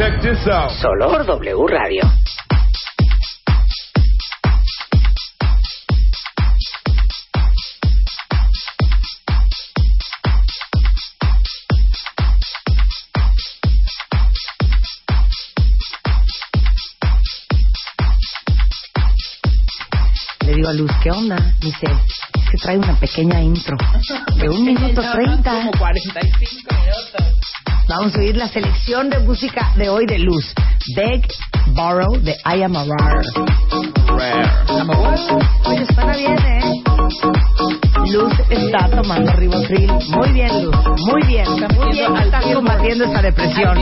invitado. 0.00 0.70
Solo 0.80 1.08
por 1.10 1.26
W 1.26 1.66
Radio. 1.68 2.02
Le 20.46 20.54
digo 20.54 20.68
a 20.68 20.72
Luz, 20.72 20.90
¿qué 21.02 21.10
onda? 21.10 21.36
Me 21.36 21.54
dice, 21.60 21.86
es 21.86 22.50
que 22.50 22.56
trae 22.58 22.78
una 22.78 22.98
pequeña 22.98 23.40
intro 23.40 23.76
de 24.36 24.48
un 24.48 24.64
minuto 24.64 25.02
treinta. 25.12 25.52
Como 25.52 25.72
45 25.72 26.74
minutos. 26.74 27.61
Vamos 27.88 28.14
a 28.14 28.18
oír 28.18 28.36
la 28.36 28.48
selección 28.48 29.10
de 29.10 29.18
música 29.18 29.72
de 29.76 29.88
hoy 29.88 30.06
de 30.06 30.18
Luz. 30.18 30.54
Beg, 30.96 31.26
Borrow, 31.68 32.16
de 32.20 32.32
I 32.44 32.62
Am 32.62 32.76
a 32.76 32.84
Rare. 32.84 33.26
Oye, 35.64 35.86
suena 35.86 36.16
bien, 36.16 36.38
¿eh? 36.46 36.82
Luz 38.10 38.32
está 38.50 38.88
tomando 38.88 39.32
ribotril. 39.32 39.90
Muy 40.10 40.32
bien, 40.32 40.64
Luz. 40.64 40.76
Muy 41.06 41.22
bien. 41.26 41.46
Muy 41.76 41.92
bien. 41.92 42.16
Estás 42.16 42.44
combatiendo 42.52 43.04
esa 43.04 43.22
depresión. 43.22 43.78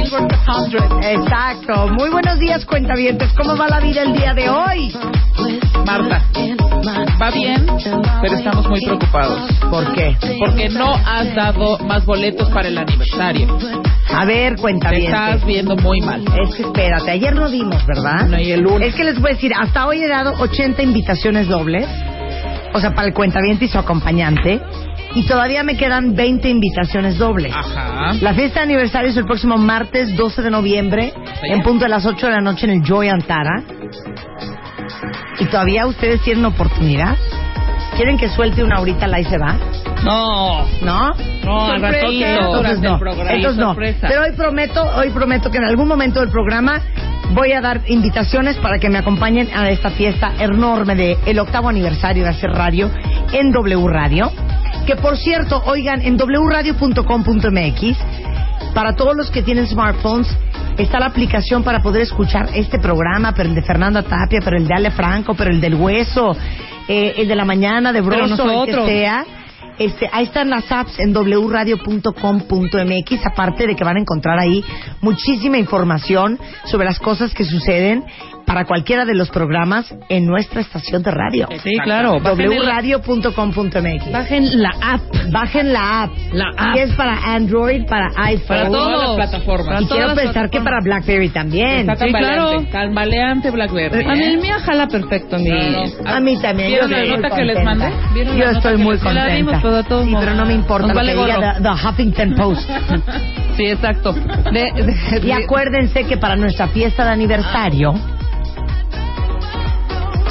Exacto. 1.02 1.88
Muy 1.88 2.10
buenos 2.10 2.38
días, 2.38 2.64
cuentavientes. 2.64 3.32
¿Cómo 3.32 3.56
va 3.56 3.68
la 3.68 3.80
vida 3.80 4.02
el 4.02 4.12
día 4.12 4.34
de 4.34 4.48
hoy? 4.48 4.92
Marta, 5.86 6.22
va 7.20 7.30
bien, 7.30 7.66
pero 8.20 8.36
estamos 8.36 8.68
muy 8.68 8.80
preocupados. 8.84 9.40
¿Por 9.70 9.92
qué? 9.94 10.16
Porque 10.38 10.68
no 10.68 10.94
has 10.94 11.34
dado 11.34 11.78
más 11.78 12.04
boletos 12.04 12.48
para 12.50 12.68
el 12.68 12.78
aniversario. 12.78 13.56
A 14.14 14.24
ver, 14.24 14.54
Te 14.56 14.60
cuentavientes. 14.62 15.08
estás 15.12 15.44
viendo 15.46 15.76
muy 15.76 16.00
mal. 16.00 16.22
Es 16.44 16.54
que 16.54 16.62
espérate, 16.62 17.10
ayer 17.10 17.34
lo 17.34 17.48
dimos, 17.48 17.84
¿verdad? 17.86 18.26
No, 18.28 18.38
y 18.38 18.52
el 18.52 18.60
lunes. 18.60 18.88
Es 18.90 18.94
que 18.94 19.04
les 19.04 19.18
voy 19.20 19.30
a 19.30 19.34
decir, 19.34 19.52
hasta 19.58 19.86
hoy 19.86 20.02
he 20.02 20.08
dado 20.08 20.32
80 20.38 20.82
invitaciones 20.82 21.48
dobles, 21.48 21.86
o 22.72 22.80
sea, 22.80 22.94
para 22.94 23.08
el 23.08 23.14
cuentaviente 23.14 23.64
y 23.64 23.68
su 23.68 23.78
acompañante, 23.78 24.60
y 25.14 25.26
todavía 25.26 25.62
me 25.64 25.76
quedan 25.76 26.14
20 26.14 26.48
invitaciones 26.48 27.18
dobles. 27.18 27.52
Ajá. 27.54 28.14
La 28.20 28.34
fiesta 28.34 28.60
de 28.60 28.64
aniversario 28.66 29.10
es 29.10 29.16
el 29.16 29.24
próximo 29.24 29.56
martes 29.58 30.16
12 30.16 30.42
de 30.42 30.50
noviembre, 30.50 31.12
en 31.42 31.62
punto 31.62 31.84
de 31.84 31.90
las 31.90 32.06
8 32.06 32.26
de 32.26 32.32
la 32.32 32.40
noche 32.40 32.66
en 32.66 32.72
el 32.72 32.82
Joy 32.82 33.08
Antara. 33.08 33.62
Y 35.38 35.46
todavía 35.46 35.86
ustedes 35.86 36.20
tienen 36.22 36.44
oportunidad. 36.44 37.16
¿Quieren 37.96 38.16
que 38.18 38.28
suelte 38.28 38.62
una 38.62 38.76
ahorita 38.76 39.06
la 39.06 39.20
y 39.20 39.24
se 39.24 39.36
va? 39.36 39.56
No. 40.04 40.64
¿No? 40.82 41.12
No, 41.44 41.66
al 41.66 41.82
ratito, 41.82 42.24
Entonces 42.24 42.80
no. 42.80 42.94
el 42.94 42.98
programa. 42.98 43.32
Entonces 43.32 43.58
no. 43.58 43.74
Pero 43.74 44.22
hoy 44.22 44.32
prometo, 44.36 44.82
hoy 44.96 45.10
prometo 45.10 45.50
que 45.50 45.58
en 45.58 45.64
algún 45.64 45.88
momento 45.88 46.20
del 46.20 46.30
programa 46.30 46.80
voy 47.32 47.52
a 47.52 47.60
dar 47.60 47.82
invitaciones 47.86 48.56
para 48.58 48.78
que 48.78 48.88
me 48.90 48.98
acompañen 48.98 49.48
a 49.54 49.70
esta 49.70 49.90
fiesta 49.90 50.32
enorme 50.38 50.94
de 50.94 51.18
el 51.26 51.38
octavo 51.38 51.68
aniversario 51.68 52.24
de 52.24 52.30
hacer 52.30 52.50
radio 52.50 52.90
en 53.32 53.52
W 53.52 53.88
Radio. 53.88 54.30
Que 54.86 54.96
por 54.96 55.16
cierto, 55.16 55.62
oigan, 55.66 56.02
en 56.02 56.16
wradio.com.mx, 56.16 57.98
para 58.74 58.94
todos 58.94 59.16
los 59.16 59.30
que 59.30 59.42
tienen 59.42 59.66
smartphones, 59.66 60.28
está 60.78 60.98
la 60.98 61.06
aplicación 61.06 61.62
para 61.62 61.80
poder 61.80 62.02
escuchar 62.02 62.48
este 62.54 62.78
programa, 62.78 63.32
pero 63.32 63.48
el 63.48 63.54
de 63.54 63.62
Fernanda 63.62 64.02
Tapia, 64.02 64.40
pero 64.42 64.56
el 64.56 64.66
de 64.66 64.74
Ale 64.74 64.90
Franco, 64.90 65.34
pero 65.34 65.50
el 65.50 65.60
del 65.60 65.74
Hueso, 65.74 66.36
eh, 66.88 67.14
el 67.18 67.28
de 67.28 67.36
la 67.36 67.44
mañana 67.44 67.92
de 67.92 68.00
Broso, 68.00 68.50
el 68.50 68.66
que 68.66 68.86
sea. 68.86 69.24
Este, 69.80 70.08
ahí 70.12 70.26
están 70.26 70.50
las 70.50 70.70
apps 70.70 70.98
en 70.98 71.14
wradio.com.mx, 71.14 72.12
aparte 73.26 73.66
de 73.66 73.74
que 73.74 73.82
van 73.82 73.96
a 73.96 74.00
encontrar 74.00 74.38
ahí 74.38 74.62
muchísima 75.00 75.56
información 75.56 76.38
sobre 76.66 76.84
las 76.84 76.98
cosas 76.98 77.32
que 77.32 77.46
suceden 77.46 78.04
para 78.50 78.64
cualquiera 78.64 79.04
de 79.04 79.14
los 79.14 79.30
programas 79.30 79.94
en 80.08 80.26
nuestra 80.26 80.60
estación 80.60 81.04
de 81.04 81.10
radio. 81.12 81.46
Sí, 81.62 81.70
claro. 81.84 82.16
El- 82.16 82.48
wradio.com.mx. 82.64 84.10
Bajen 84.12 84.60
la 84.60 84.70
app. 84.82 85.00
Bajen 85.30 85.72
la 85.72 86.02
app. 86.02 86.10
La 86.32 86.46
app. 86.56 86.74
Que 86.74 86.82
es 86.82 86.92
para 86.96 87.16
Android, 87.34 87.86
para 87.86 88.08
iPhone. 88.16 88.46
Para 88.48 88.68
todas 88.68 89.02
las 89.08 89.14
plataformas. 89.30 89.82
Y 89.82 89.86
quiero 89.86 90.08
las 90.08 90.18
pensar 90.18 90.50
que 90.50 90.60
para 90.60 90.80
BlackBerry 90.82 91.28
también. 91.28 91.88
Está 91.88 91.94
Sí, 92.04 92.10
claro. 92.12 92.44
tambaleante, 92.50 92.72
tambaleante 92.72 93.50
Blackberry. 93.52 94.04
A 94.04 94.12
mí 94.14 94.22
el 94.24 94.34
¿eh? 94.34 94.42
mío 94.42 94.54
jala 94.64 94.88
perfecto, 94.88 95.38
mi. 95.38 95.48
Claro. 95.48 95.82
A 96.06 96.18
mí 96.20 96.36
también. 96.40 96.68
¿Vieron 96.70 96.90
yo 96.90 96.96
la 96.96 97.02
estoy 97.04 97.16
nota 97.22 97.28
muy 97.28 97.36
que 97.38 97.44
les 97.44 97.56
contenta. 97.56 97.84
mandé? 97.90 98.14
¿Vieron 98.14 98.38
la 98.38 98.44
Yo 98.44 98.50
estoy 98.50 98.76
muy 98.78 98.98
contenta. 98.98 99.60
todos 99.60 100.04
sí, 100.04 100.14
pero 100.18 100.34
no 100.34 100.44
me 100.46 100.54
importa 100.54 100.86
Nos 100.88 100.96
lo 100.96 101.00
vale 101.00 101.12
que 101.14 101.18
diga 101.24 101.54
the, 101.54 101.62
the 101.62 101.88
Huffington 101.88 102.34
Post. 102.34 102.68
Sí, 103.56 103.66
exacto. 103.66 104.12
De- 104.14 104.72
de- 104.72 105.18
y 105.22 105.26
de- 105.26 105.32
acuérdense 105.34 106.04
que 106.04 106.16
para 106.16 106.34
nuestra 106.34 106.68
fiesta 106.68 107.04
de 107.04 107.10
aniversario, 107.10 107.92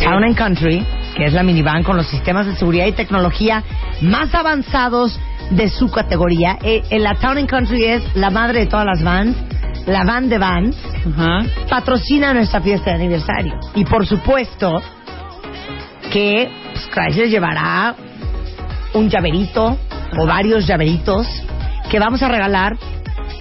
Town 0.03 0.23
and 0.23 0.35
Country, 0.35 0.85
que 1.15 1.25
es 1.25 1.33
la 1.33 1.43
minivan 1.43 1.83
con 1.83 1.97
los 1.97 2.07
sistemas 2.07 2.45
de 2.45 2.55
seguridad 2.55 2.85
y 2.87 2.93
tecnología 2.93 3.63
más 4.01 4.33
avanzados 4.33 5.19
de 5.51 5.69
su 5.69 5.89
categoría, 5.89 6.57
eh, 6.63 6.83
eh, 6.89 6.99
la 6.99 7.15
Town 7.15 7.37
and 7.37 7.49
Country 7.49 7.83
es 7.85 8.15
la 8.15 8.29
madre 8.29 8.59
de 8.61 8.65
todas 8.67 8.85
las 8.85 9.03
vans, 9.03 9.35
la 9.85 10.03
van 10.03 10.29
de 10.29 10.37
vans, 10.37 10.77
Ajá. 11.05 11.45
patrocina 11.69 12.33
nuestra 12.33 12.61
fiesta 12.61 12.91
de 12.91 12.95
aniversario. 12.97 13.59
Y 13.75 13.85
por 13.85 14.05
supuesto 14.05 14.81
que 16.11 16.49
pues, 16.73 16.87
Chrysler 16.93 17.29
llevará 17.29 17.95
un 18.93 19.09
llaverito 19.09 19.77
o 20.17 20.25
varios 20.25 20.65
llaveritos 20.65 21.27
que 21.89 21.99
vamos 21.99 22.21
a 22.21 22.27
regalar 22.27 22.77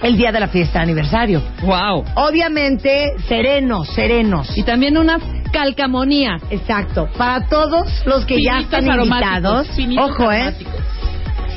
el 0.02 0.16
día 0.16 0.32
de 0.32 0.40
la 0.40 0.48
fiesta 0.48 0.78
de 0.78 0.84
aniversario. 0.84 1.42
Wow. 1.62 2.04
Obviamente, 2.14 3.12
serenos, 3.26 3.88
serenos. 3.88 4.56
Y 4.56 4.62
también 4.62 4.96
unas 4.96 5.22
calcamonías. 5.52 6.42
Exacto. 6.50 7.08
Para 7.16 7.46
todos 7.46 8.02
los 8.06 8.24
que 8.24 8.36
ya 8.42 8.60
están 8.60 8.86
invitados, 8.86 9.68
ojo, 9.98 10.32
¿eh? 10.32 10.42
aromáticos. 10.42 10.74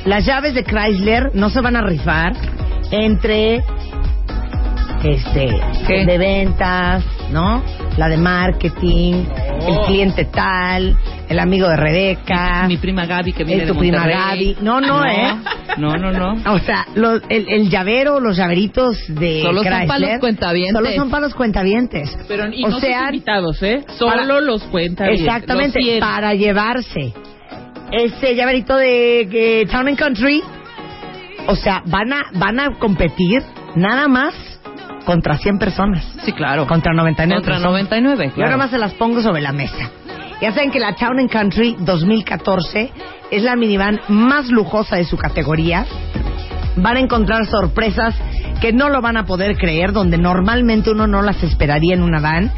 Las 0.06 0.25
llaves 0.25 0.56
de 0.56 0.63
Chrysler 0.63 1.31
no 1.36 1.50
se 1.50 1.62
van 1.62 1.75
a 1.75 1.81
rifar 1.81 2.33
entre 2.89 3.63
este 5.04 6.06
de 6.06 6.18
ventas, 6.18 7.04
¿no? 7.31 7.63
La 7.97 8.07
de 8.07 8.17
marketing, 8.17 9.25
el 9.67 9.79
cliente 9.85 10.25
tal, 10.25 10.97
el 11.29 11.39
amigo 11.39 11.67
de 11.67 11.75
Rebeca, 11.75 12.65
Mi 12.67 12.77
prima 12.77 13.05
Gaby 13.05 13.33
que 13.33 13.43
viene 13.43 13.63
es 13.63 13.67
tu 13.67 13.73
de 13.75 13.79
prima. 13.79 14.07
Gaby. 14.07 14.57
No, 14.61 14.79
no, 14.81 15.05
¿eh? 15.05 15.35
No, 15.77 15.97
no, 15.97 16.11
no. 16.11 16.53
O 16.53 16.59
sea, 16.59 16.88
los- 16.95 17.21
el, 17.29 17.47
el 17.49 17.69
llavero, 17.69 18.19
los 18.19 18.38
llaveritos 18.38 18.97
de 19.09 19.41
Solo 19.41 19.61
son 19.63 19.71
Chrysler, 19.73 19.88
para 19.88 19.99
los 19.99 20.19
cuentavientes. 20.19 20.73
Solo 20.73 20.91
son 20.95 21.09
para 21.09 21.21
los 21.27 21.35
cuentavientes. 21.35 22.17
Pero 22.27 22.47
y 22.51 22.63
o 22.63 22.69
no 22.69 22.79
sea, 22.79 22.99
sus 22.99 23.07
invitados, 23.13 23.61
¿eh? 23.63 23.83
Solo 23.97 24.11
para- 24.13 24.39
los 24.41 24.63
cuenta 24.63 25.07
bien, 25.07 25.19
Exactamente, 25.19 25.79
los 25.81 25.99
para 25.99 26.33
llevarse 26.33 27.13
ese 27.91 28.35
llaverito 28.35 28.77
de 28.77 29.27
que 29.29 29.67
Town 29.69 29.88
and 29.89 29.97
Country. 29.97 30.41
O 31.47 31.55
sea, 31.55 31.83
van 31.88 32.13
a, 32.13 32.23
van 32.35 32.59
a 32.59 32.77
competir 32.79 33.41
nada 33.75 34.07
más 34.07 34.33
contra 35.06 35.38
100 35.38 35.57
personas. 35.57 36.06
Sí, 36.24 36.31
claro. 36.33 36.68
Contra 36.68 36.94
99 36.94 37.42
Contra 37.42 37.53
personas. 37.56 37.71
99, 37.71 38.25
Yo 38.25 38.31
ahora 38.36 38.48
claro. 38.48 38.57
más 38.57 38.69
se 38.71 38.77
las 38.77 38.94
pongo 38.94 39.21
sobre 39.21 39.42
la 39.42 39.51
mesa. 39.51 39.89
Ya 40.42 40.51
saben 40.51 40.71
que 40.71 40.80
la 40.80 40.95
Town 40.95 41.19
and 41.19 41.30
Country 41.30 41.75
2014 41.80 42.92
es 43.30 43.44
la 43.44 43.56
minivan 43.56 44.00
más 44.07 44.50
lujosa 44.50 44.95
de 44.95 45.06
su 45.06 45.18
categoría. 45.18 45.86
Van 46.77 46.98
a 46.98 47.00
encontrar 47.00 47.45
sorpresas 47.45 48.15
que 48.59 48.74
no 48.74 48.89
lo 48.89 49.01
van 49.01 49.18
a 49.18 49.25
poder 49.25 49.57
creer, 49.57 49.92
donde 49.92 50.18
normalmente 50.18 50.92
uno 50.92 51.06
no 51.07 51.21
las 51.21 51.44
esperaría 51.44 51.94
en 51.94 52.01
una 52.01 52.19
van. 52.19 52.51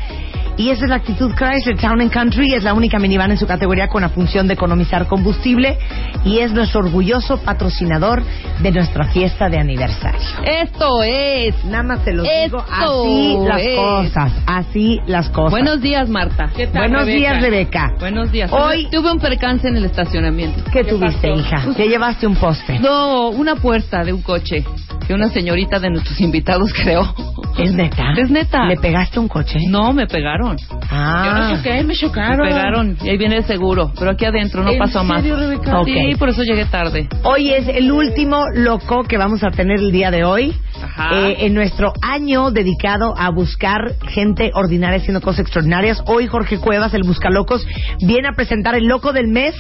Y 0.56 0.70
esa 0.70 0.84
es 0.86 0.90
la 0.90 0.98
actitud 0.98 1.32
Chrysler 1.36 1.78
Town 1.80 2.00
and 2.02 2.12
Country. 2.12 2.54
Es 2.54 2.64
la 2.64 2.74
única 2.74 3.00
minivan 3.00 3.32
en 3.32 3.38
su 3.38 3.48
categoría 3.48 3.88
con 3.88 4.02
la 4.04 4.10
función 4.10 4.48
de 4.48 4.54
economizar 4.54 5.08
combustible 5.08 5.78
y 6.24 6.40
es 6.40 6.52
nuestro 6.54 6.82
orgulloso 6.82 7.38
patrocinador 7.42 8.22
de 8.62 8.72
nuestra 8.72 9.06
fiesta 9.08 9.50
de 9.50 9.58
aniversario. 9.58 10.20
Esto 10.46 11.02
es. 11.04 11.64
Nada 11.66 11.84
más 11.84 12.04
te 12.04 12.14
lo 12.14 12.24
digo, 12.24 12.64
así 12.70 13.38
las 13.48 13.62
es. 13.62 13.76
cosas, 13.78 14.32
así 14.46 15.00
las 15.08 15.30
cosas. 15.30 15.52
Buenos 15.52 15.82
días, 15.82 16.08
Marta. 16.08 16.52
¿Qué 16.56 16.68
tal, 16.68 16.84
Buenos 16.90 17.06
Rebeca? 17.08 17.18
días, 17.18 17.42
Rebeca. 17.42 17.92
Buenos 18.00 18.32
días. 18.32 18.52
Hoy- 18.52 18.88
tuve 18.92 19.12
un 19.12 19.20
percance 19.20 19.68
en 19.68 19.78
el 19.78 19.86
estacionamiento. 19.86 20.64
¿Qué 20.72 20.84
tuviste, 20.84 21.30
pasó? 21.30 21.40
hija? 21.40 21.74
¿Te 21.76 21.88
llevaste 21.88 22.28
un 22.28 22.36
poste? 22.36 22.78
No, 22.80 23.30
una 23.30 23.56
puerta 23.56 24.04
de 24.04 24.14
un 24.14 24.22
coche 24.22 24.64
que 25.08 25.14
una 25.14 25.30
señorita 25.30 25.80
de 25.80 25.90
nuestros 25.90 26.22
invitados 26.22 26.72
creó. 26.84 27.14
¿Es 27.58 27.74
neta? 27.74 28.14
Es 28.18 28.30
neta. 28.30 28.66
¿Le 28.66 28.78
pegaste 28.78 29.20
un 29.20 29.28
coche? 29.28 29.60
No, 29.68 29.94
me 29.94 30.06
pegaron. 30.08 30.43
Ah. 30.90 31.24
Yo 31.26 31.34
no 31.50 31.58
choqué, 31.58 31.74
me 31.78 31.84
Me 31.84 31.96
chocaron. 31.96 32.48
pegaron 32.48 32.98
y 33.02 33.10
ahí 33.10 33.18
viene 33.18 33.38
el 33.38 33.46
seguro, 33.46 33.92
pero 33.98 34.12
aquí 34.12 34.26
adentro 34.26 34.64
no 34.64 34.72
¿En 34.72 34.80
pasó 34.80 35.04
más. 35.04 35.22
serio, 35.22 35.36
Rebeca? 35.38 35.80
Ok. 35.80 35.88
Sí, 35.88 36.16
por 36.18 36.30
eso 36.30 36.44
llegué 36.44 36.66
tarde. 36.66 37.08
Hoy 37.24 37.52
es 37.52 37.68
el 37.68 37.92
último 37.92 38.46
loco 38.54 39.04
que 39.04 39.18
vamos 39.18 39.44
a 39.44 39.52
tener 39.52 39.80
el 39.80 39.92
día 39.92 40.12
de 40.12 40.24
hoy. 40.24 40.54
Ajá. 40.82 41.28
Eh, 41.30 41.46
en 41.46 41.54
nuestro 41.54 41.94
año 42.02 42.52
dedicado 42.52 43.14
a 43.18 43.30
buscar 43.30 43.96
gente 44.10 44.52
ordinaria 44.54 44.98
haciendo 45.00 45.22
cosas 45.22 45.42
extraordinarias. 45.42 46.02
Hoy 46.06 46.28
Jorge 46.28 46.58
Cuevas, 46.60 46.94
el 46.94 47.04
Buscalocos, 47.04 47.66
viene 48.02 48.28
a 48.28 48.34
presentar 48.36 48.76
el 48.76 48.86
loco 48.86 49.14
del 49.14 49.28
mes 49.28 49.56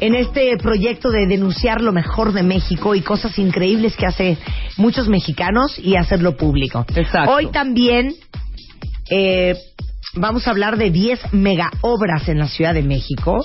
en 0.00 0.14
este 0.14 0.56
proyecto 0.58 1.10
de 1.10 1.26
denunciar 1.26 1.80
lo 1.80 1.92
mejor 1.92 2.32
de 2.32 2.42
México 2.42 2.94
y 2.94 3.00
cosas 3.00 3.36
increíbles 3.38 3.96
que 3.96 4.06
hace 4.06 4.38
muchos 4.76 5.08
mexicanos 5.08 5.78
y 5.78 5.96
hacerlo 5.96 6.36
público. 6.36 6.84
Exacto. 6.94 7.32
Hoy 7.32 7.46
también 7.50 8.14
eh, 9.10 9.54
vamos 10.14 10.46
a 10.46 10.50
hablar 10.50 10.76
de 10.76 10.90
10 10.90 11.32
mega 11.32 11.70
obras 11.82 12.28
en 12.28 12.38
la 12.38 12.48
Ciudad 12.48 12.74
de 12.74 12.82
México. 12.82 13.38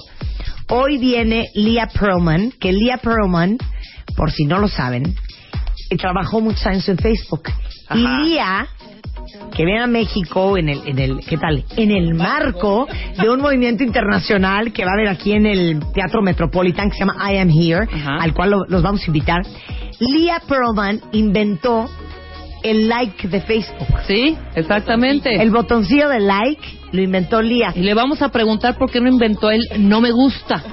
Hoy 0.69 0.97
viene 0.97 1.47
Leah 1.55 1.87
Perlman, 1.87 2.51
que 2.59 2.71
Leah 2.71 2.97
Perlman, 2.97 3.57
por 4.15 4.31
si 4.31 4.45
no 4.45 4.59
lo 4.59 4.67
saben, 4.67 5.15
eh, 5.89 5.97
trabajó 5.97 6.41
muchos 6.41 6.65
años 6.65 6.87
en 6.89 6.97
Facebook. 6.97 7.43
Ajá. 7.87 7.99
Y 7.99 8.29
Leah, 8.29 8.67
que 9.55 9.65
viene 9.65 9.81
a 9.83 9.87
México 9.87 10.57
en 10.57 10.69
el, 10.69 10.81
en 10.87 10.99
el, 10.99 11.19
¿qué 11.25 11.37
tal? 11.37 11.63
En 11.77 11.91
el 11.91 12.13
marco 12.13 12.87
de 13.21 13.29
un 13.29 13.41
movimiento 13.41 13.83
internacional 13.83 14.71
que 14.73 14.83
va 14.85 14.91
a 14.91 14.93
haber 14.95 15.09
aquí 15.09 15.33
en 15.33 15.45
el 15.45 15.79
Teatro 15.93 16.21
Metropolitan 16.21 16.89
que 16.89 16.97
se 16.97 17.05
llama 17.05 17.31
I 17.31 17.37
Am 17.37 17.49
Here, 17.49 17.87
Ajá. 17.91 18.17
al 18.21 18.33
cual 18.33 18.51
lo- 18.51 18.65
los 18.67 18.81
vamos 18.81 19.01
a 19.03 19.07
invitar. 19.07 19.41
Leah 19.99 20.41
Perlman 20.47 21.01
inventó 21.11 21.89
el 22.63 22.87
like 22.89 23.27
de 23.27 23.41
Facebook. 23.41 23.87
Sí, 24.07 24.37
exactamente. 24.55 25.41
El 25.41 25.51
botoncillo 25.51 26.09
de 26.09 26.19
like 26.19 26.61
lo 26.91 27.01
inventó 27.01 27.41
Leah. 27.41 27.73
Y 27.75 27.81
le 27.81 27.93
vamos 27.93 28.21
a 28.21 28.29
preguntar 28.29 28.77
por 28.77 28.89
qué 28.91 28.99
no 29.01 29.09
inventó 29.09 29.51
él 29.51 29.61
no 29.79 30.01
me 30.01 30.11
gusta. 30.11 30.63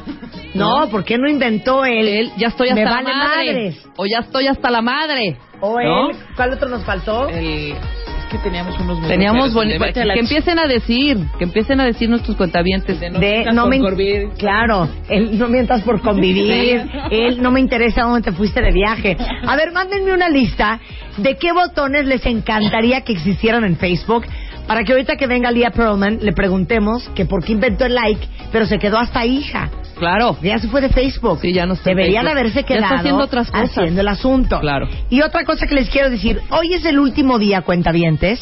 No, 0.54 0.88
¿por 0.90 1.04
qué 1.04 1.16
no 1.19 1.28
inventó 1.28 1.84
él? 1.84 2.08
Él 2.08 2.32
ya 2.37 2.48
estoy 2.48 2.69
hasta 2.69 2.81
Me 2.81 2.84
la 2.84 2.90
vale 2.90 3.08
madre. 3.14 3.46
madres. 3.52 3.88
O 3.96 4.04
ya 4.06 4.19
estoy 4.20 4.46
hasta 4.48 4.70
la 4.70 4.82
madre. 4.82 5.37
O 5.60 5.78
¿No? 5.81 6.10
él, 6.10 6.16
¿cuál 6.37 6.52
otro 6.54 6.69
nos 6.69 6.84
faltó? 6.84 7.28
El- 7.28 7.75
Es 7.75 8.36
que 8.36 8.38
teníamos 8.38 8.78
unos 8.78 8.98
muy 9.00 9.08
Teníamos 9.08 9.52
groseros. 9.52 9.54
boni- 9.54 9.72
De 9.72 9.78
vete 9.86 10.00
a 10.02 10.04
la 10.06 10.14
que 10.14 10.20
empiecen 10.20 10.58
a 10.60 10.66
decir, 10.69 11.19
que 11.38 11.44
empiecen 11.44 11.81
a 11.81 11.84
decir 11.84 12.08
nuestros 12.08 12.36
cuentavientes. 12.36 13.00
De 13.00 13.10
no 13.10 13.19
de 13.19 13.28
mientas 13.28 13.54
no 13.54 13.62
por 13.62 13.70
me 13.70 13.78
convivir. 13.81 14.28
claro 14.38 14.88
él 15.08 15.36
no 15.38 15.48
mientas 15.48 15.82
por 15.82 16.00
convivir 16.00 16.81
él 17.10 17.43
no 17.43 17.50
me 17.50 17.58
interesa 17.60 18.02
dónde 18.02 18.31
te 18.31 18.36
fuiste 18.36 18.60
de 18.62 18.70
viaje 18.72 19.16
a 19.46 19.56
ver 19.56 19.72
mándenme 19.72 20.12
una 20.12 20.28
lista 20.28 20.78
de 21.16 21.36
qué 21.36 21.52
botones 21.52 22.06
les 22.06 22.24
encantaría 22.26 23.00
que 23.02 23.12
existieran 23.12 23.64
en 23.64 23.76
Facebook 23.76 24.24
para 24.66 24.84
que 24.84 24.92
ahorita 24.92 25.16
que 25.16 25.26
venga 25.26 25.50
Leah 25.50 25.70
Perlman 25.72 26.18
le 26.22 26.32
preguntemos 26.32 27.08
que 27.14 27.24
por 27.26 27.44
qué 27.44 27.52
inventó 27.52 27.84
el 27.86 27.94
like 27.94 28.26
pero 28.52 28.66
se 28.66 28.78
quedó 28.78 28.98
hasta 28.98 29.24
hija 29.26 29.70
Claro. 29.98 30.36
ya 30.42 30.58
se 30.58 30.68
fue 30.68 30.80
de 30.80 30.88
Facebook 30.88 31.40
Sí, 31.42 31.52
ya 31.52 31.66
no 31.66 31.74
está 31.74 31.90
deberían 31.90 32.24
Facebook. 32.24 32.38
haberse 32.38 32.60
Ya 32.60 32.66
quedado 32.66 32.84
está 32.84 32.98
haciendo 33.00 33.24
otras 33.24 33.50
cosas. 33.50 33.70
haciendo 33.78 34.00
el 34.00 34.08
asunto 34.08 34.60
Claro. 34.60 34.88
y 35.10 35.20
otra 35.22 35.44
cosa 35.44 35.66
que 35.66 35.74
les 35.74 35.90
quiero 35.90 36.08
decir 36.10 36.40
hoy 36.50 36.72
es 36.74 36.84
el 36.86 36.98
último 36.98 37.38
día 37.38 37.62
cuentavientes 37.62 38.40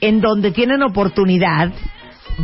en 0.00 0.20
donde 0.20 0.50
tienen 0.52 0.82
oportunidad 0.82 1.72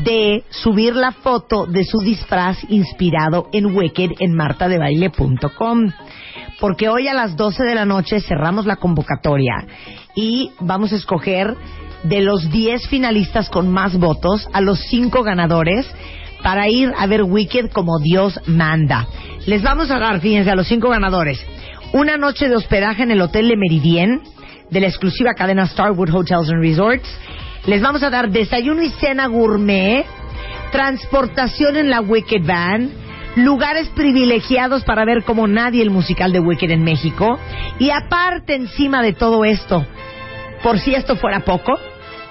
de 0.04 0.44
subir 0.50 0.94
la 0.94 1.10
foto 1.12 1.66
de 1.66 1.84
su 1.84 2.00
disfraz 2.00 2.58
inspirado 2.68 3.48
en 3.52 3.74
Wicked 3.74 4.10
en 4.20 4.34
martadebaile.com. 4.34 5.90
Porque 6.60 6.88
hoy 6.88 7.08
a 7.08 7.14
las 7.14 7.36
12 7.36 7.64
de 7.64 7.74
la 7.74 7.84
noche 7.84 8.20
cerramos 8.20 8.66
la 8.66 8.76
convocatoria 8.76 9.66
y 10.14 10.50
vamos 10.60 10.92
a 10.92 10.96
escoger 10.96 11.56
de 12.02 12.20
los 12.20 12.50
10 12.50 12.88
finalistas 12.88 13.48
con 13.50 13.70
más 13.70 13.98
votos 13.98 14.48
a 14.52 14.60
los 14.60 14.78
5 14.88 15.22
ganadores 15.22 15.90
para 16.42 16.68
ir 16.68 16.92
a 16.96 17.06
ver 17.06 17.22
Wicked 17.22 17.70
como 17.70 17.98
Dios 17.98 18.40
manda. 18.46 19.06
Les 19.46 19.62
vamos 19.62 19.90
a 19.90 19.98
dar, 19.98 20.20
fíjense, 20.20 20.50
a 20.50 20.54
los 20.54 20.66
5 20.68 20.88
ganadores 20.88 21.44
una 21.92 22.16
noche 22.16 22.48
de 22.48 22.56
hospedaje 22.56 23.02
en 23.02 23.10
el 23.10 23.20
Hotel 23.20 23.48
Le 23.48 23.56
Meridien 23.56 24.22
de 24.70 24.80
la 24.80 24.86
exclusiva 24.86 25.34
cadena 25.34 25.66
Starwood 25.66 26.14
Hotels 26.14 26.48
and 26.50 26.62
Resorts. 26.62 27.08
Les 27.66 27.82
vamos 27.82 28.02
a 28.02 28.10
dar 28.10 28.30
desayuno 28.30 28.82
y 28.82 28.90
cena 28.90 29.26
gourmet, 29.26 30.04
transportación 30.70 31.76
en 31.76 31.90
la 31.90 32.00
Wicked 32.00 32.46
Van, 32.46 32.90
lugares 33.36 33.88
privilegiados 33.90 34.84
para 34.84 35.04
ver 35.04 35.24
como 35.24 35.46
nadie 35.46 35.82
el 35.82 35.90
musical 35.90 36.32
de 36.32 36.40
Wicked 36.40 36.70
en 36.70 36.84
México. 36.84 37.38
Y 37.78 37.90
aparte, 37.90 38.54
encima 38.54 39.02
de 39.02 39.12
todo 39.12 39.44
esto, 39.44 39.84
por 40.62 40.78
si 40.78 40.94
esto 40.94 41.16
fuera 41.16 41.40
poco, 41.40 41.78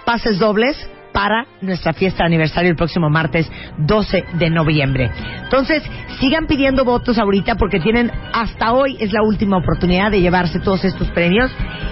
pases 0.06 0.40
dobles 0.40 0.76
para 1.20 1.46
nuestra 1.60 1.92
fiesta 1.92 2.24
de 2.24 2.28
aniversario 2.28 2.70
el 2.70 2.78
próximo 2.78 3.10
martes 3.10 3.52
12 3.78 4.24
de 4.36 4.50
noviembre. 4.50 5.12
Entonces, 5.44 5.84
sigan 6.18 6.48
pidiendo 6.48 6.86
votos 6.86 7.18
ahorita 7.18 7.56
porque 7.56 7.82
tienen 7.82 8.10
hasta 8.32 8.72
hoy 8.72 8.96
es 9.02 9.12
la 9.12 9.22
última 9.22 9.58
oportunidad 9.58 10.12
de 10.12 10.22
llevarse 10.22 10.62
todos 10.62 10.86
estos 10.86 11.10
premios. 11.10 11.52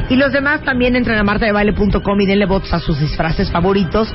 Y 0.09 0.15
los 0.15 0.31
demás 0.31 0.61
también 0.61 0.95
entren 0.95 1.19
a 1.19 1.23
martadebaile.com 1.23 2.21
y 2.21 2.25
denle 2.25 2.45
votos 2.45 2.71
a 2.71 2.79
sus 2.79 3.01
disfraces 3.01 3.51
favoritos. 3.51 4.09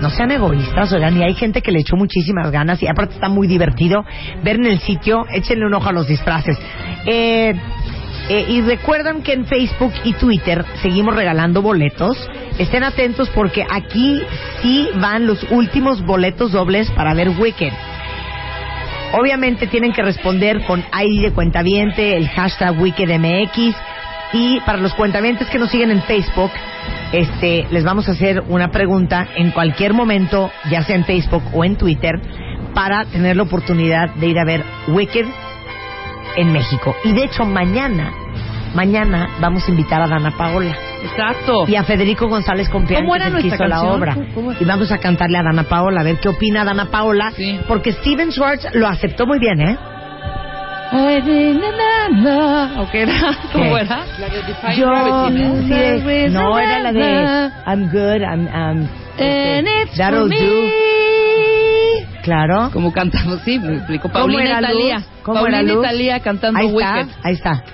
No 0.00 0.10
sean 0.10 0.30
egoístas, 0.30 0.92
oigan, 0.92 1.16
y 1.16 1.24
hay 1.24 1.34
gente 1.34 1.60
que 1.60 1.72
le 1.72 1.80
echó 1.80 1.96
muchísimas 1.96 2.52
ganas 2.52 2.80
y 2.84 2.86
aparte 2.86 3.14
está 3.14 3.28
muy 3.28 3.48
divertido 3.48 4.04
ver 4.44 4.56
en 4.56 4.66
el 4.66 4.78
sitio, 4.78 5.24
échenle 5.32 5.66
un 5.66 5.74
ojo 5.74 5.88
a 5.88 5.92
los 5.92 6.06
disfraces. 6.06 6.56
Eh, 7.04 7.52
eh, 8.28 8.46
y 8.48 8.60
recuerdan 8.62 9.22
que 9.22 9.32
en 9.32 9.46
Facebook 9.46 9.92
y 10.04 10.12
Twitter 10.14 10.64
seguimos 10.80 11.14
regalando 11.14 11.60
boletos. 11.60 12.16
Estén 12.58 12.84
atentos 12.84 13.28
porque 13.30 13.66
aquí 13.68 14.22
sí 14.62 14.88
van 14.96 15.26
los 15.26 15.44
últimos 15.50 16.04
boletos 16.04 16.52
dobles 16.52 16.90
para 16.92 17.14
ver 17.14 17.30
Wicked. 17.30 17.72
Obviamente 19.12 19.66
tienen 19.66 19.92
que 19.92 20.02
responder 20.02 20.64
con 20.64 20.80
ID 20.80 21.22
de 21.22 21.32
cuentaviente, 21.32 22.16
el 22.16 22.28
hashtag 22.28 22.80
WickedMX. 22.80 23.76
Y 24.34 24.60
para 24.60 24.78
los 24.78 24.94
cuentavientes 24.94 25.48
que 25.48 25.58
nos 25.58 25.70
siguen 25.70 25.90
en 25.90 26.02
Facebook, 26.02 26.50
este, 27.12 27.66
les 27.70 27.84
vamos 27.84 28.08
a 28.08 28.12
hacer 28.12 28.42
una 28.48 28.70
pregunta 28.70 29.28
en 29.36 29.50
cualquier 29.50 29.92
momento, 29.92 30.50
ya 30.70 30.82
sea 30.82 30.96
en 30.96 31.04
Facebook 31.04 31.42
o 31.52 31.64
en 31.64 31.76
Twitter, 31.76 32.18
para 32.72 33.04
tener 33.04 33.36
la 33.36 33.42
oportunidad 33.42 34.14
de 34.14 34.28
ir 34.28 34.38
a 34.38 34.46
ver 34.46 34.64
Wicked 34.88 35.26
en 36.36 36.52
México. 36.52 36.94
Y 37.04 37.12
de 37.12 37.24
hecho, 37.24 37.44
mañana, 37.44 38.12
mañana 38.74 39.28
vamos 39.40 39.66
a 39.66 39.70
invitar 39.70 40.00
a 40.02 40.08
Dana 40.08 40.30
Paola 40.36 40.74
Exacto. 41.04 41.64
y 41.68 41.76
a 41.76 41.84
Federico 41.84 42.28
González 42.28 42.68
Compián, 42.68 43.02
¿Cómo 43.04 43.14
que 43.14 43.20
es 43.28 43.34
el 43.44 43.58
que 43.58 43.68
la 43.68 43.82
obra. 43.82 44.16
Y 44.60 44.64
vamos 44.64 44.90
a 44.92 44.98
cantarle 44.98 45.38
a 45.38 45.42
Dana 45.42 45.64
Paola, 45.64 46.00
a 46.00 46.04
ver 46.04 46.18
qué 46.20 46.28
opina 46.28 46.64
Dana 46.64 46.86
Paola, 46.90 47.32
Sí. 47.36 47.60
porque 47.68 47.92
Steven 47.92 48.30
Schwartz 48.32 48.66
lo 48.74 48.86
aceptó 48.88 49.26
muy 49.26 49.38
bien, 49.38 49.60
¿eh? 49.60 49.78
¿O 52.78 52.90
qué 52.90 53.02
era? 53.02 53.14
¿Cómo 53.52 53.64
¿Qué? 53.76 53.80
era? 53.82 54.04
La 54.18 54.28
de 54.28 54.42
Define 54.42 54.76
Yo, 54.76 54.86
Gravity, 54.88 55.42
¿no? 55.42 55.56
sí, 55.62 55.68
de- 56.04 56.28
no, 56.30 56.58
era 56.58 56.78
la 56.80 56.92
de 56.92 57.50
I'm 57.66 57.88
good, 57.90 58.20
I'm, 58.22 58.46
um, 58.48 58.88
este, 59.16 59.58
And 59.58 59.68
it's 59.68 59.96
that'll 59.96 60.20
for 60.20 60.28
me. 60.28 60.36
do. 60.38 60.68
Claro. 62.22 62.70
Como 62.72 62.92
cantamos, 62.92 63.40
sí, 63.44 63.58
me 63.58 63.76
explico. 63.76 64.08
¿Cómo 64.10 64.26
Paulina? 64.26 64.58
Italia. 64.60 65.02
¿Cómo 65.22 65.38
Paulina 65.40 65.60
era, 65.60 65.72
Luz? 65.74 65.84
Italia 65.84 66.20
cantando 66.20 66.60
Ahí 66.60 66.66
está, 66.66 66.94
Wicked. 66.96 67.10
ahí 67.24 67.32
está. 67.34 67.64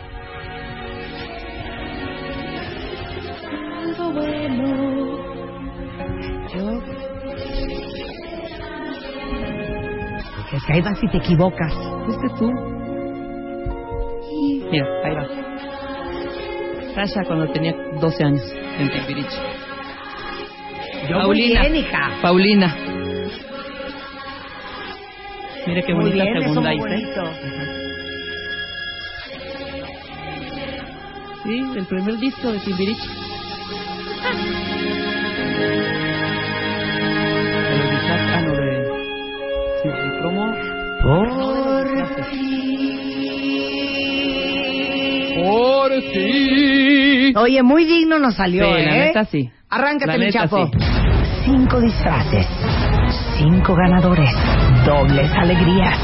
Es 10.55 10.65
que 10.65 10.73
ahí 10.73 10.81
vas 10.81 10.99
y 11.03 11.09
te 11.09 11.19
equivocas. 11.19 11.73
¿Fuiste 12.07 12.29
tú? 12.39 12.78
Mira, 14.71 14.87
ahí 15.05 15.15
va. 15.15 15.27
Sasha 16.95 17.25
cuando 17.27 17.51
tenía 17.53 17.75
12 18.01 18.25
años 18.25 18.43
en 18.79 18.91
Timbiriche. 18.91 19.37
Yo 21.09 21.17
Paulina. 21.19 21.61
Bien, 21.63 21.77
hija. 21.77 22.11
Paulina. 22.23 22.77
Mira 25.67 25.83
qué 25.83 25.95
muy 25.95 26.05
bonita 26.07 26.25
bien, 26.25 26.43
segunda 26.43 26.73
eso 26.73 26.83
muy 26.83 26.93
¿eh? 26.93 27.03
bonito. 27.05 27.23
Sí, 31.45 31.79
el 31.79 31.87
primer 31.87 32.19
disco 32.19 32.53
de 32.53 32.59
Timbiriche. 32.61 33.09
Ah, 38.31 38.41
no, 38.43 38.53
de... 38.53 38.67
Sí, 39.83 39.89
¿Cómo? 40.23 40.43
Oh. 41.05 41.48
Oye, 47.37 47.63
muy 47.63 47.85
digno 47.85 48.19
nos 48.19 48.35
salió, 48.35 48.65
Sí, 48.65 48.81
¿eh? 48.81 48.85
la 48.87 48.93
neta 48.93 49.25
sí. 49.25 49.51
Arráncate, 49.71 50.13
La 50.13 50.19
mi 50.19 50.25
neta 50.27 50.41
chapo. 50.41 50.67
sí. 50.67 50.79
Cinco 51.45 51.81
disfraces, 51.81 52.47
cinco 53.39 53.75
ganadores, 53.75 54.31
dobles 54.85 55.31
alegrías. 55.33 55.99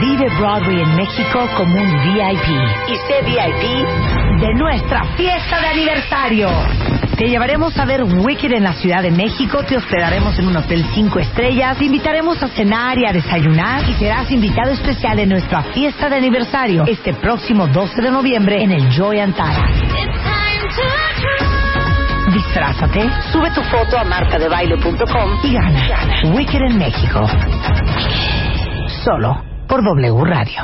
Vive 0.00 0.28
Broadway 0.38 0.80
en 0.82 0.96
México 0.96 1.46
como 1.56 1.74
un 1.74 1.90
VIP 2.04 2.48
y 2.88 2.94
sé 2.96 3.22
VIP 3.24 4.40
de 4.40 4.54
nuestra 4.54 5.04
fiesta 5.16 5.60
de 5.60 5.66
aniversario. 5.66 6.48
Te 7.20 7.28
llevaremos 7.28 7.76
a 7.78 7.84
ver 7.84 8.02
Wicked 8.02 8.50
en 8.50 8.62
la 8.62 8.72
Ciudad 8.72 9.02
de 9.02 9.10
México, 9.10 9.62
te 9.62 9.76
hospedaremos 9.76 10.38
en 10.38 10.46
un 10.46 10.56
hotel 10.56 10.86
cinco 10.94 11.18
estrellas, 11.18 11.76
te 11.76 11.84
invitaremos 11.84 12.42
a 12.42 12.48
cenar 12.48 12.96
y 12.98 13.04
a 13.04 13.12
desayunar 13.12 13.86
y 13.86 13.92
serás 13.92 14.30
invitado 14.30 14.70
especial 14.70 15.18
en 15.18 15.28
nuestra 15.28 15.64
fiesta 15.64 16.08
de 16.08 16.16
aniversario 16.16 16.84
este 16.86 17.12
próximo 17.12 17.66
12 17.66 18.00
de 18.00 18.10
noviembre 18.10 18.62
en 18.62 18.72
el 18.72 18.88
Joy 18.88 19.20
Antara. 19.20 19.66
Disfrázate, 22.32 23.10
sube 23.30 23.50
tu 23.50 23.62
foto 23.64 23.98
a 23.98 24.04
martadebaile.com 24.04 25.40
y 25.42 25.52
gana. 25.52 26.22
Wicked 26.34 26.60
en 26.70 26.78
México. 26.78 27.28
Solo 29.04 29.44
por 29.68 29.84
W 29.84 30.24
Radio. 30.24 30.62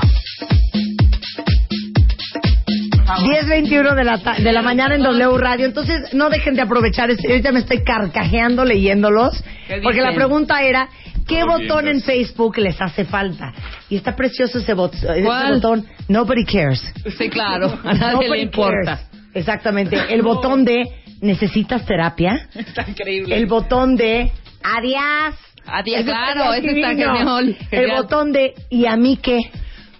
10.21 3.06 3.94
de 3.94 4.04
la, 4.04 4.18
ta- 4.18 4.34
de 4.34 4.52
la 4.52 4.62
mañana 4.62 4.94
en 4.94 5.02
W 5.02 5.38
Radio. 5.38 5.66
Entonces, 5.66 6.12
no 6.12 6.28
dejen 6.30 6.54
de 6.54 6.62
aprovechar. 6.62 7.10
Este, 7.10 7.28
ahorita 7.28 7.52
me 7.52 7.60
estoy 7.60 7.82
carcajeando 7.84 8.64
leyéndolos. 8.64 9.42
¿Qué 9.68 9.80
Porque 9.82 10.00
la 10.00 10.14
pregunta 10.14 10.62
era, 10.62 10.88
¿qué 11.26 11.44
Muy 11.44 11.66
botón 11.66 11.84
bien, 11.84 11.96
en 11.96 12.02
Facebook 12.02 12.58
les 12.58 12.80
hace 12.80 13.04
falta? 13.04 13.52
Y 13.88 13.96
está 13.96 14.14
precioso 14.16 14.58
ese, 14.58 14.74
bot- 14.74 14.94
ese 14.94 15.22
¿Cuál? 15.24 15.54
botón. 15.54 15.86
Nobody 16.08 16.44
cares. 16.44 16.92
Sí, 17.16 17.28
claro. 17.30 17.78
A 17.84 17.94
nadie 17.94 18.12
Nobody 18.14 18.30
le 18.30 18.42
importa. 18.42 18.84
cares. 18.84 19.06
Exactamente. 19.34 19.96
El 20.12 20.22
botón 20.22 20.64
de 20.64 20.82
¿necesitas 21.20 21.84
terapia? 21.86 22.48
Está 22.54 22.84
increíble. 22.88 23.36
El 23.36 23.46
botón 23.46 23.94
de 23.96 24.32
adiós. 24.62 25.34
Adiós, 25.68 26.00
Ese 26.00 26.08
claro, 26.10 26.52
ese 26.54 26.70
está 26.80 26.88
genial. 26.90 27.56
El 27.72 27.90
botón 27.90 28.32
de 28.32 28.54
¿y 28.70 28.86
a 28.86 28.96
mí 28.96 29.16
qué? 29.20 29.40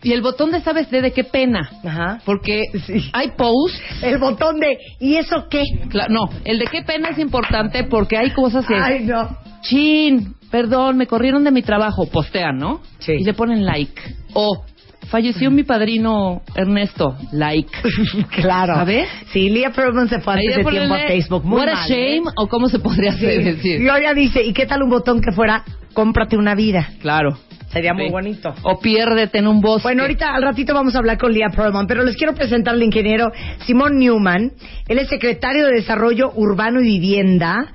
Y 0.03 0.13
el 0.13 0.23
botón 0.23 0.51
de 0.53 0.61
¿sabes 0.61 0.91
de, 0.91 1.01
de 1.03 1.13
qué 1.13 1.25
pena? 1.25 1.69
Ajá. 1.85 2.19
Porque 2.25 2.63
Sí. 2.87 3.11
hay 3.13 3.31
posts. 3.37 3.81
El 4.03 4.19
botón 4.19 4.61
de 4.61 4.79
¿y 5.01 5.17
eso 5.17 5.47
qué? 5.51 5.63
Cla- 5.89 6.09
no, 6.09 6.29
el 6.45 6.59
de 6.59 6.67
qué 6.67 6.83
pena 6.83 7.09
es 7.11 7.19
importante 7.19 7.85
porque 7.85 8.17
hay 8.17 8.31
cosas 8.31 8.67
que. 8.67 8.75
Ay, 8.77 9.05
no. 9.05 9.37
Chin, 9.63 10.35
perdón, 10.51 10.97
me 10.97 11.07
corrieron 11.07 11.43
de 11.45 11.51
mi 11.51 11.63
trabajo. 11.63 12.07
Postean, 12.07 12.57
¿no? 12.59 12.81
Sí. 12.99 13.13
Y 13.19 13.25
le 13.25 13.35
ponen 13.35 13.65
like. 13.65 14.01
O 14.35 14.65
falleció 15.09 15.51
mi 15.51 15.63
padrino 15.65 16.43
Ernesto. 16.55 17.17
Like. 17.33 17.71
claro. 18.41 18.75
¿Sabes? 18.75 19.09
Sí, 19.33 19.49
Leah 19.49 19.71
Perlman 19.73 20.09
se 20.09 20.21
fue 20.21 20.35
antes 20.35 20.57
de 20.57 20.63
de 20.65 20.71
tiempo 20.71 20.95
a 20.95 20.99
Facebook. 21.01 21.45
Muy 21.45 21.59
What 21.61 21.69
a 21.69 21.75
mal, 21.75 21.91
¿eh? 21.91 22.17
shame, 22.17 22.31
o 22.37 22.49
cómo 22.49 22.69
se 22.69 22.79
podría 22.79 23.13
Sí. 23.13 23.27
decir. 23.27 23.81
Gloria 23.81 24.15
dice, 24.15 24.43
¿y 24.45 24.53
qué 24.53 24.67
tal 24.67 24.83
un 24.83 24.91
botón 24.91 25.21
que 25.21 25.33
fuera 25.33 25.65
cómprate 25.95 26.37
una 26.37 26.55
vida? 26.55 26.91
Claro. 27.01 27.39
Sería 27.77 27.93
muy 27.95 28.07
Sí. 28.07 28.11
bonito. 28.13 28.55
O 28.63 28.81
piérdete 28.81 29.39
en 29.39 29.47
un 29.47 29.61
bosque. 29.61 29.83
Bueno, 29.89 30.03
ahorita 30.03 30.35
al 30.35 30.43
ratito 30.43 30.73
vamos 30.73 30.95
a 30.95 30.99
hablar 30.99 31.19
con 31.19 31.33
Leah 31.33 31.51
Perlman, 31.51 31.87
pero 31.87 32.03
les 32.03 32.17
quiero 32.17 32.35
presentar 32.35 32.75
al 32.75 32.83
ingeniero 32.83 33.31
Simón 33.67 33.99
Newman. 33.99 34.53
Él 34.89 34.99
es 34.99 35.09
secretario 35.09 35.67
de 35.67 35.73
Desarrollo 35.73 36.33
Urbano 36.35 36.81
y 36.81 36.85
Vivienda, 36.85 37.67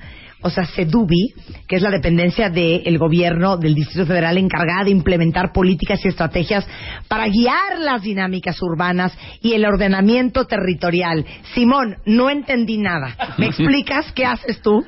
o 0.44 0.50
sea, 0.50 0.64
SEDUBI, 0.64 1.34
que 1.68 1.76
es 1.76 1.82
la 1.82 1.90
dependencia 1.90 2.50
del 2.50 2.98
gobierno 2.98 3.56
del 3.58 3.76
Distrito 3.76 4.06
Federal 4.06 4.36
encargada 4.38 4.82
de 4.84 4.90
implementar 4.90 5.52
políticas 5.52 6.04
y 6.04 6.08
estrategias 6.08 6.66
para 7.06 7.28
guiar 7.28 7.78
las 7.78 8.02
dinámicas 8.02 8.60
urbanas 8.60 9.16
y 9.40 9.52
el 9.52 9.64
ordenamiento 9.64 10.46
territorial. 10.46 11.24
Simón, 11.54 11.94
no 12.06 12.28
entendí 12.28 12.76
nada. 12.78 13.14
¿Me 13.38 13.46
explicas 13.50 14.10
qué 14.12 14.26
haces 14.26 14.60
tú? 14.62 14.84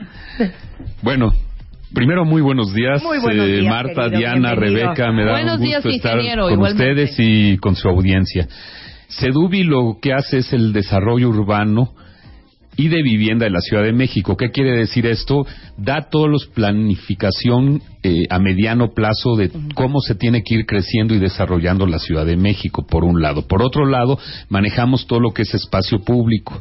Bueno, 1.02 1.33
primero 1.94 2.24
muy 2.24 2.42
buenos 2.42 2.74
días, 2.74 3.02
Muy 3.02 3.20
buenos 3.20 3.46
eh, 3.48 3.62
Marta, 3.62 4.04
querido, 4.04 4.18
Diana, 4.18 4.50
bienvenido. 4.54 4.86
Rebeca, 4.92 5.12
me 5.12 5.24
da 5.24 5.32
Buenos 5.32 5.60
un 5.60 5.66
gusto 5.66 5.88
días, 5.88 5.96
estar 5.96 6.16
con 6.18 6.52
igualmente. 6.52 6.90
ustedes 6.90 7.14
y 7.18 7.56
con 7.58 7.76
su 7.76 7.88
audiencia. 7.88 8.48
Sedubi 9.08 9.62
lo 9.64 9.98
que 10.02 10.12
hace 10.12 10.38
es 10.38 10.52
el 10.52 10.72
desarrollo 10.72 11.28
urbano 11.28 11.92
y 12.76 12.88
de 12.88 13.02
vivienda 13.02 13.46
en 13.46 13.52
la 13.52 13.60
Ciudad 13.60 13.84
de 13.84 13.92
México. 13.92 14.36
¿Qué 14.36 14.50
quiere 14.50 14.72
decir 14.76 15.06
esto? 15.06 15.46
Da 15.76 16.08
todos 16.10 16.28
los 16.30 16.46
planificación 16.46 17.82
eh, 18.02 18.24
a 18.28 18.38
mediano 18.38 18.92
plazo 18.94 19.34
de 19.34 19.50
cómo 19.74 20.00
se 20.00 20.14
tiene 20.14 20.42
que 20.42 20.56
ir 20.56 20.66
creciendo 20.66 21.14
y 21.14 21.18
desarrollando 21.18 21.86
la 21.86 21.98
Ciudad 21.98 22.26
de 22.26 22.36
México, 22.36 22.86
por 22.86 23.02
un 23.02 23.22
lado. 23.22 23.46
Por 23.48 23.62
otro 23.62 23.86
lado, 23.86 24.18
manejamos 24.50 25.06
todo 25.06 25.20
lo 25.20 25.32
que 25.32 25.42
es 25.42 25.54
espacio 25.54 26.00
público. 26.04 26.60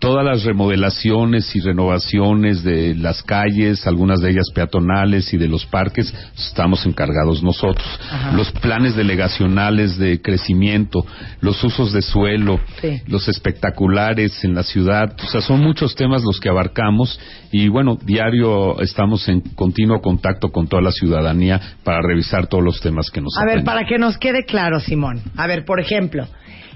Todas 0.00 0.24
las 0.24 0.44
remodelaciones 0.44 1.54
y 1.54 1.60
renovaciones 1.60 2.64
de 2.64 2.94
las 2.96 3.22
calles, 3.22 3.86
algunas 3.86 4.20
de 4.20 4.30
ellas 4.30 4.50
peatonales 4.52 5.32
y 5.32 5.36
de 5.36 5.46
los 5.48 5.64
parques, 5.66 6.12
estamos 6.36 6.84
encargados 6.86 7.42
nosotros. 7.42 7.86
Los 8.34 8.50
planes 8.50 8.96
delegacionales 8.96 9.96
de 9.96 10.20
crecimiento, 10.20 11.06
los 11.40 11.62
usos 11.62 11.92
de 11.92 12.02
suelo, 12.02 12.58
Sí. 12.80 13.00
los 13.06 13.28
espectaculares 13.28 14.42
en 14.44 14.54
la 14.54 14.62
ciudad, 14.64 15.14
o 15.22 15.26
sea, 15.28 15.40
son 15.40 15.60
muchos 15.60 15.94
temas 15.94 16.22
los 16.24 16.40
que 16.40 16.48
abarcamos 16.48 17.18
y 17.52 17.68
bueno, 17.68 17.96
diario 18.04 18.49
estamos 18.80 19.28
en 19.28 19.40
continuo 19.40 20.00
contacto 20.00 20.50
con 20.50 20.68
toda 20.68 20.82
la 20.82 20.90
ciudadanía 20.90 21.60
para 21.84 22.00
revisar 22.02 22.46
todos 22.46 22.64
los 22.64 22.80
temas 22.80 23.10
que 23.10 23.20
nos 23.20 23.36
A 23.38 23.44
ver, 23.44 23.64
para 23.64 23.84
que 23.86 23.98
nos 23.98 24.18
quede 24.18 24.44
claro, 24.44 24.80
Simón. 24.80 25.22
A 25.36 25.46
ver, 25.46 25.64
por 25.64 25.80
ejemplo, 25.80 26.26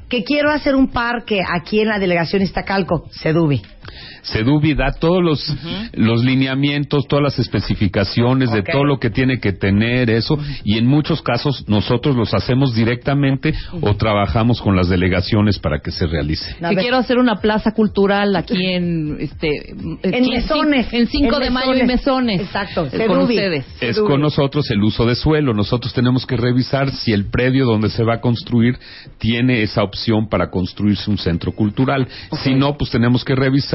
que 0.09 0.25
quiero 0.25 0.51
hacer 0.51 0.75
un 0.75 0.89
parque 0.89 1.41
aquí 1.47 1.81
en 1.81 1.89
la 1.89 1.99
delegación 1.99 2.43
Iztacalco, 2.43 3.09
Sedubi. 3.11 3.63
Sedubi 4.23 4.75
da 4.75 4.93
todos 4.99 5.23
los, 5.23 5.55
los 5.93 6.25
lineamientos, 6.25 7.07
todas 7.09 7.23
las 7.23 7.39
especificaciones 7.39 8.51
de 8.51 8.63
todo 8.63 8.85
lo 8.85 8.99
que 8.99 9.11
tiene 9.11 9.39
que 9.39 9.53
tener 9.53 10.11
eso 10.11 10.39
y 10.65 10.79
en 10.79 10.87
muchos 10.87 11.23
casos 11.23 11.65
nosotros 11.69 12.17
los 12.17 12.33
hacemos 12.35 12.75
directamente 12.75 13.55
o 13.81 13.95
trabajamos 13.97 14.61
con 14.63 14.77
las 14.77 14.89
delegaciones 14.89 15.59
para 15.59 15.81
que 15.81 15.91
se 15.91 16.07
realice. 16.07 16.57
Que 16.69 16.77
quiero 16.77 16.97
hacer 16.97 17.19
una 17.19 17.37
plaza 17.37 17.73
cultural 17.73 18.35
aquí 18.37 18.65
en 18.67 19.17
este 19.21 19.71
En 20.03 20.29
mesones. 20.29 20.93
En 20.93 21.07
5 21.07 21.37
En 21.37 21.43
de 21.43 21.51
mayo 21.51 21.75
y 21.75 21.83
mesones. 21.85 22.41
Exacto, 22.41 22.85
Es 22.87 22.91
con 22.93 23.01
Sedubi. 23.01 23.35
ustedes. 23.35 23.67
Es 23.81 23.97
Sedubi. 23.97 24.11
con 24.11 24.21
nosotros 24.21 24.71
el 24.71 24.83
uso 24.83 25.05
de 25.07 25.15
suelo. 25.15 25.53
Nosotros 25.55 25.93
tenemos 25.93 26.27
que 26.27 26.37
revisar 26.37 26.91
si 26.91 27.13
el 27.13 27.27
predio 27.31 27.65
donde 27.67 27.91
se 27.91 28.05
va 28.05 28.15
a 28.15 28.21
construir 28.21 28.79
tiene 29.19 29.63
esa 29.63 29.83
opción 29.83 30.29
para 30.29 30.51
construirse 30.51 31.11
un 31.11 31.19
centro 31.19 31.53
cultural. 31.53 32.07
Si 32.43 32.55
no, 32.55 32.77
pues 32.77 32.91
tenemos 32.91 33.25
que 33.25 33.35
revisar 33.35 33.74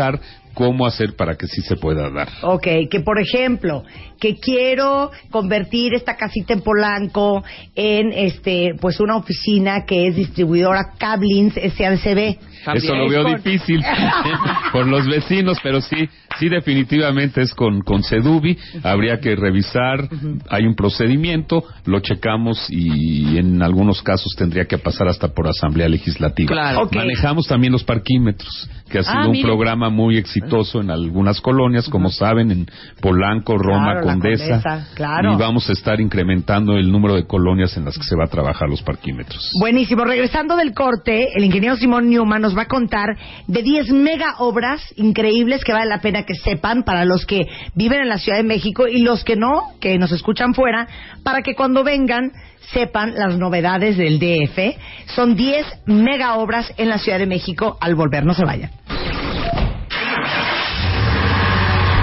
cómo 0.53 0.85
hacer 0.85 1.15
para 1.15 1.35
que 1.35 1.47
sí 1.47 1.61
se 1.61 1.75
pueda 1.75 2.09
dar. 2.09 2.27
Ok, 2.43 2.67
que 2.89 2.99
por 2.99 3.19
ejemplo, 3.19 3.83
que 4.19 4.35
quiero 4.35 5.11
convertir 5.29 5.93
esta 5.93 6.15
casita 6.15 6.53
en 6.53 6.61
Polanco 6.61 7.43
en 7.75 8.11
este, 8.13 8.73
pues 8.79 8.99
una 8.99 9.15
oficina 9.17 9.85
que 9.85 10.07
es 10.07 10.15
distribuidora 10.15 10.93
Cablins 10.97 11.53
SADCB. 11.53 12.48
Eso 12.73 12.95
lo 12.95 13.09
veo 13.09 13.23
con- 13.23 13.35
difícil 13.35 13.81
por 14.71 14.87
los 14.87 15.07
vecinos, 15.07 15.57
pero 15.63 15.81
sí, 15.81 16.09
sí 16.39 16.49
definitivamente 16.49 17.41
es 17.41 17.53
con, 17.53 17.81
con 17.81 18.03
Sedubi. 18.03 18.57
Habría 18.83 19.19
que 19.19 19.35
revisar, 19.35 20.07
hay 20.49 20.65
un 20.65 20.75
procedimiento, 20.75 21.63
lo 21.85 21.99
checamos 21.99 22.67
y 22.69 23.37
en 23.37 23.61
algunos 23.61 24.01
casos 24.01 24.33
tendría 24.37 24.65
que 24.65 24.77
pasar 24.77 25.07
hasta 25.07 25.29
por 25.29 25.47
Asamblea 25.47 25.87
Legislativa. 25.89 26.47
Claro. 26.51 26.89
Manejamos 26.93 27.47
también 27.47 27.71
los 27.73 27.83
parquímetros, 27.83 28.69
que 28.89 28.99
ha 28.99 29.03
sido 29.03 29.15
Ah, 29.19 29.25
un 29.25 29.31
mire. 29.33 29.43
programa 29.45 29.89
muy 29.89 30.17
exitoso 30.17 30.81
en 30.81 30.91
algunas 30.91 31.41
colonias, 31.41 31.87
como 31.89 32.09
saben, 32.09 32.51
en 32.51 32.67
Polanco, 33.01 33.57
Roma, 33.57 33.93
Claro, 33.93 34.07
Condesa. 34.07 34.45
Condesa, 34.61 34.87
claro. 34.95 35.33
Y 35.33 35.37
vamos 35.37 35.69
a 35.69 35.73
estar 35.73 35.99
incrementando 36.01 36.77
el 36.77 36.91
número 36.91 37.15
de 37.15 37.25
colonias 37.25 37.75
en 37.77 37.85
las 37.85 37.97
que 37.97 38.03
se 38.03 38.15
va 38.15 38.25
a 38.25 38.27
trabajar 38.27 38.69
los 38.69 38.81
parquímetros. 38.81 39.51
Buenísimo. 39.59 40.03
Regresando 40.05 40.55
del 40.55 40.73
corte, 40.73 41.29
el 41.35 41.43
ingeniero 41.43 41.75
Simón 41.77 42.09
Newman 42.09 42.41
nos 42.41 42.48
va 42.57 42.63
a 42.63 42.67
contar 42.67 43.17
de 43.47 43.61
10 43.61 43.91
mega 43.91 44.35
obras 44.39 44.81
increíbles 44.95 45.63
que 45.63 45.73
vale 45.73 45.89
la 45.89 46.01
pena 46.01 46.23
que 46.23 46.35
sepan 46.35 46.83
para 46.83 47.05
los 47.05 47.25
que 47.25 47.47
viven 47.75 48.01
en 48.01 48.09
la 48.09 48.17
Ciudad 48.17 48.37
de 48.37 48.43
México 48.43 48.87
y 48.87 49.01
los 49.01 49.23
que 49.23 49.35
no, 49.35 49.73
que 49.79 49.97
nos 49.97 50.11
escuchan 50.11 50.53
fuera, 50.53 50.87
para 51.23 51.41
que 51.41 51.55
cuando 51.55 51.83
vengan 51.83 52.31
sepan 52.73 53.15
las 53.15 53.37
novedades 53.37 53.97
del 53.97 54.19
DF. 54.19 54.77
Son 55.15 55.35
10 55.35 55.65
mega 55.85 56.35
obras 56.35 56.73
en 56.77 56.89
la 56.89 56.99
Ciudad 56.99 57.19
de 57.19 57.25
México 57.25 57.77
al 57.81 57.95
volver. 57.95 58.25
No 58.25 58.33
se 58.33 58.45
vayan. 58.45 58.71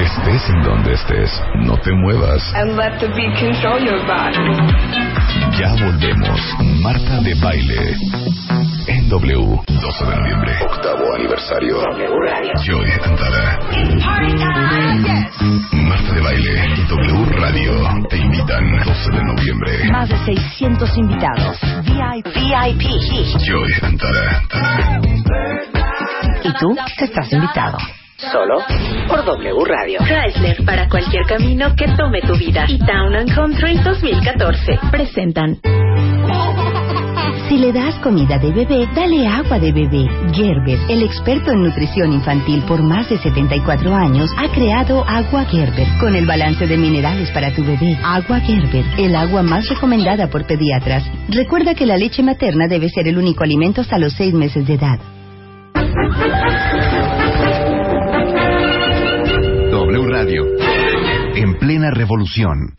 Estés 0.00 0.50
en 0.50 0.62
donde 0.62 0.92
estés, 0.92 1.42
no 1.64 1.76
te 1.78 1.90
muevas. 1.92 2.42
and 2.54 2.76
let 2.76 2.98
the 3.00 3.08
beat 3.08 3.34
control 3.38 3.80
your 3.80 4.04
body. 4.06 4.36
Ya 5.58 5.72
volvemos. 5.74 6.40
Marta 6.82 7.20
de 7.22 7.34
Baile. 7.40 8.65
En 8.88 9.08
W. 9.08 9.60
12 9.66 10.04
de 10.04 10.16
noviembre. 10.16 10.52
Octavo 10.62 11.14
aniversario. 11.14 11.76
Joy 12.64 12.86
Antara. 13.04 13.58
Marta 15.72 16.12
de 16.14 16.20
Baile. 16.20 16.62
W 16.88 17.24
Radio. 17.36 17.72
Radio 17.82 18.08
te 18.08 18.16
invitan 18.16 18.64
12 18.84 19.10
de 19.10 19.24
noviembre. 19.24 19.90
Más 19.90 20.08
de 20.08 20.18
600 20.24 20.96
invitados. 20.98 21.58
VIP. 21.82 22.26
VIP. 22.26 22.82
Joy 23.44 23.72
Antara. 23.82 24.42
Y 26.44 26.52
tú 26.52 26.76
estás 27.00 27.32
invitado. 27.32 27.78
Solo 28.30 28.62
por 29.08 29.24
W 29.24 29.64
Radio. 29.64 29.98
Chrysler 30.00 30.64
para 30.64 30.88
cualquier 30.88 31.26
camino 31.26 31.74
que 31.76 31.88
tome 31.96 32.20
tu 32.22 32.36
vida. 32.36 32.64
Y 32.68 32.78
Town 32.78 33.16
and 33.16 33.34
Country 33.34 33.78
2014 33.78 34.78
presentan. 34.90 35.58
Si 37.48 37.58
le 37.58 37.72
das 37.72 37.94
comida 38.00 38.38
de 38.38 38.50
bebé, 38.50 38.88
dale 38.92 39.24
agua 39.28 39.60
de 39.60 39.70
bebé. 39.70 40.08
Gerber, 40.32 40.80
el 40.88 41.04
experto 41.04 41.52
en 41.52 41.62
nutrición 41.62 42.12
infantil 42.12 42.64
por 42.66 42.82
más 42.82 43.08
de 43.08 43.18
74 43.18 43.94
años, 43.94 44.28
ha 44.36 44.48
creado 44.48 45.04
Agua 45.06 45.44
Gerber 45.44 45.86
con 46.00 46.16
el 46.16 46.26
balance 46.26 46.66
de 46.66 46.76
minerales 46.76 47.30
para 47.30 47.54
tu 47.54 47.62
bebé. 47.62 47.96
Agua 48.02 48.40
Gerber, 48.40 48.84
el 48.98 49.14
agua 49.14 49.44
más 49.44 49.68
recomendada 49.68 50.28
por 50.28 50.44
pediatras. 50.44 51.04
Recuerda 51.28 51.74
que 51.74 51.86
la 51.86 51.96
leche 51.96 52.20
materna 52.24 52.66
debe 52.66 52.88
ser 52.88 53.06
el 53.06 53.16
único 53.16 53.44
alimento 53.44 53.80
hasta 53.80 53.96
los 53.96 54.12
6 54.14 54.34
meses 54.34 54.66
de 54.66 54.74
edad. 54.74 54.98
W 59.70 60.06
Radio. 60.08 60.46
En 61.36 61.54
plena 61.60 61.92
revolución. 61.92 62.74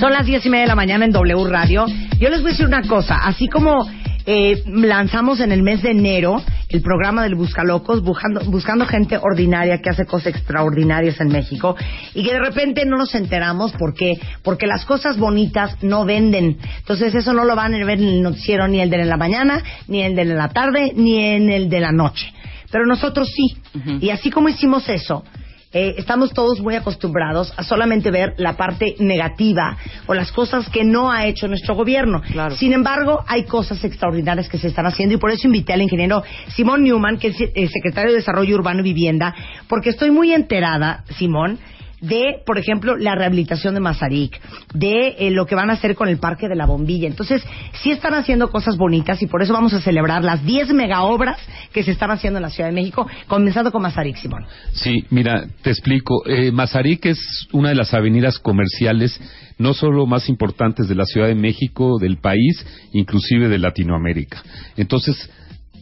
Son 0.00 0.12
las 0.12 0.26
diez 0.26 0.44
y 0.44 0.50
media 0.50 0.62
de 0.62 0.68
la 0.68 0.74
mañana 0.74 1.04
en 1.04 1.12
W 1.12 1.44
Radio. 1.48 1.86
Yo 2.18 2.28
les 2.28 2.40
voy 2.40 2.48
a 2.50 2.52
decir 2.52 2.66
una 2.66 2.82
cosa. 2.82 3.18
Así 3.22 3.46
como 3.46 3.86
eh, 4.26 4.62
lanzamos 4.66 5.40
en 5.40 5.52
el 5.52 5.62
mes 5.62 5.82
de 5.82 5.90
enero 5.90 6.42
el 6.68 6.82
programa 6.82 7.24
del 7.24 7.34
Buscalocos, 7.34 8.02
buscando, 8.02 8.40
buscando 8.44 8.86
gente 8.86 9.16
ordinaria 9.16 9.80
que 9.82 9.90
hace 9.90 10.06
cosas 10.06 10.28
extraordinarias 10.28 11.20
en 11.20 11.28
México 11.28 11.76
y 12.14 12.24
que 12.24 12.32
de 12.32 12.40
repente 12.40 12.84
no 12.84 12.96
nos 12.96 13.14
enteramos 13.14 13.72
porque 13.78 14.20
porque 14.42 14.66
las 14.66 14.84
cosas 14.84 15.18
bonitas 15.18 15.82
no 15.82 16.04
venden. 16.04 16.58
Entonces 16.78 17.14
eso 17.14 17.32
no 17.32 17.44
lo 17.44 17.56
van 17.56 17.74
a 17.74 17.84
ver 17.84 17.98
en 17.98 18.08
el 18.08 18.22
noticiero 18.22 18.68
ni 18.68 18.80
el 18.80 18.90
de 18.90 19.04
la 19.04 19.16
mañana, 19.16 19.62
ni 19.88 20.02
el 20.02 20.14
de 20.14 20.24
la 20.24 20.48
tarde, 20.48 20.92
ni 20.94 21.18
en 21.18 21.50
el 21.50 21.68
de 21.68 21.80
la 21.80 21.92
noche. 21.92 22.32
Pero 22.70 22.86
nosotros 22.86 23.28
sí. 23.34 23.56
Y 24.00 24.10
así 24.10 24.30
como 24.30 24.48
hicimos 24.48 24.88
eso, 24.88 25.24
eh, 25.72 25.94
estamos 25.98 26.32
todos 26.32 26.60
muy 26.60 26.74
acostumbrados 26.74 27.54
a 27.56 27.62
solamente 27.62 28.10
ver 28.10 28.34
la 28.38 28.56
parte 28.56 28.96
negativa 28.98 29.76
o 30.06 30.14
las 30.14 30.32
cosas 30.32 30.68
que 30.68 30.82
no 30.82 31.12
ha 31.12 31.26
hecho 31.26 31.46
nuestro 31.46 31.76
gobierno. 31.76 32.22
Sin 32.56 32.72
embargo, 32.72 33.24
hay 33.28 33.44
cosas 33.44 33.84
extraordinarias 33.84 34.48
que 34.48 34.58
se 34.58 34.66
están 34.66 34.86
haciendo 34.86 35.14
y 35.14 35.18
por 35.18 35.30
eso 35.30 35.46
invité 35.46 35.72
al 35.72 35.82
ingeniero 35.82 36.24
Simón 36.56 36.82
Newman, 36.82 37.18
que 37.18 37.28
es 37.28 37.36
el 37.54 37.68
secretario 37.68 38.10
de 38.10 38.16
Desarrollo 38.16 38.56
Urbano 38.56 38.80
y 38.80 38.84
Vivienda, 38.84 39.32
porque 39.68 39.90
estoy 39.90 40.10
muy 40.10 40.32
enterada, 40.32 41.04
Simón, 41.16 41.60
de, 42.00 42.42
por 42.44 42.58
ejemplo, 42.58 42.96
la 42.96 43.14
rehabilitación 43.14 43.74
de 43.74 43.80
Mazarik, 43.80 44.40
de 44.74 45.16
eh, 45.18 45.30
lo 45.30 45.46
que 45.46 45.54
van 45.54 45.70
a 45.70 45.74
hacer 45.74 45.94
con 45.94 46.08
el 46.08 46.18
Parque 46.18 46.48
de 46.48 46.56
la 46.56 46.66
Bombilla. 46.66 47.06
Entonces, 47.06 47.42
sí 47.82 47.90
están 47.90 48.14
haciendo 48.14 48.50
cosas 48.50 48.76
bonitas 48.76 49.22
y 49.22 49.26
por 49.26 49.42
eso 49.42 49.52
vamos 49.52 49.72
a 49.74 49.80
celebrar 49.80 50.24
las 50.24 50.44
10 50.44 50.72
megaobras 50.72 51.38
que 51.72 51.82
se 51.82 51.90
están 51.90 52.10
haciendo 52.10 52.38
en 52.38 52.42
la 52.42 52.50
Ciudad 52.50 52.68
de 52.68 52.74
México, 52.74 53.06
comenzando 53.26 53.70
con 53.70 53.82
Mazarik, 53.82 54.16
Simón. 54.16 54.46
Sí, 54.72 55.04
mira, 55.10 55.46
te 55.62 55.70
explico. 55.70 56.26
Eh, 56.26 56.52
Mazarik 56.52 57.06
es 57.06 57.48
una 57.52 57.70
de 57.70 57.74
las 57.74 57.94
avenidas 57.94 58.38
comerciales 58.38 59.20
no 59.58 59.74
solo 59.74 60.06
más 60.06 60.28
importantes 60.28 60.88
de 60.88 60.94
la 60.94 61.04
Ciudad 61.04 61.28
de 61.28 61.34
México, 61.34 61.98
del 61.98 62.16
país, 62.16 62.64
inclusive 62.92 63.48
de 63.48 63.58
Latinoamérica. 63.58 64.42
Entonces, 64.76 65.30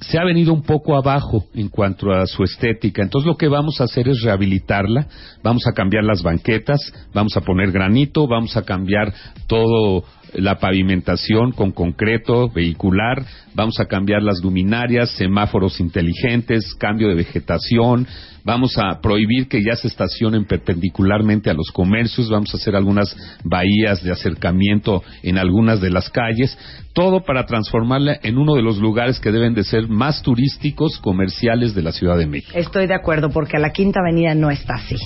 se 0.01 0.19
ha 0.19 0.25
venido 0.25 0.53
un 0.53 0.63
poco 0.63 0.97
abajo 0.97 1.45
en 1.55 1.69
cuanto 1.69 2.13
a 2.13 2.27
su 2.27 2.45
estética. 2.45 3.03
Entonces 3.03 3.27
lo 3.27 3.37
que 3.37 3.49
vamos 3.49 3.81
a 3.81 3.85
hacer 3.85 4.09
es 4.09 4.23
rehabilitarla, 4.23 5.07
vamos 5.43 5.67
a 5.67 5.73
cambiar 5.73 6.05
las 6.05 6.23
banquetas, 6.23 6.81
vamos 7.13 7.37
a 7.37 7.41
poner 7.41 7.73
granito, 7.73 8.27
vamos 8.27 8.57
a 8.57 8.63
cambiar 8.63 9.13
todo 9.47 10.05
la 10.35 10.59
pavimentación 10.59 11.53
con 11.53 11.73
concreto 11.73 12.49
vehicular, 12.49 13.25
vamos 13.55 13.79
a 13.81 13.87
cambiar 13.87 14.23
las 14.23 14.41
luminarias, 14.43 15.11
semáforos 15.11 15.81
inteligentes, 15.81 16.75
cambio 16.79 17.09
de 17.09 17.15
vegetación, 17.15 18.07
vamos 18.45 18.79
a 18.79 19.01
prohibir 19.01 19.49
que 19.49 19.63
ya 19.63 19.77
se 19.77 19.89
estacionen 19.89 20.45
perpendicularmente 20.45 21.51
a 21.51 21.55
los 21.55 21.71
comercios, 21.71 22.31
vamos 22.31 22.53
a 22.55 22.57
hacer 22.57 22.77
algunas 22.77 23.17
bahías 23.45 24.03
de 24.03 24.13
acercamiento 24.13 25.03
en 25.23 25.39
algunas 25.39 25.81
de 25.81 25.91
las 25.91 26.09
calles, 26.11 26.57
todo 26.93 27.25
para 27.25 27.45
transformarla 27.47 28.19
en 28.23 28.39
uno 28.39 28.55
de 28.55 28.63
los 28.63 28.79
lugares 28.79 29.21
que 29.21 29.33
deben 29.33 29.55
de 29.55 29.65
ser 29.65 29.89
más 29.89 30.23
turísticos 30.23 30.99
comerciales 30.99 31.75
de 31.75 31.83
la 31.83 31.93
Ciudad 31.93 32.17
de 32.17 32.27
México. 32.27 32.53
Estoy 32.55 32.87
de 32.87 32.95
acuerdo 32.95 33.31
porque 33.31 33.59
la 33.59 33.71
Quinta 33.71 34.01
Avenida 34.01 34.35
no 34.35 34.51
está 34.51 34.75
así 34.75 34.97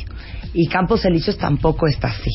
y 0.55 0.67
Campos 0.69 1.05
Elíseos 1.05 1.39
tampoco 1.39 1.87
está 1.87 2.09
así. 2.09 2.31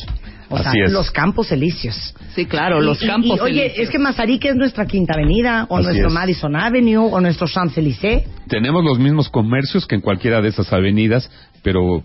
O 0.50 0.56
Así 0.56 0.70
sea, 0.72 0.84
es. 0.86 0.92
los 0.92 1.10
campos 1.10 1.52
elíseos. 1.52 2.14
Sí, 2.34 2.46
claro, 2.46 2.80
los 2.80 3.02
Y- 3.02 3.06
campos. 3.06 3.36
y, 3.36 3.40
oye, 3.40 3.66
elíseos. 3.66 3.78
es 3.86 3.90
que 3.90 3.98
Mazarik 3.98 4.44
es 4.46 4.54
nuestra 4.56 4.86
Quinta 4.86 5.14
Avenida, 5.14 5.66
o 5.68 5.76
Así 5.76 5.86
nuestro 5.86 6.08
es. 6.08 6.12
Madison 6.14 6.56
Avenue, 6.56 7.08
o 7.12 7.20
nuestro 7.20 7.46
Champs-Élysées. 7.46 8.24
Tenemos 8.48 8.82
los 8.84 8.98
mismos 8.98 9.28
comercios 9.28 9.86
que 9.86 9.94
en 9.96 10.00
cualquiera 10.00 10.40
de 10.40 10.48
esas 10.48 10.72
avenidas, 10.72 11.30
pero 11.62 12.04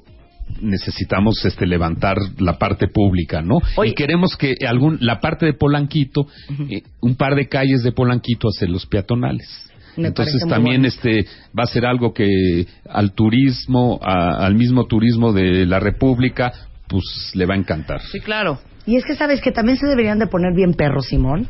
necesitamos 0.62 1.43
este 1.45 1.65
levantar 1.65 2.17
la 2.38 2.58
parte 2.58 2.88
pública, 2.88 3.41
¿no? 3.41 3.60
Y 3.86 3.93
queremos 3.93 4.36
que 4.36 4.56
algún 4.67 4.97
la 5.01 5.19
parte 5.19 5.45
de 5.45 5.53
Polanquito, 5.53 6.27
eh, 6.69 6.82
un 7.01 7.15
par 7.15 7.36
de 7.36 7.47
calles 7.47 7.84
de 7.84 7.91
Polanquito 7.91 8.49
hacer 8.49 8.69
los 8.69 8.86
peatonales. 8.86 9.47
Me 9.95 10.08
Entonces 10.08 10.41
también 10.49 10.82
bueno. 10.82 10.88
este 10.88 11.25
va 11.58 11.63
a 11.63 11.67
ser 11.67 11.86
algo 11.86 12.13
que 12.13 12.65
al 12.89 13.13
turismo, 13.13 13.99
a- 14.01 14.45
al 14.45 14.56
mismo 14.56 14.86
turismo 14.86 15.32
de 15.34 15.65
la 15.65 15.79
República, 15.79 16.51
pues 16.93 17.32
le 17.34 17.47
va 17.47 17.56
a 17.56 17.58
encantar. 17.58 18.01
Sí, 18.03 18.19
claro. 18.19 18.60
Y 18.86 18.97
es 18.97 19.03
que 19.03 19.15
sabes 19.15 19.41
que 19.41 19.51
también 19.51 19.79
se 19.79 19.88
deberían 19.88 20.19
de 20.19 20.27
poner 20.27 20.53
bien 20.53 20.75
perros, 20.75 21.08
Simón, 21.08 21.47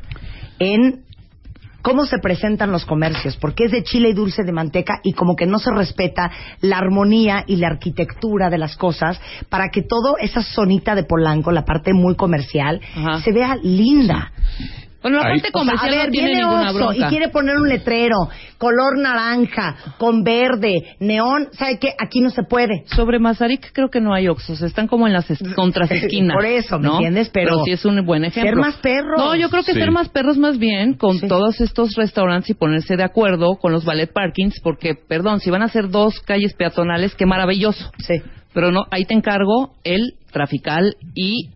en 0.58 1.04
cómo 1.82 2.06
se 2.06 2.18
presentan 2.20 2.72
los 2.72 2.86
comercios, 2.86 3.36
porque 3.36 3.66
es 3.66 3.72
de 3.74 3.84
chile 3.84 4.08
y 4.08 4.14
dulce 4.14 4.44
de 4.44 4.54
manteca 4.54 5.02
y 5.04 5.12
como 5.12 5.36
que 5.36 5.46
no 5.46 5.60
se 5.60 5.70
respeta 5.72 6.32
la 6.62 6.78
armonía 6.78 7.44
y 7.46 7.58
la 7.58 7.68
arquitectura 7.68 8.50
de 8.50 8.58
las 8.58 8.78
cosas 8.78 9.20
para 9.50 9.68
que 9.68 9.82
todo 9.82 10.16
esa 10.18 10.42
zonita 10.42 10.96
de 10.96 11.04
Polanco, 11.04 11.52
la 11.52 11.66
parte 11.66 11.92
muy 11.94 12.16
comercial, 12.16 12.80
Ajá. 12.96 13.20
se 13.20 13.34
vea 13.34 13.58
linda. 13.62 14.32
Bueno, 15.04 15.18
la 15.18 15.24
parte 15.26 15.38
O 15.38 15.42
sea, 15.42 15.52
comercial 15.52 15.94
a 15.94 15.98
ver, 15.98 16.06
no 16.08 16.12
tiene 16.12 16.28
viene 16.30 16.42
ninguna 16.42 16.62
Oxxo 16.72 16.78
bronca. 16.86 17.06
y 17.06 17.10
quiere 17.10 17.30
poner 17.30 17.56
un 17.58 17.70
letrero, 17.70 18.16
color 18.58 18.98
naranja, 18.98 19.76
con 19.98 20.24
verde, 20.24 20.96
neón, 21.00 21.50
¿sabe 21.52 21.78
qué? 21.78 21.90
Aquí 22.00 22.22
no 22.22 22.30
se 22.30 22.44
puede. 22.44 22.84
Sobre 22.88 23.20
Mazarik 23.20 23.72
creo 23.74 23.90
que 23.90 24.00
no 24.02 24.14
hay 24.14 24.28
Oxxos, 24.30 24.62
están 24.62 24.88
como 24.88 25.06
en 25.06 25.14
las 25.14 25.30
es- 25.30 25.44
contras 25.56 25.92
esquinas. 25.92 26.36
Por 26.36 26.46
eso, 26.46 26.80
¿me 26.80 26.88
¿no? 26.88 26.94
entiendes? 26.94 27.30
Pero 27.30 27.64
sí 27.66 27.72
es 27.72 27.84
un 27.86 28.04
buen 28.06 28.24
ejemplo. 28.26 28.50
ser 28.50 28.56
más 28.60 28.78
perros. 28.78 29.18
No, 29.20 29.36
yo 29.36 29.50
creo 29.50 29.64
que 29.64 29.74
Sí. 29.74 29.80
ser 29.80 29.92
más 29.92 30.10
perros 30.10 30.38
más 30.38 30.58
bien 30.58 30.94
con 30.96 31.20
todos 31.20 31.60
estos 31.62 31.96
restaurantes 31.96 32.50
y 32.52 32.54
ponerse 32.54 32.96
de 32.96 33.04
acuerdo 33.04 33.58
con 33.58 33.72
los 33.74 33.86
ballet 33.86 34.12
parkings, 34.12 34.60
porque, 34.62 34.96
perdón, 34.96 35.42
si 35.42 35.50
van 35.50 35.62
a 35.62 35.66
hacer 35.66 35.90
dos 35.90 36.20
calles 36.22 36.54
peatonales, 36.54 37.14
qué 37.16 37.26
maravilloso. 37.26 37.92
Sí. 38.00 38.16
Pero 38.54 38.72
no, 38.72 38.86
ahí 38.92 39.04
te 39.06 39.16
encargo 39.16 39.74
el 39.84 40.14
trafical 40.32 40.96
y 41.16 41.50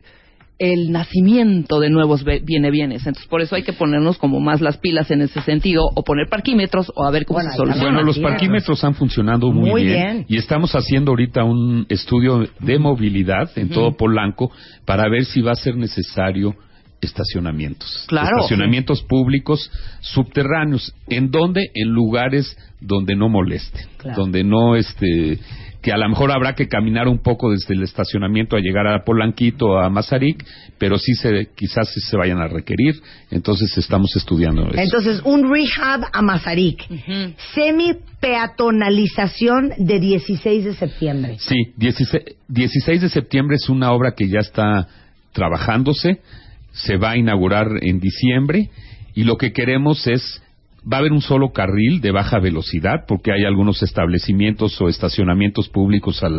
el 0.60 0.92
nacimiento 0.92 1.80
de 1.80 1.90
nuevos 1.90 2.24
viene 2.44 2.72
bienes. 2.72 3.06
Entonces, 3.06 3.28
por 3.28 3.42
eso 3.42 3.56
hay 3.56 3.64
que 3.64 3.74
ponernos 3.74 4.18
como 4.18 4.40
más 4.40 4.60
las 4.62 4.78
pilas 4.78 5.12
en 5.12 5.22
ese 5.22 5.42
sentido, 5.42 5.84
o 5.94 6.04
poner 6.04 6.28
parquímetros, 6.30 6.92
o 6.96 7.04
a 7.06 7.12
ver 7.12 7.26
cómo 7.26 7.38
Bueno, 7.38 7.52
se 7.52 7.58
soluciona. 7.58 7.90
Bueno, 7.90 8.04
los 8.04 8.18
parquímetros 8.20 8.84
han 8.84 8.96
funcionado 8.96 9.52
muy, 9.52 9.70
Muy 9.70 9.84
bien, 9.86 10.04
bien. 10.04 10.26
y 10.28 10.38
estamos 10.38 10.74
haciendo 10.74 11.12
ahorita 11.12 11.44
un 11.44 11.86
estudio 11.90 12.48
de 12.60 12.80
movilidad 12.80 13.50
en 13.56 13.70
todo 13.70 13.96
Polanco 13.96 14.52
para 14.86 15.08
ver 15.10 15.26
si 15.26 15.42
va 15.42 15.52
a 15.52 15.56
ser 15.56 15.76
necesario 15.76 16.56
estacionamientos. 17.02 18.06
Claro. 18.08 18.38
Estacionamientos 18.38 19.04
públicos 19.04 19.70
subterráneos. 20.02 20.94
¿En 21.08 21.30
dónde? 21.30 21.70
En 21.76 21.90
lugares 21.90 22.58
donde 22.82 23.16
no 23.16 23.30
moleste, 23.30 23.86
Claro. 23.98 24.22
donde 24.22 24.44
no 24.44 24.76
este 24.76 25.40
que 25.82 25.92
a 25.92 25.98
lo 25.98 26.08
mejor 26.10 26.32
habrá 26.32 26.56
que 26.56 26.68
caminar 26.68 27.08
un 27.08 27.20
poco 27.20 27.52
desde 27.52 27.74
el 27.74 27.84
estacionamiento 27.84 28.56
a 28.56 28.60
llegar 28.60 28.88
a 28.88 29.04
Polanquito, 29.04 29.78
a 29.78 29.90
Mazarik, 29.90 30.44
pero 30.78 30.98
sí 30.98 31.14
se, 31.14 31.50
quizás 31.56 31.90
sí 31.94 32.00
se 32.02 32.18
vayan 32.18 32.40
a 32.40 32.48
requerir. 32.48 33.02
Entonces 33.32 33.78
estamos 33.78 34.16
estudiando 34.16 34.68
eso. 34.68 34.80
Entonces, 34.80 35.22
un 35.24 35.52
rehab 35.52 36.06
a 36.12 36.22
Mazarik. 36.22 36.84
Semi-peatonalización 37.54 39.74
de 39.78 40.00
16 40.00 40.66
de 40.66 40.74
septiembre. 40.74 41.38
Sí, 41.40 41.74
16, 41.78 42.24
16 42.48 43.02
de 43.02 43.10
septiembre 43.10 43.56
es 43.56 43.70
una 43.70 43.92
obra 43.92 44.14
que 44.16 44.28
ya 44.28 44.40
está 44.40 44.88
trabajándose, 45.32 46.22
se 46.72 46.98
va 46.98 47.12
a 47.12 47.18
inaugurar 47.18 47.68
en 47.82 48.00
diciembre 48.00 48.72
y 49.14 49.24
lo 49.24 49.38
que 49.38 49.54
queremos 49.54 50.08
es 50.08 50.42
va 50.92 50.98
a 50.98 51.00
haber 51.02 51.12
un 51.12 51.22
solo 51.22 51.52
carril 51.52 52.00
de 52.02 52.12
baja 52.12 52.40
velocidad 52.40 53.06
porque 53.08 53.32
hay 53.32 53.44
algunos 53.44 53.84
establecimientos 53.84 54.80
o 54.82 54.88
estacionamientos 54.88 55.70
públicos 55.70 56.24
a 56.24 56.30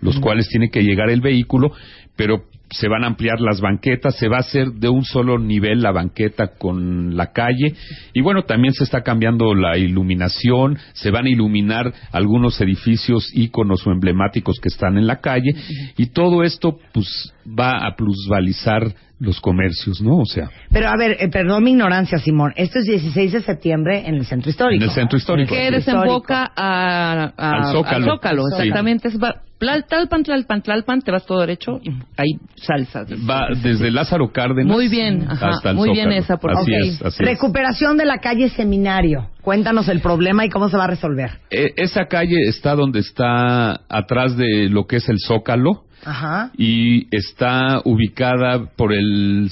los 0.00 0.18
cuales 0.20 0.48
tiene 0.48 0.70
que 0.70 0.82
llegar 0.82 1.10
el 1.10 1.20
vehículo, 1.20 1.72
pero 2.16 2.44
se 2.70 2.88
van 2.88 3.04
a 3.04 3.06
ampliar 3.06 3.40
las 3.40 3.60
banquetas, 3.60 4.16
se 4.16 4.28
va 4.28 4.36
a 4.36 4.40
hacer 4.40 4.72
de 4.72 4.88
un 4.88 5.04
solo 5.04 5.38
nivel 5.38 5.80
la 5.82 5.92
banqueta 5.92 6.48
con 6.58 7.16
la 7.16 7.32
calle 7.32 7.74
y 8.12 8.20
bueno, 8.20 8.42
también 8.42 8.74
se 8.74 8.84
está 8.84 9.02
cambiando 9.02 9.54
la 9.54 9.78
iluminación, 9.78 10.78
se 10.92 11.10
van 11.10 11.26
a 11.26 11.30
iluminar 11.30 11.92
algunos 12.12 12.60
edificios 12.60 13.30
íconos 13.34 13.86
o 13.86 13.90
emblemáticos 13.90 14.58
que 14.60 14.68
están 14.68 14.98
en 14.98 15.06
la 15.06 15.20
calle 15.20 15.54
y 15.96 16.06
todo 16.06 16.42
esto 16.42 16.78
pues 16.92 17.32
va 17.46 17.86
a 17.86 17.96
plusvalizar 17.96 18.94
los 19.20 19.40
comercios, 19.40 20.00
¿no? 20.00 20.18
O 20.18 20.24
sea, 20.26 20.48
Pero 20.70 20.88
a 20.88 20.96
ver, 20.96 21.16
eh, 21.18 21.28
perdón 21.28 21.64
mi 21.64 21.70
ignorancia, 21.72 22.18
Simón. 22.18 22.52
Esto 22.56 22.78
es 22.78 22.84
16 22.86 23.32
de 23.32 23.42
septiembre 23.42 24.04
en 24.06 24.14
el 24.14 24.26
centro 24.26 24.50
histórico. 24.50 24.82
en 24.84 24.88
el 24.88 24.94
centro 24.94 25.18
histórico. 25.18 25.54
que 25.54 25.70
desemboca 25.70 26.52
a, 26.54 27.32
a- 27.36 27.50
Al 27.50 27.72
Zócalo. 27.72 28.42
Sí. 28.44 28.54
exactamente. 28.62 29.08
Es 29.08 29.18
Tlalpan, 29.58 30.22
Tlalpan, 30.22 30.62
Tlalpan, 30.62 31.00
te 31.02 31.10
vas 31.10 31.26
todo 31.26 31.40
derecho 31.40 31.80
y 31.82 31.90
hay 32.16 32.28
salsa. 32.54 33.04
Va 33.28 33.48
desde 33.60 33.90
Lázaro 33.90 34.30
Cárdenas 34.30 34.72
Muy 34.72 34.86
bien, 34.86 35.26
ajá, 35.28 35.48
hasta 35.48 35.70
el 35.70 35.76
muy 35.76 35.90
bien 35.90 36.12
esa, 36.12 36.36
por 36.36 36.52
así 36.52 36.70
favor. 36.70 36.86
es, 36.86 37.02
así 37.02 37.22
es. 37.24 37.28
Recuperación 37.28 37.96
de 37.96 38.04
la 38.06 38.18
calle 38.18 38.50
Seminario. 38.50 39.30
Cuéntanos 39.42 39.88
el 39.88 40.00
problema 40.00 40.44
y 40.44 40.48
cómo 40.48 40.68
se 40.68 40.76
va 40.76 40.84
a 40.84 40.88
resolver. 40.88 41.30
Eh, 41.50 41.72
esa 41.76 42.04
calle 42.06 42.36
está 42.46 42.76
donde 42.76 43.00
está 43.00 43.80
atrás 43.88 44.36
de 44.36 44.68
lo 44.68 44.86
que 44.86 44.96
es 44.96 45.08
el 45.08 45.16
Zócalo 45.18 45.82
Ajá. 46.04 46.50
y 46.56 47.06
está 47.14 47.80
ubicada 47.84 48.66
por 48.76 48.92
el 48.92 49.48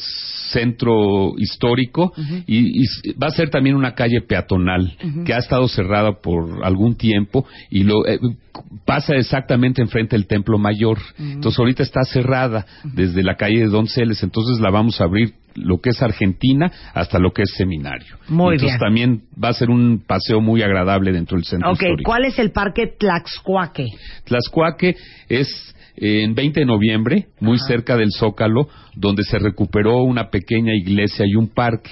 centro 0.51 1.33
histórico 1.39 2.13
y, 2.47 2.83
y 2.83 3.13
va 3.23 3.29
a 3.29 3.31
ser 3.31 3.51
también 3.51 3.77
una 3.77 3.95
calle 3.95 4.21
peatonal 4.23 4.97
que 5.25 5.35
ha 5.35 5.39
estado 5.39 5.69
cerrada 5.69 6.13
por 6.21 6.65
algún 6.65 6.97
tiempo 6.97 7.47
y 7.71 7.85
lo 7.85 8.07
eh, 8.07 8.19
pasa 8.85 9.15
exactamente 9.17 9.83
enfrente 9.83 10.17
del 10.17 10.27
templo 10.27 10.59
mayor. 10.59 10.99
Entonces 11.19 11.59
ahorita 11.59 11.83
está 11.83 12.03
cerrada 12.05 12.65
desde 12.85 13.23
la 13.23 13.37
calle 13.37 13.59
de 13.61 13.67
Donceles 13.67 14.23
entonces 14.23 14.61
la 14.61 14.71
vamos 14.71 15.01
a 15.01 15.05
abrir 15.05 15.35
lo 15.55 15.81
que 15.81 15.89
es 15.91 16.03
Argentina 16.03 16.71
hasta 16.95 17.19
lo 17.19 17.33
que 17.33 17.43
es 17.43 17.51
Seminario. 17.57 18.17
Muy 18.29 18.55
entonces 18.57 18.79
bien. 18.79 18.79
también 18.79 19.23
va 19.43 19.49
a 19.49 19.53
ser 19.55 19.71
un 19.71 20.03
paseo 20.07 20.41
muy 20.41 20.63
agradable 20.63 21.13
dentro 21.13 21.37
del 21.39 21.45
centro 21.47 21.71
Ok, 21.71 21.83
histórico. 21.83 22.09
¿cuál 22.11 22.25
es 22.27 22.39
el 22.39 22.51
parque 22.51 22.87
Tlaxcuaque? 22.99 23.87
Tlaxcuaque 24.25 24.97
es 25.29 25.75
en 25.97 26.35
20 26.35 26.61
de 26.61 26.67
noviembre, 26.67 27.27
muy 27.41 27.59
cerca 27.59 27.97
del 27.97 28.13
Zócalo, 28.13 28.69
donde 28.95 29.25
se 29.25 29.39
recuperó 29.39 30.03
una 30.03 30.31
pequeña 30.31 30.75
iglesia 30.75 31.27
y 31.27 31.35
un 31.35 31.49
parque. 31.49 31.91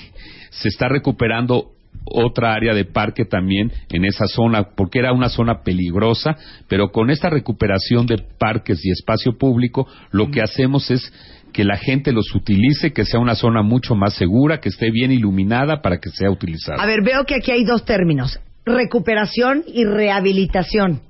Se 0.51 0.69
está 0.69 0.88
recuperando 0.88 1.71
otra 2.05 2.55
área 2.55 2.75
de 2.75 2.85
parque 2.85 3.25
también 3.25 3.73
en 3.90 4.05
esa 4.05 4.27
zona, 4.27 4.71
porque 4.77 4.99
era 4.99 5.12
una 5.12 5.29
zona 5.29 5.62
peligrosa, 5.62 6.37
pero 6.69 6.90
con 6.90 7.11
esta 7.11 7.31
recuperación 7.31 8.07
de 8.07 8.19
parques 8.38 8.85
y 8.85 8.90
espacio 8.90 9.38
público, 9.38 9.87
lo 10.11 10.31
que 10.31 10.43
hacemos 10.43 10.90
es 10.90 11.12
que 11.53 11.64
la 11.64 11.77
gente 11.77 12.12
los 12.12 12.35
utilice, 12.35 12.93
que 12.93 13.05
sea 13.05 13.21
una 13.21 13.37
zona 13.37 13.62
mucho 13.62 13.95
más 13.95 14.14
segura, 14.14 14.61
que 14.61 14.69
esté 14.69 14.90
bien 14.90 15.12
iluminada 15.12 15.81
para 15.83 15.99
que 15.99 16.11
sea 16.11 16.31
utilizada. 16.31 16.83
A 16.83 16.87
ver, 16.87 17.01
veo 17.03 17.25
que 17.25 17.37
aquí 17.37 17.53
hay 17.53 17.64
dos 17.64 17.85
términos. 17.85 18.40
Recuperación 18.67 19.62
y 19.67 19.85
rehabilitación. 19.85 21.01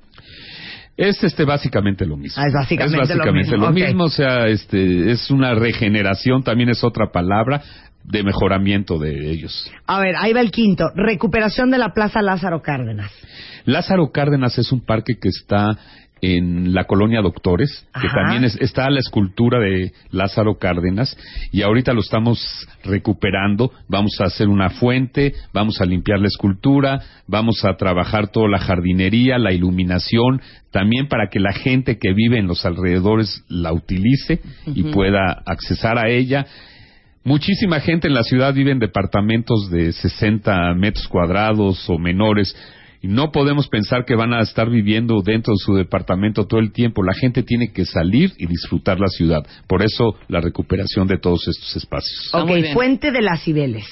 Es 0.96 1.22
este 1.24 1.44
básicamente 1.44 2.06
lo 2.06 2.16
mismo. 2.16 2.40
Ah, 2.42 2.46
es 2.46 2.52
básicamente 2.52 2.96
lo 2.96 3.02
básicamente 3.02 3.50
mismo, 3.50 3.56
lo 3.56 3.68
ok. 3.70 3.74
mismo, 3.74 4.04
o 4.04 4.10
sea, 4.10 4.46
este 4.46 5.10
es 5.10 5.30
una 5.30 5.54
regeneración, 5.54 6.44
también 6.44 6.68
es 6.68 6.84
otra 6.84 7.10
palabra 7.10 7.62
de 8.04 8.22
mejoramiento 8.22 8.98
de 8.98 9.30
ellos. 9.30 9.70
A 9.86 9.98
ver, 10.00 10.14
ahí 10.16 10.32
va 10.32 10.40
el 10.40 10.50
quinto. 10.50 10.84
Recuperación 10.94 11.70
de 11.70 11.78
la 11.78 11.92
Plaza 11.94 12.22
Lázaro 12.22 12.62
Cárdenas. 12.62 13.10
Lázaro 13.64 14.12
Cárdenas 14.12 14.58
es 14.58 14.70
un 14.72 14.84
parque 14.84 15.14
que 15.20 15.30
está 15.30 15.78
en 16.32 16.72
la 16.72 16.84
colonia 16.84 17.20
Doctores, 17.20 17.86
que 18.00 18.08
también 18.14 18.44
es- 18.44 18.56
está 18.60 18.88
la 18.90 19.00
escultura 19.00 19.58
de 19.60 19.92
Lázaro 20.10 20.58
Cárdenas 20.58 21.16
y 21.52 21.62
ahorita 21.62 21.92
lo 21.92 22.00
estamos 22.00 22.40
recuperando. 22.84 23.70
Vamos 23.88 24.20
a 24.20 24.24
hacer 24.24 24.48
una 24.48 24.70
fuente, 24.70 25.34
vamos 25.52 25.80
a 25.80 25.84
limpiar 25.86 26.20
la 26.20 26.28
escultura, 26.28 27.00
vamos 27.26 27.64
a 27.64 27.74
trabajar 27.76 28.28
toda 28.28 28.48
la 28.48 28.58
jardinería, 28.58 29.38
la 29.38 29.52
iluminación, 29.52 30.40
también 30.70 31.08
para 31.08 31.28
que 31.28 31.40
la 31.40 31.52
gente 31.52 31.98
que 31.98 32.12
vive 32.12 32.38
en 32.38 32.46
los 32.46 32.64
alrededores 32.64 33.44
la 33.48 33.72
utilice 33.72 34.40
y 34.66 34.84
pueda 34.84 35.42
accesar 35.46 35.98
a 35.98 36.08
ella. 36.10 36.46
Muchísima 37.26 37.80
gente 37.80 38.06
en 38.08 38.14
la 38.14 38.22
ciudad 38.22 38.52
vive 38.52 38.70
en 38.70 38.78
departamentos 38.78 39.70
de 39.70 39.92
60 39.92 40.74
metros 40.74 41.08
cuadrados 41.08 41.88
o 41.88 41.98
menores. 41.98 42.54
Y 43.04 43.08
no 43.08 43.32
podemos 43.32 43.68
pensar 43.68 44.06
que 44.06 44.14
van 44.14 44.32
a 44.32 44.40
estar 44.40 44.70
viviendo 44.70 45.20
dentro 45.22 45.52
de 45.52 45.58
su 45.58 45.74
departamento 45.74 46.46
todo 46.46 46.58
el 46.58 46.72
tiempo. 46.72 47.02
La 47.02 47.12
gente 47.12 47.42
tiene 47.42 47.70
que 47.70 47.84
salir 47.84 48.32
y 48.38 48.46
disfrutar 48.46 48.98
la 48.98 49.08
ciudad. 49.08 49.46
Por 49.66 49.82
eso 49.82 50.16
la 50.28 50.40
recuperación 50.40 51.06
de 51.06 51.18
todos 51.18 51.46
estos 51.46 51.76
espacios. 51.76 52.30
Ok. 52.32 52.72
Fuente 52.72 53.12
de 53.12 53.20
las 53.20 53.44
Cibeles. 53.44 53.84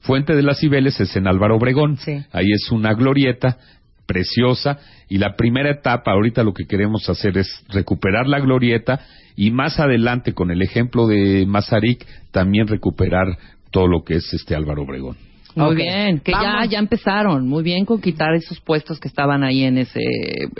Fuente 0.00 0.34
de 0.36 0.42
las 0.42 0.60
Cibeles 0.60 1.00
es 1.00 1.16
en 1.16 1.26
Álvaro 1.26 1.56
Obregón. 1.56 1.96
Sí. 1.96 2.22
Ahí 2.30 2.52
es 2.52 2.70
una 2.70 2.92
glorieta 2.92 3.56
preciosa 4.04 4.78
y 5.08 5.16
la 5.16 5.34
primera 5.34 5.70
etapa 5.70 6.12
ahorita 6.12 6.42
lo 6.42 6.52
que 6.52 6.66
queremos 6.66 7.08
hacer 7.08 7.38
es 7.38 7.64
recuperar 7.70 8.26
la 8.26 8.38
glorieta 8.38 9.00
y 9.34 9.50
más 9.50 9.80
adelante 9.80 10.34
con 10.34 10.50
el 10.50 10.60
ejemplo 10.60 11.06
de 11.06 11.46
Mazarik 11.46 12.06
también 12.32 12.68
recuperar 12.68 13.28
todo 13.70 13.86
lo 13.86 14.04
que 14.04 14.16
es 14.16 14.34
este 14.34 14.54
Álvaro 14.54 14.82
Obregón. 14.82 15.27
Muy 15.66 15.76
bien, 15.76 16.20
que 16.20 16.32
ya, 16.32 16.38
Vamos. 16.40 16.68
ya 16.70 16.78
empezaron. 16.78 17.48
Muy 17.48 17.62
bien 17.62 17.84
con 17.84 18.00
quitar 18.00 18.34
esos 18.34 18.60
puestos 18.60 18.98
que 19.00 19.08
estaban 19.08 19.42
ahí 19.44 19.64
en 19.64 19.78
ese... 19.78 20.00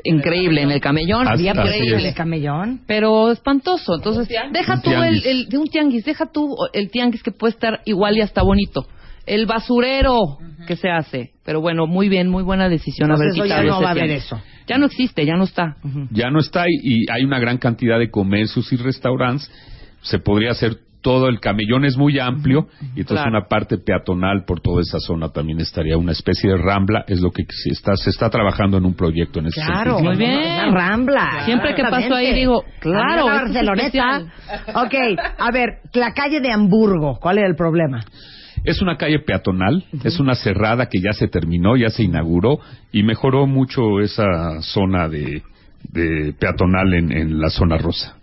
Increíble, 0.05 0.63
en 0.63 0.71
el 0.71 0.81
camellón. 0.81 1.27
Así- 1.29 1.49
Había 1.49 1.63
así 1.63 1.87
es. 1.87 1.93
en 2.01 2.07
el 2.07 2.15
camellón. 2.15 2.81
Pero 2.87 3.31
espantoso. 3.31 3.95
Entonces, 3.97 4.29
deja 4.53 4.81
tú 4.81 4.91
el, 4.91 4.97
tianguis. 5.01 5.27
el- 5.27 5.49
de 5.49 5.59
un 5.59 5.67
tianguis, 5.69 6.05
deja 6.05 6.27
tú 6.27 6.55
el 6.73 6.91
tianguis 6.91 7.23
que 7.23 7.31
puede 7.33 7.53
estar 7.55 7.81
igual 7.85 8.17
y 8.17 8.21
hasta 8.21 8.43
bonito. 8.43 8.87
El 9.27 9.45
basurero 9.47 10.39
que 10.67 10.77
se 10.77 10.89
hace. 10.89 11.33
Pero 11.45 11.61
bueno, 11.61 11.87
muy 11.87 12.09
bien, 12.09 12.29
muy 12.29 12.43
buena 12.43 12.69
decisión 12.69 13.11
haber 13.13 13.33
quitado 13.33 13.63
ya 13.63 13.63
no 13.69 13.81
va 13.83 13.89
a 13.89 13.91
haber 13.93 14.11
eso. 14.11 14.41
Ya 14.67 14.79
no 14.79 14.87
existe, 14.87 15.25
ya 15.27 15.35
no 15.37 15.45
está. 15.45 15.77
Ya 16.11 16.31
no 16.31 16.39
está 16.41 16.65
y, 16.69 17.03
y 17.03 17.11
hay 17.11 17.25
una 17.25 17.39
gran 17.39 17.59
cantidad 17.59 17.99
de 17.99 18.11
comercios 18.11 18.73
y 18.73 18.77
restaurantes. 18.77 19.51
Se 20.03 20.19
podría 20.19 20.53
hacer 20.53 20.79
todo 21.01 21.29
el 21.29 21.39
camellón 21.41 21.85
es 21.85 21.97
muy 21.97 22.19
amplio 22.19 22.67
y 22.95 23.01
entonces 23.01 23.23
Claro. 23.23 23.31
una 23.39 23.47
parte 23.49 23.79
peatonal 23.79 24.45
por 24.45 24.61
toda 24.61 24.81
esa 24.83 24.99
zona 24.99 25.29
también 25.31 25.61
estaría 25.61 25.97
una 25.97 26.13
especie 26.13 26.51
de 26.51 26.57
rambla 26.57 27.05
es 27.07 27.21
lo 27.21 27.31
que 27.31 27.45
se 27.49 27.71
está 27.71 27.95
se 27.97 28.11
está 28.11 28.29
trabajando 28.31 28.79
en 28.79 28.85
un 28.85 28.95
proyecto 28.95 29.39
en 29.39 29.47
ese 29.47 29.61
Claro, 29.61 29.99
sentido. 29.99 30.11
Muy 30.13 30.19
bien. 30.19 30.39
Una 30.39 30.71
rambla. 30.73 31.43
Siempre 31.45 31.75
que 31.75 31.83
paso 31.83 32.15
ahí 32.15 32.35
digo, 32.35 32.65
claro, 32.81 33.27
es 33.27 33.43
Barceloneta. 33.43 34.23
Ok, 34.75 34.95
a 35.39 35.51
ver, 35.53 35.79
la 35.95 36.13
calle 36.13 36.41
de 36.41 36.53
Hamburgo, 36.53 37.19
¿cuál 37.21 37.39
era 37.39 37.47
el 37.49 37.55
problema? 37.57 38.01
Es 38.65 38.83
una 38.83 38.97
calle 38.97 39.21
peatonal, 39.21 39.85
es 40.03 40.19
una 40.19 40.35
cerrada 40.35 40.87
que 40.87 41.01
ya 41.01 41.13
se 41.13 41.29
terminó, 41.29 41.77
ya 41.77 41.91
se 41.91 42.03
inauguró 42.03 42.59
y 42.93 43.05
mejoró 43.05 43.47
mucho 43.47 44.01
esa 44.01 44.61
zona 44.63 45.09
de, 45.09 45.43
de 45.93 46.35
peatonal 46.39 46.93
en, 46.95 47.13
en 47.13 47.41
la 47.41 47.51
zona 47.51 47.79
rosa. 47.79 48.17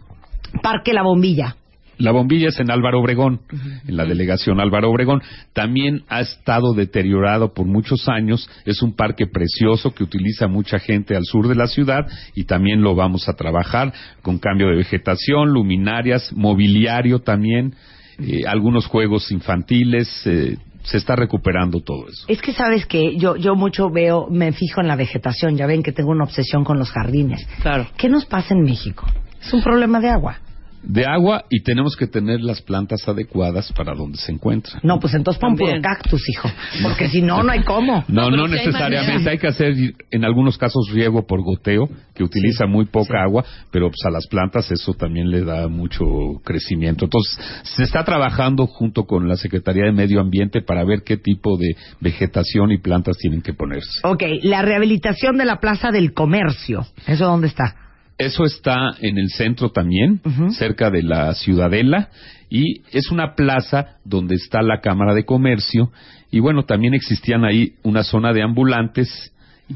Parque 0.61 0.93
La 0.93 1.03
Bombilla. 1.03 1.55
La 1.97 2.11
bombilla 2.11 2.49
es 2.49 2.59
en 2.59 2.71
Álvaro 2.71 2.99
Obregón, 2.99 3.41
en 3.87 3.95
la 3.97 4.05
delegación 4.05 4.59
Álvaro 4.59 4.89
Obregón. 4.89 5.21
También 5.53 6.03
ha 6.09 6.21
estado 6.21 6.73
deteriorado 6.73 7.53
por 7.53 7.65
muchos 7.65 8.07
años. 8.09 8.49
Es 8.65 8.81
un 8.81 8.95
parque 8.95 9.27
precioso 9.27 9.93
que 9.93 10.03
utiliza 10.03 10.47
mucha 10.47 10.79
gente 10.79 11.15
al 11.15 11.23
sur 11.23 11.47
de 11.47 11.55
la 11.55 11.67
ciudad 11.67 12.05
y 12.33 12.45
también 12.45 12.81
lo 12.81 12.95
vamos 12.95 13.29
a 13.29 13.33
trabajar 13.33 13.93
con 14.21 14.39
cambio 14.39 14.67
de 14.67 14.77
vegetación, 14.77 15.49
luminarias, 15.49 16.33
mobiliario 16.33 17.19
también, 17.19 17.75
eh, 18.19 18.41
algunos 18.47 18.85
juegos 18.87 19.31
infantiles. 19.31 20.25
eh, 20.25 20.57
se 20.85 20.97
está 20.97 21.15
recuperando 21.15 21.81
todo 21.81 22.07
eso. 22.07 22.25
Es 22.27 22.41
que 22.41 22.53
sabes 22.53 22.85
que 22.85 23.17
yo, 23.17 23.35
yo 23.35 23.55
mucho 23.55 23.89
veo, 23.89 24.27
me 24.29 24.51
fijo 24.53 24.81
en 24.81 24.87
la 24.87 24.95
vegetación, 24.95 25.57
ya 25.57 25.65
ven 25.65 25.81
que 25.81 25.91
tengo 25.91 26.11
una 26.11 26.23
obsesión 26.23 26.63
con 26.63 26.77
los 26.77 26.91
jardines. 26.91 27.45
Claro. 27.61 27.87
¿Qué 27.97 28.07
nos 28.07 28.25
pasa 28.25 28.53
en 28.53 28.61
México? 28.61 29.07
Es 29.41 29.51
un 29.53 29.63
problema 29.63 29.99
de 29.99 30.09
agua. 30.09 30.37
De 30.85 31.05
agua 31.05 31.45
y 31.49 31.63
tenemos 31.63 31.95
que 31.95 32.07
tener 32.07 32.41
las 32.41 32.61
plantas 32.61 33.07
adecuadas 33.07 33.71
para 33.73 33.93
donde 33.93 34.17
se 34.17 34.31
encuentran. 34.31 34.79
No, 34.83 34.99
pues 34.99 35.13
entonces 35.13 35.39
pon 35.39 35.55
puro 35.55 35.73
cactus, 35.81 36.21
hijo. 36.29 36.49
Porque 36.83 37.09
si 37.09 37.21
no, 37.21 37.43
no 37.43 37.51
hay 37.51 37.63
cómo. 37.63 38.03
No, 38.07 38.29
No, 38.29 38.45
hay 38.45 38.51
necesariamente. 38.51 39.29
Hay 39.29 39.37
que 39.37 39.47
hacer, 39.47 39.73
en 40.11 40.25
algunos 40.25 40.57
casos, 40.57 40.89
riego 40.91 41.25
por 41.25 41.41
goteo, 41.41 41.89
que 42.13 42.23
utiliza 42.23 42.65
muy 42.65 42.85
poca 42.85 43.21
agua, 43.23 43.43
pero 43.71 43.89
pues, 43.89 43.99
a 44.05 44.09
las 44.09 44.27
plantas 44.27 44.71
eso 44.71 44.93
también 44.93 45.29
le 45.29 45.43
da 45.43 45.67
mucho 45.67 46.05
crecimiento. 46.43 47.05
Entonces, 47.05 47.37
se 47.63 47.83
está 47.83 48.03
trabajando 48.03 48.67
junto 48.67 49.03
con 49.05 49.27
la 49.27 49.35
Secretaría 49.35 49.85
de 49.85 49.91
Medio 49.91 50.21
Ambiente 50.21 50.61
para 50.61 50.83
ver 50.83 51.03
qué 51.03 51.17
tipo 51.17 51.57
de 51.57 51.75
vegetación 51.99 52.71
y 52.71 52.77
plantas 52.77 53.17
tienen 53.17 53.41
que 53.41 53.53
ponerse. 53.53 54.01
Ok, 54.03 54.23
la 54.43 54.61
rehabilitación 54.61 55.37
de 55.37 55.45
la 55.45 55.59
Plaza 55.59 55.91
del 55.91 56.13
Comercio. 56.13 56.85
¿Eso 57.07 57.25
dónde 57.25 57.47
está? 57.47 57.84
Eso 58.17 58.45
está 58.45 58.95
en 59.01 59.17
el 59.17 59.29
centro 59.29 59.71
también, 59.71 60.21
cerca 60.51 60.89
de 60.89 61.03
la 61.03 61.33
Ciudadela, 61.33 62.09
y 62.49 62.81
es 62.91 63.11
una 63.11 63.35
plaza 63.35 63.97
donde 64.05 64.35
está 64.35 64.61
la 64.61 64.79
Cámara 64.79 65.13
de 65.13 65.25
Comercio 65.25 65.91
y 66.31 66.39
bueno, 66.39 66.63
también 66.63 66.93
existían 66.93 67.43
ahí 67.43 67.73
una 67.83 68.03
zona 68.03 68.33
de 68.33 68.43
ambulantes 68.43 69.31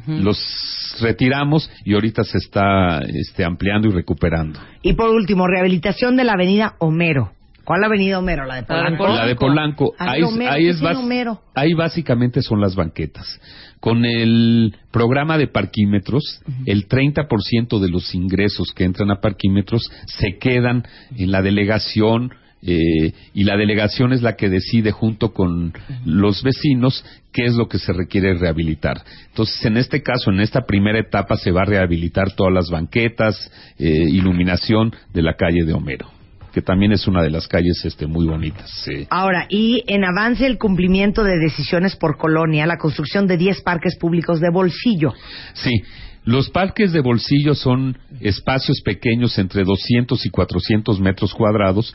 los 0.08 0.98
retiramos 1.02 1.70
y 1.84 1.94
ahorita 1.94 2.24
se 2.24 2.38
está 2.38 3.00
este, 3.00 3.44
ampliando 3.44 3.88
y 3.88 3.92
recuperando. 3.92 4.60
Y 4.84 4.94
por 4.94 5.10
último, 5.10 5.48
rehabilitación 5.48 6.16
de 6.16 6.24
la 6.24 6.34
avenida 6.34 6.76
Homero. 6.80 7.32
¿Cuál 7.70 7.84
avenida 7.84 8.18
Homero? 8.18 8.46
¿La 8.48 8.56
de 8.56 8.64
Polanco? 8.64 9.08
La 9.08 9.28
de 9.28 9.36
Polanco. 9.36 9.94
Ah, 10.00 10.14
Ahí, 10.14 10.24
Homero, 10.24 10.52
ahí 10.52 10.64
¿qué 10.64 10.70
es 10.72 10.80
tiene 10.80 10.92
bas- 10.96 10.98
Homero? 11.04 11.42
ahí 11.54 11.74
básicamente 11.76 12.42
son 12.42 12.60
las 12.62 12.74
banquetas. 12.76 13.28
Con 13.80 14.06
el 14.06 14.76
programa 14.90 15.38
de 15.38 15.46
parquímetros, 15.46 16.42
el 16.66 16.88
30% 16.88 17.80
de 17.80 17.90
los 17.90 18.16
ingresos 18.16 18.74
que 18.74 18.86
entran 18.86 19.12
a 19.12 19.22
parquímetros 19.22 19.84
se 20.08 20.40
quedan 20.40 20.82
en 21.16 21.32
la 21.32 21.44
delegación 21.44 22.32
eh, 22.64 23.14
y 23.36 23.44
la 23.44 23.56
delegación 23.56 24.14
es 24.14 24.24
la 24.24 24.36
que 24.36 24.50
decide 24.50 24.92
junto 24.92 25.32
con 25.32 25.72
los 26.06 26.42
vecinos 26.42 27.06
qué 27.32 27.46
es 27.46 27.54
lo 27.54 27.68
que 27.70 27.78
se 27.78 27.94
requiere 27.94 28.34
rehabilitar. 28.34 29.04
Entonces, 29.28 29.64
en 29.66 29.78
este 29.78 30.02
caso, 30.02 30.32
en 30.32 30.40
esta 30.40 30.62
primera 30.66 30.98
etapa 31.00 31.36
se 31.38 31.52
va 31.52 31.62
a 31.62 31.66
rehabilitar 31.66 32.32
todas 32.32 32.52
las 32.52 32.72
banquetas, 32.72 33.36
eh, 33.78 33.86
iluminación 34.10 34.92
de 35.14 35.22
la 35.22 35.36
calle 35.36 35.64
de 35.66 35.74
Homero, 35.74 36.10
que 36.60 36.66
también 36.66 36.92
es 36.92 37.08
una 37.08 37.24
de 37.24 37.30
las 37.30 37.48
calles 37.48 37.84
este, 37.86 38.06
muy 38.06 38.26
bonitas. 38.26 38.70
sí. 38.84 39.08
Ahora, 39.10 39.48
y 39.50 39.84
en 39.88 40.04
avance 40.04 40.46
el 40.46 40.58
cumplimiento 40.58 41.24
de 41.24 41.38
decisiones 41.38 41.96
por 41.96 42.18
colonia, 42.18 42.66
la 42.66 42.78
construcción 42.78 43.28
de 43.28 43.38
10 43.38 43.62
parques 43.62 43.98
públicos 43.98 44.40
de 44.42 44.50
bolsillo. 44.52 45.14
Sí, 45.54 45.72
los 46.26 46.50
parques 46.50 46.92
de 46.92 47.00
bolsillo 47.00 47.56
son 47.56 47.98
espacios 48.20 48.82
pequeños 48.82 49.38
entre 49.38 49.64
200 49.64 50.26
y 50.26 50.30
400 50.30 51.00
metros 51.00 51.34
cuadrados 51.34 51.94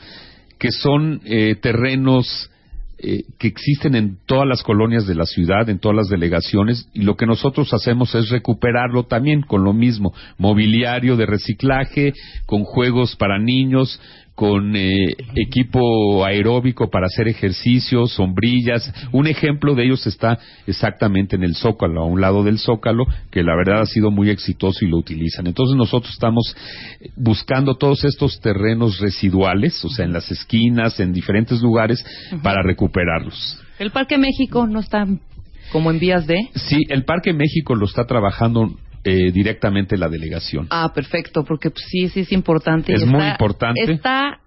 que 0.57 0.71
son 0.71 1.21
eh, 1.25 1.55
terrenos 1.61 2.49
eh, 2.97 3.23
que 3.37 3.47
existen 3.47 3.93
en 3.93 4.17
todas 4.25 4.47
las 4.47 4.63
colonias 4.63 5.05
de 5.05 5.15
la 5.15 5.25
ciudad, 5.25 5.69
en 5.69 5.79
todas 5.79 5.97
las 5.97 6.07
delegaciones, 6.07 6.87
y 6.93 7.01
lo 7.01 7.17
que 7.17 7.25
nosotros 7.25 7.73
hacemos 7.73 8.15
es 8.15 8.29
recuperarlo 8.29 9.03
también 9.03 9.41
con 9.41 9.65
lo 9.65 9.73
mismo, 9.73 10.13
mobiliario 10.37 11.17
de 11.17 11.25
reciclaje, 11.25 12.13
con 12.45 12.63
juegos 12.63 13.17
para 13.17 13.37
niños, 13.37 13.99
con 14.35 14.75
eh, 14.75 15.15
equipo 15.35 16.25
aeróbico 16.25 16.89
para 16.89 17.07
hacer 17.07 17.29
ejercicios, 17.29 18.11
sombrillas. 18.11 18.93
Un 19.13 19.27
ejemplo 19.27 19.75
de 19.75 19.85
ellos 19.85 20.05
está 20.05 20.37
exactamente 20.67 21.37
en 21.37 21.43
el 21.43 21.55
Zócalo, 21.55 22.01
a 22.01 22.05
un 22.05 22.19
lado 22.19 22.43
del 22.43 22.59
Zócalo, 22.59 23.05
que 23.31 23.43
la 23.43 23.55
verdad 23.55 23.81
ha 23.81 23.85
sido 23.85 24.11
muy 24.11 24.29
exitoso 24.29 24.83
y 24.83 24.89
lo 24.89 24.97
utilizan. 24.97 25.47
Entonces 25.47 25.77
nosotros 25.77 26.13
estamos 26.13 26.55
buscando 27.15 27.75
todos 27.75 28.03
estos 28.03 28.41
terrenos 28.41 28.99
residuales, 28.99 29.83
o 29.85 29.89
sea, 29.89 30.05
en 30.05 30.11
las 30.11 30.29
esquinas, 30.29 30.99
en 30.99 31.13
diferentes 31.13 31.61
lugares, 31.61 32.05
para 32.43 32.61
recuperarlos. 32.61 33.61
El 33.79 33.91
Parque 33.91 34.17
México 34.17 34.67
no 34.67 34.79
está 34.79 35.07
como 35.71 35.91
en 35.91 35.99
vías 35.99 36.27
de. 36.27 36.49
Sí, 36.55 36.77
el 36.89 37.05
Parque 37.05 37.33
México 37.33 37.75
lo 37.75 37.85
está 37.85 38.05
trabajando 38.05 38.75
eh, 39.05 39.31
directamente 39.31 39.97
la 39.97 40.09
delegación. 40.09 40.67
Ah, 40.71 40.91
perfecto, 40.93 41.43
porque 41.45 41.69
pues, 41.69 41.85
sí, 41.87 42.09
sí 42.09 42.21
es 42.21 42.31
importante. 42.31 42.91
y 42.91 42.95
Es 42.95 43.05
muy 43.05 43.23
importante. 43.23 43.81
Está 43.83 44.39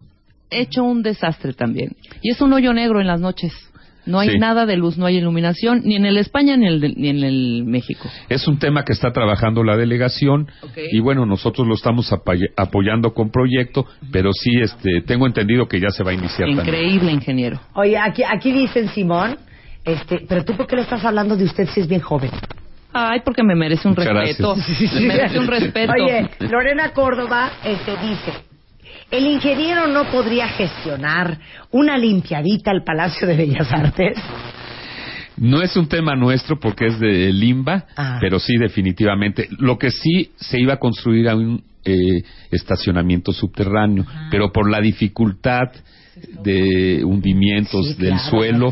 hecho 0.50 0.82
un 0.84 1.02
desastre 1.02 1.52
también. 1.52 1.96
Y 2.22 2.30
es 2.32 2.40
un 2.40 2.52
hoyo 2.52 2.72
negro 2.74 3.00
en 3.00 3.06
las 3.06 3.20
noches. 3.20 3.52
No 4.06 4.18
hay 4.20 4.30
Sí. 4.30 4.38
nada 4.38 4.64
de 4.64 4.76
luz, 4.78 4.96
no 4.96 5.04
hay 5.04 5.18
iluminación, 5.18 5.82
ni 5.84 5.94
en 5.94 6.06
el 6.06 6.16
España 6.16 6.56
ni, 6.56 6.66
en 6.66 6.72
el, 6.82 6.94
ni 6.96 7.08
en 7.10 7.22
el 7.22 7.64
México. 7.66 8.08
Es 8.30 8.48
un 8.48 8.58
tema 8.58 8.82
que 8.82 8.94
está 8.94 9.12
trabajando 9.12 9.62
la 9.62 9.76
delegación 9.76 10.48
y 10.90 10.98
bueno, 11.00 11.26
nosotros 11.26 11.66
lo 11.68 11.74
estamos 11.74 12.10
apoyando 12.56 13.12
con 13.12 13.30
proyecto, 13.30 13.84
pero 14.10 14.32
sí 14.32 14.50
este, 14.62 15.02
tengo 15.02 15.26
entendido 15.26 15.68
que 15.68 15.78
ya 15.78 15.90
se 15.90 16.02
va 16.04 16.12
a 16.12 16.14
iniciar 16.14 16.48
también. 16.48 16.66
Increíble, 16.66 17.12
ingeniero. 17.12 17.60
Oye, 17.74 17.98
aquí, 17.98 18.22
aquí 18.22 18.50
dicen 18.50 18.88
Simón, 18.88 19.36
este, 19.84 20.24
pero 20.26 20.42
tú 20.42 20.54
por 20.56 20.66
qué 20.66 20.76
le 20.76 20.82
estás 20.82 21.04
hablando 21.04 21.36
de 21.36 21.44
usted 21.44 21.68
si 21.68 21.80
es 21.80 21.86
bien 21.86 22.00
joven. 22.00 22.30
Ay, 22.92 23.20
porque 23.24 23.42
me 23.42 23.54
merece 23.54 23.86
un 23.88 23.94
Muchas 23.96 24.12
respeto. 24.12 24.54
gracias. 24.54 24.92
Me 24.94 25.00
merece 25.00 25.38
un 25.38 25.46
respeto. 25.46 25.92
Oye, 25.92 26.28
Lorena 26.50 26.90
Córdoba 26.92 27.52
este, 27.64 27.92
dice, 27.98 28.32
el 29.10 29.26
ingeniero 29.26 29.86
no 29.86 30.10
podría 30.10 30.48
gestionar 30.48 31.38
una 31.70 31.98
limpiadita 31.98 32.70
al 32.70 32.82
Palacio 32.84 33.26
de 33.26 33.36
Bellas 33.36 33.70
Artes. 33.72 34.16
No 35.36 35.62
es 35.62 35.76
un 35.76 35.86
tema 35.88 36.16
nuestro 36.16 36.58
porque 36.58 36.86
es 36.86 36.98
de 36.98 37.32
Limba, 37.32 37.84
Ah. 37.96 38.18
pero 38.20 38.38
sí 38.40 38.56
definitivamente. 38.56 39.48
Lo 39.58 39.78
que 39.78 39.90
sí 39.90 40.32
se 40.36 40.60
iba 40.60 40.74
a 40.74 40.78
construir 40.78 41.28
a 41.28 41.36
un 41.36 41.62
eh, 41.84 42.22
estacionamiento 42.50 43.32
subterráneo, 43.32 44.04
pero 44.30 44.50
por 44.52 44.68
la 44.68 44.80
dificultad 44.80 45.68
de 46.42 47.02
hundimientos 47.04 47.86
Sí, 47.86 47.94
del 48.02 48.14
claro, 48.14 48.30
suelo. 48.30 48.70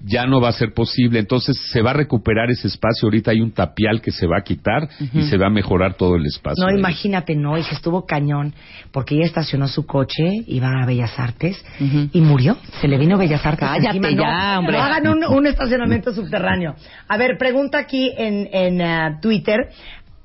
Ya 0.00 0.26
no 0.26 0.40
va 0.40 0.48
a 0.48 0.52
ser 0.52 0.72
posible. 0.72 1.18
Entonces 1.18 1.56
se 1.72 1.82
va 1.82 1.90
a 1.90 1.94
recuperar 1.94 2.50
ese 2.50 2.68
espacio. 2.68 3.06
Ahorita 3.06 3.30
hay 3.30 3.40
un 3.40 3.52
tapial 3.52 4.00
que 4.00 4.10
se 4.10 4.26
va 4.26 4.38
a 4.38 4.42
quitar 4.42 4.88
y 5.12 5.22
se 5.22 5.36
va 5.36 5.46
a 5.46 5.50
mejorar 5.50 5.94
todo 5.94 6.16
el 6.16 6.26
espacio. 6.26 6.64
No, 6.64 6.76
imagínate, 6.76 7.34
no, 7.34 7.58
y 7.58 7.62
se 7.62 7.74
estuvo 7.74 8.06
cañón, 8.06 8.54
porque 8.92 9.16
ella 9.16 9.26
estacionó 9.26 9.68
su 9.68 9.86
coche, 9.86 10.30
iba 10.46 10.82
a 10.82 10.86
Bellas 10.86 11.18
Artes, 11.18 11.64
y 11.78 12.20
murió. 12.20 12.56
Se 12.80 12.88
le 12.88 12.98
vino 12.98 13.18
Bellas 13.18 13.44
Artes. 13.44 13.68
Cállate 13.68 13.96
encima. 13.98 14.10
No, 14.10 14.22
ya, 14.22 14.58
hombre. 14.58 14.76
No 14.76 14.84
hagan 14.84 15.08
un, 15.08 15.24
un 15.24 15.46
estacionamiento 15.46 16.12
subterráneo. 16.12 16.74
A 17.08 17.16
ver, 17.16 17.38
pregunta 17.38 17.78
aquí 17.78 18.12
en, 18.16 18.48
en 18.52 18.82
ah, 18.82 19.18
Twitter. 19.20 19.68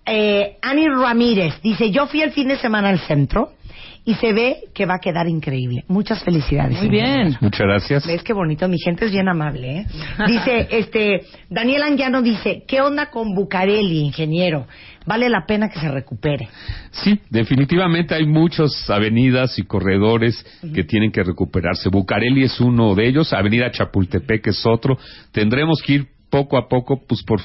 Eh, 0.06 0.58
Ani 0.62 0.88
Ramírez 0.90 1.62
dice, 1.62 1.90
yo 1.90 2.08
fui 2.08 2.22
el 2.22 2.32
fin 2.32 2.50
de 2.50 2.58
semana 2.58 2.90
al 2.90 3.00
centro 3.00 3.54
y 4.06 4.16
se 4.16 4.34
ve 4.34 4.58
que 4.74 4.86
va 4.86 4.96
a 4.96 5.00
quedar 5.00 5.28
increíble. 5.28 5.86
Muchas 5.88 6.24
felicidades. 6.24 6.78
Muy 6.80 6.90
bien. 6.90 7.38
Muchas 7.40 7.62
gracias. 7.62 8.06
¿Ves 8.06 8.24
qué 8.24 8.34
bonito? 8.34 8.68
Mi 8.68 8.78
gente 8.78 9.06
es 9.06 9.12
bien 9.12 9.30
amable, 9.30 9.80
¿eh? 9.80 9.86
Dice, 10.28 10.68
este, 10.72 11.24
Daniel 11.50 11.84
Anguiano 11.84 12.22
dice, 12.22 12.64
¿qué 12.68 12.82
onda 12.82 13.10
con 13.10 13.34
Bucareli, 13.34 14.00
ingeniero? 14.00 14.68
Vale 15.06 15.30
la 15.30 15.46
pena 15.46 15.70
que 15.70 15.80
se 15.80 15.90
recupere. 15.90 16.50
Sí, 16.92 17.20
definitivamente 17.30 18.16
hay 18.16 18.26
muchas 18.26 18.90
avenidas 18.90 19.58
y 19.60 19.64
corredores 19.64 20.46
que 20.74 20.84
tienen 20.84 21.12
que 21.12 21.24
recuperarse. 21.24 21.90
Bucareli 21.90 22.44
es 22.44 22.60
uno 22.60 22.96
de 22.96 23.08
ellos, 23.08 23.34
Avenida 23.34 23.72
Chapultepec 23.72 24.48
es 24.48 24.66
otro. 24.66 24.98
Tendremos 25.32 25.82
que 25.82 25.94
ir 25.94 26.08
poco 26.30 26.58
a 26.58 26.68
poco, 26.68 27.02
pues 27.08 27.24
por 27.24 27.42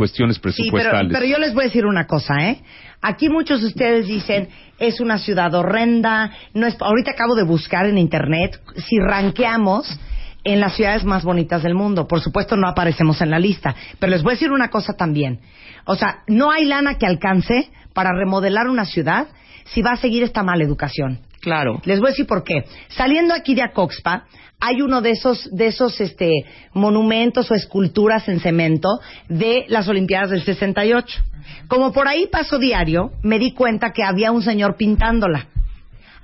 cuestiones 0.00 0.36
Sí, 0.36 0.40
pero, 0.42 0.54
presupuestales. 0.54 1.12
pero 1.12 1.26
yo 1.26 1.38
les 1.38 1.52
voy 1.52 1.64
a 1.64 1.66
decir 1.66 1.84
una 1.84 2.06
cosa, 2.06 2.34
¿eh? 2.48 2.62
Aquí 3.02 3.28
muchos 3.28 3.60
de 3.60 3.66
ustedes 3.66 4.06
dicen, 4.06 4.48
es 4.78 4.98
una 5.00 5.18
ciudad 5.18 5.54
horrenda, 5.54 6.32
no 6.54 6.66
es... 6.66 6.74
Ahorita 6.80 7.10
acabo 7.10 7.34
de 7.34 7.42
buscar 7.42 7.84
en 7.84 7.98
internet 7.98 8.58
si 8.76 8.98
ranqueamos 8.98 9.98
en 10.42 10.58
las 10.60 10.74
ciudades 10.74 11.04
más 11.04 11.22
bonitas 11.22 11.62
del 11.62 11.74
mundo. 11.74 12.08
Por 12.08 12.20
supuesto 12.22 12.56
no 12.56 12.66
aparecemos 12.66 13.20
en 13.20 13.30
la 13.30 13.38
lista, 13.38 13.74
pero 13.98 14.10
les 14.10 14.22
voy 14.22 14.32
a 14.32 14.36
decir 14.36 14.52
una 14.52 14.68
cosa 14.70 14.94
también. 14.94 15.40
O 15.84 15.96
sea, 15.96 16.20
no 16.28 16.50
hay 16.50 16.64
lana 16.64 16.94
que 16.96 17.06
alcance 17.06 17.70
para 17.92 18.10
remodelar 18.12 18.68
una 18.68 18.86
ciudad 18.86 19.28
si 19.66 19.82
va 19.82 19.92
a 19.92 19.96
seguir 19.96 20.22
esta 20.22 20.42
mala 20.42 20.64
educación. 20.64 21.18
Claro. 21.42 21.80
Les 21.84 22.00
voy 22.00 22.08
a 22.08 22.12
decir 22.12 22.26
por 22.26 22.42
qué. 22.42 22.64
Saliendo 22.88 23.34
aquí 23.34 23.54
de 23.54 23.62
Acoxpa, 23.62 24.24
hay 24.60 24.82
uno 24.82 25.00
de 25.00 25.10
esos, 25.10 25.48
de 25.50 25.68
esos 25.68 26.00
este, 26.00 26.30
monumentos 26.74 27.50
o 27.50 27.54
esculturas 27.54 28.28
en 28.28 28.40
cemento 28.40 29.00
de 29.28 29.64
las 29.68 29.88
Olimpiadas 29.88 30.30
del 30.30 30.42
68. 30.42 31.22
Como 31.66 31.92
por 31.92 32.06
ahí 32.06 32.26
paso 32.26 32.58
diario, 32.58 33.12
me 33.22 33.38
di 33.38 33.52
cuenta 33.52 33.92
que 33.92 34.04
había 34.04 34.32
un 34.32 34.42
señor 34.42 34.76
pintándola. 34.76 35.48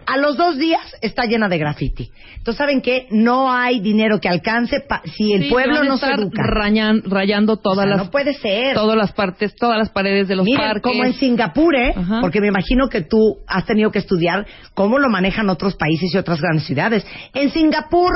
A 0.06 0.16
los 0.18 0.36
dos 0.36 0.56
días 0.56 0.80
está 1.00 1.24
llena 1.24 1.48
de 1.48 1.58
graffiti. 1.58 2.10
Entonces, 2.36 2.58
¿saben 2.58 2.80
qué? 2.80 3.08
No 3.10 3.52
hay 3.52 3.80
dinero 3.80 4.20
que 4.20 4.28
alcance 4.28 4.80
pa- 4.80 5.02
si 5.16 5.32
el 5.32 5.44
Sí, 5.44 5.48
pueblo 5.50 5.82
no 5.82 5.96
se 5.96 6.06
educa. 6.10 6.42
rayan- 6.44 7.02
rayando 7.04 7.56
todas 7.56 7.78
O 7.78 7.82
sea, 7.82 7.90
las 7.96 8.04
no 8.06 8.10
puede 8.12 8.34
ser. 8.34 8.74
todas 8.74 8.96
las 8.96 9.12
partes, 9.12 9.54
todas 9.56 9.76
las 9.76 9.90
paredes 9.90 10.28
de 10.28 10.36
los 10.36 10.44
Miren, 10.44 10.60
parques. 10.64 10.82
como 10.82 11.04
en 11.04 11.12
Singapur, 11.14 11.74
¿eh? 11.74 11.92
Ajá. 11.96 12.20
porque 12.20 12.40
me 12.40 12.46
imagino 12.48 12.88
que 12.88 13.02
tú 13.02 13.38
has 13.48 13.66
tenido 13.66 13.90
que 13.90 13.98
estudiar 13.98 14.46
cómo 14.74 14.98
lo 14.98 15.08
manejan 15.08 15.50
otros 15.50 15.74
países 15.74 16.14
y 16.14 16.18
otras 16.18 16.40
grandes 16.40 16.66
ciudades. 16.66 17.04
En 17.34 17.50
Singapur, 17.50 18.12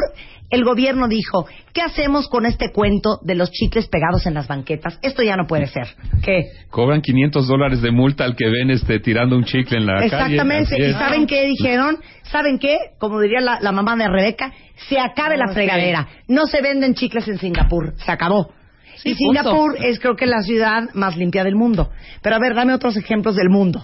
el 0.50 0.64
gobierno 0.64 1.06
dijo, 1.08 1.46
¿qué 1.72 1.82
hacemos 1.82 2.28
con 2.28 2.44
este 2.44 2.72
cuento 2.72 3.20
de 3.22 3.36
los 3.36 3.50
chicles 3.50 3.86
pegados 3.86 4.26
en 4.26 4.34
las 4.34 4.48
banquetas? 4.48 4.98
Esto 5.02 5.22
ya 5.22 5.36
no 5.36 5.46
puede 5.46 5.66
ser. 5.66 5.86
¿Qué? 6.22 6.50
Cobran 6.70 7.02
500 7.02 7.46
dólares 7.46 7.80
de 7.80 7.92
multa 7.92 8.24
al 8.24 8.34
que 8.36 8.48
ven 8.48 8.70
este, 8.70 8.98
tirando 8.98 9.36
un 9.36 9.44
chicle 9.44 9.78
en 9.78 9.86
la 9.86 9.94
calle. 9.94 10.06
Exactamente. 10.06 10.88
¿Y 10.88 10.92
saben 10.92 11.26
qué 11.26 11.46
dijeron? 11.46 11.98
¿Saben 12.24 12.58
qué? 12.58 12.78
Como 12.98 13.20
diría 13.20 13.40
la, 13.40 13.60
la 13.60 13.72
mamá 13.72 13.96
de 13.96 14.08
Rebeca, 14.08 14.52
se 14.88 14.98
acabe 14.98 15.36
la 15.36 15.52
fregadera. 15.52 16.08
No 16.26 16.46
se 16.46 16.60
venden 16.60 16.94
chicles 16.94 17.28
en 17.28 17.38
Singapur. 17.38 17.94
Se 18.04 18.10
acabó. 18.10 18.52
Sí, 18.96 19.10
y 19.10 19.14
punto. 19.14 19.42
Singapur 19.42 19.76
es 19.80 20.00
creo 20.00 20.16
que 20.16 20.26
la 20.26 20.42
ciudad 20.42 20.90
más 20.94 21.16
limpia 21.16 21.44
del 21.44 21.54
mundo. 21.54 21.90
Pero 22.22 22.36
a 22.36 22.38
ver, 22.38 22.54
dame 22.54 22.74
otros 22.74 22.96
ejemplos 22.96 23.36
del 23.36 23.48
mundo. 23.48 23.82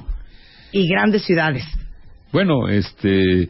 Y 0.72 0.88
grandes 0.88 1.24
ciudades. 1.24 1.64
Bueno, 2.32 2.68
este 2.68 3.48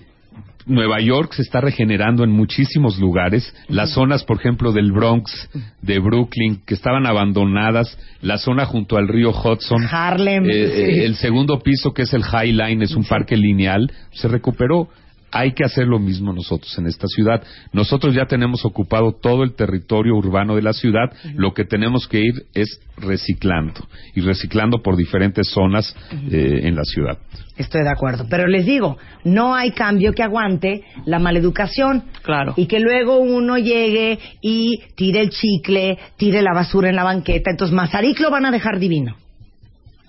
Nueva 0.67 1.01
York 1.01 1.33
se 1.33 1.43
está 1.43 1.61
regenerando 1.61 2.25
en 2.25 2.31
muchísimos 2.31 2.99
lugares. 2.99 3.55
Las 3.69 3.91
zonas, 3.93 4.25
por 4.25 4.39
ejemplo, 4.39 4.73
del 4.73 4.93
Bronx, 4.93 5.49
de 5.81 5.99
Brooklyn, 6.01 6.63
que 6.67 6.75
estaban 6.75 7.07
abandonadas. 7.07 7.97
La 8.21 8.37
zona 8.37 8.67
junto 8.67 8.97
al 8.97 9.09
río 9.09 9.31
Hudson. 9.31 9.87
Harlem. 9.91 10.45
Eh, 10.47 10.53
sí. 10.53 10.59
eh, 10.59 11.05
el 11.05 11.15
segundo 11.17 11.61
piso, 11.61 11.95
que 11.95 12.03
es 12.03 12.13
el 12.13 12.25
High 12.25 12.53
Line, 12.53 12.85
es 12.85 12.97
un 12.97 13.05
parque 13.05 13.37
lineal, 13.37 13.91
se 14.13 14.29
recuperó. 14.29 14.89
Hay 15.31 15.53
que 15.53 15.65
hacer 15.65 15.87
lo 15.87 15.99
mismo 15.99 16.33
nosotros 16.33 16.77
en 16.79 16.87
esta 16.87 17.07
ciudad. 17.09 17.43
Nosotros 17.73 18.15
ya 18.15 18.27
tenemos 18.27 18.65
ocupado 18.65 19.12
todo 19.12 19.43
el 19.43 19.55
territorio 19.55 20.15
urbano 20.15 20.57
de 20.57 20.62
la 20.62 20.73
ciudad, 20.73 21.12
lo 21.35 21.53
que 21.53 21.65
tenemos 21.65 22.07
que 22.09 22.21
ir 22.21 22.47
es 22.55 22.81
reciclando 22.97 23.87
y 24.15 24.21
reciclando 24.21 24.83
por 24.83 24.97
diferentes 24.97 25.49
zonas 25.49 25.95
eh, 26.31 26.61
en 26.65 26.75
la 26.75 26.85
ciudad. 26.85 27.19
Estoy 27.57 27.83
de 27.83 27.91
acuerdo. 27.91 28.27
Pero 28.29 28.47
les 28.47 28.67
digo, 28.67 28.99
no 29.25 29.55
hay 29.55 29.73
cambio 29.73 30.12
que 30.12 30.23
aguante 30.23 30.85
la 31.07 31.19
maleducación. 31.19 32.05
Claro. 32.23 32.55
Y 32.57 32.67
que 32.67 32.81
luego 32.81 33.19
uno 33.19 33.57
llegue 33.59 34.19
y 34.43 34.81
tire 34.95 35.21
el 35.21 35.31
chicle, 35.31 35.99
tire 36.17 36.43
la 36.43 36.53
basura 36.53 36.89
en 36.89 36.97
la 36.97 37.05
banqueta. 37.05 37.51
Entonces, 37.51 37.75
Mazarik 37.75 38.21
lo 38.21 38.31
van 38.31 38.47
a 38.47 38.51
dejar 38.51 38.79
divino. 38.79 39.17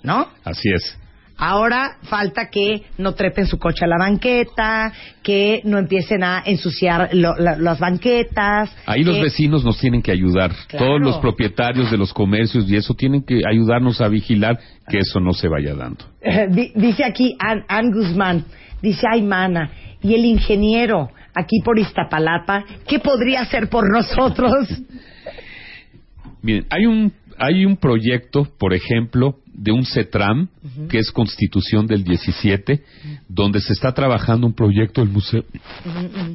¿No? 0.02 0.28
Así 0.44 0.70
es. 0.70 0.96
Ahora 1.40 1.98
falta 2.02 2.50
que 2.50 2.82
no 2.98 3.14
trepen 3.14 3.46
su 3.46 3.58
coche 3.58 3.84
a 3.84 3.88
la 3.88 3.96
banqueta, 3.96 4.92
que 5.22 5.60
no 5.64 5.78
empiecen 5.78 6.24
a 6.24 6.42
ensuciar 6.44 7.10
lo- 7.12 7.36
la- 7.36 7.56
las 7.56 7.78
banquetas. 7.78 8.74
Ahí 8.86 9.04
los 9.04 9.20
vecinos 9.20 9.64
nos 9.64 9.78
tienen 9.78 10.02
que 10.02 10.10
ayudar. 10.10 10.50
Claro. 10.66 10.84
Todos 10.86 11.00
los 11.00 11.16
propietarios 11.18 11.90
de 11.92 11.96
los 11.96 12.12
comercios 12.12 12.68
y 12.68 12.74
eso 12.74 12.92
tienen 12.94 13.22
que 13.22 13.40
ayudarnos 13.48 14.00
a 14.00 14.08
vigilar 14.08 14.58
que 14.88 14.98
eso 14.98 15.20
no 15.20 15.32
se 15.32 15.46
vaya 15.46 15.74
dando. 15.74 16.04
Di- 16.50 16.72
dice 16.74 17.04
aquí 17.04 17.36
Ann, 17.38 17.64
Ann 17.68 17.92
Guzmán, 17.92 18.44
dice, 18.82 19.06
ay, 19.08 19.22
mana, 19.22 19.70
y 20.02 20.14
el 20.14 20.24
ingeniero 20.24 21.10
aquí 21.34 21.60
por 21.64 21.78
Iztapalapa, 21.78 22.64
¿qué 22.88 22.98
podría 22.98 23.42
hacer 23.42 23.68
por 23.68 23.88
nosotros? 23.92 24.66
Miren, 26.42 26.66
hay 26.70 26.86
un 26.86 27.12
hay 27.38 27.64
un 27.64 27.76
proyecto, 27.76 28.48
por 28.58 28.74
ejemplo, 28.74 29.36
de 29.52 29.72
un 29.72 29.84
CETRAM, 29.84 30.48
que 30.88 30.98
es 30.98 31.10
Constitución 31.10 31.86
del 31.86 32.04
17, 32.04 32.82
donde 33.28 33.60
se 33.60 33.72
está 33.72 33.92
trabajando 33.92 34.46
un 34.46 34.54
proyecto 34.54 35.00
del 35.00 35.10
museo, 35.10 35.44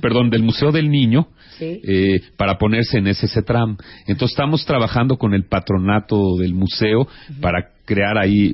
perdón, 0.02 0.30
del 0.30 0.44
Museo 0.44 0.72
del 0.72 0.90
Niño, 0.90 1.28
Sí. 1.58 1.80
eh, 1.84 2.22
para 2.36 2.58
ponerse 2.58 2.98
en 2.98 3.08
ese 3.08 3.28
CETRAM. 3.28 3.78
Entonces 4.08 4.34
estamos 4.34 4.66
trabajando 4.66 5.18
con 5.18 5.34
el 5.34 5.46
patronato 5.46 6.36
del 6.38 6.54
museo 6.54 7.08
para 7.42 7.70
crear 7.86 8.18
ahí 8.18 8.52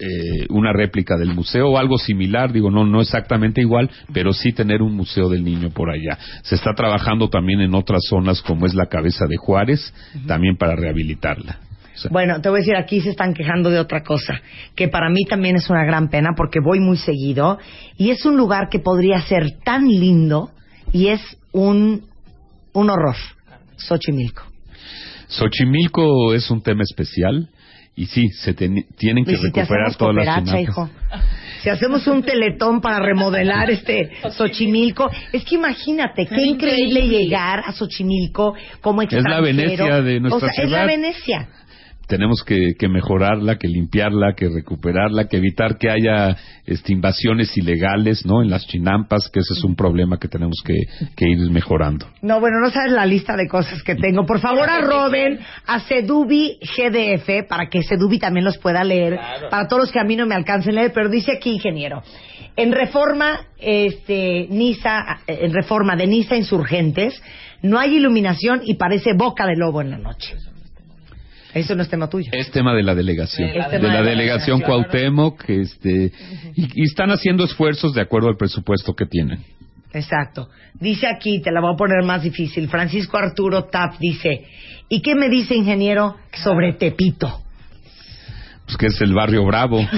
eh, 0.00 0.46
una 0.50 0.72
réplica 0.72 1.16
del 1.16 1.32
museo 1.32 1.68
o 1.70 1.78
algo 1.78 1.96
similar, 1.98 2.52
digo, 2.52 2.68
no, 2.70 2.84
no 2.84 3.00
exactamente 3.00 3.60
igual, 3.60 3.88
pero 4.12 4.32
sí 4.32 4.52
tener 4.52 4.82
un 4.82 4.94
museo 4.96 5.28
del 5.28 5.44
niño 5.44 5.70
por 5.70 5.88
allá. 5.90 6.18
Se 6.42 6.56
está 6.56 6.72
trabajando 6.74 7.28
también 7.30 7.60
en 7.60 7.74
otras 7.74 8.02
zonas 8.10 8.42
como 8.42 8.66
es 8.66 8.74
la 8.74 8.86
cabeza 8.86 9.26
de 9.28 9.36
Juárez, 9.36 9.94
también 10.26 10.56
para 10.56 10.74
rehabilitarla. 10.74 11.60
Bueno, 12.10 12.40
te 12.40 12.48
voy 12.48 12.58
a 12.58 12.60
decir, 12.60 12.76
aquí 12.76 13.00
se 13.00 13.10
están 13.10 13.34
quejando 13.34 13.70
de 13.70 13.78
otra 13.78 14.02
cosa, 14.02 14.40
que 14.74 14.88
para 14.88 15.08
mí 15.10 15.24
también 15.24 15.56
es 15.56 15.70
una 15.70 15.84
gran 15.84 16.08
pena 16.08 16.30
porque 16.36 16.58
voy 16.60 16.80
muy 16.80 16.96
seguido 16.96 17.58
y 17.96 18.10
es 18.10 18.24
un 18.26 18.36
lugar 18.36 18.68
que 18.70 18.78
podría 18.80 19.20
ser 19.22 19.58
tan 19.64 19.86
lindo 19.86 20.50
y 20.92 21.08
es 21.08 21.20
un, 21.52 22.04
un 22.72 22.90
horror, 22.90 23.16
Xochimilco. 23.76 24.42
Xochimilco 25.28 26.34
es 26.34 26.50
un 26.50 26.62
tema 26.62 26.82
especial 26.82 27.48
y 27.96 28.06
sí, 28.06 28.28
se 28.30 28.54
ten- 28.54 28.86
tienen 28.96 29.24
que 29.24 29.36
si 29.36 29.42
recuperar 29.44 29.94
todas 29.94 30.14
las 30.26 30.60
hijo. 30.60 30.90
Si 31.62 31.70
hacemos 31.70 32.06
un 32.08 32.22
teletón 32.22 32.80
para 32.80 32.98
remodelar 32.98 33.70
este 33.70 34.10
Xochimilco, 34.36 35.10
es 35.32 35.44
que 35.44 35.54
imagínate, 35.54 36.26
qué 36.26 36.42
increíble 36.44 37.08
llegar 37.08 37.62
a 37.64 37.72
Xochimilco 37.72 38.54
como 38.80 39.00
la 39.00 39.04
extranjero. 39.04 39.42
Venecia 39.42 40.00
de 40.02 40.20
nuestra 40.20 40.48
o 40.48 40.52
sea, 40.52 40.64
Es 40.64 40.70
la. 40.70 40.84
Venecia. 40.86 41.48
Tenemos 42.06 42.42
que, 42.44 42.74
que 42.78 42.88
mejorarla, 42.88 43.56
que 43.56 43.68
limpiarla, 43.68 44.34
que 44.36 44.48
recuperarla, 44.48 45.26
que 45.28 45.36
evitar 45.36 45.78
que 45.78 45.90
haya 45.90 46.36
este, 46.66 46.92
invasiones 46.92 47.56
ilegales, 47.56 48.24
¿no? 48.26 48.42
En 48.42 48.50
las 48.50 48.66
chinampas, 48.66 49.28
que 49.32 49.40
ese 49.40 49.54
es 49.54 49.64
un 49.64 49.74
problema 49.74 50.18
que 50.18 50.28
tenemos 50.28 50.62
que, 50.64 50.74
que 51.16 51.28
ir 51.28 51.50
mejorando. 51.50 52.06
No, 52.22 52.40
bueno, 52.40 52.60
no 52.60 52.70
sabes 52.70 52.92
la 52.92 53.06
lista 53.06 53.36
de 53.36 53.48
cosas 53.48 53.82
que 53.82 53.94
tengo. 53.94 54.26
Por 54.26 54.40
favor, 54.40 54.68
arroben 54.68 55.40
a 55.66 55.80
Sedubi 55.80 56.58
GDF 56.60 57.46
para 57.48 57.68
que 57.68 57.82
Sedubi 57.82 58.18
también 58.18 58.44
los 58.44 58.58
pueda 58.58 58.84
leer. 58.84 59.18
Para 59.50 59.68
todos 59.68 59.84
los 59.84 59.92
que 59.92 60.00
a 60.00 60.04
mí 60.04 60.16
no 60.16 60.26
me 60.26 60.34
alcancen 60.34 60.72
a 60.72 60.80
leer, 60.80 60.92
pero 60.94 61.08
dice 61.08 61.32
aquí, 61.32 61.50
ingeniero. 61.50 62.02
En 62.56 62.70
reforma, 62.70 63.40
este, 63.58 64.46
Nisa, 64.48 65.20
en 65.26 65.52
reforma 65.52 65.96
de 65.96 66.06
Nisa 66.06 66.36
Insurgentes, 66.36 67.20
no 67.62 67.78
hay 67.78 67.96
iluminación 67.96 68.60
y 68.64 68.74
parece 68.74 69.14
boca 69.14 69.46
de 69.46 69.56
lobo 69.56 69.80
en 69.80 69.90
la 69.90 69.98
noche. 69.98 70.36
Eso 71.54 71.74
no 71.74 71.82
es 71.82 71.88
tema 71.88 72.08
tuyo. 72.08 72.30
Es 72.32 72.50
tema 72.50 72.74
de 72.74 72.82
la 72.82 72.94
delegación, 72.94 73.50
de 73.52 73.58
la 73.58 73.68
de 73.68 73.78
la 73.78 74.02
delegación 74.02 74.60
Cuauhtémoc, 74.60 75.48
este, 75.48 76.12
y, 76.56 76.82
y 76.82 76.84
están 76.84 77.10
haciendo 77.10 77.44
esfuerzos 77.44 77.94
de 77.94 78.02
acuerdo 78.02 78.28
al 78.28 78.36
presupuesto 78.36 78.94
que 78.94 79.06
tienen. 79.06 79.38
Exacto. 79.92 80.48
Dice 80.80 81.06
aquí, 81.06 81.40
te 81.40 81.52
la 81.52 81.60
voy 81.60 81.74
a 81.74 81.76
poner 81.76 82.02
más 82.04 82.22
difícil. 82.24 82.68
Francisco 82.68 83.16
Arturo 83.16 83.64
Tap 83.66 83.96
dice, 84.00 84.44
¿y 84.88 85.00
qué 85.00 85.14
me 85.14 85.28
dice, 85.28 85.54
ingeniero, 85.54 86.16
sobre 86.32 86.72
Tepito? 86.72 87.40
Pues 88.66 88.76
que 88.76 88.86
es 88.86 89.00
el 89.02 89.14
barrio 89.14 89.44
bravo. 89.44 89.78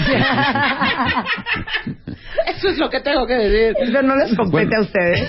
Eso 2.47 2.69
es 2.69 2.79
lo 2.79 2.91
que 2.91 3.01
tengo 3.01 3.27
que 3.27 3.35
decir. 3.35 3.75
Eso 3.81 4.03
no 4.03 4.17
les 4.17 4.35
compete 4.37 4.67
Bueno. 4.67 4.79
a 4.79 4.81
ustedes. 4.83 5.29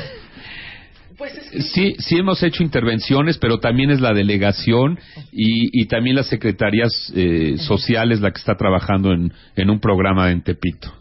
Sí, 1.74 1.96
sí 1.98 2.18
hemos 2.18 2.44
hecho 2.44 2.64
intervenciones, 2.64 3.38
pero 3.38 3.60
también 3.60 3.90
es 3.90 4.02
la 4.02 4.14
delegación 4.14 5.00
y, 5.32 5.82
y 5.82 5.86
también 5.88 6.16
las 6.16 6.28
secretarías 6.28 7.12
eh, 7.16 7.56
sociales 7.58 8.22
la 8.22 8.32
que 8.32 8.40
está 8.40 8.56
trabajando 8.56 9.12
en, 9.12 9.34
en 9.56 9.70
un 9.70 9.80
programa 9.80 10.32
en 10.32 10.44
Tepito. 10.44 10.94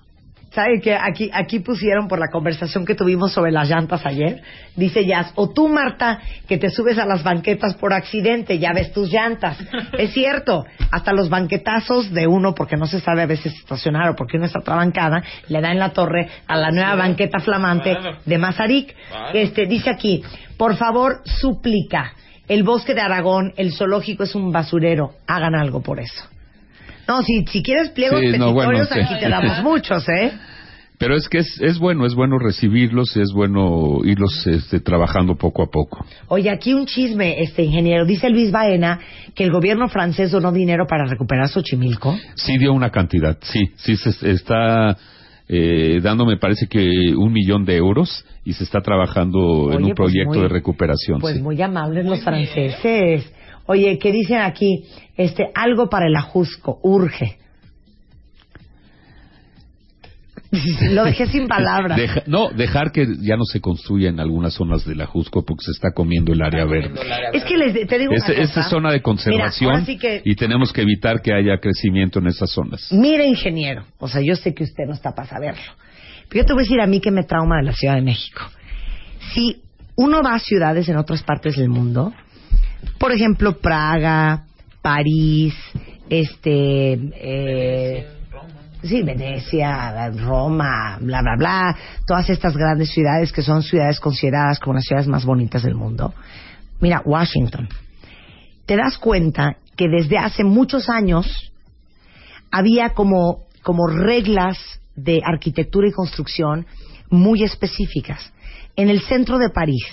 ¿Sabe 0.57 0.81
que 0.81 0.95
aquí, 0.95 1.29
aquí 1.35 1.59
pusieron 1.59 2.09
por 2.09 2.19
la 2.19 2.29
conversación 2.33 2.87
que 2.87 2.95
tuvimos 2.95 3.31
sobre 3.31 3.53
las 3.53 3.69
llantas 3.69 4.07
ayer? 4.07 4.41
Dice 4.75 5.05
Jazz, 5.05 5.31
o 5.35 5.51
tú, 5.51 5.69
Marta, 5.69 6.19
que 6.49 6.57
te 6.57 6.71
subes 6.71 6.97
a 6.97 7.05
las 7.05 7.23
banquetas 7.23 7.75
por 7.75 7.93
accidente, 7.93 8.59
ya 8.59 8.73
ves 8.73 8.91
tus 8.91 9.13
llantas. 9.13 9.59
es 9.99 10.15
cierto, 10.15 10.65
hasta 10.91 11.13
los 11.13 11.29
banquetazos 11.29 12.11
de 12.11 12.27
uno, 12.27 12.55
porque 12.55 12.79
no 12.79 12.87
se 12.87 13.01
sabe 13.01 13.21
a 13.21 13.27
veces 13.27 13.53
estacionar 13.53 14.09
o 14.09 14.17
porque 14.17 14.39
uno 14.39 14.47
está 14.47 14.61
trabancada, 14.61 15.23
le 15.49 15.61
da 15.61 15.73
en 15.73 15.79
la 15.79 15.91
torre 15.91 16.27
a 16.47 16.57
la 16.57 16.71
nueva 16.71 16.95
banqueta 16.95 17.39
flamante 17.39 17.95
de 18.25 18.39
Mazarik. 18.39 18.97
Este, 19.35 19.67
dice 19.67 19.91
aquí, 19.91 20.23
por 20.57 20.77
favor, 20.77 21.21
suplica, 21.27 22.15
el 22.49 22.63
bosque 22.63 22.95
de 22.95 23.03
Aragón, 23.03 23.53
el 23.59 23.75
zoológico 23.75 24.23
es 24.23 24.35
un 24.35 24.51
basurero, 24.53 25.17
hagan 25.27 25.55
algo 25.55 25.83
por 25.83 26.01
eso. 26.01 26.25
No, 27.09 27.23
si, 27.23 27.45
si 27.47 27.63
quieres 27.63 27.91
pliegos 27.91 28.21
Sí, 28.21 28.39
no, 28.39 28.53
bueno, 28.53 28.85
sí. 28.85 29.01
aquí 29.01 29.15
te 29.21 29.29
damos 29.29 29.63
muchos, 29.63 30.09
¿eh? 30.09 30.33
Pero 30.99 31.15
es 31.15 31.29
que 31.29 31.39
es, 31.39 31.61
es 31.61 31.79
bueno, 31.79 32.07
es 32.07 32.15
bueno 32.15 32.39
recibirlos, 32.39 33.17
es 33.19 33.31
bueno 33.35 33.99
irlos 34.05 34.47
este, 34.47 34.81
trabajando 34.81 35.37
poco 35.37 35.63
a 35.63 35.67
poco. 35.67 36.07
Oye, 36.29 36.49
aquí 36.49 36.73
un 36.73 36.87
chisme, 36.87 37.43
este 37.43 37.63
ingeniero. 37.65 38.07
Dice 38.07 38.31
Luis 38.31 38.51
Baena 38.51 38.99
que 39.35 39.45
el 39.45 39.51
gobierno 39.53 39.89
francés 39.89 40.31
donó 40.31 40.53
dinero 40.53 40.87
para 40.87 41.05
recuperar 41.05 41.49
Xochimilco. 41.49 42.19
Sí 42.35 42.57
dio 42.57 42.73
una 42.73 42.91
cantidad, 42.91 43.37
sí, 43.43 43.61
sí 43.77 43.95
se 43.97 44.31
está 44.31 44.97
eh, 45.49 46.01
dando, 46.03 46.25
me 46.25 46.39
parece 46.39 46.67
que 46.67 47.15
un 47.15 47.31
millón 47.31 47.67
de 47.67 47.77
euros 47.77 48.25
y 48.47 48.55
se 48.55 48.65
está 48.65 48.81
trabajando 48.81 49.71
en 49.73 49.85
un 49.85 49.93
pues 49.95 49.97
proyecto 49.97 50.31
muy- 50.33 50.41
de 50.41 50.49
recuperación. 50.49 51.21
Pues 51.21 51.37
sí. 51.37 51.43
muy 51.43 51.61
amables 51.61 52.07
los 52.07 52.23
franceses. 52.23 53.31
Oye, 53.67 53.99
¿qué 53.99 54.13
dicen 54.13 54.41
aquí? 54.41 54.85
Este, 55.17 55.51
algo 55.55 55.89
para 55.89 56.07
el 56.07 56.17
ajusco, 56.17 56.79
urge. 56.83 57.39
Lo 60.91 61.05
dejé 61.05 61.27
sin 61.27 61.49
palabras. 61.49 61.99
Deja- 61.99 62.23
no, 62.27 62.51
dejar 62.51 62.93
que 62.93 63.07
ya 63.21 63.37
no 63.37 63.45
se 63.45 63.61
construya 63.61 64.09
en 64.11 64.21
algunas 64.21 64.55
zonas 64.55 64.85
de 64.85 64.95
la 64.95 65.07
Jusco 65.07 65.45
porque 65.45 65.65
se 65.65 65.73
está 65.73 65.91
comiendo 65.93 66.33
el 66.33 66.41
área 66.43 66.65
verde. 66.65 66.99
Es 67.33 67.45
que 67.45 67.57
les, 67.57 67.87
te 67.87 67.99
digo 67.99 68.13
una 68.13 68.25
Esa 68.25 68.35
cosa. 68.35 68.61
es 68.61 68.69
zona 68.69 68.93
de 68.93 69.03
conservación 69.03 69.71
Mira, 69.71 69.75
ahora 69.81 69.87
sí 69.87 69.99
que- 69.99 70.23
y 70.25 70.35
tenemos 70.37 70.73
que 70.73 70.83
evitar 70.83 71.21
que 71.21 71.33
haya 71.35 71.59
crecimiento 71.59 72.21
en 72.21 72.29
esas 72.29 72.51
zonas. 72.51 72.89
Mire, 72.93 73.27
ingeniero, 73.27 73.85
o 73.99 74.09
sea, 74.09 74.21
yo 74.25 74.37
sé 74.37 74.55
que 74.55 74.65
usted 74.65 74.85
no 74.87 74.95
está 74.95 75.15
para 75.15 75.29
saberlo, 75.29 75.63
pero 76.29 76.43
yo 76.43 76.47
te 76.47 76.53
voy 76.53 76.63
a 76.63 76.65
decir 76.65 76.81
a 76.81 76.87
mí 76.87 77.01
que 77.01 77.11
me 77.11 77.25
trauma 77.25 77.57
de 77.57 77.65
la 77.65 77.73
Ciudad 77.73 77.97
de 77.97 78.03
México. 78.03 78.43
Si 79.35 79.61
uno 79.97 80.23
va 80.23 80.35
a 80.35 80.39
ciudades 80.39 80.89
en 80.89 80.97
otras 80.97 81.23
partes 81.25 81.57
del 81.57 81.69
mundo, 81.71 82.13
por 82.99 83.13
ejemplo, 83.13 83.59
Praga, 83.59 84.45
París, 84.83 85.55
este, 86.09 86.93
eh, 86.93 88.07
sí, 88.83 89.03
Venecia, 89.03 90.11
Roma, 90.11 90.99
bla, 91.01 91.23
bla, 91.23 91.37
bla, 91.37 91.77
todas 92.07 92.31
estas 92.31 92.57
grandes 92.57 92.91
ciudades 92.91 93.33
que 93.33 93.43
son 93.43 93.63
ciudades 93.63 94.01
consideradas 94.01 94.59
como 94.59 94.75
las 94.75 94.85
ciudades 94.85 95.09
más 95.09 95.25
bonitas 95.25 95.63
del 95.63 95.75
mundo. 95.75 96.15
Mira, 96.81 97.03
Washington. 97.05 97.69
Te 98.67 98.77
das 98.77 98.99
cuenta 98.99 99.57
que 99.77 99.89
desde 99.89 100.19
hace 100.19 100.45
muchos 100.45 100.89
años 100.89 101.53
había 102.51 102.91
como, 102.91 103.47
como 103.63 103.87
reglas 103.87 104.59
de 104.95 105.21
arquitectura 105.25 105.89
y 105.89 105.93
construcción 105.93 106.67
muy 107.11 107.43
específicas. 107.45 108.33
En 108.75 108.89
el 108.89 109.01
centro 109.03 109.39
de 109.39 109.51
París, 109.51 109.85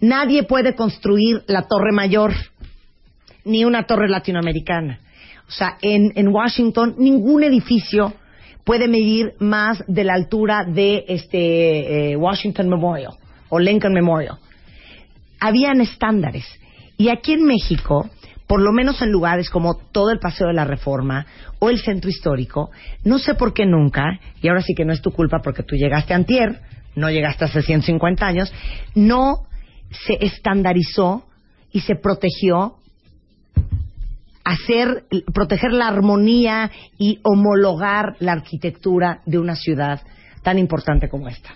nadie 0.00 0.44
puede 0.44 0.74
construir 0.74 1.42
la 1.46 1.62
Torre 1.62 1.92
Mayor, 1.92 2.32
ni 3.44 3.64
una 3.64 3.84
torre 3.84 4.08
latinoamericana. 4.08 5.00
O 5.48 5.52
sea, 5.52 5.78
en, 5.80 6.12
en 6.16 6.28
Washington, 6.28 6.96
ningún 6.98 7.44
edificio 7.44 8.12
puede 8.64 8.88
medir 8.88 9.34
más 9.38 9.82
de 9.86 10.02
la 10.02 10.14
altura 10.14 10.64
de 10.64 11.04
este 11.06 12.10
eh, 12.10 12.16
Washington 12.16 12.68
Memorial 12.68 13.12
o 13.48 13.60
Lincoln 13.60 13.94
Memorial. 13.94 14.38
Habían 15.38 15.80
estándares. 15.80 16.44
Y 16.96 17.10
aquí 17.10 17.34
en 17.34 17.44
México, 17.44 18.10
por 18.48 18.60
lo 18.60 18.72
menos 18.72 19.00
en 19.02 19.12
lugares 19.12 19.50
como 19.50 19.76
todo 19.92 20.10
el 20.10 20.18
Paseo 20.18 20.48
de 20.48 20.54
la 20.54 20.64
Reforma 20.64 21.26
o 21.60 21.70
el 21.70 21.78
Centro 21.78 22.10
Histórico, 22.10 22.70
no 23.04 23.20
sé 23.20 23.34
por 23.34 23.54
qué 23.54 23.66
nunca, 23.66 24.18
y 24.42 24.48
ahora 24.48 24.62
sí 24.62 24.74
que 24.74 24.84
no 24.84 24.92
es 24.92 25.00
tu 25.00 25.12
culpa 25.12 25.38
porque 25.44 25.62
tú 25.62 25.76
llegaste 25.76 26.14
antier, 26.14 26.60
no 26.96 27.08
llegaste 27.08 27.44
hace 27.44 27.62
150 27.62 28.26
años, 28.26 28.52
no 28.96 29.46
se 29.90 30.24
estandarizó 30.24 31.26
y 31.72 31.80
se 31.80 31.96
protegió 31.96 32.76
hacer, 34.44 35.04
proteger 35.34 35.72
la 35.72 35.88
armonía 35.88 36.70
y 36.98 37.18
homologar 37.22 38.16
la 38.20 38.32
arquitectura 38.32 39.20
de 39.26 39.38
una 39.38 39.56
ciudad 39.56 40.00
tan 40.42 40.58
importante 40.58 41.08
como 41.08 41.28
esta. 41.28 41.50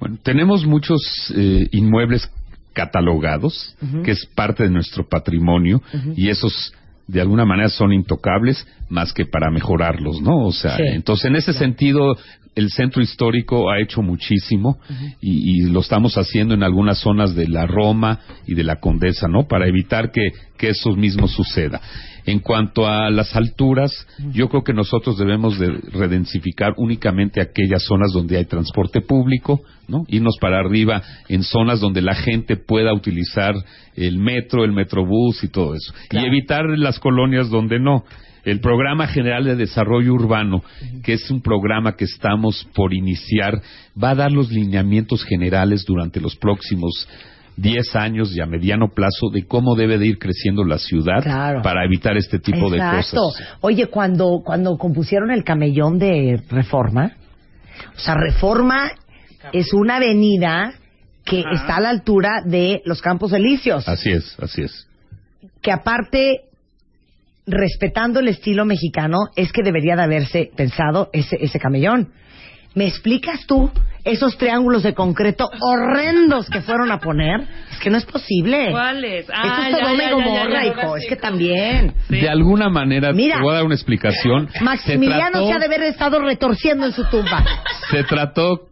Bueno, 0.00 0.18
tenemos 0.22 0.66
muchos 0.66 1.32
eh, 1.36 1.68
inmuebles 1.70 2.28
catalogados, 2.72 3.74
que 4.04 4.10
es 4.10 4.26
parte 4.34 4.64
de 4.64 4.70
nuestro 4.70 5.08
patrimonio, 5.08 5.80
y 6.14 6.28
esos 6.28 6.74
de 7.08 7.20
alguna 7.20 7.44
manera 7.44 7.68
son 7.68 7.92
intocables 7.92 8.66
más 8.88 9.12
que 9.12 9.24
para 9.26 9.50
mejorarlos, 9.50 10.20
¿no? 10.20 10.44
O 10.46 10.52
sea, 10.52 10.76
Sí. 10.76 10.82
entonces 10.86 11.26
en 11.26 11.36
ese 11.36 11.52
sentido 11.52 12.16
el 12.54 12.70
centro 12.70 13.02
histórico 13.02 13.70
ha 13.70 13.80
hecho 13.80 14.00
muchísimo 14.02 14.78
y, 15.20 15.60
y 15.66 15.70
lo 15.70 15.80
estamos 15.80 16.16
haciendo 16.16 16.54
en 16.54 16.62
algunas 16.62 16.98
zonas 16.98 17.34
de 17.34 17.46
la 17.48 17.66
Roma 17.66 18.20
y 18.46 18.54
de 18.54 18.64
la 18.64 18.76
Condesa, 18.76 19.28
¿no? 19.28 19.46
Para 19.46 19.68
evitar 19.68 20.10
que, 20.10 20.30
que 20.56 20.70
eso 20.70 20.96
mismo 20.96 21.28
suceda. 21.28 21.80
En 22.26 22.40
cuanto 22.40 22.86
a 22.86 23.08
las 23.10 23.36
alturas, 23.36 24.06
yo 24.32 24.48
creo 24.48 24.64
que 24.64 24.72
nosotros 24.72 25.16
debemos 25.16 25.58
de 25.58 25.68
redensificar 25.92 26.74
únicamente 26.76 27.40
aquellas 27.40 27.84
zonas 27.84 28.12
donde 28.12 28.36
hay 28.36 28.44
transporte 28.44 29.00
público, 29.00 29.62
¿no? 29.86 30.04
Irnos 30.08 30.36
para 30.40 30.58
arriba 30.58 31.00
en 31.28 31.44
zonas 31.44 31.80
donde 31.80 32.02
la 32.02 32.16
gente 32.16 32.56
pueda 32.56 32.92
utilizar 32.92 33.54
el 33.94 34.18
metro, 34.18 34.64
el 34.64 34.72
metrobús 34.72 35.44
y 35.44 35.48
todo 35.48 35.74
eso. 35.74 35.94
Claro. 36.08 36.26
Y 36.26 36.28
evitar 36.28 36.64
las 36.76 36.98
colonias 36.98 37.48
donde 37.48 37.78
no. 37.78 38.04
El 38.44 38.60
Programa 38.60 39.08
General 39.08 39.44
de 39.44 39.56
Desarrollo 39.56 40.14
Urbano, 40.14 40.62
que 41.02 41.14
es 41.14 41.30
un 41.32 41.42
programa 41.42 41.96
que 41.96 42.04
estamos 42.04 42.64
por 42.74 42.94
iniciar, 42.94 43.60
va 44.00 44.10
a 44.10 44.14
dar 44.14 44.30
los 44.30 44.52
lineamientos 44.52 45.24
generales 45.24 45.84
durante 45.84 46.20
los 46.20 46.36
próximos 46.36 47.08
10 47.56 47.96
años 47.96 48.36
y 48.36 48.40
a 48.40 48.46
mediano 48.46 48.88
plazo 48.94 49.30
de 49.32 49.46
cómo 49.46 49.74
debe 49.76 49.98
de 49.98 50.06
ir 50.06 50.18
creciendo 50.18 50.62
la 50.64 50.78
ciudad 50.78 51.22
Claro. 51.22 51.62
para 51.62 51.84
evitar 51.84 52.16
este 52.16 52.38
tipo 52.38 52.68
de 52.70 52.76
Exacto. 52.76 53.16
cosas. 53.28 53.48
Oye, 53.62 53.86
cuando, 53.86 54.42
cuando 54.44 54.76
compusieron 54.76 55.30
el 55.30 55.42
camellón 55.44 55.98
de 55.98 56.42
Reforma, 56.50 57.12
o 57.94 57.98
sea, 57.98 58.14
Reforma 58.14 58.90
es 59.52 59.72
una 59.72 59.96
avenida 59.96 60.74
que 61.24 61.42
está 61.52 61.76
a 61.76 61.80
la 61.80 61.90
altura 61.90 62.42
de 62.44 62.82
los 62.84 63.00
Campos 63.02 63.32
Elíseos, 63.32 63.88
Así 63.88 64.10
es, 64.10 64.36
así 64.40 64.62
es. 64.62 64.86
que 65.62 65.72
aparte, 65.72 66.42
respetando 67.46 68.20
el 68.20 68.28
estilo 68.28 68.64
mexicano, 68.64 69.18
es 69.36 69.52
que 69.52 69.62
debería 69.62 69.96
de 69.96 70.02
haberse 70.02 70.50
pensado 70.56 71.10
ese, 71.12 71.36
ese 71.40 71.58
camellón. 71.58 72.12
¿Me 72.76 72.86
explicas 72.86 73.46
tú 73.46 73.70
esos 74.04 74.36
triángulos 74.36 74.82
de 74.82 74.92
concreto 74.92 75.48
horrendos 75.62 76.48
que 76.50 76.60
fueron 76.60 76.92
a 76.92 76.98
poner? 76.98 77.40
Es 77.72 77.78
que 77.78 77.88
no 77.88 77.96
es 77.96 78.04
posible. 78.04 78.68
¿Cuáles? 78.70 79.24
Eso 79.24 79.32
Ah, 79.34 79.68
es 79.70 79.78
ya, 79.98 80.10
Gomorra, 80.12 80.44
ya, 80.44 80.50
ya, 80.50 80.66
hijo. 80.82 80.96
Es 80.98 81.06
que 81.08 81.16
también. 81.16 81.94
Sí. 82.10 82.20
De 82.20 82.28
alguna 82.28 82.68
manera, 82.68 83.12
Mira. 83.14 83.36
te 83.36 83.42
voy 83.42 83.52
a 83.52 83.54
dar 83.56 83.64
una 83.64 83.74
explicación. 83.74 84.50
Maximiliano 84.60 85.38
se 85.40 85.46
se 85.46 85.52
ha 85.52 85.54
de 85.54 85.60
trató, 85.60 85.64
haber 85.74 85.82
estado 85.84 86.20
retorciendo 86.20 86.84
en 86.84 86.92
su 86.92 87.02
tumba. 87.06 87.42
se 87.90 88.04
trató 88.04 88.68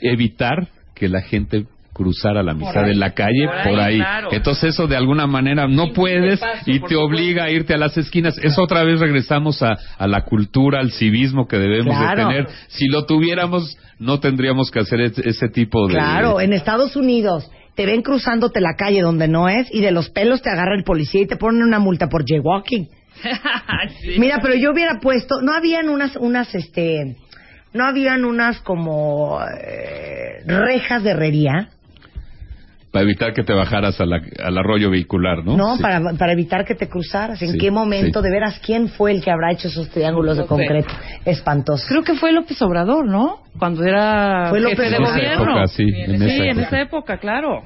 evitar 0.00 0.68
que 0.94 1.08
la 1.08 1.20
gente 1.22 1.66
cruzara 1.98 2.42
la 2.42 2.54
mitad 2.54 2.84
de 2.84 2.94
la 2.94 3.10
calle 3.12 3.44
Por 3.46 3.72
por 3.72 3.80
ahí, 3.80 3.94
ahí. 3.94 3.98
claro. 3.98 4.28
Entonces 4.32 4.70
eso 4.74 4.86
de 4.86 4.96
alguna 4.96 5.26
manera 5.26 5.66
no 5.68 5.92
puedes 5.92 6.40
paso, 6.40 6.62
y 6.64 6.80
te 6.80 6.94
obliga 6.96 7.44
a 7.44 7.50
irte 7.50 7.74
a 7.74 7.76
las 7.78 7.96
esquinas. 7.98 8.38
Eso 8.42 8.62
otra 8.62 8.84
vez 8.84 9.00
regresamos 9.00 9.62
a, 9.62 9.76
a 9.98 10.06
la 10.06 10.22
cultura, 10.24 10.80
al 10.80 10.92
civismo 10.92 11.46
que 11.48 11.58
debemos 11.58 11.94
Claro. 11.96 12.28
de 12.28 12.34
tener. 12.34 12.48
Si 12.68 12.86
lo 12.88 13.04
tuviéramos, 13.04 13.76
no 13.98 14.20
tendríamos 14.20 14.70
que 14.70 14.78
hacer 14.80 15.00
ese, 15.00 15.28
ese 15.28 15.48
tipo 15.48 15.88
de... 15.88 15.94
Claro, 15.94 16.40
en 16.40 16.52
Estados 16.52 16.94
Unidos 16.96 17.50
te 17.74 17.84
ven 17.86 18.02
cruzándote 18.02 18.60
la 18.60 18.74
calle 18.76 19.02
donde 19.02 19.28
no 19.28 19.48
es 19.48 19.68
y 19.74 19.80
de 19.80 19.90
los 19.92 20.08
pelos 20.10 20.40
te 20.42 20.50
agarra 20.50 20.74
el 20.76 20.84
policía 20.84 21.22
y 21.22 21.26
te 21.26 21.36
ponen 21.36 21.62
una 21.62 21.78
multa 21.80 22.08
por 22.08 22.24
jaywalking. 22.24 22.88
Sí. 24.00 24.16
Mira, 24.18 24.38
pero 24.42 24.54
yo 24.54 24.70
hubiera 24.72 25.00
puesto, 25.00 25.40
no 25.42 25.52
habían 25.52 25.88
unas, 25.88 26.14
unas, 26.16 26.54
este, 26.54 27.16
no 27.72 27.84
habían 27.84 28.24
unas 28.24 28.60
como 28.60 29.40
eh, 29.42 30.42
rejas 30.46 31.02
de 31.02 31.10
herrería, 31.10 31.68
Para 32.90 33.02
evitar 33.04 33.34
que 33.34 33.42
te 33.44 33.52
bajaras 33.52 34.00
a 34.00 34.06
la- 34.06 34.22
al 34.42 34.56
arroyo 34.56 34.90
vehicular, 34.90 35.44
¿no? 35.44 35.56
¿no? 35.56 35.76
Sí. 35.76 35.82
Para, 35.82 36.00
para 36.18 36.32
evitar 36.32 36.64
que 36.64 36.74
te 36.74 36.88
cruzaras. 36.88 37.40
¿En 37.42 37.52
Sí, 37.52 37.58
qué 37.58 37.70
momento, 37.70 38.20
sí. 38.20 38.24
de 38.26 38.32
veras, 38.32 38.58
quién 38.64 38.88
fue 38.88 39.12
el 39.12 39.22
que 39.22 39.30
habrá 39.30 39.52
hecho 39.52 39.68
esos 39.68 39.90
triángulos 39.90 40.36
de 40.36 40.42
No 40.44 40.46
sé. 40.46 40.48
concreto? 40.48 40.88
Espantoso. 41.24 41.84
Creo 41.88 42.02
que 42.02 42.14
fue 42.14 42.32
López 42.32 42.60
Obrador, 42.62 43.06
¿no? 43.06 43.40
Cuando 43.58 43.84
era 43.84 44.46
Fue 44.48 44.60
López 44.60 44.78
jefe 44.78 44.90
de 44.90 44.96
En 44.96 45.02
gobierno. 45.04 45.42
época, 45.52 45.66
sí, 45.66 45.82
en 45.84 46.18
sí, 46.18 46.24
esa 46.26 46.34
en 46.44 46.50
época. 46.50 46.66
esa 46.66 46.80
época, 46.80 47.18
claro. 47.18 47.60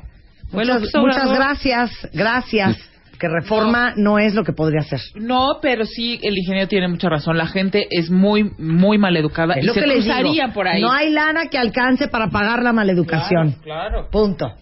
Fue 0.50 0.64
Muchas, 0.64 0.80
López 0.80 0.94
muchas 0.96 1.16
Obrador. 1.22 1.36
gracias, 1.36 1.90
gracias. 2.12 2.88
Que 3.20 3.28
reforma 3.28 3.92
no 3.96 4.18
es 4.18 4.34
lo 4.34 4.42
que 4.42 4.52
podría 4.52 4.82
ser. 4.82 4.98
No, 5.14 5.58
pero 5.62 5.84
sí, 5.84 6.18
el 6.24 6.36
ingeniero 6.36 6.66
tiene 6.66 6.88
mucha 6.88 7.08
razón. 7.08 7.38
La 7.38 7.46
gente 7.46 7.86
es 7.88 8.10
muy, 8.10 8.50
muy 8.58 8.98
maleducada 8.98 9.54
Es 9.54 9.62
y 9.62 9.66
lo 9.68 9.74
se 9.74 9.80
que 9.80 9.86
les 9.86 10.04
digo. 10.04 10.16
por 10.52 10.66
ahí. 10.66 10.82
No 10.82 10.90
hay 10.90 11.10
lana 11.10 11.46
que 11.48 11.56
alcance 11.56 12.08
para 12.08 12.30
pagar 12.30 12.64
la 12.64 12.72
maleducación. 12.72 13.52
Claro. 13.62 14.08
Punto. 14.10 14.52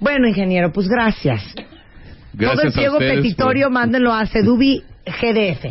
Bueno, 0.00 0.26
ingeniero, 0.28 0.72
pues 0.72 0.88
gracias. 0.88 1.42
Gracias 2.34 2.56
Todo 2.58 2.62
el 2.68 2.72
pliego 2.72 2.98
petitorio, 2.98 3.66
por- 3.66 3.72
mándenlo 3.72 4.12
a 4.12 4.24
Sedubi 4.26 4.82
GDF 5.06 5.66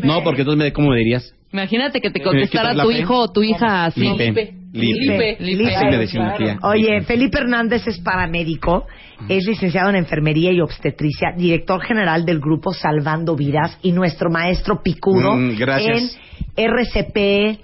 No, 0.03 0.23
porque 0.23 0.41
entonces, 0.41 0.63
me, 0.65 0.73
¿cómo 0.73 0.89
me 0.89 0.97
dirías? 0.97 1.33
Imagínate 1.51 2.01
que 2.01 2.11
te 2.11 2.19
Me 2.19 2.25
contestara 2.25 2.75
tu 2.75 2.89
fe. 2.89 2.99
hijo 2.99 3.17
o 3.17 3.31
tu 3.31 3.41
hija 3.41 3.85
así. 3.85 4.01
Felipe. 4.17 4.64
Lipe. 4.75 5.37
Lipe. 5.39 5.75
Así 5.75 5.85
me 5.85 5.97
decía 5.97 6.21
una 6.21 6.35
tía. 6.37 6.59
Oye, 6.63 7.01
Felipe 7.01 7.37
Hernández 7.39 7.87
es 7.87 7.99
paramédico, 7.99 8.85
es 9.29 9.45
licenciado 9.45 9.89
en 9.89 9.95
enfermería 9.95 10.51
y 10.51 10.61
obstetricia, 10.61 11.29
director 11.37 11.81
general 11.81 12.25
del 12.25 12.39
grupo 12.39 12.73
Salvando 12.73 13.35
Vidas 13.35 13.77
y 13.81 13.91
nuestro 13.91 14.29
maestro 14.29 14.81
picudo 14.83 15.35
Mm, 15.35 15.55
gracias. 15.57 16.17
en 16.55 16.69
RCP, 16.69 17.59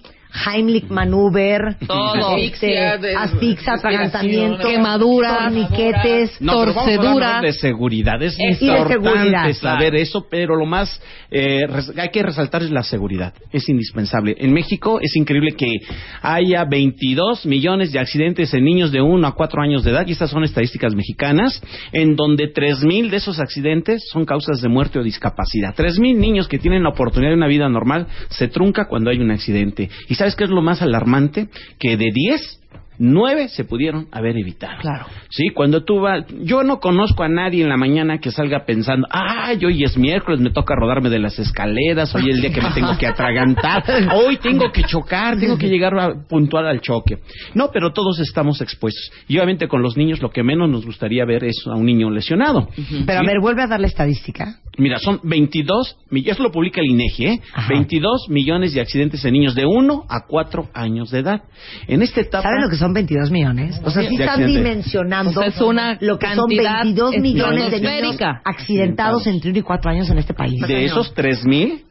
Heimlich 0.45 0.89
Maneuver, 0.89 1.75
Todo. 1.85 2.37
este, 2.37 2.77
Asfixia, 2.79 2.97
de- 2.97 3.15
asfixia, 3.15 3.73
atragantamiento, 3.73 4.67
Quemaduras, 4.67 5.43
torniquetes, 5.43 6.41
No, 6.41 6.53
pero 6.53 6.73
vamos 6.73 6.77
a 6.77 6.81
hablar 6.81 6.97
torceduras. 7.01 7.41
de 7.41 7.53
seguridad. 7.53 8.21
Es 8.23 8.37
importante 8.39 8.93
seguridad. 8.93 9.53
saber 9.53 9.95
eso, 9.95 10.25
pero 10.29 10.55
lo 10.55 10.65
más 10.65 11.01
eh, 11.31 11.61
hay 11.97 12.09
que 12.09 12.23
resaltar 12.23 12.63
es 12.63 12.71
la 12.71 12.83
seguridad. 12.83 13.33
Es 13.51 13.67
indispensable. 13.69 14.35
En 14.37 14.53
México 14.53 14.99
es 15.01 15.15
increíble 15.15 15.51
que 15.57 15.77
haya 16.21 16.65
22 16.65 17.45
millones 17.45 17.91
de 17.91 17.99
accidentes 17.99 18.53
en 18.53 18.63
niños 18.63 18.91
de 18.91 19.01
1 19.01 19.27
a 19.27 19.33
4 19.35 19.61
años 19.61 19.83
de 19.83 19.91
edad, 19.91 20.05
y 20.07 20.11
estas 20.11 20.29
son 20.29 20.43
estadísticas 20.43 20.95
mexicanas, 20.95 21.61
en 21.91 22.15
donde 22.15 22.53
3.000 22.53 23.09
de 23.09 23.17
esos 23.17 23.39
accidentes 23.39 24.03
son 24.11 24.25
causas 24.25 24.61
de 24.61 24.69
muerte 24.69 24.99
o 24.99 25.03
discapacidad. 25.03 25.73
3.000 25.75 26.17
niños 26.17 26.47
que 26.47 26.57
tienen 26.57 26.83
la 26.83 26.89
oportunidad 26.89 27.31
de 27.31 27.37
una 27.37 27.47
vida 27.47 27.67
normal 27.69 28.07
se 28.29 28.47
trunca 28.47 28.85
cuando 28.87 29.09
hay 29.09 29.19
un 29.19 29.31
accidente. 29.31 29.89
¿Y 30.09 30.15
sabes 30.21 30.35
qué 30.35 30.43
es 30.43 30.51
lo 30.51 30.61
más 30.61 30.83
alarmante? 30.83 31.47
Que 31.79 31.97
de 31.97 32.11
10, 32.13 32.60
9 33.01 33.49
se 33.49 33.63
pudieron 33.65 34.07
haber 34.11 34.37
evitado. 34.37 34.79
Claro. 34.79 35.05
Sí, 35.29 35.49
cuando 35.49 35.83
tú 35.83 35.99
vas, 36.01 36.23
yo 36.43 36.63
no 36.63 36.79
conozco 36.79 37.23
a 37.23 37.29
nadie 37.29 37.63
en 37.63 37.69
la 37.69 37.77
mañana 37.77 38.19
que 38.19 38.29
salga 38.31 38.63
pensando, 38.65 39.07
ay, 39.09 39.63
hoy 39.65 39.83
es 39.83 39.97
miércoles, 39.97 40.39
me 40.39 40.51
toca 40.51 40.75
rodarme 40.75 41.09
de 41.09 41.17
las 41.19 41.39
escaleras, 41.39 42.13
hoy 42.13 42.29
es 42.29 42.35
el 42.35 42.41
día 42.41 42.51
que 42.53 42.61
me 42.61 42.71
tengo 42.71 42.95
que 42.97 43.07
atragantar, 43.07 43.83
hoy 44.15 44.37
tengo 44.37 44.71
que 44.71 44.83
chocar, 44.83 45.39
tengo 45.39 45.57
que 45.57 45.67
llegar 45.67 45.97
a- 45.97 46.13
puntual 46.29 46.67
al 46.67 46.79
choque. 46.81 47.17
No, 47.55 47.71
pero 47.73 47.91
todos 47.91 48.19
estamos 48.19 48.61
expuestos. 48.61 49.11
Y 49.27 49.37
obviamente 49.37 49.67
con 49.67 49.81
los 49.81 49.97
niños 49.97 50.21
lo 50.21 50.29
que 50.29 50.43
menos 50.43 50.69
nos 50.69 50.85
gustaría 50.85 51.25
ver 51.25 51.43
es 51.43 51.55
a 51.65 51.75
un 51.75 51.85
niño 51.85 52.11
lesionado. 52.11 52.69
Pero 53.07 53.19
a 53.19 53.23
ver, 53.23 53.39
vuelve 53.41 53.63
a 53.63 53.67
dar 53.67 53.79
la 53.79 53.87
estadística. 53.87 54.57
Mira, 54.77 54.99
son 54.99 55.19
22, 55.23 55.97
mi- 56.11 56.23
eso 56.27 56.43
lo 56.43 56.51
publica 56.51 56.81
el 56.81 56.87
INEGI, 56.87 57.25
¿eh? 57.25 57.41
22 57.69 58.27
millones 58.29 58.73
de 58.73 58.81
accidentes 58.81 59.23
en 59.25 59.33
niños 59.33 59.55
de 59.55 59.65
1 59.65 60.05
a 60.09 60.25
4 60.27 60.69
años 60.73 61.09
de 61.11 61.19
edad. 61.19 61.41
En 61.87 62.01
esta 62.01 62.21
etapa... 62.21 62.43
¿Saben 62.43 62.61
lo 62.61 62.69
que 62.69 62.75
son 62.77 62.90
22 62.93 63.31
millones? 63.31 63.81
O 63.83 63.91
sea, 63.91 64.07
sí 64.07 64.15
están 64.15 64.41
accidente. 64.41 64.57
dimensionando 64.57 65.31
O 65.31 65.33
sea, 65.33 65.47
es 65.47 65.61
una 65.61 65.97
lo 65.99 66.17
que 66.17 66.27
son 66.27 66.49
cantidad 66.49 66.83
22 66.83 67.17
millones 67.17 67.71
de 67.71 67.81
niños 67.81 68.17
accidentados 68.43 69.27
entre 69.27 69.51
1 69.51 69.59
y 69.59 69.61
4 69.61 69.91
años 69.91 70.09
en 70.09 70.17
este 70.17 70.33
país. 70.33 70.61
De 70.67 70.85
esos 70.85 71.15
3.000 71.15 71.83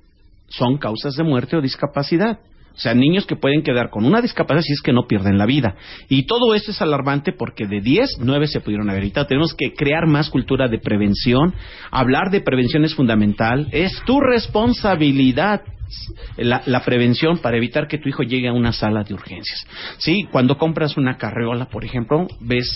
son 0.48 0.78
causas 0.78 1.14
de 1.14 1.22
muerte 1.22 1.56
o 1.56 1.60
discapacidad. 1.60 2.40
O 2.72 2.78
sea, 2.82 2.94
niños 2.94 3.26
que 3.26 3.36
pueden 3.36 3.62
quedar 3.62 3.90
con 3.90 4.04
una 4.04 4.22
discapacidad 4.22 4.62
si 4.62 4.72
es 4.72 4.80
que 4.80 4.92
no 4.92 5.06
pierden 5.06 5.38
la 5.38 5.44
vida. 5.44 5.74
Y 6.08 6.26
todo 6.26 6.54
esto 6.54 6.70
es 6.70 6.80
alarmante 6.80 7.32
porque 7.32 7.66
de 7.66 7.80
10, 7.80 8.18
9 8.20 8.46
se 8.46 8.60
pudieron 8.60 8.88
haber 8.88 9.02
evitado. 9.02 9.26
Tenemos 9.26 9.54
que 9.54 9.74
crear 9.74 10.06
más 10.06 10.30
cultura 10.30 10.68
de 10.68 10.78
prevención. 10.78 11.52
Hablar 11.90 12.30
de 12.30 12.40
prevención 12.40 12.84
es 12.84 12.94
fundamental. 12.94 13.68
Es 13.72 13.92
tu 14.06 14.20
responsabilidad 14.20 15.62
la, 16.36 16.62
la 16.66 16.84
prevención 16.84 17.38
para 17.38 17.56
evitar 17.56 17.88
que 17.88 17.98
tu 17.98 18.08
hijo 18.08 18.22
llegue 18.22 18.48
a 18.48 18.52
una 18.52 18.72
sala 18.72 19.04
de 19.04 19.14
urgencias. 19.14 19.66
Sí, 19.98 20.28
cuando 20.30 20.58
compras 20.58 20.96
una 20.96 21.16
carreola, 21.16 21.66
por 21.66 21.84
ejemplo, 21.84 22.26
ves 22.40 22.68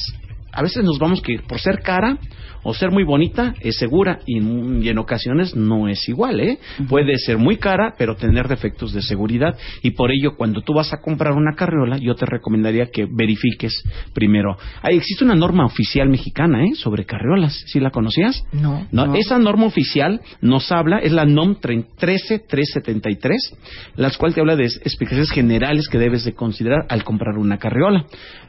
a 0.55 0.63
veces 0.63 0.85
nos 0.85 0.99
vamos 0.99 1.21
que 1.21 1.39
por 1.41 1.59
ser 1.61 1.81
cara 1.83 2.19
o 2.67 2.73
ser 2.73 2.91
muy 2.91 3.05
bonita 3.05 3.55
es 3.61 3.77
segura 3.77 4.21
y, 4.25 4.39
en- 4.39 4.83
y 4.83 4.89
en 4.89 4.97
ocasiones 4.97 5.55
no 5.55 5.87
es 5.87 6.09
igual, 6.09 6.41
¿eh? 6.41 6.59
Puede 6.89 7.19
ser 7.19 7.37
muy 7.37 7.59
cara 7.59 7.95
pero 7.99 8.17
tener 8.17 8.49
defectos 8.49 8.95
de 8.95 9.03
seguridad 9.03 9.55
y 9.83 9.91
por 9.91 10.11
ello 10.11 10.35
cuando 10.37 10.63
tú 10.63 10.73
vas 10.73 10.91
a 10.95 11.03
comprar 11.03 11.33
una 11.35 11.55
carriola 11.55 11.99
yo 11.99 12.15
te 12.15 12.25
recomendaría 12.25 12.87
que 12.87 13.07
verifiques 13.11 13.83
primero. 14.15 14.57
Ahí 14.83 14.97
existe 14.97 15.25
una 15.25 15.35
norma 15.35 15.67
oficial 15.67 16.09
mexicana, 16.09 16.65
¿eh? 16.65 16.75
Sobre 16.75 17.05
carriolas, 17.05 17.53
¿sí 17.67 17.81
la 17.81 17.91
conocías? 17.91 18.43
No. 18.53 18.87
No, 18.93 19.15
esa 19.15 19.39
norma 19.39 19.67
oficial 19.67 20.23
nos 20.41 20.73
habla, 20.73 20.99
es 21.01 21.13
la 21.13 21.27
NOM 21.27 21.57
13373, 21.61 23.57
las 23.97 24.17
cuales 24.17 24.35
te 24.35 24.41
habla 24.41 24.57
de 24.57 24.65
explicaciones 24.65 25.31
generales 25.31 25.89
que 25.89 25.99
debes 25.99 26.25
de 26.25 26.33
considerar 26.35 26.87
al 26.89 27.05
comprar 27.05 27.37
una 27.37 27.59
carriola. 27.59 28.07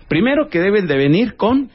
Primero 0.08 0.48
que 0.50 0.60
deben 0.60 0.88
de 0.88 0.96
venir 0.98 1.36
con 1.36 1.70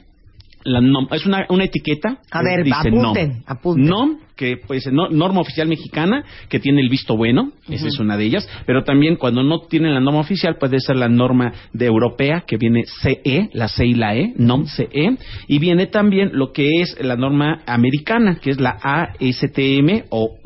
la 0.63 0.81
NOM, 0.81 1.07
es 1.11 1.25
una, 1.25 1.45
una 1.49 1.63
etiqueta. 1.65 2.19
A 2.31 2.39
que 2.39 2.45
ver, 2.45 2.63
dice 2.63 2.77
apunten, 2.89 3.29
NOM. 3.29 3.43
apunten. 3.45 3.85
NOM, 3.85 4.17
que 4.35 4.57
pues 4.57 4.87
no- 4.91 5.09
norma 5.09 5.41
oficial 5.41 5.67
mexicana, 5.67 6.23
que 6.49 6.59
tiene 6.59 6.81
el 6.81 6.89
visto 6.89 7.15
bueno, 7.15 7.51
esa 7.69 7.87
es 7.87 7.99
una 7.99 8.17
de 8.17 8.25
ellas, 8.25 8.47
pero 8.65 8.83
también 8.83 9.15
cuando 9.15 9.43
no 9.43 9.59
tienen 9.61 9.93
la 9.93 9.99
norma 9.99 10.19
oficial 10.21 10.57
puede 10.57 10.79
ser 10.79 10.95
la 10.95 11.09
norma 11.09 11.53
de 11.73 11.85
europea, 11.85 12.43
que 12.47 12.57
viene 12.57 12.85
CE, 13.01 13.49
la 13.53 13.67
C 13.67 13.85
y 13.85 13.93
la 13.93 14.15
E, 14.15 14.33
NOM 14.37 14.65
CE, 14.65 15.17
y 15.47 15.59
viene 15.59 15.85
también 15.87 16.31
lo 16.33 16.51
que 16.53 16.81
es 16.81 16.97
la 17.03 17.15
norma 17.15 17.61
americana, 17.67 18.39
que 18.41 18.49
es 18.51 18.59
la 18.59 18.77
ASTM 18.81 20.05
o 20.09 20.37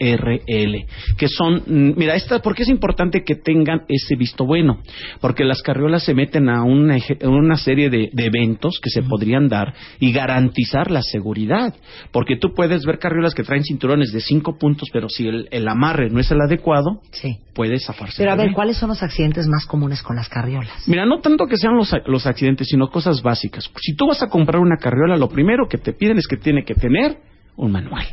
URL, 0.00 0.86
que 1.16 1.28
son, 1.28 1.62
mm, 1.66 1.94
mira, 1.96 2.14
esta, 2.14 2.40
porque 2.40 2.62
es 2.62 2.68
importante 2.68 3.22
que 3.24 3.34
tengan 3.36 3.82
ese 3.88 4.16
visto 4.16 4.44
bueno? 4.44 4.78
Porque 5.20 5.44
las 5.44 5.62
carriolas 5.62 6.04
se 6.04 6.14
meten 6.14 6.48
a 6.48 6.62
una, 6.64 6.96
eje- 6.96 7.22
a 7.24 7.28
una 7.28 7.56
serie 7.56 7.90
de, 7.90 8.10
de 8.12 8.24
eventos 8.26 8.78
que 8.82 8.90
se 8.90 9.02
podrían 9.02 9.48
dar 9.48 9.74
y 10.00 10.12
garantizar 10.12 10.90
la 10.90 11.02
seguridad. 11.02 11.74
Porque 12.12 12.36
tú 12.36 12.52
puedes 12.54 12.84
ver 12.84 12.98
carriolas 12.98 13.34
que 13.34 13.42
traen 13.42 13.64
cinturones 13.64 14.12
de 14.12 14.20
cinco 14.20 14.58
puntos, 14.58 14.88
pero 14.92 15.08
si 15.08 15.26
el, 15.28 15.48
el 15.50 15.68
amarre 15.68 16.10
no 16.10 16.20
es 16.20 16.30
el 16.30 16.40
adecuado, 16.40 17.00
Sí. 17.12 17.38
puede 17.54 17.78
zafarse. 17.78 18.16
Pero 18.18 18.32
a 18.32 18.36
ver. 18.36 18.52
¿cuáles 18.52 18.76
son 18.76 18.88
los 18.90 19.02
accidentes 19.02 19.46
más 19.48 19.66
comunes 19.66 20.02
con 20.02 20.16
las 20.16 20.28
carriolas? 20.28 20.86
Mira, 20.86 21.04
no 21.06 21.20
tanto 21.20 21.46
que 21.46 21.56
sean 21.56 21.76
los, 21.76 21.90
los 22.06 22.26
accidentes, 22.26 22.68
sino 22.68 22.88
cosas 22.88 23.22
básicas. 23.22 23.70
Si 23.80 23.94
tú 23.96 24.06
vas 24.06 24.22
a 24.22 24.28
comprar 24.28 24.60
una 24.60 24.76
carriola, 24.76 25.16
lo 25.16 25.28
primero 25.28 25.68
que 25.68 25.78
te 25.78 25.92
piden 25.92 26.18
es 26.18 26.26
que 26.26 26.36
tiene 26.36 26.64
que 26.64 26.74
tener 26.74 27.16
un 27.56 27.72
manual. 27.72 28.04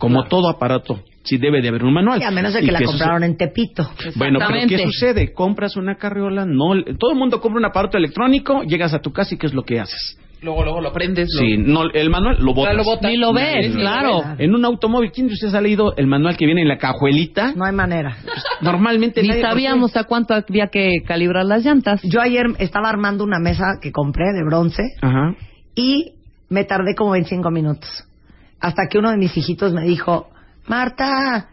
Como 0.00 0.24
todo 0.24 0.48
aparato, 0.48 1.00
sí 1.22 1.36
debe 1.38 1.60
de 1.62 1.68
haber 1.68 1.84
un 1.84 1.92
manual. 1.94 2.20
Y 2.20 2.24
a 2.24 2.30
menos 2.32 2.54
de 2.54 2.60
que 2.62 2.72
la 2.72 2.80
compraron 2.82 3.22
en 3.22 3.36
Tepito. 3.36 3.88
bueno, 4.16 4.38
pero 4.46 4.66
¿qué 4.66 4.78
sucede? 4.78 5.32
Compras 5.32 5.76
una 5.76 5.94
carriola, 5.96 6.44
no, 6.44 6.72
todo 6.98 7.12
el 7.12 7.18
mundo 7.18 7.40
compra 7.40 7.58
un 7.60 7.66
aparato 7.66 7.96
electrónico, 7.98 8.62
llegas 8.62 8.92
a 8.94 8.98
tu 9.00 9.12
casa 9.12 9.34
y 9.34 9.38
¿qué 9.38 9.46
es 9.46 9.54
lo 9.54 9.62
que 9.62 9.78
haces? 9.78 10.18
Luego, 10.42 10.64
luego 10.64 10.80
lo 10.80 10.90
prendes. 10.94 11.28
lo- 11.34 11.40
Sí, 11.42 11.58
no, 11.58 11.82
el 11.92 12.08
manual 12.08 12.38
lo 12.40 12.54
botas. 12.54 12.74
lo 12.74 12.82
botas. 12.82 13.10
Ni 13.10 13.18
lo 13.18 13.34
ves, 13.34 13.74
lo 13.74 13.80
claro. 13.82 14.22
En 14.38 14.54
un 14.54 14.64
automóvil, 14.64 15.10
¿quién 15.12 15.26
de 15.26 15.34
ustedes 15.34 15.52
ha 15.52 15.60
leído 15.60 15.94
el 15.98 16.06
manual 16.06 16.38
que 16.38 16.46
viene 16.46 16.62
en 16.62 16.68
la 16.68 16.78
cajuelita? 16.78 17.52
No 17.54 17.66
hay 17.66 17.74
manera. 17.74 18.16
Normalmente 18.62 19.20
Ni 19.20 19.28
nadie- 19.28 19.42
sabíamos 19.42 19.96
a 19.98 20.04
cuánto 20.04 20.32
había 20.32 20.68
que 20.68 21.02
calibrar 21.06 21.44
las 21.44 21.62
llantas. 21.64 22.00
Yo 22.04 22.22
ayer 22.22 22.46
estaba 22.58 22.88
armando 22.88 23.22
una 23.24 23.38
mesa 23.38 23.78
que 23.82 23.92
compré 23.92 24.32
de 24.32 24.42
bronce 24.44 24.82
Ajá. 25.02 25.34
y 25.74 26.12
me 26.48 26.64
tardé 26.64 26.94
como 26.96 27.10
25 27.12 27.50
minutos. 27.50 28.04
Hasta 28.60 28.86
que 28.88 28.98
uno 28.98 29.10
de 29.10 29.16
mis 29.16 29.36
hijitos 29.36 29.72
me 29.72 29.82
dijo, 29.84 30.28
Marta, 30.66 31.48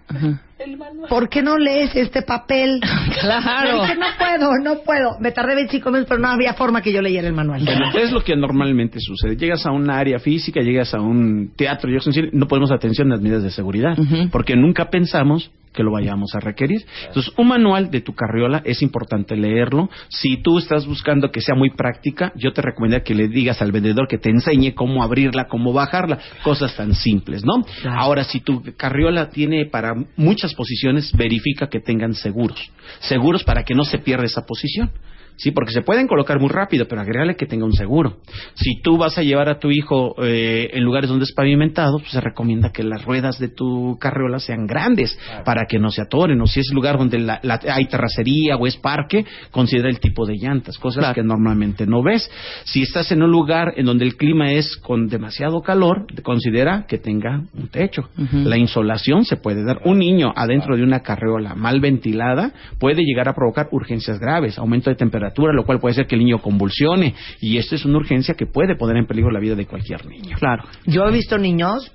¿por 1.10 1.30
qué 1.30 1.42
no 1.42 1.58
lees 1.58 1.96
este 1.96 2.22
papel? 2.22 2.82
Claro. 3.20 3.82
Dije, 3.82 3.96
no 3.96 4.06
puedo, 4.18 4.52
no 4.64 4.84
puedo. 4.84 5.20
Me 5.20 5.32
tardé 5.32 5.56
25 5.56 5.90
minutos, 5.90 6.08
pero 6.08 6.22
no 6.22 6.28
había 6.28 6.54
forma 6.54 6.82
que 6.82 6.94
yo 6.94 7.02
leyera 7.02 7.28
el 7.28 7.34
manual. 7.34 7.64
Bueno, 7.66 7.92
es 7.98 8.12
lo 8.12 8.24
que 8.24 8.36
normalmente 8.36 9.00
sucede. 9.00 9.36
Llegas 9.36 9.66
a 9.66 9.72
un 9.72 9.90
área 9.90 10.20
física, 10.20 10.62
llegas 10.62 10.94
a 10.94 11.02
un 11.02 11.54
teatro, 11.56 11.90
cine, 12.00 12.30
no 12.34 12.48
ponemos 12.48 12.72
atención 12.72 13.08
a 13.12 13.16
las 13.16 13.22
medidas 13.22 13.42
de 13.42 13.50
seguridad, 13.50 13.98
porque 14.32 14.56
nunca 14.56 14.92
pensamos 14.92 15.52
que 15.78 15.84
lo 15.84 15.92
vayamos 15.92 16.34
a 16.34 16.40
requerir. 16.40 16.82
Entonces, 17.06 17.32
un 17.38 17.50
manual 17.50 17.92
de 17.92 18.02
tu 18.02 18.16
carriola 18.16 18.64
es 18.66 18.82
importante 18.82 19.36
leerlo. 19.36 19.92
Si 20.10 20.38
tú 20.38 20.58
estás 20.58 20.88
buscando 20.88 21.30
que 21.30 21.40
sea 21.40 21.54
muy 21.54 21.70
práctica, 21.70 22.34
yo 22.36 22.52
te 22.52 22.64
recomendaría 22.64 23.04
que 23.04 23.14
le 23.14 23.28
digas 23.28 23.62
al 23.62 23.72
vendedor 23.72 24.08
que 24.08 24.18
te 24.18 24.32
enseñe 24.32 24.74
cómo 24.74 25.04
abrirla, 25.04 25.48
cómo 25.48 25.74
bajarla, 25.74 26.18
cosas 26.44 26.76
tan 26.76 26.96
simples, 26.96 27.46
¿no? 27.46 27.64
Ahora, 27.92 28.24
si 28.24 28.40
tu 28.40 28.64
carriola 28.76 29.30
tiene 29.30 29.68
para 29.68 29.94
muchas 30.16 30.56
posiciones, 30.56 31.12
verifica 31.16 31.70
que 31.70 31.80
tengan 31.80 32.16
seguros. 32.16 32.60
Seguros 33.02 33.44
para 33.44 33.64
que 33.64 33.76
no 33.76 33.86
se 33.86 34.00
pierda 34.00 34.26
esa 34.26 34.48
posición. 34.48 34.90
Sí, 35.38 35.52
porque 35.52 35.72
se 35.72 35.82
pueden 35.82 36.08
colocar 36.08 36.40
muy 36.40 36.50
rápido, 36.50 36.88
pero 36.88 37.02
agrégale 37.02 37.36
que 37.36 37.46
tenga 37.46 37.66
un 37.66 37.74
seguro. 37.74 38.18
Si 38.56 38.82
tú 38.82 38.98
vas 38.98 39.18
a 39.18 39.24
llevar 39.24 39.50
a 39.50 39.60
tu 39.60 39.70
hijo 39.72 40.16
eh, 40.24 40.72
en 40.74 40.84
lugares 40.84 41.10
donde 41.10 41.26
es 41.26 41.32
pavimentado, 41.34 42.00
pues 42.00 42.12
se 42.12 42.20
recomienda 42.22 42.72
que 42.72 42.84
las 42.84 43.06
ruedas 43.06 43.38
de 43.40 43.50
tu 43.50 43.98
carriola 44.00 44.40
sean 44.40 44.66
grandes 44.66 45.18
para 45.46 45.66
que 45.68 45.80
no 45.80 45.92
se 45.92 46.02
atoren. 46.02 46.42
O 46.42 46.48
si 46.48 46.60
es 46.60 46.72
lugar 46.74 46.98
donde 46.98 47.20
la- 47.20 47.40
la- 47.44 47.60
hay 47.72 47.86
terracería 47.86 48.56
o 48.58 48.66
es 48.68 48.78
parque, 48.78 49.26
considera 49.52 49.90
el 49.90 50.00
tipo 50.00 50.26
de 50.26 50.36
llantas, 50.38 50.78
cosas 50.80 51.14
que 51.14 51.24
normalmente 51.24 51.86
no 51.86 52.02
ves. 52.04 52.30
Si 52.66 52.82
estás 52.82 53.12
en 53.12 53.22
un 53.24 53.30
lugar 53.32 53.74
en 53.78 53.86
donde 53.86 54.06
el 54.06 54.16
clima 54.18 54.52
es 54.54 54.76
con 54.78 55.08
demasiado 55.08 55.62
calor, 55.62 56.06
considera 56.24 56.86
que 56.88 56.98
tenga 56.98 57.44
un 57.54 57.68
techo. 57.70 58.10
La 58.34 58.58
insolación 58.58 59.24
se 59.24 59.38
puede 59.38 59.64
dar. 59.64 59.82
Un 59.86 60.00
niño 60.00 60.34
adentro 60.36 60.76
de 60.76 60.84
una 60.84 61.02
carriola 61.02 61.54
mal 61.56 61.80
ventilada 61.80 62.52
puede 62.80 63.04
llegar 63.04 63.30
a 63.30 63.34
provocar 63.34 63.68
urgencias 63.72 64.20
graves, 64.20 64.58
aumento 64.58 64.90
de 64.90 64.96
temperatura, 64.96 65.27
lo 65.36 65.66
cual 65.66 65.80
puede 65.80 65.96
ser 65.96 66.08
que 66.08 66.16
el 66.16 66.22
niño 66.24 66.40
convulsione. 66.40 67.14
Y 67.42 67.58
esto 67.58 67.76
es 67.76 67.86
una 67.86 67.98
urgencia 67.98 68.36
que 68.36 68.46
puede 68.46 68.76
poner 68.76 68.98
en 68.98 69.08
peligro 69.08 69.32
la 69.32 69.40
vida 69.40 69.56
de 69.56 69.66
cualquier 69.66 70.06
niño. 70.06 70.36
Claro. 70.38 70.64
Yo 70.86 71.06
he 71.08 71.12
visto 71.12 71.38
niños 71.38 71.92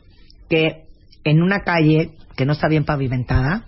que 0.48 0.84
en 1.24 1.42
una 1.42 1.60
calle 1.60 2.10
que 2.36 2.44
no 2.46 2.52
está 2.52 2.68
bien 2.68 2.84
pavimentada, 2.84 3.66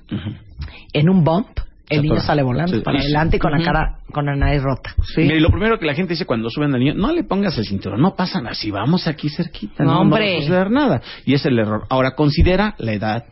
en 0.92 1.08
un 1.10 1.22
bump, 1.24 1.48
el 1.90 2.00
niño 2.02 2.14
14. 2.14 2.26
sale 2.26 2.42
volando 2.42 2.76
Sí. 2.78 2.82
para 2.82 2.98
adelante 2.98 3.36
y 3.36 3.38
con 3.38 3.52
la 3.52 3.62
cara, 3.62 3.98
con 4.10 4.24
la 4.24 4.34
nariz 4.34 4.62
rota. 4.62 4.94
Mira, 5.18 5.34
y 5.36 5.40
lo 5.40 5.50
primero 5.50 5.78
que 5.78 5.84
la 5.86 5.94
gente 5.94 6.14
dice 6.14 6.24
cuando 6.24 6.48
suben 6.48 6.72
al 6.74 6.80
niño, 6.80 6.94
no 6.94 7.12
le 7.12 7.24
pongas 7.24 7.56
el 7.58 7.66
cinturón, 7.66 8.00
no 8.00 8.16
pasa 8.16 8.40
nada, 8.40 8.54
si 8.54 8.70
vamos 8.70 9.06
aquí 9.06 9.28
cerquita, 9.28 9.84
No, 9.84 9.90
no, 9.90 9.94
no 9.96 10.00
hombre. 10.00 10.32
va 10.32 10.38
a 10.38 10.42
suceder 10.42 10.70
nada. 10.70 11.02
Y 11.26 11.34
es 11.34 11.44
el 11.44 11.58
error. 11.58 11.84
Ahora, 11.90 12.14
considera 12.14 12.74
la 12.78 12.92
edad, 12.94 13.24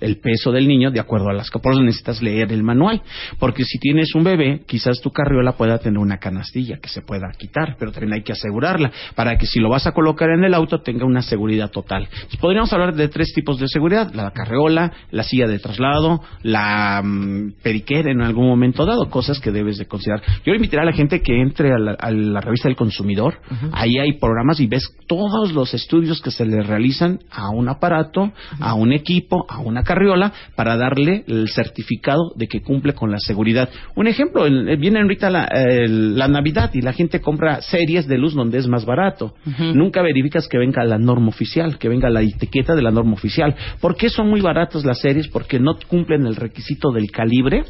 el 0.00 0.18
peso 0.18 0.52
del 0.52 0.68
niño 0.68 0.90
de 0.90 1.00
acuerdo 1.00 1.28
a 1.28 1.32
las 1.32 1.50
por 1.66 1.72
eso 1.72 1.82
necesitas 1.82 2.22
leer 2.22 2.52
el 2.52 2.62
manual, 2.62 3.02
porque 3.38 3.64
si 3.64 3.78
tienes 3.78 4.14
un 4.14 4.24
bebé, 4.24 4.62
quizás 4.66 5.00
tu 5.00 5.10
carriola 5.10 5.52
pueda 5.52 5.78
tener 5.78 5.98
una 5.98 6.18
canastilla 6.18 6.78
que 6.78 6.88
se 6.88 7.02
pueda 7.02 7.30
quitar, 7.36 7.76
pero 7.78 7.92
también 7.92 8.14
hay 8.14 8.22
que 8.22 8.32
asegurarla 8.32 8.92
para 9.14 9.36
que 9.36 9.46
si 9.46 9.58
lo 9.58 9.68
vas 9.68 9.86
a 9.86 9.92
colocar 9.92 10.30
en 10.30 10.44
el 10.44 10.54
auto 10.54 10.80
tenga 10.80 11.04
una 11.04 11.22
seguridad 11.22 11.70
total. 11.70 12.04
Entonces, 12.12 12.38
podríamos 12.40 12.72
hablar 12.72 12.94
de 12.94 13.08
tres 13.08 13.32
tipos 13.34 13.58
de 13.58 13.68
seguridad, 13.68 14.12
la 14.14 14.30
carriola, 14.32 14.92
la 15.10 15.22
silla 15.22 15.46
de 15.46 15.58
traslado, 15.58 16.22
la 16.42 17.02
mm, 17.02 17.54
periquera 17.62 18.10
en 18.10 18.20
algún 18.20 18.46
momento 18.46 18.84
dado, 18.84 19.08
cosas 19.08 19.40
que 19.40 19.50
debes 19.50 19.78
de 19.78 19.86
considerar. 19.86 20.22
Yo 20.44 20.52
le 20.52 20.56
invitaría 20.56 20.82
a 20.82 20.90
la 20.90 20.96
gente 20.96 21.22
que 21.22 21.40
entre 21.40 21.72
a 21.72 21.78
la, 21.78 21.92
a 21.92 22.10
la 22.10 22.40
revista 22.40 22.68
del 22.68 22.76
consumidor, 22.76 23.40
ahí 23.72 23.98
hay 23.98 24.14
programas 24.14 24.60
y 24.60 24.66
ves 24.66 24.94
todos 25.06 25.52
los 25.52 25.72
estudios 25.74 26.20
que 26.20 26.30
se 26.30 26.44
le 26.44 26.62
realizan 26.62 27.20
a 27.30 27.50
un 27.50 27.68
aparato, 27.68 28.32
a 28.60 28.74
un 28.74 28.92
equipo, 28.92 29.46
a 29.48 29.60
una 29.60 29.82
carriola, 29.86 30.32
para 30.54 30.76
darle 30.76 31.24
el 31.26 31.48
certificado 31.48 32.32
de 32.36 32.46
que 32.48 32.60
cumple 32.60 32.92
con 32.92 33.10
la 33.10 33.18
seguridad. 33.18 33.70
Un 33.94 34.06
ejemplo, 34.08 34.44
el- 34.44 34.68
el- 34.68 34.76
viene 34.76 35.00
ahorita 35.00 35.30
la, 35.30 35.44
el- 35.44 36.18
la 36.18 36.28
Navidad 36.28 36.70
y 36.74 36.82
la 36.82 36.92
gente 36.92 37.20
compra 37.20 37.62
series 37.62 38.06
de 38.06 38.18
luz 38.18 38.34
donde 38.34 38.58
es 38.58 38.66
más 38.68 38.84
barato. 38.84 39.34
Nunca 39.74 40.02
verificas 40.02 40.48
que 40.48 40.58
venga 40.58 40.84
la 40.84 40.98
norma 40.98 41.28
oficial, 41.28 41.78
que 41.78 41.88
venga 41.88 42.10
la 42.10 42.20
etiqueta 42.22 42.74
de 42.74 42.82
la 42.82 42.90
norma 42.90 43.12
oficial. 43.14 43.54
¿Por 43.80 43.96
qué 43.96 44.08
son 44.10 44.28
muy 44.28 44.40
baratas 44.40 44.84
las 44.84 45.00
series? 45.00 45.28
Porque 45.28 45.58
no 45.60 45.76
cumplen 45.88 46.26
el 46.26 46.34
requisito 46.36 46.90
del 46.90 47.10
calibre 47.10 47.64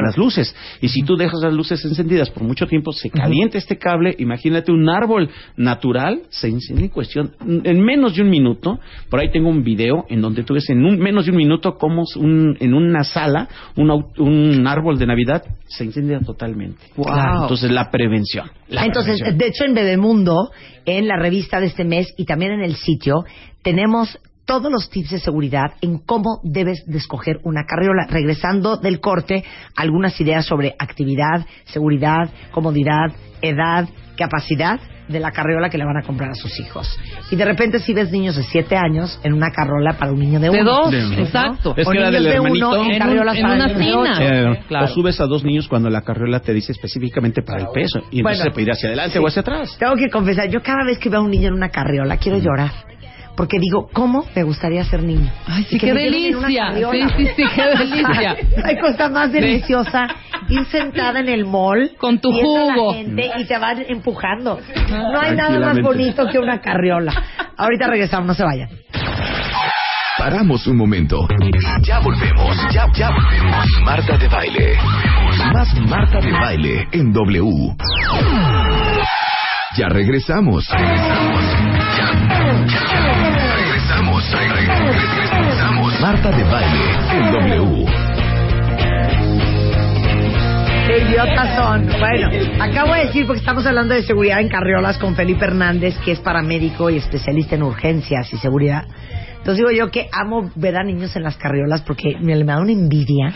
de 0.00 0.02
las 0.06 0.16
luces. 0.16 0.54
Y 0.80 0.88
si 0.88 1.02
tú 1.02 1.16
dejas 1.16 1.40
las 1.42 1.52
luces 1.52 1.84
encendidas 1.84 2.30
por 2.30 2.42
mucho 2.42 2.66
tiempo, 2.66 2.92
se 2.92 3.10
calienta 3.10 3.58
este 3.58 3.78
cable. 3.78 4.14
Imagínate 4.18 4.72
un 4.72 4.88
árbol 4.88 5.28
natural, 5.56 6.22
se 6.30 6.48
incendia 6.48 6.86
en 6.86 6.90
cuestión, 6.90 7.32
en 7.46 7.80
menos 7.82 8.14
de 8.16 8.22
un 8.22 8.30
minuto. 8.30 8.80
Por 9.10 9.20
ahí 9.20 9.30
tengo 9.30 9.48
un 9.50 9.62
video 9.62 10.06
en 10.08 10.20
donde 10.22 10.42
tú 10.42 10.54
ves 10.54 10.68
en 10.70 10.84
un, 10.84 10.98
menos 10.98 11.26
de 11.26 11.30
un 11.32 11.36
minuto 11.36 11.59
cómo 11.78 12.04
un- 12.16 12.56
en 12.60 12.74
una 12.74 13.04
sala 13.04 13.48
un, 13.76 13.90
un 14.18 14.66
árbol 14.66 14.98
de 14.98 15.06
Navidad 15.06 15.42
se 15.66 15.84
incendia 15.84 16.20
totalmente. 16.20 16.80
Wow. 16.96 17.42
Entonces, 17.42 17.70
la 17.70 17.90
prevención. 17.90 18.50
la 18.68 18.84
Entonces, 18.84 19.18
prevención. 19.20 19.38
de 19.38 19.46
hecho, 19.46 19.64
en 19.64 19.74
Bebemundo, 19.74 20.50
en 20.84 21.06
la 21.06 21.16
revista 21.16 21.60
de 21.60 21.66
este 21.66 21.84
mes 21.84 22.12
y 22.16 22.24
también 22.24 22.52
en 22.52 22.62
el 22.62 22.74
sitio, 22.76 23.24
tenemos 23.62 24.18
todos 24.46 24.72
los 24.72 24.90
tips 24.90 25.10
de 25.10 25.18
seguridad 25.20 25.74
en 25.80 25.98
cómo 25.98 26.40
debes 26.42 26.82
de 26.86 26.98
escoger 26.98 27.38
una 27.44 27.64
carriola. 27.66 28.06
Regresando 28.10 28.76
del 28.78 28.98
corte, 28.98 29.44
algunas 29.76 30.20
ideas 30.20 30.44
sobre 30.44 30.74
actividad, 30.78 31.46
seguridad, 31.66 32.30
comodidad, 32.50 33.12
edad, 33.42 33.88
capacidad 34.16 34.80
de 35.10 35.20
la 35.20 35.30
carriola 35.32 35.68
que 35.68 35.76
le 35.78 35.84
van 35.84 35.96
a 35.96 36.02
comprar 36.02 36.30
a 36.30 36.34
sus 36.34 36.58
hijos. 36.60 36.88
Y 37.30 37.36
de 37.36 37.44
repente 37.44 37.78
si 37.80 37.92
ves 37.92 38.10
niños 38.10 38.36
de 38.36 38.42
7 38.44 38.76
años 38.76 39.18
en 39.24 39.32
una 39.34 39.50
carriola 39.50 39.94
para 39.98 40.12
un 40.12 40.18
niño 40.20 40.38
de 40.40 40.50
De 40.50 40.60
uno. 40.62 40.70
dos, 40.70 40.92
¿no? 40.92 41.14
exacto. 41.18 41.74
Es 41.76 41.86
o 41.86 41.90
que 41.90 41.98
era 41.98 42.10
niños 42.10 42.22
del 42.24 42.32
de 42.32 42.40
uno 42.40 42.46
hermanito. 42.74 42.84
en 42.84 42.90
En 42.92 42.98
carriolas 42.98 43.32
un- 43.34 43.38
en 43.38 43.42
para 43.42 43.54
una 43.54 43.66
niños 43.66 43.78
de 43.78 43.84
tina. 43.84 44.12
ocho. 44.12 44.22
Eh, 44.60 44.64
Claro. 44.68 44.84
O 44.84 44.88
subes 44.88 45.20
a 45.20 45.26
dos 45.26 45.44
niños 45.44 45.68
cuando 45.68 45.90
la 45.90 46.02
carriola 46.02 46.40
te 46.40 46.52
dice 46.54 46.72
específicamente 46.72 47.42
para 47.42 47.60
el 47.60 47.66
peso. 47.74 47.98
Y 48.10 48.18
entonces 48.20 48.22
Bueno. 48.22 48.44
se 48.44 48.50
puede 48.50 48.62
ir 48.64 48.70
hacia 48.72 48.88
adelante 48.88 49.18
o 49.18 49.26
hacia 49.26 49.40
atrás. 49.42 49.76
Tengo 49.78 49.96
que 49.96 50.08
confesar, 50.10 50.48
yo 50.48 50.62
cada 50.62 50.84
vez 50.84 50.98
que 50.98 51.08
veo 51.08 51.20
a 51.20 51.22
un 51.24 51.30
niño 51.30 51.48
en 51.48 51.54
una 51.54 51.68
carriola 51.70 52.16
quiero 52.16 52.38
llorar. 52.38 52.70
Porque 53.36 53.58
digo, 53.58 53.88
¿cómo 53.92 54.26
me 54.36 54.42
gustaría 54.42 54.84
ser 54.84 55.02
niño? 55.02 55.30
Ay, 55.46 55.64
sí, 55.64 55.78
qué 55.78 55.88
en 55.90 55.92
una 55.92 56.02
delicia. 56.04 56.72
Sí, 56.74 57.02
sí, 57.16 57.26
sí, 57.36 57.42
qué 57.54 57.62
delicia. 57.78 58.36
Hay 58.64 58.76
cosa 58.78 59.08
más 59.08 59.32
deliciosa 59.32 60.06
ir 60.50 60.64
sentada 60.66 61.20
en 61.20 61.28
el 61.28 61.44
mall 61.46 61.92
Con 61.98 62.18
tu 62.20 62.30
jugo. 62.32 62.92
la 62.92 62.98
gente 62.98 63.30
y 63.38 63.44
te 63.44 63.58
van 63.58 63.84
empujando. 63.88 64.58
No 64.90 65.20
hay 65.20 65.34
nada 65.34 65.58
más 65.60 65.80
bonito 65.80 66.26
que 66.26 66.38
una 66.38 66.60
carriola. 66.60 67.12
Ahorita 67.56 67.86
regresamos, 67.86 68.26
no 68.26 68.34
se 68.34 68.44
vayan. 68.44 68.68
Paramos 70.18 70.66
un 70.66 70.76
momento. 70.76 71.26
Ya 71.82 71.98
volvemos, 72.00 72.56
ya, 72.72 72.86
ya 72.94 73.10
volvemos. 73.10 73.66
Marta 73.84 74.18
de 74.18 74.28
baile. 74.28 74.76
Más 75.54 75.74
Marta 75.88 76.20
de 76.20 76.30
baile 76.32 76.88
en 76.92 77.12
W. 77.12 77.74
Ya 79.76 79.88
regresamos. 79.88 80.68
Regresamos. 80.68 81.42
Ya, 81.96 82.12
ya, 82.66 83.54
regresamos. 83.56 84.30
Regresamos. 84.30 86.00
Marta 86.00 86.30
de 86.32 86.44
baile 86.44 86.90
en 87.12 87.32
W. 87.32 88.19
Qué 90.90 91.04
idiotas 91.04 91.54
son. 91.54 91.86
Bueno, 92.00 92.30
acabo 92.60 92.94
de 92.94 93.06
decir, 93.06 93.24
porque 93.24 93.38
estamos 93.38 93.64
hablando 93.64 93.94
de 93.94 94.02
seguridad 94.02 94.40
en 94.40 94.48
carriolas 94.48 94.98
con 94.98 95.14
Felipe 95.14 95.44
Hernández, 95.44 95.96
que 96.04 96.10
es 96.10 96.18
paramédico 96.18 96.90
y 96.90 96.96
especialista 96.96 97.54
en 97.54 97.62
urgencias 97.62 98.32
y 98.32 98.38
seguridad. 98.38 98.86
Entonces 99.38 99.58
digo 99.58 99.70
yo 99.70 99.88
que 99.92 100.08
amo 100.10 100.50
ver 100.56 100.76
a 100.76 100.82
niños 100.82 101.14
en 101.14 101.22
las 101.22 101.36
carriolas 101.36 101.82
porque 101.82 102.16
me, 102.20 102.34
me 102.34 102.44
da 102.44 102.60
una 102.60 102.72
envidia. 102.72 103.32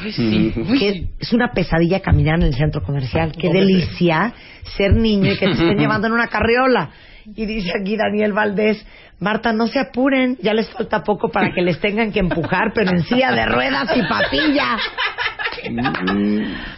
Que 0.81 1.07
es 1.21 1.33
una 1.33 1.53
pesadilla 1.53 2.01
caminar 2.01 2.41
en 2.41 2.47
el 2.47 2.55
centro 2.55 2.83
comercial. 2.83 3.31
Qué 3.39 3.49
delicia 3.53 4.35
ser 4.77 4.97
niño 4.97 5.31
y 5.31 5.39
que 5.39 5.47
te 5.47 5.53
estén 5.53 5.79
llevando 5.79 6.09
en 6.09 6.15
una 6.15 6.27
carriola. 6.27 6.91
Y 7.27 7.47
dice 7.47 7.73
aquí 7.81 7.97
Daniel 7.97 8.33
Valdés, 8.33 8.85
Marta, 9.19 9.53
no 9.53 9.67
se 9.67 9.79
apuren, 9.79 10.37
ya 10.43 10.53
les 10.53 10.69
falta 10.69 11.03
poco 11.03 11.31
para 11.31 11.53
que 11.55 11.63
les 11.63 11.81
tengan 11.81 12.13
que 12.13 12.21
empujar, 12.21 12.73
pero 12.75 12.91
en 12.91 13.03
silla 13.05 13.33
de 13.33 13.47
ruedas 13.47 13.97
y 13.97 14.03
papilla. 14.03 14.77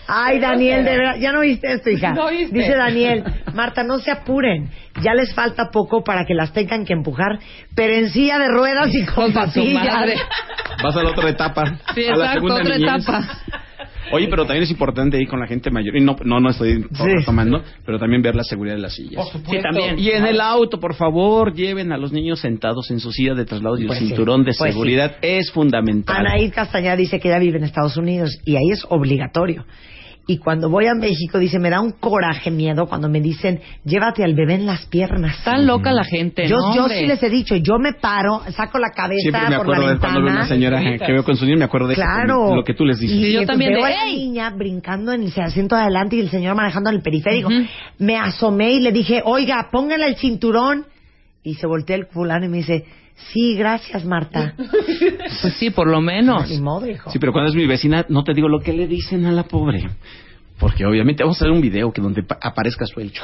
Ay, 0.07 0.39
Daniel, 0.39 0.85
de 0.85 0.97
verdad, 0.97 1.17
ya 1.19 1.33
no 1.33 1.41
viste 1.41 1.73
esto, 1.73 1.91
hija. 1.91 2.13
No 2.13 2.29
viste. 2.29 2.57
Dice 2.57 2.77
Daniel, 2.77 3.25
Marta, 3.55 3.83
no 3.83 3.99
se 3.99 4.13
apuren, 4.13 4.71
ya 5.03 5.15
les 5.15 5.35
falta 5.35 5.71
poco 5.73 6.05
para 6.05 6.25
que 6.25 6.35
las 6.35 6.53
tengan 6.53 6.85
que 6.85 6.93
empujar, 6.93 7.39
pero 7.75 7.95
en 7.95 8.11
silla 8.11 8.39
de 8.39 8.49
ruedas 8.49 8.95
y 8.95 9.05
con 9.07 9.33
madre. 9.33 10.17
Vas 10.83 10.97
a 10.97 11.03
la 11.03 11.11
otra 11.11 11.31
etapa. 11.31 11.79
Sí, 11.95 12.07
a 12.07 12.17
la 12.17 12.27
exacto, 12.27 12.33
segunda 12.35 12.55
otra 12.57 12.79
niñez. 12.79 13.03
etapa. 13.03 13.29
Oye, 14.13 14.29
pero 14.29 14.45
también 14.45 14.65
es 14.65 14.71
importante 14.71 15.21
ir 15.21 15.29
con 15.29 15.41
la 15.41 15.47
gente 15.47 15.71
mayor. 15.71 15.97
Y 15.97 16.01
no, 16.01 16.17
no, 16.25 16.41
no 16.41 16.51
estoy 16.51 16.85
tomando, 17.25 17.63
pero 17.85 17.99
también 17.99 18.23
ver 18.23 18.35
la 18.35 18.45
seguridad 18.45 18.77
de 18.77 18.83
las 18.83 18.95
sillas. 18.95 19.17
Por 19.17 19.33
supuesto. 19.33 19.53
Sí, 19.53 19.63
también. 19.63 19.99
Y 19.99 20.11
en 20.11 20.27
el 20.27 20.41
auto, 20.41 20.79
por 20.79 20.95
favor, 20.95 21.55
lleven 21.55 21.93
a 21.93 21.99
los 21.99 22.13
niños 22.13 22.41
sentados 22.41 22.91
en 22.91 23.01
su 23.01 23.13
silla 23.13 23.35
de 23.35 23.45
traslado 23.45 23.79
y 23.79 23.87
Pues 23.87 23.99
el 23.99 24.05
sí, 24.05 24.09
cinturón 24.09 24.45
de 24.45 24.53
pues 24.57 24.73
seguridad 24.73 25.17
es 25.23 25.51
fundamental. 25.51 26.17
Anaí 26.17 26.51
Castañeda 26.51 26.97
dice 26.97 27.21
que 27.21 27.29
ella 27.29 27.39
vive 27.39 27.59
en 27.59 27.65
Estados 27.65 27.97
Unidos 27.97 28.39
y 28.45 28.57
ahí 28.57 28.71
es 28.71 28.85
obligatorio. 28.89 29.65
Y 30.29 30.39
cuando 30.39 30.69
voy 30.69 30.87
a 30.87 30.95
México, 30.95 31.39
dice, 31.39 31.61
me 31.61 31.71
da 31.71 31.81
un 31.81 31.93
coraje, 31.93 32.51
miedo 32.51 32.87
cuando 32.87 33.09
me 33.09 33.21
dicen, 33.21 33.61
llévate 33.85 34.25
al 34.25 34.35
bebé 34.35 34.55
en 34.55 34.67
las 34.67 34.85
piernas. 34.87 35.37
Tan 35.45 35.65
loca 35.69 35.93
la 35.93 36.03
gente, 36.03 36.49
Yo, 36.49 36.57
¿no, 36.57 36.75
yo 36.75 36.83
hombre? 36.83 36.99
sí 36.99 37.07
les 37.07 37.23
he 37.23 37.31
dicho, 37.31 37.55
yo 37.55 37.79
me 37.79 37.93
paro, 37.93 38.43
saco 38.51 38.79
la 38.81 38.91
cabeza 38.91 39.21
Siempre 39.23 39.51
me 39.51 39.57
por 39.57 39.69
la 39.69 39.75
acuerdo 39.77 39.93
de 39.95 39.99
cuando 40.01 40.19
veo 40.19 40.25
ventana. 40.25 40.41
una 40.41 40.49
señora 40.49 40.81
que 41.07 41.13
veo 41.13 41.23
con 41.23 41.37
su 41.37 41.45
niño, 41.45 41.59
me 41.59 41.65
acuerdo 41.67 41.87
de 41.87 41.95
eso, 41.95 42.03
Claro. 42.03 42.57
lo 42.57 42.65
que 42.65 42.75
tú 42.75 42.85
les 42.85 42.99
dices. 42.99 43.17
Y, 43.17 43.33
yo 43.35 43.47
también 43.47 43.73
veo 43.75 43.87
de, 43.87 43.95
a 43.95 44.05
la 44.05 44.07
niña 44.07 44.51
brincando 44.51 45.13
en 45.13 45.23
el 45.23 45.33
asiento 45.41 45.77
de 45.77 45.83
adelante 45.83 46.17
y 46.17 46.21
el 46.21 46.29
señor 46.31 46.57
manejando 46.57 46.91
en 46.91 46.97
el 46.97 47.03
periférico. 47.03 47.49
Me 47.99 48.17
asomé 48.19 48.73
y 48.73 48.81
le 48.81 48.91
dije, 48.91 49.23
oiga, 49.25 49.69
póngale 49.71 50.07
el 50.07 50.17
cinturón. 50.17 50.87
Y 51.45 51.55
se 51.55 51.69
voltea 51.69 51.95
el 51.95 52.07
fulano 52.07 52.47
y 52.47 52.49
me 52.49 52.57
dice, 52.57 52.85
sí, 53.33 53.57
gracias, 53.57 54.05
Marta. 54.05 54.55
Pues 55.43 55.55
sí, 55.59 55.71
por 55.71 55.89
lo 55.89 56.01
menos. 56.01 56.49
Ni 56.51 56.61
modo, 56.61 56.89
hijo. 56.89 57.11
Sí, 57.11 57.19
pero 57.19 57.33
cuando 57.33 57.51
es 57.51 57.57
mi 57.57 57.67
vecina, 57.67 58.05
no 58.09 58.25
te 58.25 58.33
digo 58.35 58.49
lo 58.49 58.61
que 58.61 58.73
le 58.73 58.87
dicen 58.87 59.27
a 59.27 59.33
la 59.33 59.45
pobre. 59.45 59.89
Porque 60.59 60.87
obviamente 60.87 61.23
vamos 61.23 61.37
a 61.41 61.45
hacer 61.45 61.53
un 61.53 61.61
video 61.61 61.93
que 61.93 62.01
donde 62.01 62.23
pa- 62.23 62.39
aparezca 62.43 62.87
su 62.87 63.01
hecho. 63.01 63.23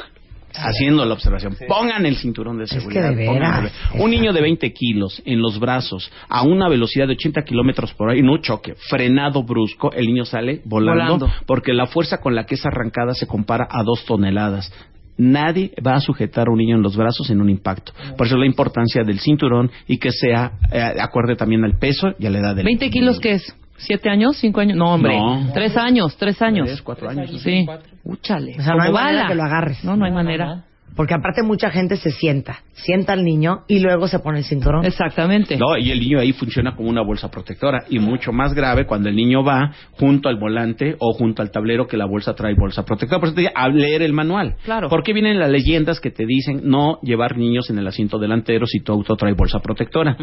Haciendo 0.55 1.03
la 1.03 1.13
observación. 1.15 1.57
Pongan 1.67 2.05
el 2.05 2.15
cinturón 2.15 2.59
de 2.59 2.65
que 2.65 2.75
seguridad. 2.79 3.15
de 3.15 3.25
pónganlo. 3.25 3.69
veras, 3.71 3.73
Un 3.99 4.11
niño 4.11 4.31
de 4.33 4.41
20 4.41 4.71
kilos 4.71 5.19
en 5.25 5.41
los 5.41 5.59
brazos 5.59 6.11
a 6.29 6.43
una 6.43 6.69
velocidad 6.69 7.07
de 7.07 7.13
80 7.13 7.41
kilómetros 7.43 7.91
por 7.95 8.09
hora 8.09 8.17
y 8.17 8.21
no 8.21 8.37
choque, 8.37 8.75
frenado 8.75 9.41
brusco, 9.43 9.91
el 9.93 10.05
niño 10.05 10.25
sale 10.25 10.61
volando, 10.65 11.17
Volando. 11.17 11.31
porque 11.47 11.73
la 11.73 11.87
fuerza 11.87 12.19
con 12.21 12.35
la 12.35 12.45
que 12.45 12.53
es 12.53 12.65
arrancada 12.67 13.15
se 13.15 13.25
compara 13.25 13.67
a 13.67 13.81
dos 13.81 14.05
toneladas. 14.05 14.71
Nadie 15.17 15.71
va 15.85 15.95
a 15.95 15.99
sujetar 15.99 16.47
a 16.47 16.51
un 16.51 16.57
niño 16.57 16.75
en 16.75 16.81
los 16.81 16.97
brazos 16.97 17.29
en 17.29 17.39
un 17.41 17.49
impacto. 17.49 17.93
Por 18.17 18.27
eso 18.27 18.37
la 18.37 18.45
importancia 18.45 19.03
del 19.03 19.19
cinturón 19.19 19.69
y 19.87 19.97
que 19.97 20.11
sea 20.11 20.53
eh, 20.71 20.81
acorde 20.99 21.35
también 21.35 21.63
al 21.63 21.77
peso 21.77 22.13
y 22.17 22.25
a 22.25 22.29
la 22.29 22.39
edad 22.39 22.55
del 22.55 22.65
20 22.65 22.89
kilos, 22.89 23.19
¿qué 23.19 23.33
es? 23.33 23.55
¿Siete 23.77 24.09
años? 24.09 24.37
¿Cinco 24.37 24.61
años? 24.61 24.77
No, 24.77 24.93
hombre. 24.93 25.17
No. 25.17 25.51
Tres 25.53 25.75
años, 25.77 26.15
tres 26.17 26.41
años. 26.41 26.67
Tres, 26.67 26.81
cuatro 26.81 27.09
años. 27.09 27.29
Sí. 27.41 27.65
Úchale. 28.03 28.55
O 28.59 28.61
sea, 28.61 28.75
no 28.75 28.83
hay 28.83 28.89
Como 28.91 28.99
manera 29.01 29.17
bala. 29.17 29.27
que 29.29 29.35
lo 29.35 29.43
agarres. 29.43 29.83
No, 29.83 29.95
no 29.97 30.05
hay 30.05 30.11
manera. 30.11 30.63
Porque 30.95 31.13
aparte 31.13 31.43
mucha 31.43 31.69
gente 31.69 31.97
se 31.97 32.11
sienta, 32.11 32.63
sienta 32.73 33.13
al 33.13 33.23
niño 33.23 33.63
y 33.67 33.79
luego 33.79 34.07
se 34.07 34.19
pone 34.19 34.39
el 34.39 34.45
cinturón. 34.45 34.85
Exactamente. 34.85 35.57
No, 35.57 35.77
y 35.77 35.91
el 35.91 35.99
niño 35.99 36.19
ahí 36.19 36.33
funciona 36.33 36.75
como 36.75 36.89
una 36.89 37.01
bolsa 37.01 37.29
protectora. 37.29 37.85
Y 37.89 37.99
mucho 37.99 38.31
más 38.31 38.53
grave 38.53 38.85
cuando 38.85 39.09
el 39.09 39.15
niño 39.15 39.43
va 39.43 39.71
junto 39.91 40.29
al 40.29 40.37
volante 40.37 40.95
o 40.99 41.13
junto 41.13 41.41
al 41.41 41.51
tablero 41.51 41.87
que 41.87 41.97
la 41.97 42.05
bolsa 42.05 42.33
trae 42.35 42.53
bolsa 42.55 42.83
protectora. 42.85 43.19
Por 43.19 43.29
eso 43.29 43.35
te 43.35 43.41
digo, 43.41 43.53
a 43.55 43.69
leer 43.69 44.01
el 44.01 44.13
manual. 44.13 44.55
Claro. 44.63 44.89
¿Por 44.89 45.03
qué 45.03 45.13
vienen 45.13 45.39
las 45.39 45.49
leyendas 45.49 45.99
que 45.99 46.11
te 46.11 46.25
dicen 46.25 46.61
no 46.63 46.99
llevar 47.01 47.37
niños 47.37 47.69
en 47.69 47.79
el 47.79 47.87
asiento 47.87 48.19
delantero 48.19 48.65
si 48.67 48.79
tu 48.81 48.91
auto 48.91 49.15
trae 49.15 49.33
bolsa 49.33 49.59
protectora? 49.59 50.15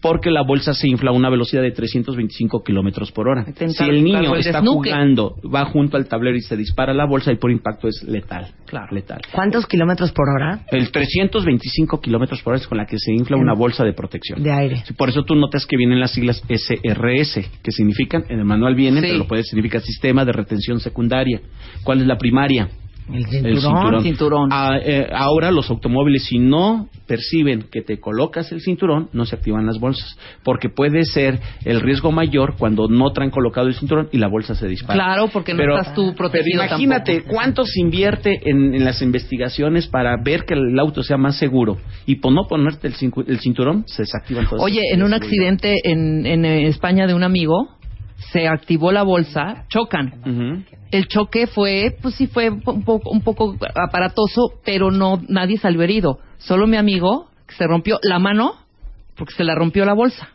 Porque 0.00 0.30
la 0.30 0.42
bolsa 0.42 0.74
se 0.74 0.88
infla 0.88 1.10
a 1.10 1.14
una 1.14 1.30
velocidad 1.30 1.62
de 1.62 1.72
325 1.72 2.62
kilómetros 2.62 3.10
por 3.12 3.28
hora. 3.28 3.44
Si 3.44 3.84
el 3.84 4.04
niño 4.04 4.34
el 4.34 4.40
está 4.40 4.60
desnuque. 4.60 4.90
jugando, 4.90 5.36
va 5.52 5.64
junto 5.64 5.96
al 5.96 6.06
tablero 6.06 6.36
y 6.36 6.40
se 6.42 6.56
dispara 6.56 6.94
la 6.94 7.06
bolsa 7.06 7.32
y 7.32 7.36
por 7.36 7.50
impacto 7.50 7.88
es 7.88 8.02
letal. 8.04 8.48
Claro. 8.66 8.88
Letal. 8.92 9.20
¿Cuántos 9.32 9.66
kilómetros 9.66 10.11
por 10.12 10.28
hora 10.28 10.60
El 10.70 10.90
325 10.90 12.00
kilómetros 12.00 12.42
por 12.42 12.52
hora 12.52 12.60
es 12.60 12.66
con 12.66 12.78
la 12.78 12.86
que 12.86 12.98
se 12.98 13.12
infla 13.12 13.36
una 13.36 13.54
bolsa 13.54 13.84
de 13.84 13.92
protección. 13.92 14.42
de 14.42 14.52
aire? 14.52 14.84
Por 14.96 15.08
eso 15.08 15.24
tú 15.24 15.34
notas 15.34 15.66
que 15.66 15.76
vienen 15.76 16.00
las 16.00 16.12
siglas 16.12 16.42
SRS, 16.48 17.40
que 17.62 17.72
significan, 17.72 18.24
en 18.28 18.38
el 18.38 18.44
manual 18.44 18.74
vienen, 18.74 19.02
Sí. 19.02 19.08
pero 19.08 19.18
lo 19.20 19.26
puede 19.28 19.42
significar 19.44 19.80
Sistema 19.80 20.24
de 20.24 20.32
Retención 20.32 20.80
Secundaria. 20.80 21.40
¿Cuál 21.84 22.00
es 22.00 22.06
la 22.06 22.16
primaria? 22.18 22.68
El 23.08 23.24
El 23.44 23.58
cinturón. 23.60 24.02
Cinturón. 24.02 24.48
Ah, 24.52 24.76
eh, 24.82 25.08
ahora 25.12 25.50
los 25.50 25.68
automóviles, 25.70 26.24
si 26.24 26.38
no 26.38 26.88
perciben 27.06 27.64
que 27.70 27.82
te 27.82 27.98
colocas 28.00 28.52
el 28.52 28.60
cinturón, 28.60 29.08
no 29.12 29.26
se 29.26 29.34
activan 29.36 29.66
las 29.66 29.78
bolsas, 29.80 30.16
porque 30.44 30.68
puede 30.68 31.04
ser 31.04 31.40
el 31.64 31.80
riesgo 31.80 32.12
mayor 32.12 32.54
cuando 32.58 32.88
no 32.88 33.12
traen 33.12 33.30
colocado 33.30 33.66
el 33.66 33.74
cinturón 33.74 34.08
y 34.12 34.18
la 34.18 34.28
bolsa 34.28 34.54
se 34.54 34.66
dispara. 34.68 34.94
Claro, 34.94 35.28
porque 35.32 35.52
no 35.52 35.58
Pero- 35.58 35.78
estás 35.78 35.94
tú 35.94 36.14
protegido 36.14 36.60
Pero 36.62 36.66
imagínate 36.68 37.14
tampoco. 37.16 37.34
cuánto 37.34 37.64
se 37.66 37.80
invierte 37.80 38.48
en, 38.48 38.74
en 38.74 38.84
las 38.84 39.02
investigaciones 39.02 39.88
para 39.88 40.16
ver 40.22 40.44
que 40.44 40.54
el 40.54 40.78
auto 40.78 41.02
sea 41.02 41.16
más 41.18 41.36
seguro 41.38 41.78
y 42.06 42.16
por 42.16 42.32
no 42.32 42.46
ponerte 42.48 42.86
el, 42.88 42.94
cinturón 43.40 43.84
se 43.86 44.02
desactivan 44.02 44.48
todas 44.48 44.64
Oye, 44.64 44.80
en 44.92 45.02
un 45.02 45.10
seguridad. 45.10 45.22
accidente 45.22 45.74
en, 45.84 46.24
en 46.24 46.44
eh, 46.44 46.66
España 46.68 47.06
de 47.06 47.14
un 47.14 47.24
amigo, 47.24 47.68
se 48.30 48.48
activó 48.48 48.92
la 48.92 49.02
bolsa, 49.02 49.64
chocan. 49.68 50.64
El 50.90 51.08
choque 51.08 51.46
fue, 51.46 51.96
pues 52.00 52.14
sí 52.14 52.26
fue 52.26 52.50
un 52.50 52.84
poco, 52.84 53.10
un 53.10 53.22
poco 53.22 53.56
aparatoso, 53.74 54.52
pero 54.64 54.90
no 54.90 55.20
nadie 55.28 55.58
salió 55.58 55.82
herido. 55.82 56.18
Solo 56.38 56.66
mi 56.66 56.76
amigo 56.76 57.28
que 57.46 57.54
se 57.54 57.66
rompió 57.66 57.98
la 58.02 58.18
mano 58.18 58.54
porque 59.16 59.34
se 59.34 59.44
la 59.44 59.54
rompió 59.54 59.84
la 59.84 59.94
bolsa. 59.94 60.28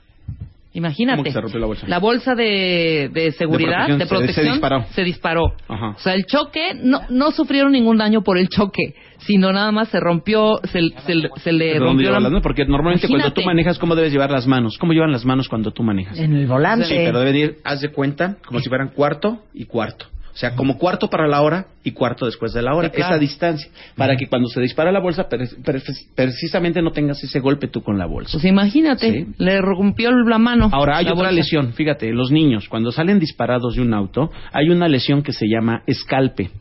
Imagínate. 0.78 1.18
¿Cómo 1.18 1.24
que 1.24 1.32
se 1.32 1.42
rompió 1.42 1.60
la 1.60 1.66
bolsa? 1.66 1.88
La 1.88 1.98
bolsa 1.98 2.36
de, 2.36 3.10
de 3.12 3.32
seguridad, 3.32 3.88
protección, 3.88 3.98
de 4.00 4.06
protección, 4.06 4.46
se 4.46 4.52
disparó. 4.52 4.86
se 4.92 5.04
disparó. 5.04 5.54
Ajá. 5.68 5.88
O 5.90 6.00
sea, 6.00 6.14
el 6.14 6.26
choque, 6.28 6.76
no, 6.76 7.02
no 7.10 7.32
sufrieron 7.32 7.72
ningún 7.72 7.98
daño 7.98 8.22
por 8.22 8.38
el 8.38 8.48
choque, 8.48 8.94
sino 9.18 9.52
nada 9.52 9.72
más 9.72 9.88
se 9.90 10.00
rompió, 10.00 10.60
se, 10.66 10.82
se, 11.08 11.14
se 11.42 11.52
le 11.52 11.66
¿De 11.66 11.72
dónde 11.74 11.80
rompió 11.80 12.12
la 12.12 12.18
hablando? 12.18 12.42
Porque 12.42 12.66
normalmente 12.66 13.08
cuando 13.08 13.34
tú 13.34 13.42
manejas, 13.42 13.80
¿cómo 13.80 13.96
debes 13.96 14.12
llevar 14.12 14.30
las 14.30 14.46
manos? 14.46 14.78
¿Cómo 14.78 14.94
llevan 14.94 15.12
las 15.12 15.26
manos 15.26 15.50
cuando 15.50 15.72
tú 15.72 15.82
manejas? 15.82 16.20
En 16.20 16.36
el 16.36 16.46
volante. 16.46 16.86
Sí, 16.86 16.94
pero 16.96 17.20
deben 17.20 17.36
ir, 17.36 17.56
haz 17.64 17.82
de 17.82 17.90
cuenta, 17.90 18.38
como 18.46 18.60
si 18.60 18.70
fueran 18.70 18.90
cuarto 18.90 19.40
y 19.56 19.66
cuarto. 19.66 20.06
O 20.38 20.40
sea, 20.40 20.54
como 20.56 20.78
cuarto 20.78 21.10
para 21.10 21.28
la 21.28 21.42
hora 21.42 21.66
y 21.84 21.94
cuarto 21.94 22.28
después 22.28 22.54
de 22.54 22.62
la 22.62 22.76
hora. 22.76 22.92
Claro. 22.92 23.16
Esa 23.16 23.20
distancia. 23.20 23.72
Para 23.96 24.16
que 24.16 24.28
cuando 24.28 24.48
se 24.50 24.62
dispara 24.62 24.92
la 24.92 25.00
bolsa, 25.00 25.28
pre- 25.28 25.48
pre- 25.66 25.82
precisamente 26.16 26.80
no 26.84 26.92
tengas 26.92 27.24
ese 27.24 27.40
golpe 27.40 27.68
tú 27.70 27.82
con 27.82 27.98
la 27.98 28.06
bolsa. 28.06 28.34
Pues 28.34 28.46
imagínate, 28.46 29.12
Sí. 29.12 29.26
le 29.40 29.60
rompió 29.62 30.12
la 30.12 30.38
mano. 30.38 30.70
Ahora 30.72 30.98
hay 30.98 31.06
otra 31.06 31.16
bolsa. 31.16 31.32
lesión, 31.32 31.74
fíjate, 31.74 32.14
los 32.14 32.30
niños 32.30 32.70
cuando 32.70 32.92
salen 32.92 33.18
disparados 33.18 33.78
de 33.78 33.82
un 33.82 33.96
auto, 33.96 34.30
hay 34.54 34.70
una 34.70 34.88
lesión 34.88 35.24
que 35.24 35.34
se 35.34 35.48
llama 35.48 35.82
escalpe. 35.88 36.52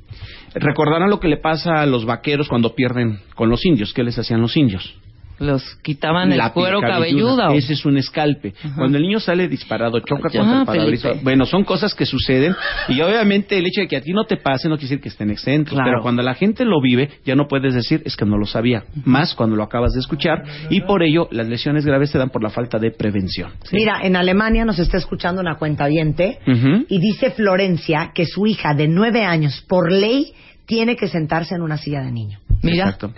Recordarán 0.54 1.10
lo 1.10 1.20
que 1.20 1.28
le 1.28 1.36
pasa 1.36 1.82
a 1.82 1.84
los 1.86 2.06
vaqueros 2.06 2.48
cuando 2.48 2.74
pierden 2.74 3.18
con 3.34 3.50
los 3.50 3.66
indios, 3.66 3.92
¿qué 3.92 4.02
les 4.02 4.18
hacían 4.18 4.40
los 4.40 4.56
indios? 4.56 4.94
Los 5.38 5.62
quitaban 5.82 6.32
el 6.32 6.40
cuero 6.52 6.80
cabelludo. 6.80 7.50
Ese 7.52 7.74
es 7.74 7.84
un 7.84 7.96
escalpe. 7.96 8.54
Cuando 8.76 8.98
el 8.98 9.02
niño 9.04 9.20
sale 9.20 9.48
disparado, 9.48 10.00
choca 10.00 10.22
contra 10.30 10.60
el 10.60 10.66
parabrisas. 10.66 11.02
Felipe. 11.12 11.24
Bueno, 11.24 11.46
son 11.46 11.64
cosas 11.64 11.94
que 11.94 12.04
suceden 12.06 12.54
y 12.88 13.00
obviamente 13.00 13.58
el 13.58 13.66
hecho 13.66 13.82
de 13.82 13.88
que 13.88 13.96
a 13.96 14.00
ti 14.00 14.12
no 14.12 14.24
te 14.24 14.36
pase 14.36 14.68
no 14.68 14.76
quiere 14.76 14.88
decir 14.88 15.00
que 15.00 15.08
estén 15.08 15.30
exentos, 15.30 15.74
Claro. 15.74 15.90
pero 15.90 16.02
cuando 16.02 16.22
la 16.22 16.34
gente 16.34 16.64
lo 16.64 16.80
vive 16.80 17.10
ya 17.24 17.34
no 17.34 17.46
puedes 17.48 17.74
decir 17.74 18.02
es 18.04 18.16
que 18.16 18.24
no 18.24 18.38
lo 18.38 18.46
sabía, 18.46 18.84
más 19.04 19.34
cuando 19.34 19.56
lo 19.56 19.62
acabas 19.62 19.92
de 19.92 20.00
escuchar 20.00 20.42
y 20.70 20.80
por 20.82 21.02
ello 21.02 21.28
las 21.30 21.46
lesiones 21.48 21.84
graves 21.86 22.10
se 22.10 22.18
dan 22.18 22.30
por 22.30 22.42
la 22.42 22.50
falta 22.50 22.78
de 22.78 22.90
prevención. 22.90 23.52
Mira, 23.72 24.00
en 24.02 24.16
Alemania 24.16 24.64
nos 24.64 24.78
está 24.78 24.96
escuchando 24.96 25.40
una 25.40 25.56
cuenta 25.56 25.76
Ujú. 25.86 26.86
y 26.88 26.98
dice 26.98 27.30
Florencia 27.30 28.12
que 28.14 28.24
su 28.26 28.46
hija 28.46 28.74
de 28.74 28.88
nueve 28.88 29.24
años, 29.24 29.64
por 29.68 29.90
ley, 29.92 30.32
tiene 30.66 30.96
que 30.96 31.08
sentarse 31.08 31.54
en 31.54 31.62
una 31.62 31.78
silla 31.78 32.02
de 32.02 32.10
niño. 32.10 32.40
Mira, 32.62 32.84
Exacto. 32.84 33.12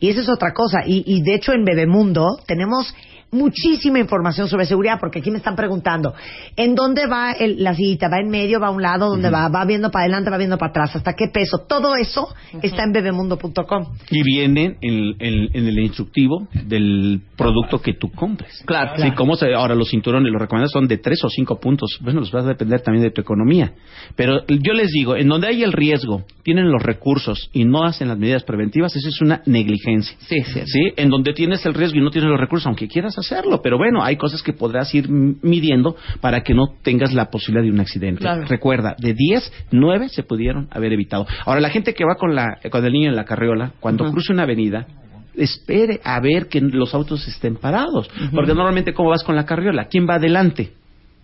Y 0.00 0.08
eso 0.08 0.22
es 0.22 0.28
otra 0.28 0.52
cosa. 0.52 0.80
Y, 0.86 1.04
y 1.06 1.22
de 1.22 1.34
hecho 1.34 1.52
en 1.52 1.64
Bebemundo 1.64 2.38
tenemos 2.46 2.94
muchísima 3.32 3.98
información 3.98 4.48
sobre 4.48 4.66
seguridad 4.66 4.98
porque 5.00 5.18
aquí 5.18 5.30
me 5.30 5.38
están 5.38 5.56
preguntando 5.56 6.14
¿en 6.56 6.74
dónde 6.74 7.06
va 7.06 7.32
el- 7.32 7.62
la 7.62 7.74
sillita? 7.74 8.08
¿Va 8.08 8.20
en 8.20 8.28
medio? 8.30 8.60
¿Va 8.60 8.68
a 8.68 8.70
un 8.70 8.82
lado? 8.82 9.08
¿Dónde 9.10 9.30
va? 9.30 9.48
¿Va 9.48 9.64
viendo 9.64 9.90
para 9.90 10.04
adelante? 10.04 10.30
¿Va 10.30 10.38
viendo 10.38 10.58
para 10.58 10.70
atrás? 10.70 10.96
¿Hasta 10.96 11.14
qué 11.14 11.26
peso? 11.32 11.58
Todo 11.68 11.96
eso 11.96 12.28
está 12.62 12.84
en 12.84 12.92
bebemundo.com. 12.92 13.86
Y 14.10 14.22
vienen 14.22 14.76
en, 14.80 15.14
en- 15.18 15.48
en 15.52 15.66
el 15.68 15.78
instructivo 15.80 16.48
del 16.64 17.20
producto 17.36 17.80
que 17.80 17.94
tú 17.94 18.10
compres. 18.12 18.62
Claro. 18.64 18.92
Sí, 19.02 19.10
cómo 19.12 19.36
se, 19.36 19.52
ahora 19.54 19.74
los 19.74 19.90
cinturones, 19.90 20.32
los 20.32 20.40
recomendados 20.40 20.72
son 20.72 20.86
de 20.88 20.98
tres 20.98 21.22
o 21.24 21.28
cinco 21.28 21.58
puntos. 21.60 21.98
Bueno, 22.00 22.20
los 22.20 22.30
vas 22.30 22.44
a 22.44 22.48
depender 22.48 22.80
también 22.80 23.02
de 23.04 23.10
tu 23.10 23.20
economía. 23.20 23.72
Pero 24.14 24.44
yo 24.46 24.72
les 24.72 24.90
digo, 24.92 25.16
en 25.16 25.28
donde 25.28 25.48
hay 25.48 25.62
el 25.62 25.72
riesgo, 25.72 26.24
tienen 26.42 26.70
los 26.70 26.82
recursos 26.82 27.50
y 27.52 27.64
no 27.64 27.84
hacen 27.84 28.08
las 28.08 28.18
medidas 28.18 28.44
preventivas, 28.44 28.94
eso 28.96 29.08
es 29.08 29.20
una 29.20 29.42
negligencia. 29.46 30.16
Sí, 30.20 30.42
sí. 30.44 30.60
Sí, 30.66 30.80
en 30.96 31.10
donde 31.10 31.32
tienes 31.32 31.64
el 31.66 31.74
riesgo 31.74 31.98
y 31.98 32.02
no 32.02 32.10
tienes 32.10 32.30
los 32.30 32.40
recursos, 32.40 32.66
aunque 32.66 32.88
quieras 32.88 33.15
hacerlo, 33.20 33.60
pero 33.62 33.78
bueno, 33.78 34.02
hay 34.02 34.16
cosas 34.16 34.42
que 34.42 34.52
podrás 34.52 34.94
ir 34.94 35.08
midiendo 35.08 35.96
para 36.20 36.42
que 36.42 36.54
no 36.54 36.64
tengas 36.82 37.12
la 37.12 37.30
posibilidad 37.30 37.64
de 37.64 37.70
un 37.72 37.80
accidente. 37.80 38.20
Claro. 38.20 38.44
Recuerda, 38.46 38.94
de 38.98 39.14
10, 39.14 39.52
9 39.72 40.08
se 40.08 40.22
pudieron 40.22 40.68
haber 40.70 40.92
evitado. 40.92 41.26
Ahora, 41.44 41.60
la 41.60 41.70
gente 41.70 41.94
que 41.94 42.04
va 42.04 42.14
con, 42.16 42.34
la, 42.34 42.58
con 42.70 42.84
el 42.84 42.92
niño 42.92 43.10
en 43.10 43.16
la 43.16 43.24
carriola, 43.24 43.72
cuando 43.80 44.10
cruce 44.10 44.32
una 44.32 44.42
avenida, 44.44 44.86
espere 45.34 46.00
a 46.04 46.18
ver 46.20 46.48
que 46.48 46.60
los 46.60 46.94
autos 46.94 47.26
estén 47.28 47.56
parados. 47.56 48.08
Porque 48.34 48.54
normalmente, 48.54 48.94
¿cómo 48.94 49.10
vas 49.10 49.22
con 49.24 49.36
la 49.36 49.44
carriola? 49.44 49.86
¿Quién 49.88 50.06
va 50.08 50.14
adelante? 50.14 50.72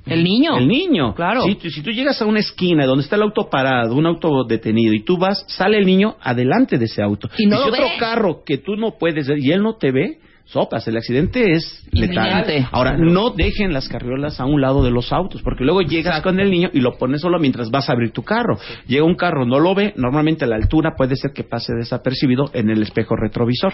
El 0.05 0.25
niño. 0.25 0.59
El 0.59 0.67
niño. 0.67 1.15
Claro. 1.15 1.43
Si, 1.43 1.55
tú- 1.55 1.71
si 1.71 1.81
tú 1.81 1.91
llegas 1.93 2.21
a 2.21 2.27
una 2.27 2.41
esquina 2.41 2.87
donde 2.87 3.05
está 3.05 3.15
el 3.17 3.23
auto 3.23 3.49
parado, 3.49 3.95
un 3.95 4.05
auto 4.05 4.45
detenido, 4.49 4.93
y 4.93 5.05
tú 5.05 5.17
vas, 5.17 5.45
sale 5.47 5.79
el 5.79 5.87
niño 5.87 6.17
adelante 6.21 6.77
de 6.77 6.87
ese 6.87 7.03
auto. 7.03 7.29
Y 7.39 7.47
no 7.47 7.59
si 7.59 7.63
lo 7.63 7.69
otro 7.73 7.85
ve. 7.85 7.93
carro 8.01 8.43
que 8.45 8.59
tú 8.59 8.75
no 8.77 8.99
puedes 8.99 9.29
ver 9.29 9.39
y 9.39 9.53
él 9.53 9.63
no 9.63 9.77
te 9.77 9.93
ve, 9.93 10.19
sopas. 10.45 10.87
El 10.89 10.97
accidente 10.97 11.53
es 11.53 11.85
letal. 11.91 12.27
Inminente. 12.27 12.69
Ahora, 12.73 12.97
no 12.97 13.31
dejen 13.31 13.73
las 13.73 13.89
carriolas 13.89 14.41
a 14.41 14.45
un 14.45 14.61
lado 14.61 14.85
de 14.85 14.91
los 14.91 15.13
autos, 15.13 15.43
porque 15.43 15.65
luego 15.65 15.83
llegas 15.83 16.21
con 16.23 16.39
el 16.41 16.51
niño 16.51 16.71
y 16.73 16.81
lo 16.81 16.97
pones 16.99 17.21
solo 17.21 17.39
mientras 17.39 17.71
vas 17.71 17.89
a 17.89 17.93
abrir 17.93 18.13
tu 18.13 18.23
carro. 18.23 18.59
Llega 18.87 19.05
un 19.05 19.15
carro, 19.15 19.45
no 19.45 19.59
lo 19.61 19.75
ve, 19.75 19.95
normalmente 19.97 20.45
a 20.45 20.49
la 20.49 20.57
altura 20.57 20.95
puede 20.97 21.17
ser 21.17 21.33
que 21.33 21.45
pase 21.45 21.75
desapercibido 21.75 22.51
en 22.53 22.71
el 22.71 22.83
espejo 22.83 23.17
retrovisor. 23.17 23.73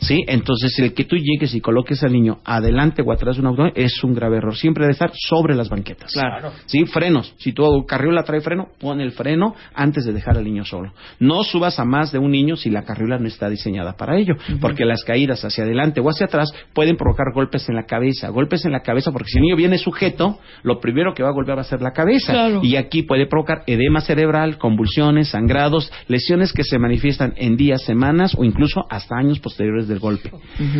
¿Sí? 0.00 0.24
Entonces, 0.26 0.78
el 0.78 0.94
que 0.94 1.04
tú 1.04 1.16
llegues 1.16 1.54
y 1.54 1.60
coloques 1.60 2.02
al 2.02 2.12
niño 2.12 2.40
adelante 2.44 3.02
o 3.02 3.12
atrás 3.12 3.36
de 3.36 3.42
un 3.42 3.48
auto 3.48 3.66
es 3.74 4.02
un 4.02 4.14
grave 4.14 4.38
error. 4.38 4.56
Siempre 4.56 4.84
debe 4.84 4.92
estar 4.92 5.10
sobre 5.14 5.54
las 5.54 5.68
banquetas. 5.68 6.12
Claro. 6.12 6.52
¿Sí? 6.66 6.84
Frenos. 6.86 7.34
Si 7.38 7.52
tu 7.52 7.84
carriola 7.86 8.22
trae 8.22 8.40
freno, 8.40 8.68
pon 8.78 9.00
el 9.00 9.12
freno 9.12 9.54
antes 9.74 10.04
de 10.04 10.12
dejar 10.12 10.36
al 10.36 10.44
niño 10.44 10.64
solo. 10.64 10.92
No 11.18 11.44
subas 11.44 11.78
a 11.78 11.84
más 11.84 12.12
de 12.12 12.18
un 12.18 12.30
niño 12.30 12.56
si 12.56 12.70
la 12.70 12.84
carriola 12.84 13.18
no 13.18 13.26
está 13.26 13.48
diseñada 13.48 13.96
para 13.96 14.18
ello, 14.18 14.34
porque 14.60 14.84
las 14.84 15.04
caídas 15.04 15.44
hacia 15.44 15.64
adelante 15.64 16.00
o 16.06 16.10
hacia 16.10 16.26
atrás 16.26 16.52
pueden 16.72 16.96
provocar 16.96 17.26
golpes 17.34 17.68
en 17.68 17.74
la 17.76 17.84
cabeza. 17.84 18.28
Golpes 18.30 18.64
en 18.64 18.72
la 18.72 18.80
cabeza 18.80 19.10
porque 19.12 19.28
si 19.30 19.38
el 19.38 19.42
niño 19.42 19.56
viene 19.56 19.78
sujeto, 19.78 20.38
lo 20.62 20.80
primero 20.80 21.14
que 21.14 21.22
va 21.22 21.28
a 21.30 21.32
golpear 21.32 21.58
va 21.58 21.62
a 21.62 21.64
ser 21.64 21.82
la 21.82 21.92
cabeza. 21.92 22.32
Claro. 22.32 22.60
Y 22.62 22.76
aquí 22.76 23.02
puede 23.02 23.26
provocar 23.26 23.62
edema 23.66 24.00
cerebral, 24.00 24.58
convulsiones, 24.58 25.28
sangrados, 25.28 25.92
lesiones 26.08 26.52
que 26.52 26.64
se 26.64 26.78
manifiestan 26.78 27.34
en 27.36 27.56
días, 27.56 27.82
semanas 27.82 28.34
o 28.36 28.44
incluso 28.44 28.84
hasta 28.90 29.16
años 29.16 29.38
posteriores 29.40 29.88
del 29.88 29.98
golpe. 29.98 30.30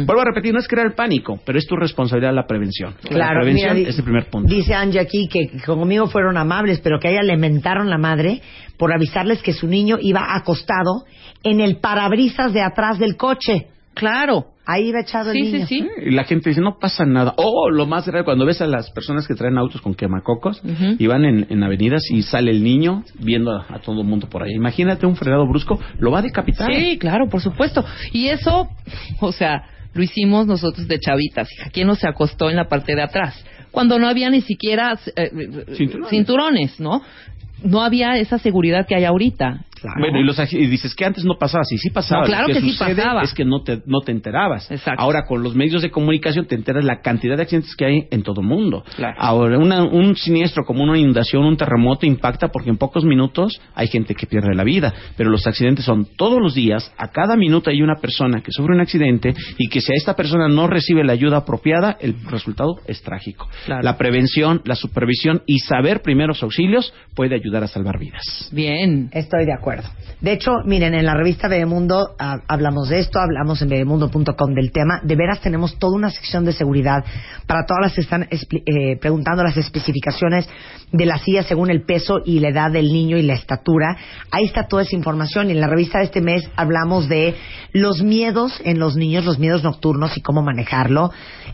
Vuelvo 0.07 0.20
a 0.22 0.24
repetir, 0.24 0.53
no 0.53 0.61
es 0.61 0.68
crear 0.68 0.95
pánico, 0.95 1.39
pero 1.45 1.59
es 1.59 1.66
tu 1.66 1.77
responsabilidad 1.77 2.33
la 2.35 2.47
prevención. 2.47 2.95
la 3.05 3.09
Claro, 3.11 3.41
prevención 3.41 3.74
mira, 3.74 3.85
di- 3.87 3.91
es 3.91 3.99
el 3.99 4.05
primer 4.05 4.31
punto. 4.31 4.53
Dice 4.55 4.74
Angie 4.74 5.01
aquí 5.01 5.29
que 5.29 5.51
conmigo 5.64 6.07
fueron 6.09 6.37
amables, 6.37 6.81
pero 6.81 6.99
que 7.01 7.09
a 7.09 7.11
ella 7.11 7.22
le 7.22 7.37
mentaron 7.37 7.91
la 7.91 7.99
madre 7.99 8.41
por 8.79 8.93
avisarles 8.95 9.43
que 9.43 9.53
su 9.53 9.66
niño 9.66 9.97
iba 10.01 10.35
acostado 10.37 11.05
en 11.43 11.61
el 11.61 11.77
parabrisas 11.79 12.53
de 12.53 12.61
atrás 12.62 12.99
del 12.99 13.16
coche. 13.16 13.68
Claro. 13.95 14.47
Ahí 14.68 14.88
iba 14.88 15.00
echado 15.00 15.30
el 15.30 15.36
Sí, 15.36 15.44
sí, 15.44 15.52
niño. 15.52 15.66
sí. 15.66 15.86
Y 16.06 16.10
la 16.10 16.24
gente 16.24 16.50
dice, 16.50 16.60
no 16.60 16.78
pasa 16.80 17.04
nada. 17.06 17.34
O 17.36 17.70
lo 17.70 17.86
más 17.86 18.06
grave, 18.06 18.24
cuando 18.24 18.44
ves 18.44 18.60
a 18.60 18.66
las 18.66 18.90
personas 18.90 19.26
que 19.28 19.34
traen 19.34 19.58
autos 19.58 19.80
con 19.80 19.94
quemacocos 19.94 20.60
y 20.98 21.06
van 21.06 21.24
en, 21.24 21.46
en 21.50 21.62
avenidas 21.62 22.02
y 22.10 22.22
sale 22.22 22.50
el 22.50 22.64
niño 22.64 23.04
viendo 23.20 23.52
a, 23.52 23.66
a 23.68 23.78
todo 23.78 24.00
el 24.02 24.06
mundo 24.06 24.28
por 24.28 24.42
ahí. 24.42 24.52
Imagínate 24.54 25.06
un 25.06 25.14
frenado 25.16 25.46
brusco, 25.46 25.78
lo 25.98 26.10
va 26.10 26.18
a 26.18 26.22
decapitar. 26.22 26.72
Sí, 26.74 26.98
claro, 26.98 27.28
por 27.28 27.40
supuesto. 27.40 27.84
Y 28.12 28.26
eso, 28.26 28.68
o 29.20 29.32
sea, 29.32 29.62
lo 29.94 30.02
hicimos 30.02 30.46
nosotros 30.46 30.88
de 30.88 30.98
chavitas. 30.98 31.48
¿Quién 31.72 31.86
no 31.86 31.94
se 31.94 32.08
acostó 32.08 32.50
en 32.50 32.56
la 32.56 32.68
parte 32.68 32.94
de 32.96 33.02
atrás? 33.02 33.42
Cuando 33.70 33.98
no 33.98 34.08
había 34.08 34.30
ni 34.30 34.40
siquiera 34.40 34.98
eh, 35.14 35.30
Cinturones. 35.76 36.10
cinturones, 36.10 36.80
¿no? 36.80 37.02
No 37.62 37.82
había 37.82 38.16
esa 38.18 38.38
seguridad 38.38 38.86
que 38.86 38.94
hay 38.96 39.04
ahorita. 39.04 39.64
Bueno, 39.99 40.18
y, 40.20 40.24
los, 40.24 40.39
y 40.53 40.66
dices 40.66 40.95
que 40.95 41.05
antes 41.05 41.24
no 41.24 41.37
pasaba 41.39 41.62
así, 41.62 41.78
sí 41.78 41.91
pasaba. 41.91 42.22
No, 42.22 42.26
claro 42.26 42.49
Lo 42.49 42.55
que 42.55 42.61
sí 42.61 42.70
sucede 42.72 42.97
pasaba. 42.97 43.22
Es 43.22 43.34
que 43.34 43.45
no 43.45 43.62
te, 43.62 43.82
no 43.87 44.01
te 44.01 44.12
enterabas. 44.12 44.68
Ahora, 44.99 45.24
con 45.26 45.43
los 45.43 45.55
medios 45.55 45.82
de 45.82 45.91
comunicación 45.91 46.47
te 46.47 46.55
enteras 46.55 46.84
la 46.84 47.01
cantidad 47.01 47.37
de 47.37 47.43
accidentes 47.43 47.74
que 47.76 47.84
hay 47.84 48.07
en 48.11 48.22
todo 48.22 48.41
el 48.41 48.47
mundo. 48.47 48.84
Ahora, 49.18 49.59
una- 49.59 49.84
un 49.84 50.16
siniestro 50.16 50.64
como 50.64 50.82
una 50.82 50.99
inundación, 50.99 51.45
un 51.45 51.57
terremoto 51.57 52.07
impacta 52.07 52.49
porque 52.49 52.70
en 52.70 52.76
pocos 52.76 53.05
minutos 53.05 53.61
hay 53.74 53.89
gente 53.89 54.14
que 54.14 54.26
pierde 54.26 54.55
la 54.55 54.64
vida. 54.64 54.93
Pero 55.16 55.30
los 55.30 55.47
accidentes 55.47 55.84
son 55.84 56.07
todos 56.16 56.41
los 56.41 56.55
días, 56.55 56.93
a 56.99 57.09
cada 57.09 57.37
minuto 57.37 57.70
hay 57.70 57.82
una 57.82 57.97
persona 57.97 58.41
que 58.43 58.51
sufre 58.53 58.74
un 58.74 58.80
accidente 58.80 59.34
y 59.59 59.68
que 59.68 59.80
si 59.80 59.93
a 59.93 59.97
esta 59.97 60.14
persona 60.14 60.49
no 60.49 60.66
recibe 60.66 61.05
la 61.05 61.12
ayuda 61.12 61.39
apropiada, 61.39 61.97
el 62.01 62.14
resultado 62.30 62.76
es 62.87 63.03
trágico. 63.03 63.49
La 63.82 63.97
prevención, 63.97 64.62
la 64.64 64.74
supervisión 64.74 65.43
y 65.47 65.59
saber 65.61 66.03
primeros 66.03 66.43
auxilios 66.43 66.93
puede 67.14 67.34
ayudar 67.34 67.62
a 67.64 67.66
salvar 67.66 67.99
vidas. 67.99 68.49
Bien. 68.53 69.09
Estoy 69.12 69.45
de 69.47 69.53
acuerdo. 69.53 69.76
De 70.20 70.33
hecho, 70.33 70.51
miren, 70.64 70.95
en 70.95 71.05
la 71.05 71.14
revista 71.14 71.47
Bebemundo 71.47 72.14
ah, 72.18 72.39
hablamos 72.49 72.89
de 72.89 73.01
esto, 73.01 73.18
hablamos 73.18 73.61
en 73.61 73.68
bebemundo.com 73.68 74.55
del 74.55 74.72
tema. 74.72 75.01
De 75.03 75.14
veras 75.14 75.41
tenemos 75.41 75.79
toda 75.79 75.95
una 75.95 76.11
sección 76.11 76.45
de 76.45 76.53
seguridad 76.53 77.05
para 77.47 77.66
todas 77.66 77.83
las 77.83 77.95
que 77.95 78.01
están 78.01 78.27
eh, 78.31 78.97
preguntando 78.99 79.43
las 79.43 79.57
especificaciones 79.57 80.49
de 80.91 81.07
la 81.07 81.18
silla 81.18 81.43
según 81.43 81.70
el 81.70 81.83
peso 81.83 82.20
y 82.24 82.41
la 82.41 82.49
edad 82.49 82.70
del 82.70 82.87
niño 82.87 83.18
y 83.18 83.22
la 83.22 83.35
estatura. 83.35 83.97
Ahí 84.31 84.45
está 84.45 84.66
toda 84.66 84.83
esa 84.83 84.97
información. 84.97 85.49
Y 85.49 85.53
en 85.53 85.61
la 85.61 85.68
revista 85.68 85.99
de 85.99 86.05
este 86.05 86.22
mes 86.22 86.49
hablamos 86.57 87.09
de 87.09 87.35
los 87.72 88.03
miedos 88.03 88.61
en 88.64 88.79
los 88.79 88.97
niños, 88.97 89.24
los 89.24 89.39
miedos 89.39 89.62
nocturnos 89.62 90.16
y 90.16 90.22
cómo 90.22 90.43
manejarlo. 90.43 91.11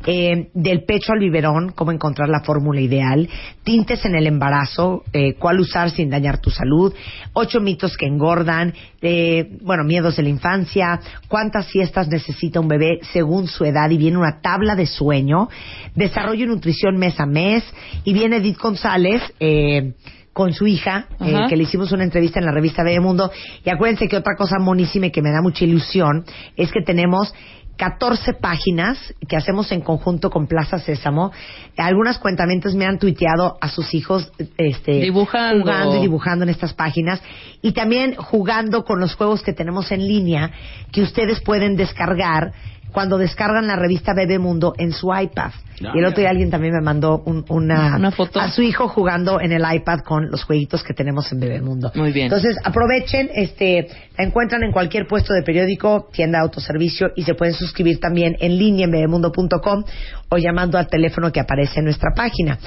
Eh, 0.07 0.51
del 0.55 0.85
pecho 0.85 1.13
al 1.13 1.21
biberón, 1.21 1.73
cómo 1.73 1.93
encontrar 1.93 2.29
la 2.29 2.41
fórmula 2.41 2.81
ideal. 2.81 3.29
Tintes 3.65 4.05
en 4.05 4.15
el 4.15 4.27
embarazo, 4.27 5.03
eh, 5.13 5.35
cuál 5.35 5.61
usar 5.61 5.91
sin 5.91 6.11
dañar 6.11 6.39
tu 6.39 6.51
salud. 6.51 6.93
Ocho 7.33 7.61
mitos 7.61 7.97
que 8.03 8.09
engordan. 8.09 8.75
eh, 9.01 9.59
bueno, 9.63 9.85
miedos 9.85 10.17
de 10.17 10.25
la 10.25 10.29
infancia. 10.29 11.01
Cuántas 11.29 11.67
siestas 11.67 12.09
necesita 12.09 12.59
un 12.59 12.67
bebé 12.67 12.99
según 13.13 13.47
su 13.47 13.65
edad. 13.65 13.89
Y 13.91 13.97
viene 13.97 14.19
una 14.19 14.41
tabla 14.41 14.75
de 14.75 14.87
sueño. 14.87 15.49
Desarrollo 15.95 16.45
y 16.45 16.49
nutrición 16.49 16.97
mes 16.97 17.21
a 17.21 17.27
mes. 17.27 17.63
Y 18.03 18.13
viene 18.13 18.39
Edith 18.39 18.59
González. 18.59 19.23
Eh, 19.39 19.93
con 20.33 20.55
su 20.55 20.67
hija, 20.67 21.09
eh, 21.21 21.41
que 21.47 21.57
le 21.57 21.65
hicimos 21.65 21.93
una 21.93 22.05
entrevista 22.05 22.41
en 22.41 22.47
la 22.47 22.53
revista 22.53 22.83
Bebemundo. 22.83 23.31
Y 23.63 23.69
acuérdense 23.69 24.09
que 24.09 24.17
otra 24.17 24.35
cosa 24.35 24.59
monísima 24.59 25.09
y 25.09 25.11
que 25.11 25.21
me 25.21 25.31
da 25.31 25.43
mucha 25.43 25.67
ilusión 25.67 26.25
es 26.57 26.73
que 26.73 26.81
tenemos 26.81 27.35
14 27.77 28.35
páginas 28.35 29.15
que 29.29 29.37
hacemos 29.37 29.73
en 29.73 29.81
conjunto 29.81 30.31
con 30.31 30.47
Plaza 30.47 30.79
Sésamo. 30.79 31.33
Algunas 31.77 32.19
cuentamientos 32.19 32.75
me 32.75 32.87
han 32.87 32.99
tuiteado 32.99 33.57
a 33.61 33.69
sus 33.69 33.95
hijos 33.95 34.31
este, 34.57 34.93
Dibujando. 35.01 35.61
jugando 35.61 35.97
y 35.97 36.01
dibujando 36.01 36.45
en 36.45 36.51
estas 36.51 36.75
páginas. 36.75 37.21
Y 37.61 37.73
también 37.73 38.15
jugando 38.15 38.85
con 38.85 39.01
los 39.01 39.15
juegos 39.15 39.43
que 39.43 39.53
tenemos 39.53 39.91
en 39.91 40.07
línea 40.07 40.51
que 40.93 41.03
ustedes 41.03 41.41
pueden 41.41 41.77
descargar 41.77 42.53
cuando 42.93 43.19
descargan 43.19 43.67
la 43.67 43.77
revista 43.77 44.13
Bebemundo 44.15 44.75
en 44.79 44.93
su 44.93 45.13
iPad. 45.15 45.51
Ya. 45.81 45.91
y 45.95 45.99
el 45.99 46.05
otro 46.05 46.21
día 46.21 46.31
alguien 46.31 46.49
también 46.51 46.75
me 46.75 46.81
mandó 46.81 47.23
un- 47.27 47.45
una, 47.49 47.97
Una 47.97 48.13
foto. 48.13 48.39
a 48.39 48.49
su 48.53 48.63
hijo 48.63 48.87
jugando 48.87 49.41
en 49.41 49.51
el 49.51 49.63
iPad 49.69 50.01
con 50.05 50.31
los 50.31 50.45
jueguitos 50.45 50.85
que 50.85 50.95
tenemos 50.95 51.33
en 51.33 51.41
Bebemundo. 51.41 51.91
Muy 51.97 52.13
bien. 52.13 52.27
Entonces, 52.27 52.57
aprovechen, 52.63 53.31
este, 53.35 53.89
la 54.17 54.23
encuentran 54.25 54.63
en 54.63 54.71
cualquier 54.71 55.09
puesto 55.09 55.33
de 55.35 55.43
periódico, 55.43 56.09
tienda 56.13 56.39
de 56.39 56.45
autoservicio 56.45 57.11
y 57.17 57.25
se 57.25 57.35
pueden 57.35 57.55
suscribir 57.55 57.99
también 57.99 58.37
en 58.39 58.59
línea 58.59 58.85
en 58.85 58.93
bebemundo.com 58.93 59.83
o 60.29 60.37
llamando 60.39 60.79
al 60.79 60.87
teléfono 60.87 61.33
que 61.33 61.41
aparece 61.41 61.81
en 61.81 61.87
nuestra 61.87 62.11
página. 62.15 62.59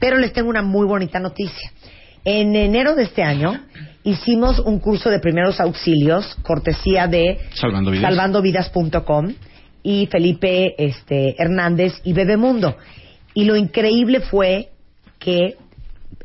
Pero 0.00 0.16
les 0.18 0.32
tengo 0.32 0.48
una 0.50 0.62
muy 0.62 0.86
bonita 0.86 1.20
noticia. 1.20 1.70
En 2.24 2.56
enero 2.56 2.96
de 2.96 3.04
este 3.04 3.22
año 3.22 3.60
hicimos 4.02 4.58
un 4.58 4.80
curso 4.80 5.10
de 5.10 5.20
primeros 5.20 5.60
auxilios, 5.60 6.34
cortesía 6.42 7.06
de 7.06 7.38
Salvando 8.02 8.42
vidas. 8.42 8.64
Y 9.84 10.06
Felipe 10.06 10.74
este, 10.78 11.40
Hernández 11.40 11.92
y 12.02 12.12
Bebemundo. 12.14 12.76
Y 13.34 13.44
lo 13.44 13.54
increíble 13.54 14.20
fue 14.20 14.70
que 15.20 15.56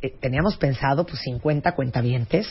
eh, 0.01 0.13
teníamos 0.19 0.57
pensado 0.57 1.05
pues 1.05 1.19
50 1.21 1.73
cuentavientes, 1.75 2.47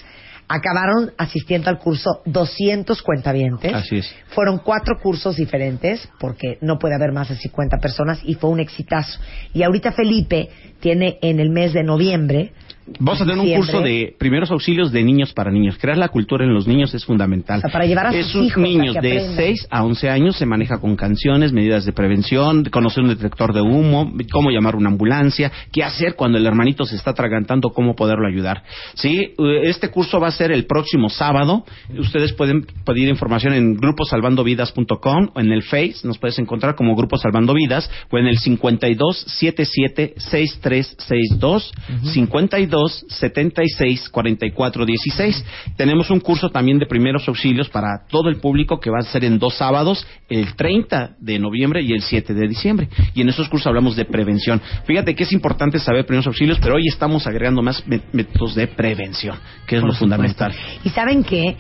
acabaron 0.49 1.13
asistiendo 1.17 1.71
al 1.71 1.79
curso 1.79 2.21
200 2.27 3.03
cuentavientes. 3.03 3.73
Así 3.75 3.97
es. 3.99 4.15
Fueron 4.29 4.59
cuatro 4.59 4.99
cursos 5.03 5.37
diferentes, 5.37 6.09
porque 6.21 6.59
no 6.61 6.79
puede 6.79 6.95
haber 6.95 7.13
más 7.13 7.31
de 7.31 7.37
50 7.37 7.79
personas, 7.79 8.21
y 8.23 8.35
fue 8.35 8.51
un 8.51 8.61
exitazo. 8.61 9.19
Y 9.55 9.63
ahorita 9.63 9.93
Felipe 9.93 10.51
tiene 10.81 11.19
en 11.23 11.41
el 11.41 11.51
mes 11.51 11.73
de 11.73 11.83
noviembre. 11.83 12.53
Vamos 12.99 13.21
a 13.21 13.25
tener 13.25 13.39
un 13.39 13.55
curso 13.55 13.81
de 13.81 14.15
primeros 14.19 14.51
auxilios 14.51 14.93
de 14.93 15.03
niños 15.03 15.33
para 15.33 15.51
niños. 15.51 15.77
Crear 15.79 15.99
la 15.99 16.09
cultura 16.09 16.45
en 16.45 16.55
los 16.55 16.67
niños 16.67 16.95
es 16.95 17.05
fundamental. 17.05 17.59
O 17.59 17.61
sea, 17.61 17.71
para 17.71 17.87
llevar 17.87 18.07
a 18.07 18.13
sus 18.13 18.21
Esos 18.21 18.47
hijos 18.47 18.59
a 18.59 18.67
niños 18.67 18.95
que 18.95 19.01
de 19.01 19.13
aprendan. 19.19 19.37
6 19.37 19.69
a 19.71 19.85
11 19.85 20.11
años 20.11 20.37
se 20.37 20.47
maneja 20.47 20.79
con 20.81 20.97
canciones, 20.97 21.53
medidas 21.53 21.85
de 21.85 21.93
prevención, 21.93 22.65
conocer 22.65 23.03
un 23.03 23.11
detector 23.11 23.53
de 23.53 23.61
humo, 23.61 24.13
cómo 24.33 24.51
llamar 24.51 24.77
una 24.77 24.89
ambulancia, 24.89 25.53
qué 25.73 25.83
hacer 25.85 26.15
cuando 26.15 26.39
el 26.39 26.47
hermanito 26.47 26.85
se 26.85 26.97
está 26.97 27.11
atragantando, 27.11 27.71
cómo 27.71 27.95
poderlo 27.95 28.27
ayudar. 28.27 28.63
Sí, 28.95 29.35
eh, 29.39 29.61
este 29.65 29.91
curso 29.91 30.21
va 30.21 30.29
a 30.29 30.33
ser 30.33 30.53
el 30.53 30.67
próximo 30.67 31.09
sábado. 31.09 31.65
Ustedes 31.99 32.33
pueden 32.33 32.67
pedir 32.85 33.09
información 33.09 33.55
en 33.55 33.75
gruposalvandovidas.com 33.75 35.31
o 35.35 35.41
en 35.41 35.53
el 35.53 35.63
Face, 35.63 35.97
nos 36.05 36.19
puedes 36.19 36.39
encontrar 36.39 36.75
como 36.75 36.97
Grupo 36.97 37.19
Salvando 37.19 37.55
Vidas 37.55 37.91
o 38.11 38.19
en 38.19 38.27
el 38.27 38.39
52 38.39 39.25
77 39.27 40.15
6362 40.17 41.73
52 42.13 42.78
76 42.87 44.09
44 44.09 44.85
16. 44.87 45.45
Tenemos 45.77 46.11
un 46.11 46.21
curso 46.21 46.51
también 46.51 46.79
de 46.79 46.87
primeros 46.87 47.27
auxilios 47.29 47.69
para 47.69 48.07
todo 48.09 48.29
el 48.29 48.37
público 48.41 48.79
que 48.81 48.91
va 48.91 48.99
a 49.01 49.03
ser 49.03 49.25
en 49.25 49.39
dos 49.39 49.55
sábados, 49.57 50.07
el 50.29 50.55
30 50.55 51.17
de 51.19 51.39
noviembre 51.39 51.83
y 51.83 51.93
el 51.93 52.03
7 52.03 52.35
de 52.35 52.49
diciembre. 52.49 52.89
Y 53.15 53.21
en 53.23 53.29
esos 53.29 53.49
cursos 53.49 53.67
hablamos 53.67 53.97
de 53.97 54.05
prevención. 54.05 54.61
Fíjate 54.85 55.15
que 55.15 55.25
es 55.25 55.33
importante 55.33 55.79
saber 55.79 56.07
primeros 56.07 56.27
auxilios, 56.27 56.59
pero 56.61 56.75
hoy 56.77 56.87
estamos 56.89 57.27
agregando 57.27 57.63
más 57.63 57.87
mé- 57.87 58.01
métodos 58.13 58.55
de 58.55 58.67
prevención, 58.69 59.37
que 59.67 59.77
es 59.77 59.81
Por 59.81 59.89
lo 59.91 59.95
supuesto. 59.95 59.99
fundamental. 59.99 60.53
Y 60.85 60.91
saben 60.91 61.25
que 61.25 61.57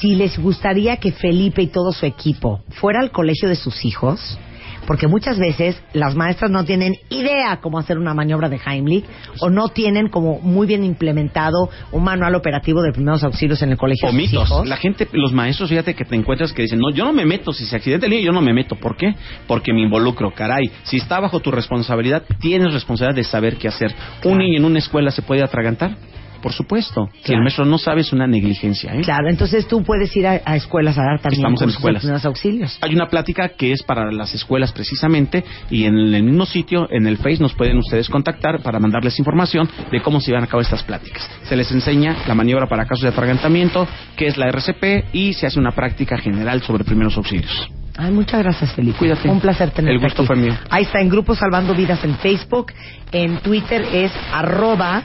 si 0.00 0.14
les 0.14 0.38
gustaría 0.38 0.96
que 0.96 1.12
Felipe 1.12 1.62
y 1.62 1.66
todo 1.68 1.92
su 1.92 2.06
equipo 2.06 2.62
fuera 2.70 3.00
al 3.00 3.10
colegio 3.10 3.48
de 3.48 3.56
sus 3.56 3.84
hijos, 3.84 4.38
porque 4.86 5.06
muchas 5.06 5.38
veces 5.38 5.80
las 5.92 6.14
maestras 6.14 6.50
no 6.50 6.64
tienen 6.64 6.94
idea 7.08 7.58
cómo 7.60 7.78
hacer 7.78 7.98
una 7.98 8.14
maniobra 8.14 8.48
de 8.48 8.60
Heimlich 8.64 9.04
o 9.40 9.50
no 9.50 9.68
tienen 9.68 10.08
como 10.08 10.40
muy 10.40 10.66
bien 10.66 10.84
implementado 10.84 11.70
un 11.92 12.04
manual 12.04 12.34
operativo 12.34 12.82
de 12.82 12.92
primeros 12.92 13.22
auxilios 13.24 13.62
en 13.62 13.70
el 13.70 13.76
colegio 13.78 14.08
O 14.08 14.12
mitos. 14.12 14.48
hijos. 14.48 14.66
La 14.66 14.76
gente, 14.76 15.06
los 15.12 15.32
maestros, 15.32 15.68
fíjate 15.68 15.94
que 15.94 16.04
te 16.04 16.16
encuentras 16.16 16.52
que 16.52 16.62
dicen, 16.62 16.78
no, 16.78 16.90
yo 16.90 17.04
no 17.04 17.12
me 17.12 17.24
meto. 17.24 17.52
Si 17.52 17.64
se 17.66 17.76
accidenta 17.76 18.06
el 18.06 18.10
niño, 18.12 18.26
yo 18.26 18.32
no 18.32 18.40
me 18.42 18.52
meto. 18.52 18.76
¿Por 18.76 18.96
qué? 18.96 19.14
Porque 19.46 19.72
me 19.72 19.82
involucro. 19.82 20.32
Caray, 20.32 20.70
si 20.84 20.96
está 20.96 21.20
bajo 21.20 21.40
tu 21.40 21.50
responsabilidad, 21.50 22.22
tienes 22.40 22.72
responsabilidad 22.72 23.16
de 23.16 23.24
saber 23.24 23.56
qué 23.56 23.68
hacer. 23.68 23.94
¿Un 24.24 24.38
niño 24.38 24.58
en 24.58 24.64
una 24.64 24.78
escuela 24.78 25.10
se 25.10 25.22
puede 25.22 25.42
atragantar? 25.42 25.96
Por 26.42 26.52
supuesto. 26.52 27.08
Si 27.24 27.32
el 27.32 27.40
maestro 27.40 27.64
no 27.64 27.78
sabe, 27.78 28.02
es 28.02 28.12
una 28.12 28.26
negligencia. 28.26 28.94
¿eh? 28.94 29.00
Claro, 29.02 29.28
entonces 29.30 29.66
tú 29.68 29.82
puedes 29.82 30.14
ir 30.16 30.26
a, 30.26 30.40
a 30.44 30.56
escuelas 30.56 30.98
a 30.98 31.02
dar 31.02 31.20
también 31.20 31.40
Estamos 31.40 31.62
en 31.62 31.68
de 31.68 31.72
escuelas. 31.72 32.24
auxilios. 32.26 32.78
Hay 32.82 32.94
una 32.94 33.06
plática 33.08 33.50
que 33.50 33.72
es 33.72 33.82
para 33.82 34.10
las 34.12 34.34
escuelas 34.34 34.72
precisamente 34.72 35.44
y 35.70 35.84
en 35.84 35.96
el 35.96 36.22
mismo 36.22 36.44
sitio, 36.44 36.88
en 36.90 37.06
el 37.06 37.16
Face, 37.16 37.38
nos 37.38 37.54
pueden 37.54 37.78
ustedes 37.78 38.08
contactar 38.08 38.60
para 38.62 38.78
mandarles 38.80 39.18
información 39.18 39.68
de 39.90 40.02
cómo 40.02 40.20
se 40.20 40.32
llevan 40.32 40.44
a 40.44 40.46
cabo 40.48 40.60
estas 40.60 40.82
pláticas. 40.82 41.28
Se 41.44 41.56
les 41.56 41.70
enseña 41.72 42.16
la 42.26 42.34
maniobra 42.34 42.66
para 42.66 42.84
casos 42.84 43.02
de 43.02 43.08
atragantamiento, 43.08 43.86
qué 44.16 44.26
es 44.26 44.36
la 44.36 44.48
RCP 44.48 45.14
y 45.14 45.32
se 45.34 45.46
hace 45.46 45.58
una 45.60 45.70
práctica 45.72 46.18
general 46.18 46.60
sobre 46.62 46.84
primeros 46.84 47.16
auxilios. 47.16 47.68
Ay, 47.96 48.10
muchas 48.10 48.42
gracias, 48.42 48.72
Felipe. 48.72 48.98
Cuídate. 48.98 49.28
Un 49.28 49.38
placer 49.40 49.70
tenerte 49.70 49.94
El 49.94 50.02
gusto 50.02 50.22
aquí. 50.22 50.26
fue 50.26 50.36
mío. 50.36 50.54
Ahí 50.70 50.84
está, 50.84 51.00
en 51.00 51.10
Grupo 51.10 51.34
Salvando 51.34 51.74
Vidas 51.74 52.02
en 52.04 52.14
Facebook. 52.16 52.72
En 53.12 53.36
Twitter 53.38 53.84
es 53.92 54.10
arroba... 54.32 55.02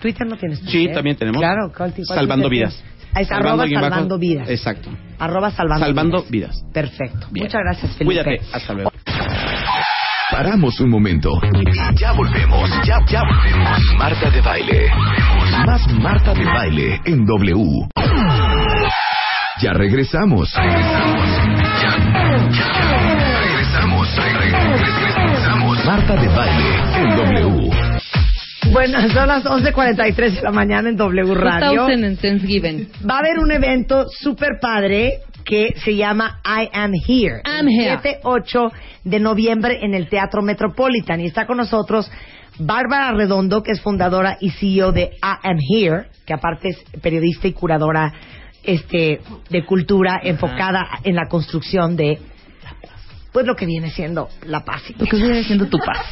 Twitter 0.00 0.26
no 0.26 0.36
tienes 0.36 0.58
Sí, 0.60 0.64
Twitter? 0.70 0.94
también 0.94 1.16
tenemos. 1.16 1.40
Claro, 1.40 1.72
¿cuál 1.76 1.92
cuál 1.94 2.06
Salvando 2.06 2.48
Twitter 2.48 2.68
vidas. 2.68 2.74
tienes? 2.82 2.96
Ahí 3.14 3.22
está, 3.22 3.36
arroba 3.36 3.56
bajo- 3.64 3.80
Salvando 3.80 4.18
Vidas. 4.18 4.48
Exacto. 4.50 4.90
Arroba 5.18 5.50
Salvando, 5.50 5.86
Salvando 5.86 6.18
Vidas. 6.28 6.30
vidas. 6.30 6.72
Perfecto. 6.74 7.26
Bien. 7.30 7.46
Muchas 7.46 7.60
gracias, 7.64 7.92
Felipe. 7.96 8.04
Cuídate. 8.04 8.40
Hasta 8.52 8.72
luego. 8.74 8.92
Paramos 10.30 10.80
un 10.80 10.90
momento 10.90 11.30
y 11.54 11.98
ya 11.98 12.12
volvemos. 12.12 12.68
Ya, 12.84 12.98
ya 13.06 13.22
volvemos. 13.22 13.80
Marta 13.96 14.28
de 14.30 14.40
baile. 14.42 14.90
Más 15.64 15.86
Marta 15.92 16.34
de 16.34 16.44
baile 16.44 17.00
en 17.06 17.24
W. 17.24 17.88
Ya 19.62 19.72
regresamos. 19.72 20.52
Regresamos. 20.54 21.26
Ya, 21.80 21.96
ya. 22.50 23.40
Regresamos. 23.40 24.16
Regresamos. 24.16 25.84
Marta 25.86 26.16
de 26.16 26.28
baile 26.28 26.74
en 26.96 27.16
W. 27.16 27.70
Bueno, 28.72 29.00
son 29.10 29.28
las 29.28 29.44
11.43 29.44 30.14
de 30.36 30.42
la 30.42 30.50
mañana 30.50 30.88
en 30.88 30.96
W 30.96 31.34
Radio. 31.34 31.82
2000 31.82 32.04
en 32.04 32.16
Thanksgiving. 32.16 32.88
Va 33.08 33.16
a 33.16 33.18
haber 33.18 33.38
un 33.38 33.50
evento 33.50 34.06
súper 34.08 34.58
padre 34.60 35.20
que 35.44 35.74
se 35.84 35.94
llama 35.94 36.40
I 36.44 36.68
Am 36.72 36.92
Here. 36.94 37.42
I'm 37.44 37.68
here. 37.68 37.98
7-8 38.22 38.72
de 39.04 39.20
noviembre 39.20 39.78
en 39.82 39.94
el 39.94 40.08
Teatro 40.08 40.42
Metropolitan. 40.42 41.20
Y 41.20 41.26
está 41.26 41.46
con 41.46 41.58
nosotros 41.58 42.10
Bárbara 42.58 43.12
Redondo, 43.12 43.62
que 43.62 43.72
es 43.72 43.80
fundadora 43.80 44.36
y 44.40 44.50
CEO 44.50 44.92
de 44.92 45.12
I 45.22 45.36
Am 45.42 45.58
Here, 45.58 46.06
que 46.24 46.34
aparte 46.34 46.70
es 46.70 46.78
periodista 47.00 47.46
y 47.46 47.52
curadora 47.52 48.12
este, 48.62 49.20
de 49.48 49.64
cultura 49.64 50.20
enfocada 50.22 50.88
en 51.04 51.14
la 51.14 51.28
construcción 51.28 51.96
de 51.96 52.18
pues 53.32 53.46
lo 53.46 53.54
que 53.54 53.66
viene 53.66 53.90
siendo 53.90 54.30
la 54.46 54.64
paz. 54.64 54.82
Lo 54.98 55.04
que 55.04 55.16
viene 55.16 55.44
siendo 55.44 55.66
tu 55.66 55.78
paz. 55.78 56.06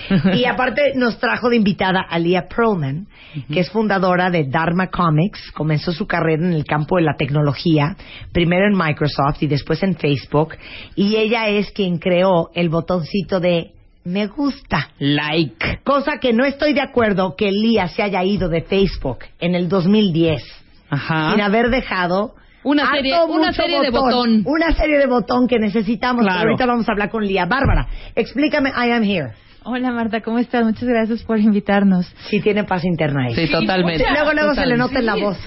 y 0.34 0.44
aparte 0.44 0.92
nos 0.94 1.18
trajo 1.18 1.48
de 1.50 1.56
invitada 1.56 2.00
a 2.08 2.18
Leah 2.18 2.46
Perlman, 2.48 3.06
que 3.52 3.60
es 3.60 3.70
fundadora 3.70 4.30
de 4.30 4.44
Dharma 4.44 4.88
Comics. 4.88 5.52
Comenzó 5.52 5.92
su 5.92 6.06
carrera 6.06 6.44
en 6.46 6.52
el 6.52 6.64
campo 6.64 6.96
de 6.96 7.02
la 7.02 7.14
tecnología, 7.16 7.96
primero 8.32 8.66
en 8.66 8.76
Microsoft 8.76 9.42
y 9.42 9.46
después 9.46 9.82
en 9.82 9.96
Facebook. 9.96 10.54
Y 10.94 11.16
ella 11.16 11.48
es 11.48 11.70
quien 11.70 11.98
creó 11.98 12.50
el 12.54 12.68
botoncito 12.68 13.40
de 13.40 13.72
me 14.04 14.26
gusta. 14.26 14.88
Like. 14.98 15.80
Cosa 15.84 16.18
que 16.18 16.32
no 16.32 16.44
estoy 16.44 16.72
de 16.72 16.80
acuerdo 16.80 17.36
que 17.36 17.52
Leah 17.52 17.88
se 17.88 18.02
haya 18.02 18.24
ido 18.24 18.48
de 18.48 18.62
Facebook 18.62 19.18
en 19.38 19.54
el 19.54 19.68
2010. 19.68 20.42
Ajá. 20.90 21.32
Sin 21.32 21.40
haber 21.40 21.70
dejado 21.70 22.34
Una 22.64 22.90
serie- 22.92 23.14
una 23.28 23.52
serie 23.52 23.80
de 23.80 23.90
botón. 23.90 24.42
Una 24.44 24.72
serie 24.74 24.98
de 24.98 25.06
botón 25.06 25.46
que 25.48 25.58
necesitamos. 25.58 26.24
Claro. 26.24 26.40
Ahorita 26.50 26.66
vamos 26.66 26.88
a 26.88 26.92
hablar 26.92 27.10
con 27.10 27.24
Lía. 27.24 27.46
Bárbara, 27.46 27.86
explícame 28.14 28.70
I 28.70 28.90
Am 28.90 29.02
Here. 29.02 29.32
Hola 29.64 29.92
Marta, 29.92 30.20
¿cómo 30.22 30.38
estás? 30.38 30.64
Muchas 30.64 30.88
gracias 30.88 31.22
por 31.22 31.38
invitarnos. 31.38 32.06
Sí, 32.28 32.40
tiene 32.40 32.64
paz 32.64 32.84
interna 32.84 33.26
ahí. 33.26 33.34
Sí, 33.34 33.48
totalmente. 33.50 34.04
Luego, 34.10 34.32
luego 34.32 34.54
se 34.54 34.66
le 34.66 34.76
nota 34.76 34.98
en 34.98 35.06
la 35.06 35.14
Sí. 35.14 35.20
voz. 35.22 35.38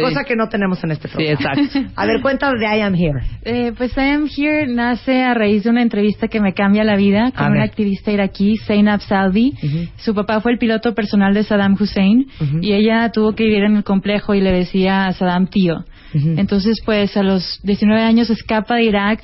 Cosa 0.00 0.22
que 0.24 0.36
no 0.36 0.48
tenemos 0.48 0.82
en 0.84 0.92
este 0.92 1.08
Sí, 1.08 1.14
programa. 1.14 1.60
exacto. 1.60 1.92
A 1.96 2.06
ver, 2.06 2.20
cuéntame 2.22 2.58
de 2.60 2.66
I 2.78 2.80
Am 2.82 2.94
Here. 2.94 3.20
Eh, 3.44 3.72
pues 3.76 3.96
I 3.96 4.00
Am 4.10 4.26
Here 4.34 4.66
nace 4.68 5.22
a 5.24 5.34
raíz 5.34 5.64
de 5.64 5.70
una 5.70 5.82
entrevista 5.82 6.28
que 6.28 6.40
me 6.40 6.52
cambia 6.54 6.84
la 6.84 6.94
vida 6.96 7.32
con 7.36 7.50
una 7.52 7.64
activista 7.64 8.12
iraquí, 8.12 8.56
Zainab 8.58 9.00
Salvi. 9.00 9.54
Su 9.96 10.14
papá 10.14 10.40
fue 10.40 10.52
el 10.52 10.58
piloto 10.58 10.94
personal 10.94 11.34
de 11.34 11.42
Saddam 11.42 11.74
Hussein 11.78 12.26
y 12.60 12.72
ella 12.74 13.10
tuvo 13.12 13.34
que 13.34 13.44
vivir 13.44 13.64
en 13.64 13.76
el 13.76 13.84
complejo 13.84 14.34
y 14.34 14.40
le 14.40 14.52
decía 14.52 15.06
a 15.06 15.12
Saddam 15.12 15.48
tío. 15.48 15.84
Entonces, 16.14 16.76
pues 16.84 17.16
a 17.16 17.24
los 17.24 17.58
19 17.64 18.00
años 18.02 18.30
escapa 18.30 18.76
de 18.76 18.84
Irak 18.84 19.20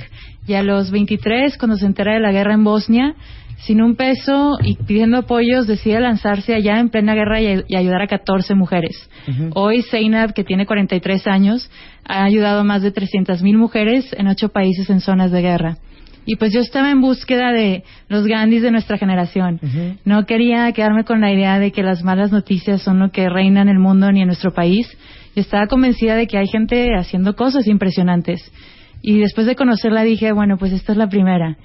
y 0.48 0.55
a 0.55 0.62
los 0.64 0.90
23, 0.90 1.57
cuando 1.57 1.76
se 1.76 1.86
entera 1.86 2.14
de 2.14 2.20
la 2.20 2.32
guerra 2.32 2.55
en 2.55 2.64
Bosnia, 2.64 3.14
sin 3.61 3.82
un 3.82 3.94
peso 3.94 4.58
y 4.62 4.76
pidiendo 4.76 5.18
apoyos, 5.18 5.66
decide 5.66 6.00
lanzarse 6.00 6.54
allá 6.54 6.78
en 6.78 6.88
plena 6.88 7.14
guerra 7.14 7.40
y, 7.40 7.62
y 7.68 7.76
ayudar 7.76 8.02
a 8.02 8.06
14 8.06 8.54
mujeres. 8.54 9.08
Hoy 9.54 9.82
Zainab, 9.82 10.32
que 10.32 10.44
tiene 10.44 10.66
43 10.66 11.26
años, 11.26 11.70
ha 12.04 12.24
ayudado 12.24 12.61
a 12.61 12.64
más 12.64 12.82
de 12.82 12.92
300.000 12.92 13.56
mujeres 13.56 14.14
en 14.16 14.28
ocho 14.28 14.48
países 14.48 14.88
en 14.90 15.00
zonas 15.00 15.30
de 15.30 15.42
guerra. 15.42 15.76
Y 16.26 16.36
pues 16.36 16.52
yo 16.52 16.61
estaba 16.61 16.90
en 16.90 17.00
búsqueda 17.00 17.52
de 17.52 17.82
los 18.08 18.26
Gandhis 18.26 18.62
de 18.62 18.70
nuestra 18.70 18.98
generación. 18.98 19.58
No 20.04 20.26
quería 20.26 20.70
quedarme 20.72 21.04
con 21.04 21.20
la 21.20 21.32
idea 21.32 21.58
de 21.58 21.72
que 21.72 21.82
las 21.82 22.02
malas 22.02 22.30
noticias 22.30 22.82
son 22.82 22.98
lo 22.98 23.11
que 23.11 23.28
reina 23.28 23.62
en 23.62 23.68
el 23.68 23.78
mundo 23.78 24.11
ni 24.12 24.20
en 24.20 24.26
nuestro 24.26 24.52
país. 24.52 24.86
Y 25.34 25.40
estaba 25.40 25.66
convencida 25.66 26.16
de 26.16 26.26
que 26.26 26.38
hay 26.38 26.46
gente 26.46 26.94
haciendo 26.96 27.36
cosas 27.36 27.66
impresionantes. 27.66 28.52
Y 29.02 29.18
después 29.18 29.46
de 29.46 29.56
conocerla 29.56 30.02
dije, 30.02 30.32
bueno, 30.32 30.56
pues 30.58 30.72
esta 30.72 30.92
es 30.92 30.98
la 30.98 31.08
primera. 31.08 31.56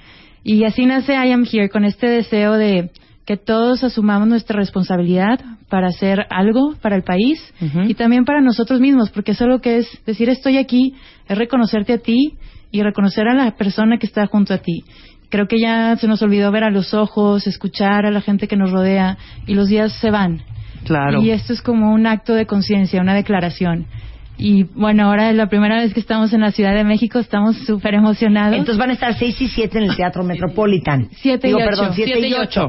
Y 0.48 0.62
así 0.62 0.86
nace 0.86 1.12
I 1.12 1.32
Am 1.32 1.44
Here, 1.44 1.68
con 1.68 1.84
este 1.84 2.08
deseo 2.08 2.52
de 2.52 2.92
que 3.26 3.36
todos 3.36 3.82
asumamos 3.82 4.28
nuestra 4.28 4.56
responsabilidad 4.56 5.40
para 5.68 5.88
hacer 5.88 6.24
algo 6.30 6.76
para 6.80 6.94
el 6.94 7.02
país 7.02 7.52
y 7.88 7.94
también 7.94 8.24
para 8.24 8.40
nosotros 8.40 8.78
mismos, 8.78 9.10
porque 9.10 9.32
eso 9.32 9.48
lo 9.48 9.60
que 9.60 9.78
es 9.78 9.88
decir 10.06 10.28
estoy 10.28 10.58
aquí, 10.58 10.94
es 11.28 11.36
reconocerte 11.36 11.94
a 11.94 11.98
ti 11.98 12.34
y 12.70 12.80
reconocer 12.82 13.26
a 13.26 13.34
la 13.34 13.56
persona 13.56 13.98
que 13.98 14.06
está 14.06 14.24
junto 14.28 14.54
a 14.54 14.58
ti. 14.58 14.84
Creo 15.30 15.48
que 15.48 15.58
ya 15.58 15.96
se 15.96 16.06
nos 16.06 16.22
olvidó 16.22 16.52
ver 16.52 16.62
a 16.62 16.70
los 16.70 16.94
ojos, 16.94 17.48
escuchar 17.48 18.06
a 18.06 18.12
la 18.12 18.20
gente 18.20 18.46
que 18.46 18.56
nos 18.56 18.70
rodea 18.70 19.18
y 19.48 19.54
los 19.54 19.66
días 19.66 19.94
se 19.94 20.12
van. 20.12 20.42
Claro. 20.84 21.22
Y 21.22 21.30
esto 21.30 21.54
es 21.54 21.60
como 21.60 21.92
un 21.92 22.06
acto 22.06 22.34
de 22.34 22.46
conciencia, 22.46 23.00
una 23.00 23.14
declaración. 23.14 23.86
Y 24.38 24.64
bueno, 24.64 25.04
ahora 25.06 25.30
es 25.30 25.36
la 25.36 25.48
primera 25.48 25.76
vez 25.76 25.94
que 25.94 26.00
estamos 26.00 26.32
en 26.32 26.42
la 26.42 26.50
Ciudad 26.50 26.74
de 26.74 26.84
México, 26.84 27.18
estamos 27.18 27.56
súper 27.66 27.94
emocionados. 27.94 28.52
Entonces 28.56 28.78
van 28.78 28.90
a 28.90 28.92
estar 28.92 29.14
6 29.18 29.40
y 29.40 29.48
7 29.48 29.78
en 29.78 29.84
el 29.84 29.96
Teatro 29.96 30.22
Metropolitan. 30.24 31.08
Siete 31.12 31.48
y 31.48 31.50
Digo, 31.50 31.60
ocho. 31.60 31.68
perdón, 31.70 31.92
7 31.94 32.12
Siete 32.12 32.28
y 32.28 32.30
y 32.32 32.34
8. 32.34 32.68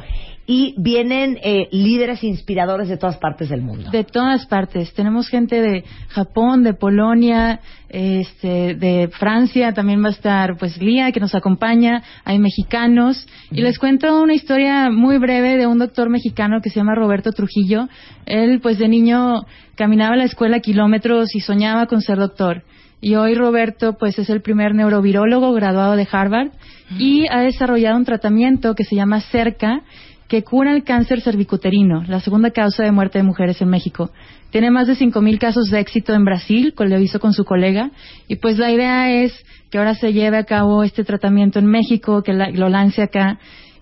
Y 0.50 0.76
vienen 0.78 1.38
eh, 1.44 1.68
líderes 1.72 2.24
inspiradores 2.24 2.88
de 2.88 2.96
todas 2.96 3.18
partes 3.18 3.50
del 3.50 3.62
mundo. 3.62 3.92
De 3.92 4.06
todas 4.06 4.46
partes. 4.46 4.94
Tenemos 4.94 5.28
gente 5.28 5.62
de 5.62 5.84
Japón, 6.08 6.64
de 6.64 6.74
Polonia, 6.74 7.60
este, 7.90 8.74
de 8.76 9.10
Francia. 9.10 9.74
También 9.74 10.02
va 10.02 10.08
a 10.08 10.12
estar, 10.12 10.58
pues, 10.58 10.82
Lía, 10.82 11.12
que 11.12 11.20
nos 11.20 11.36
acompaña. 11.36 12.02
Hay 12.24 12.40
mexicanos. 12.40 13.28
Y 13.52 13.62
les 13.62 13.78
cuento 13.78 14.22
una 14.22 14.36
historia 14.36 14.90
muy 14.90 15.18
breve 15.18 15.58
de 15.58 15.68
un 15.68 15.80
doctor 15.80 16.10
mexicano 16.10 16.62
que 16.62 16.70
se 16.70 16.80
llama 16.80 16.96
Roberto 16.96 17.34
Trujillo. 17.34 17.90
Él, 18.26 18.62
pues, 18.62 18.80
de 18.80 18.88
niño 18.88 19.42
caminaba 19.76 20.14
a 20.14 20.18
la 20.18 20.24
escuela 20.24 20.62
kilómetros 20.62 21.36
y 21.36 21.42
soñaba 21.42 21.88
con 21.88 22.02
ser 22.02 22.20
doctor. 22.20 22.64
Y 23.02 23.16
hoy 23.16 23.36
Roberto, 23.36 23.98
pues, 24.00 24.18
es 24.18 24.30
el 24.30 24.42
primer 24.42 24.74
neurovirólogo 24.74 25.52
graduado 25.52 25.98
de 25.98 26.08
Harvard 26.10 26.52
y 26.98 27.28
ha 27.30 27.42
desarrollado 27.42 27.98
un 27.98 28.06
tratamiento 28.06 28.74
que 28.74 28.86
se 28.86 28.96
llama 28.96 29.22
CERCA, 29.22 29.82
que 30.28 30.44
cura 30.44 30.74
el 30.76 30.84
cáncer 30.84 31.22
cervicuterino, 31.22 32.04
la 32.08 32.20
segunda 32.20 32.52
causa 32.52 32.84
de 32.84 32.92
muerte 32.92 33.20
de 33.20 33.24
mujeres 33.24 33.62
en 33.62 33.70
México. 33.70 34.12
Tiene 34.52 34.72
más 34.72 34.88
de 34.88 34.96
5.000 34.96 35.40
casos 35.40 35.70
de 35.70 35.80
éxito 35.80 36.14
en 36.14 36.26
Brasil, 36.26 36.74
con- 36.76 36.90
lo 36.90 37.00
hizo 37.00 37.20
con 37.20 37.34
su 37.34 37.46
colega, 37.46 37.92
y 38.28 38.36
pues 38.38 38.58
la 38.58 38.72
idea 38.72 39.12
es 39.12 39.34
que 39.70 39.78
ahora 39.78 39.96
se 39.96 40.14
lleve 40.14 40.38
a 40.38 40.44
cabo 40.44 40.84
este 40.84 41.04
tratamiento 41.04 41.60
en 41.60 41.66
México, 41.66 42.24
que 42.24 42.34
la- 42.34 42.50
lo 42.50 42.70
lance 42.70 43.02
acá. 43.02 43.40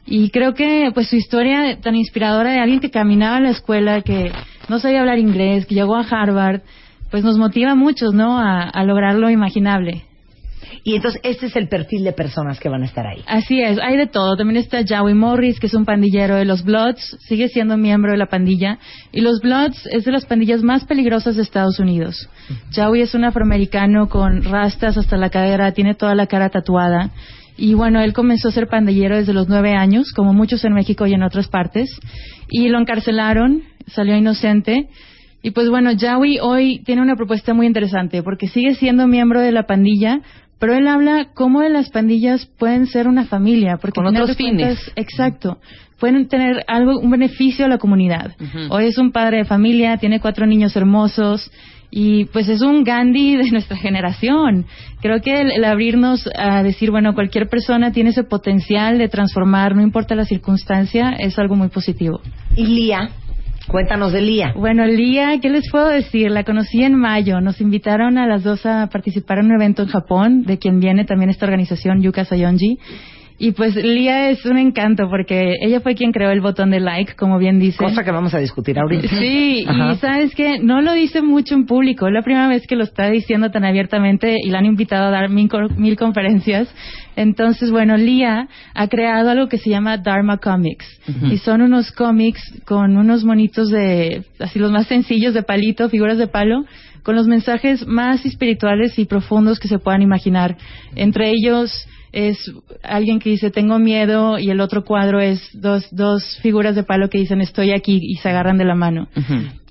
Y 0.07 0.29
creo 0.29 0.53
que 0.53 0.91
pues 0.93 1.09
su 1.09 1.15
historia 1.15 1.79
tan 1.81 1.95
inspiradora 1.95 2.51
de 2.51 2.59
alguien 2.59 2.79
que 2.79 2.91
caminaba 2.91 3.37
a 3.37 3.41
la 3.41 3.49
escuela, 3.49 4.01
que 4.01 4.31
no 4.69 4.79
sabía 4.79 4.99
hablar 4.99 5.17
inglés, 5.17 5.65
que 5.65 5.73
llegó 5.75 5.95
a 5.95 6.01
Harvard, 6.07 6.61
pues 7.09 7.23
nos 7.23 7.37
motiva 7.39 7.71
a 7.71 7.75
muchos, 7.75 8.13
¿no? 8.13 8.37
A, 8.39 8.63
a 8.63 8.83
lograr 8.83 9.15
lo 9.15 9.29
imaginable. 9.31 10.03
Y 10.83 10.95
entonces 10.95 11.19
este 11.23 11.47
es 11.47 11.55
el 11.55 11.67
perfil 11.67 12.03
de 12.03 12.13
personas 12.13 12.59
que 12.59 12.69
van 12.69 12.83
a 12.83 12.85
estar 12.85 13.05
ahí. 13.05 13.21
Así 13.27 13.61
es, 13.61 13.79
hay 13.79 13.97
de 13.97 14.07
todo. 14.07 14.35
También 14.35 14.57
está 14.57 14.81
Joey 14.87 15.13
Morris, 15.13 15.59
que 15.59 15.67
es 15.67 15.73
un 15.73 15.85
pandillero 15.85 16.35
de 16.35 16.45
los 16.45 16.63
Bloods, 16.63 17.17
sigue 17.27 17.47
siendo 17.49 17.77
miembro 17.77 18.11
de 18.11 18.17
la 18.17 18.27
pandilla. 18.27 18.79
Y 19.11 19.21
los 19.21 19.41
Bloods 19.41 19.87
es 19.91 20.05
de 20.05 20.11
las 20.11 20.25
pandillas 20.25 20.61
más 20.61 20.85
peligrosas 20.85 21.35
de 21.35 21.41
Estados 21.41 21.79
Unidos. 21.79 22.29
Joey 22.75 23.01
es 23.01 23.15
un 23.15 23.23
afroamericano 23.23 24.09
con 24.09 24.43
rastas 24.43 24.97
hasta 24.97 25.17
la 25.17 25.29
cadera, 25.29 25.71
tiene 25.71 25.95
toda 25.95 26.15
la 26.15 26.27
cara 26.27 26.49
tatuada. 26.49 27.11
Y 27.57 27.73
bueno, 27.73 28.01
él 28.01 28.13
comenzó 28.13 28.49
a 28.49 28.51
ser 28.51 28.67
pandillero 28.67 29.15
desde 29.15 29.33
los 29.33 29.47
nueve 29.47 29.73
años, 29.73 30.11
como 30.11 30.33
muchos 30.33 30.65
en 30.65 30.73
México 30.73 31.07
y 31.07 31.13
en 31.13 31.23
otras 31.23 31.47
partes. 31.47 31.89
Y 32.49 32.67
lo 32.67 32.79
encarcelaron, 32.79 33.63
salió 33.87 34.15
inocente. 34.15 34.89
Y 35.41 35.51
pues 35.51 35.69
bueno, 35.69 35.91
Joey 35.99 36.39
hoy 36.41 36.81
tiene 36.83 37.01
una 37.01 37.15
propuesta 37.15 37.53
muy 37.53 37.67
interesante, 37.67 38.23
porque 38.23 38.47
sigue 38.47 38.73
siendo 38.73 39.07
miembro 39.07 39.41
de 39.41 39.51
la 39.51 39.67
pandilla, 39.67 40.21
pero 40.59 40.73
él 40.75 40.87
habla 40.87 41.27
cómo 41.33 41.61
de 41.61 41.69
las 41.69 41.89
pandillas 41.89 42.45
pueden 42.57 42.87
ser 42.87 43.07
una 43.07 43.25
familia, 43.25 43.77
porque 43.77 43.95
Con 44.01 44.07
otros 44.07 44.35
cuentas- 44.37 44.79
fines. 44.79 44.91
exacto, 44.95 45.57
pueden 45.99 46.27
tener 46.27 46.63
algo, 46.67 46.99
un 46.99 47.09
beneficio 47.11 47.65
a 47.65 47.69
la 47.69 47.77
comunidad. 47.77 48.31
Ujú. 48.39 48.73
Hoy 48.73 48.85
es 48.85 48.97
un 48.97 49.11
padre 49.11 49.37
de 49.39 49.45
familia, 49.45 49.97
tiene 49.97 50.19
cuatro 50.19 50.45
niños 50.45 50.75
hermosos 50.75 51.51
y 51.91 52.25
pues 52.25 52.49
es 52.49 52.61
un 52.61 52.83
Gandhi 52.83 53.35
de 53.37 53.51
nuestra 53.51 53.77
generación. 53.77 54.65
Creo 55.01 55.21
que 55.21 55.39
el, 55.41 55.51
el 55.51 55.63
abrirnos 55.65 56.27
a 56.37 56.63
decir, 56.63 56.91
bueno, 56.91 57.13
cualquier 57.13 57.47
persona 57.47 57.91
tiene 57.91 58.09
ese 58.09 58.23
potencial 58.23 58.97
de 58.97 59.07
transformar, 59.07 59.75
no 59.75 59.81
importa 59.81 60.15
la 60.15 60.25
circunstancia, 60.25 61.11
es 61.19 61.37
algo 61.39 61.55
muy 61.55 61.69
positivo. 61.69 62.21
Y 62.57 62.65
Lía, 62.65 63.09
cuéntanos 63.67 64.11
de 64.11 64.21
Lía. 64.21 64.53
Bueno, 64.55 64.85
Lía, 64.85 65.39
¿qué 65.41 65.49
les 65.49 65.69
puedo 65.69 65.87
decir? 65.87 66.31
La 66.31 66.43
conocí 66.43 66.83
en 66.83 66.95
mayo. 66.95 67.41
Nos 67.41 67.61
invitaron 67.61 68.17
a 68.17 68.27
las 68.27 68.43
dos 68.43 68.65
a 68.65 68.87
participar 68.87 69.39
en 69.39 69.45
un 69.45 69.55
evento 69.55 69.83
en 69.83 69.89
Japón, 69.89 70.43
de 70.43 70.57
quien 70.57 70.79
viene 70.79 71.05
también 71.05 71.29
esta 71.29 71.45
organización, 71.45 72.01
Yuka 72.01 72.25
Sayonji. 72.25 72.79
Y 73.37 73.51
pues 73.51 73.75
Lía 73.75 74.29
es 74.29 74.45
un 74.45 74.57
encanto 74.57 75.09
porque 75.09 75.55
ella 75.61 75.81
fue 75.81 75.93
quien 75.93 76.13
creó 76.13 76.31
el 76.31 76.39
botón 76.39 76.71
de 76.71 76.79
like, 76.79 77.15
como 77.15 77.37
bien 77.37 77.59
dice. 77.59 77.77
Cosa 77.77 78.03
que 78.03 78.11
vamos 78.11 78.33
a 78.33 78.39
discutir 78.39 78.79
ahorita. 78.79 79.09
Sí, 79.09 79.65
Ajá. 79.67 79.93
y 79.93 79.97
sabes 79.97 80.35
que 80.35 80.59
no 80.59 80.81
lo 80.81 80.93
dice 80.93 81.21
mucho 81.21 81.53
en 81.53 81.65
público. 81.65 82.07
Es 82.07 82.13
la 82.13 82.21
primera 82.21 82.47
vez 82.47 82.65
que 82.65 82.77
lo 82.77 82.83
está 82.85 83.09
diciendo 83.09 83.51
tan 83.51 83.65
abiertamente 83.65 84.37
y 84.41 84.49
la 84.49 84.59
han 84.59 84.65
invitado 84.65 85.07
a 85.07 85.11
dar 85.11 85.29
mil, 85.29 85.49
mil 85.75 85.97
conferencias. 85.97 86.73
Entonces, 87.17 87.71
bueno, 87.71 87.97
Lía 87.97 88.47
ha 88.73 88.87
creado 88.87 89.29
algo 89.29 89.47
que 89.47 89.57
se 89.57 89.69
llama 89.69 89.97
Dharma 89.97 90.37
Comics. 90.37 90.85
Y 91.29 91.37
son 91.39 91.61
unos 91.61 91.91
cómics 91.91 92.41
con 92.65 92.95
unos 92.95 93.25
monitos 93.25 93.69
de, 93.69 94.23
así 94.39 94.59
los 94.59 94.71
más 94.71 94.87
sencillos 94.87 95.33
de 95.33 95.43
palito, 95.43 95.89
figuras 95.89 96.17
de 96.17 96.27
palo, 96.27 96.65
con 97.03 97.15
los 97.15 97.27
mensajes 97.27 97.85
más 97.85 98.25
espirituales 98.25 98.97
y 98.97 99.05
profundos 99.05 99.59
que 99.59 99.67
se 99.67 99.77
puedan 99.77 100.01
imaginar. 100.01 100.57
Entre 100.95 101.29
ellos 101.29 101.87
es 102.15 102.37
alguien 102.81 103.19
que 103.19 103.29
dice 103.29 103.51
tengo 103.51 103.77
miedo 103.77 104.39
y 104.39 104.49
el 104.49 104.61
otro 104.61 104.85
cuadro 104.85 105.19
es 105.19 105.41
dos, 105.53 105.85
dos 105.91 106.39
figuras 106.41 106.73
de 106.73 106.83
palo 106.83 107.09
que 107.09 107.17
dicen 107.17 107.41
estoy 107.41 107.71
aquí 107.71 107.99
y 108.01 108.15
se 108.15 108.29
agarran 108.29 108.57
de 108.57 108.63
la 108.63 108.73
mano. 108.73 109.09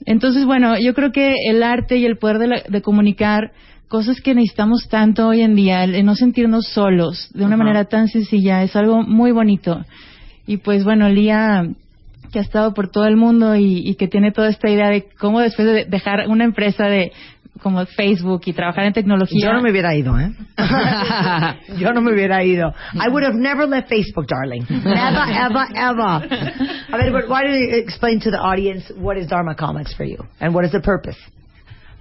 Entonces, 0.05 0.45
bueno, 0.45 0.79
yo 0.79 0.93
creo 0.93 1.11
que 1.11 1.35
el 1.49 1.63
arte 1.63 1.97
y 1.97 2.05
el 2.05 2.19
poder 2.19 2.39
de, 2.39 2.47
la- 2.49 2.63
de 2.69 2.83
comunicar 2.83 3.53
cosas 3.89 4.21
que 4.21 4.35
necesitamos 4.35 4.89
tanto 4.89 5.27
hoy 5.29 5.41
en 5.41 5.55
día, 5.55 5.85
el 5.85 5.93
de 5.93 6.03
no 6.03 6.15
sentirnos 6.17 6.67
solos 6.69 7.31
de 7.33 7.45
una 7.47 7.57
manera 7.57 7.85
tan 7.87 8.09
sencilla, 8.09 8.63
es 8.63 8.77
algo 8.77 9.03
muy 9.03 9.33
bonito. 9.33 9.83
Y 10.47 10.59
pues 10.59 10.85
bueno, 10.85 11.09
Lía 11.09 11.65
que 12.33 12.41
ha 12.41 12.43
estado 12.43 12.75
por 12.75 12.91
todo 12.91 13.07
el 13.07 13.17
mundo 13.17 13.55
y, 13.57 13.89
y 13.89 13.95
que 13.95 14.09
tiene 14.09 14.33
toda 14.33 14.49
esta 14.51 14.69
idea 14.69 14.89
de 14.91 15.07
cómo 15.19 15.41
después 15.41 15.67
de 15.67 15.85
dejar 15.87 16.29
una 16.29 16.45
empresa 16.45 16.87
de 16.89 17.13
como 17.63 17.85
Facebook 17.87 18.43
y 18.47 18.53
trabajar 18.53 18.85
en 18.85 18.93
tecnología. 18.93 19.47
Yo 19.47 19.53
no 19.53 19.63
me 19.63 19.71
hubiera 19.71 19.95
ido, 19.95 20.19
¿eh? 20.19 20.33
Yo 21.79 21.93
no 21.93 22.01
me 22.01 22.13
hubiera 22.13 22.45
ido. 22.45 22.75
I 22.95 23.09
would 23.09 23.25
have 23.25 23.35
never 23.35 23.67
left 23.67 23.89
Facebook, 23.89 24.27
darling. 24.27 24.67
Never, 24.69 24.85
ever, 24.95 25.67
ever. 25.75 26.25
A 26.93 26.99
ver, 26.99 27.13
but 27.13 27.29
why 27.29 27.45
don't 27.45 27.55
you 27.55 27.77
explain 27.77 28.21
to 28.21 28.31
the 28.31 28.39
audience 28.39 28.91
what 28.97 29.17
is 29.17 29.29
Dharma 29.29 29.55
Comics 29.55 29.95
for 29.95 30.05
you 30.05 30.19
and 30.41 30.55
what 30.55 30.65
is 30.65 30.73
the 30.73 30.81
purpose? 30.81 31.17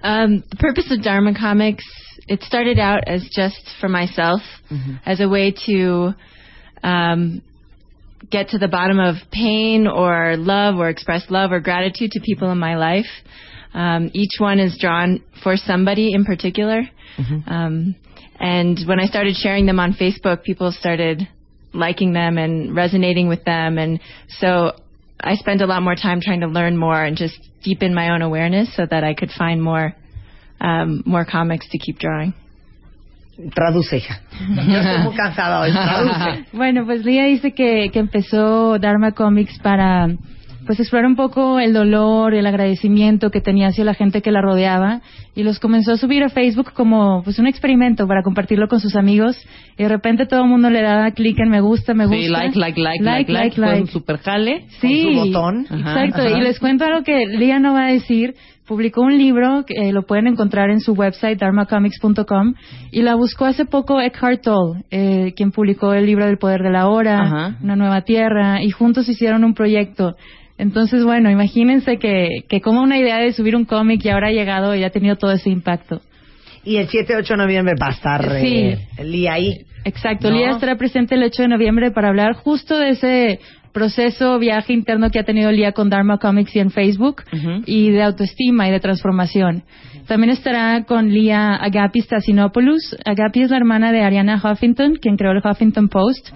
Um, 0.02 0.44
the 0.50 0.56
purpose 0.56 0.90
of 0.90 1.02
Dharma 1.02 1.34
Comics, 1.34 1.84
it 2.28 2.42
started 2.42 2.78
out 2.78 3.04
as 3.06 3.26
just 3.34 3.70
for 3.80 3.88
myself, 3.88 4.42
as 5.06 5.20
a 5.20 5.28
way 5.28 5.54
to 5.66 6.12
um, 6.82 7.42
get 8.30 8.50
to 8.50 8.58
the 8.58 8.68
bottom 8.68 8.98
of 8.98 9.16
pain 9.32 9.86
or 9.86 10.36
love 10.36 10.76
or 10.76 10.88
express 10.88 11.24
love 11.30 11.52
or 11.52 11.60
gratitude 11.60 12.10
to 12.10 12.20
people 12.20 12.50
in 12.50 12.58
my 12.58 12.76
life. 12.76 13.06
Um, 13.74 14.10
each 14.14 14.38
one 14.38 14.60
is 14.60 14.78
drawn 14.80 15.20
for 15.42 15.56
somebody 15.56 16.12
in 16.12 16.24
particular. 16.24 16.82
Um, 17.46 17.96
and 18.38 18.78
when 18.86 19.00
I 19.00 19.06
started 19.06 19.34
sharing 19.36 19.66
them 19.66 19.80
on 19.80 19.94
Facebook, 19.94 20.42
people 20.44 20.72
started 20.72 21.28
liking 21.72 22.12
them 22.12 22.38
and 22.38 22.74
resonating 22.74 23.28
with 23.28 23.44
them. 23.44 23.78
And 23.78 24.00
so 24.28 24.72
I 25.20 25.34
spent 25.34 25.60
a 25.60 25.66
lot 25.66 25.82
more 25.82 25.96
time 25.96 26.20
trying 26.20 26.40
to 26.40 26.46
learn 26.46 26.76
more 26.76 27.02
and 27.02 27.16
just 27.16 27.38
deepen 27.62 27.94
my 27.94 28.10
own 28.10 28.22
awareness 28.22 28.74
so 28.76 28.86
that 28.88 29.04
I 29.04 29.14
could 29.14 29.30
find 29.30 29.62
more, 29.62 29.94
um, 30.60 31.02
more 31.04 31.24
comics 31.24 31.68
to 31.70 31.78
keep 31.78 31.98
drawing. 31.98 32.34
Traduce, 33.36 33.90
hija. 33.90 34.20
Yo 34.70 34.78
estoy 34.78 35.02
muy 35.02 35.16
cansada 35.16 35.60
hoy. 35.60 35.72
Traduce. 35.72 36.46
Bueno, 36.52 36.84
pues 36.84 37.04
Lía 37.04 37.24
dice 37.24 37.52
que, 37.52 37.90
que 37.92 37.98
empezó 37.98 38.78
Dharma 38.78 39.10
Comics 39.10 39.58
para 39.58 40.08
pues 40.66 40.80
explorar 40.80 41.06
un 41.06 41.16
poco 41.16 41.58
el 41.58 41.72
dolor, 41.72 42.34
el 42.34 42.46
agradecimiento 42.46 43.30
que 43.30 43.40
tenía 43.40 43.68
hacia 43.68 43.84
la 43.84 43.94
gente 43.94 44.22
que 44.22 44.30
la 44.30 44.40
rodeaba 44.40 45.00
y 45.34 45.42
los 45.42 45.58
comenzó 45.58 45.92
a 45.92 45.96
subir 45.96 46.22
a 46.22 46.28
Facebook 46.28 46.72
como 46.72 47.22
pues 47.22 47.38
un 47.38 47.46
experimento 47.46 48.06
para 48.06 48.22
compartirlo 48.22 48.68
con 48.68 48.80
sus 48.80 48.96
amigos 48.96 49.36
y 49.76 49.82
de 49.82 49.88
repente 49.88 50.26
todo 50.26 50.42
el 50.42 50.48
mundo 50.48 50.70
le 50.70 50.82
daba 50.82 51.10
clic 51.10 51.38
en 51.38 51.50
me 51.50 51.60
gusta, 51.60 51.94
me 51.94 52.06
gusta. 52.06 52.20
Sí, 52.20 52.28
like, 52.28 52.58
like, 52.58 52.80
like, 52.80 53.04
like, 53.04 53.32
like, 53.32 53.56
fue 53.56 53.80
un 53.80 53.88
super 53.88 54.18
jale. 54.18 54.64
Sí, 54.80 55.04
Con 55.04 55.14
su 55.14 55.20
botón. 55.20 55.60
Exacto. 55.70 56.22
Ajá. 56.22 56.38
Y 56.38 56.40
les 56.40 56.58
cuento 56.58 56.84
algo 56.84 57.02
que 57.02 57.26
Lía 57.26 57.58
no 57.58 57.74
va 57.74 57.86
a 57.86 57.92
decir. 57.92 58.34
Publicó 58.66 59.02
un 59.02 59.18
libro 59.18 59.64
que 59.66 59.74
eh, 59.74 59.92
lo 59.92 60.06
pueden 60.06 60.26
encontrar 60.26 60.70
en 60.70 60.80
su 60.80 60.94
website 60.94 61.38
dharmacomics.com 61.38 62.54
y 62.92 63.02
la 63.02 63.14
buscó 63.14 63.44
hace 63.44 63.66
poco 63.66 64.00
Eckhart 64.00 64.40
Tolle, 64.40 64.84
eh, 64.90 65.34
quien 65.36 65.50
publicó 65.50 65.92
el 65.92 66.06
libro 66.06 66.24
del 66.24 66.38
poder 66.38 66.62
de 66.62 66.70
la 66.70 66.88
hora, 66.88 67.20
Ajá. 67.20 67.58
Una 67.62 67.76
nueva 67.76 68.02
tierra 68.02 68.62
y 68.62 68.70
juntos 68.70 69.06
hicieron 69.06 69.44
un 69.44 69.52
proyecto. 69.52 70.16
Entonces, 70.56 71.04
bueno, 71.04 71.30
imagínense 71.30 71.98
que, 71.98 72.44
que 72.48 72.60
como 72.60 72.80
una 72.80 72.98
idea 72.98 73.18
de 73.18 73.32
subir 73.32 73.56
un 73.56 73.64
cómic 73.64 74.04
y 74.04 74.08
ahora 74.08 74.28
ha 74.28 74.32
llegado 74.32 74.74
y 74.74 74.84
ha 74.84 74.90
tenido 74.90 75.16
todo 75.16 75.32
ese 75.32 75.50
impacto. 75.50 76.00
Y 76.64 76.76
el 76.76 76.88
7-8 76.88 77.28
de 77.28 77.36
noviembre 77.36 77.74
va 77.80 77.88
a 77.88 77.92
estar 77.92 78.24
eh, 78.36 78.78
Lía 79.02 79.34
ahí. 79.34 79.66
Exacto, 79.84 80.30
¿No? 80.30 80.36
Lía 80.36 80.50
estará 80.50 80.76
presente 80.76 81.14
el 81.14 81.24
8 81.24 81.42
de 81.42 81.48
noviembre 81.48 81.90
para 81.90 82.08
hablar 82.08 82.34
justo 82.34 82.78
de 82.78 82.90
ese 82.90 83.40
proceso, 83.72 84.38
viaje 84.38 84.72
interno 84.72 85.10
que 85.10 85.18
ha 85.18 85.24
tenido 85.24 85.50
Lía 85.50 85.72
con 85.72 85.90
Dharma 85.90 86.18
Comics 86.18 86.54
y 86.56 86.60
en 86.60 86.70
Facebook 86.70 87.22
y 87.66 87.90
de 87.90 88.02
autoestima 88.02 88.68
y 88.68 88.70
de 88.70 88.80
transformación. 88.80 89.64
También 90.06 90.30
estará 90.30 90.84
con 90.84 91.10
Lía 91.10 91.56
Agapi 91.56 92.00
Stasinopoulos. 92.00 92.96
Agapi 93.04 93.42
es 93.42 93.50
la 93.50 93.56
hermana 93.56 93.92
de 93.92 94.02
Ariana 94.02 94.40
Huffington, 94.42 94.94
quien 94.96 95.16
creó 95.16 95.32
el 95.32 95.42
Huffington 95.44 95.88
Post. 95.88 96.30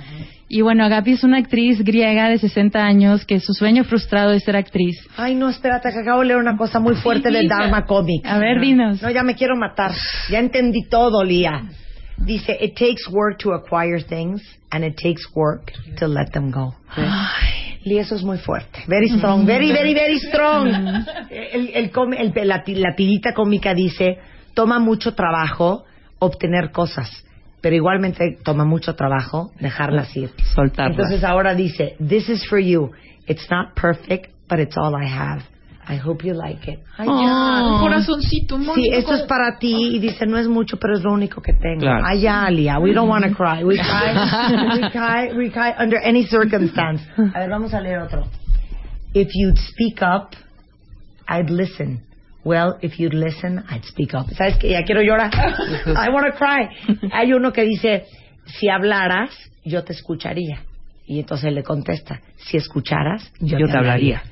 Y 0.51 0.63
bueno, 0.63 0.85
Agapi 0.85 1.13
es 1.13 1.25
una 1.25 1.37
actriz 1.39 1.83
griega 1.85 2.29
de 2.31 2.39
60 2.39 2.79
años 2.83 3.27
que 3.27 3.39
su 3.39 3.53
sueño 3.53 3.85
frustrado 3.85 4.33
es 4.33 4.45
ser 4.45 4.57
actriz. 4.57 4.97
Ay, 5.17 5.35
no, 5.35 5.51
espérate, 5.51 5.91
que 5.93 5.99
acabo 6.01 6.21
de 6.21 6.29
leer 6.29 6.39
una 6.39 6.57
cosa 6.57 6.81
muy 6.81 6.95
fuerte 6.97 7.31
de 7.31 7.47
Dharma 7.47 7.85
Comics. 7.85 8.27
A 8.27 8.39
ver, 8.39 8.59
dinos. 8.61 9.03
No, 9.03 9.11
ya 9.11 9.23
me 9.23 9.35
quiero 9.35 9.57
matar. 9.57 9.93
Ya 10.31 10.39
entendí 10.39 10.89
todo, 10.89 11.23
Lía. 11.23 11.65
Dice, 12.17 12.57
it 12.61 12.75
takes 12.75 13.07
work 13.11 13.39
to 13.39 13.53
acquire 13.53 14.03
things 14.03 14.43
and 14.71 14.85
it 14.85 14.97
takes 14.97 15.23
work 15.35 15.71
to 15.99 16.09
let 16.09 16.31
them 16.33 16.51
go. 16.51 16.75
Lía, 17.85 18.01
eso 18.01 18.17
es 18.17 18.23
muy 18.25 18.39
fuerte. 18.39 18.81
Very 18.89 19.09
strong, 19.11 19.47
very, 19.47 19.71
very, 19.71 19.95
very 19.95 20.19
strong. 20.19 20.69
El, 21.31 21.71
el, 21.75 21.91
com- 21.91 22.13
el- 22.15 22.33
la, 22.35 22.63
la 22.67 22.95
tirita 22.97 23.33
cómica 23.35 23.73
dice, 23.75 24.19
toma 24.55 24.79
mucho 24.79 25.15
trabajo 25.15 25.85
obtener 26.19 26.73
cosas, 26.73 27.09
pero 27.61 27.75
igualmente 27.75 28.39
toma 28.45 28.65
mucho 28.65 28.95
trabajo 28.95 29.51
dejarlas 29.61 30.17
ir. 30.17 30.31
Soltarlas. 30.55 30.97
Entonces 30.97 31.25
ahora 31.25 31.55
dice, 31.55 31.97
this 31.99 32.29
is 32.29 32.47
for 32.49 32.59
you. 32.59 32.91
It's 33.27 33.51
not 33.51 33.75
perfect, 33.75 34.31
but 34.49 34.59
it's 34.59 34.77
all 34.77 34.95
I 34.95 35.07
have. 35.07 35.43
I 35.89 35.97
hope 35.97 36.23
you 36.23 36.35
like 36.35 36.71
it. 36.71 36.81
Ay, 36.99 37.07
ya. 37.07 37.63
un 37.65 37.81
corazoncito, 37.81 38.57
un 38.57 38.75
Sí, 38.75 38.91
esto 38.93 39.15
es 39.15 39.23
para 39.23 39.59
ti 39.59 39.97
y 39.97 39.99
dice, 39.99 40.27
no 40.27 40.37
es 40.37 40.47
mucho, 40.47 40.77
pero 40.77 40.95
es 40.95 41.03
lo 41.03 41.13
único 41.13 41.41
que 41.41 41.55
tengo. 41.55 41.81
Claro. 41.81 42.05
Ay, 42.05 42.21
ya, 42.21 42.51
Lia, 42.51 42.79
we 42.79 42.93
don't 42.93 43.09
want 43.09 43.25
to 43.25 43.35
cry. 43.35 43.65
We 43.65 43.79
cry, 43.79 44.13
we 44.75 44.91
cry, 44.91 45.33
we 45.35 45.51
cry 45.51 45.75
under 45.79 45.99
any 45.99 46.27
circumstance. 46.27 47.03
A 47.17 47.39
ver, 47.39 47.49
vamos 47.49 47.73
a 47.73 47.81
leer 47.81 48.01
otro. 48.01 48.27
If 49.15 49.29
you'd 49.33 49.57
speak 49.57 50.03
up, 50.03 50.35
I'd 51.27 51.49
listen. 51.49 52.03
Well, 52.49 52.79
if 52.81 52.99
you'd 52.99 53.13
listen, 53.13 53.63
I'd 53.69 53.85
speak 53.85 54.15
up. 54.15 54.27
¿Sabes 54.31 54.57
qué? 54.59 54.71
Ya 54.71 54.83
quiero 54.83 55.03
llorar. 55.03 55.31
I 55.35 56.09
want 56.09 56.25
to 56.25 56.33
cry. 56.33 56.71
Hay 57.13 57.35
uno 57.35 57.53
que 57.53 57.63
dice, 57.63 58.07
si 58.47 58.71
hablaras, 58.71 59.29
yo 59.65 59.85
te 59.85 59.93
escucharía. 59.93 60.61
Y 61.07 61.21
entonces 61.21 61.53
le 61.53 61.63
contesta, 61.63 62.23
si 62.39 62.57
escucharas, 62.57 63.31
yo, 63.41 63.59
Yo 63.59 63.67
te 63.67 63.77
hablaría. 63.77 64.23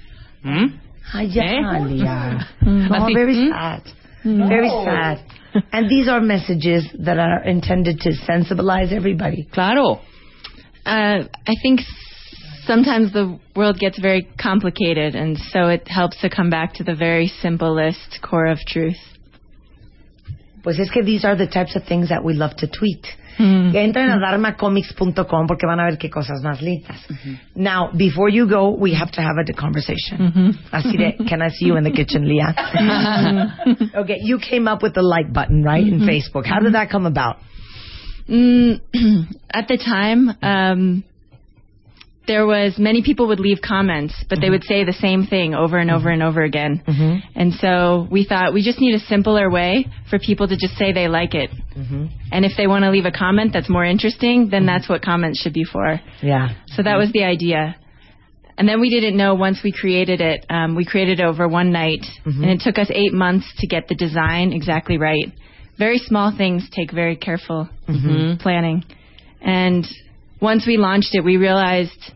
¿Mm? 0.43 0.67
Ay, 1.13 1.29
ya, 1.29 1.43
¿Eh? 1.43 1.85
Lia. 1.91 2.49
No, 2.63 3.07
very 3.13 3.35
¿mm? 3.35 3.51
sad. 3.51 3.83
Very 4.25 4.71
sad. 4.71 5.19
And 5.73 5.87
these 5.91 6.09
are 6.09 6.23
messages 6.23 6.91
that 7.05 7.19
are 7.19 7.45
intended 7.45 8.01
to 8.01 8.13
sensibilize 8.27 8.93
everybody. 8.93 9.47
Claro. 9.53 10.01
Uh, 10.87 11.25
I 11.47 11.55
think 11.63 11.81
sometimes 12.67 13.13
the 13.13 13.39
world 13.55 13.79
gets 13.79 13.99
very 13.99 14.29
complicated, 14.41 15.15
and 15.15 15.39
so 15.39 15.69
it 15.69 15.89
helps 15.89 16.21
to 16.21 16.31
come 16.31 16.51
back 16.51 16.75
to 16.75 16.85
the 16.85 16.95
very 16.95 17.29
simplest 17.41 18.19
core 18.23 18.47
of 18.47 18.59
truth. 18.67 18.97
Pues 20.63 20.79
es 20.81 20.91
que 20.91 21.03
these 21.03 21.25
are 21.25 21.37
the 21.37 21.47
types 21.47 21.77
of 21.77 21.85
things 21.85 22.09
that 22.09 22.25
we 22.25 22.35
love 22.35 22.57
to 22.57 22.67
tweet. 22.67 23.07
Mm. 23.39 23.75
Entren 23.75 24.11
a 24.11 24.19
dharmacomics.com 24.19 25.47
porque 25.47 25.67
van 25.67 25.79
a 25.79 25.85
ver 25.85 25.99
qué 25.99 26.11
cosas 26.11 26.43
más 26.43 26.61
lindas. 26.63 26.99
Now, 27.55 27.91
before 27.93 28.31
you 28.31 28.49
go, 28.49 28.71
we 28.71 28.95
have 28.95 29.11
to 29.13 29.21
have 29.21 29.37
a 29.39 29.53
conversation. 29.53 30.59
Así 30.73 30.97
de, 30.97 31.25
can 31.29 31.43
I 31.43 31.51
see 31.51 31.67
you 31.67 31.77
in 31.77 31.85
the 31.85 31.91
kitchen, 31.91 32.27
Leah? 32.27 32.55
okay, 33.95 34.19
you 34.23 34.39
came 34.39 34.67
up 34.67 34.83
with 34.83 34.95
the 34.95 35.03
like 35.03 35.33
button, 35.33 35.63
right, 35.63 35.87
in 35.87 36.01
Facebook. 36.01 36.47
How 36.47 36.61
did 36.61 36.75
that 36.75 36.91
come 36.91 37.05
about? 37.05 37.37
Mm, 38.29 38.81
at 39.53 39.69
the 39.69 39.77
time, 39.77 40.31
um, 40.43 41.05
there 42.27 42.47
was 42.47 42.75
many 42.79 43.03
people 43.03 43.29
would 43.29 43.41
leave 43.41 43.59
comments, 43.67 44.15
but 44.29 44.37
they 44.41 44.47
mm-hmm. 44.47 44.53
would 44.53 44.65
say 44.65 44.85
the 44.85 44.93
same 44.93 45.27
thing 45.27 45.55
over 45.55 45.79
and 45.79 45.91
over 45.91 46.07
mm-hmm. 46.07 46.21
and 46.21 46.23
over 46.23 46.43
again. 46.43 46.83
Mm-hmm. 46.87 47.39
And 47.39 47.53
so 47.55 48.07
we 48.11 48.25
thought 48.25 48.53
we 48.53 48.63
just 48.63 48.81
need 48.81 48.95
a 48.95 49.01
simpler 49.01 49.51
way 49.51 49.87
for 50.11 50.19
people 50.19 50.49
to 50.49 50.57
just 50.57 50.77
say 50.77 50.93
they 50.93 51.09
like 51.09 51.35
it. 51.35 51.51
And 52.33 52.45
if 52.45 52.53
they 52.57 52.67
want 52.67 52.85
to 52.85 52.91
leave 52.91 53.05
a 53.05 53.13
comment 53.13 53.53
that's 53.53 53.69
more 53.69 53.85
interesting, 53.85 54.49
then 54.51 54.67
that's 54.67 54.89
what 54.89 55.03
comments 55.03 55.41
should 55.41 55.53
be 55.53 55.65
for. 55.65 56.01
Yeah. 56.23 56.49
So 56.69 56.83
that 56.83 56.97
was 56.97 57.13
the 57.13 57.25
idea. 57.25 57.77
And 58.59 58.67
then 58.67 58.81
we 58.81 58.89
didn't 58.89 59.17
know 59.17 59.35
once 59.35 59.61
we 59.63 59.71
created 59.71 60.21
it. 60.21 60.47
Um, 60.49 60.75
we 60.75 60.85
created 60.87 61.21
it 61.21 61.25
over 61.25 61.47
one 61.47 61.73
night, 61.73 62.05
and 62.25 62.47
it 62.47 62.61
took 62.65 62.79
us 62.79 62.89
eight 62.91 63.13
months 63.13 63.47
to 63.59 63.67
get 63.67 63.87
the 63.89 63.95
design 63.95 64.53
exactly 64.53 64.97
right. 64.97 65.31
Very 65.79 65.99
small 65.99 66.35
things 66.35 66.67
take 66.75 66.91
very 66.91 67.17
careful 67.17 67.69
planning. 68.41 68.83
And 69.43 69.87
once 70.41 70.67
we 70.67 70.77
launched 70.77 71.15
it, 71.15 71.25
we 71.25 71.37
realized 71.37 72.13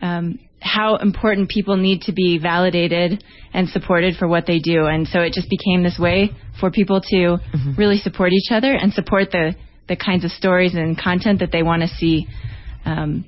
um, 0.00 0.38
how 0.60 0.96
important 0.96 1.48
people 1.48 1.76
need 1.76 2.02
to 2.02 2.12
be 2.12 2.38
validated 2.38 3.22
and 3.52 3.68
supported 3.68 4.16
for 4.16 4.28
what 4.28 4.46
they 4.46 4.58
do. 4.58 4.86
And 4.86 5.06
so 5.08 5.20
it 5.20 5.32
just 5.32 5.48
became 5.50 5.82
this 5.82 5.98
way 5.98 6.30
for 6.60 6.70
people 6.70 7.00
to 7.10 7.38
really 7.76 7.98
support 7.98 8.32
each 8.32 8.50
other 8.52 8.72
and 8.72 8.92
support 8.92 9.30
the, 9.32 9.54
the 9.88 9.96
kinds 9.96 10.24
of 10.24 10.30
stories 10.30 10.74
and 10.74 10.96
content 11.00 11.40
that 11.40 11.50
they 11.52 11.62
want 11.62 11.82
to 11.82 11.88
see. 11.88 12.26
Um, 12.84 13.24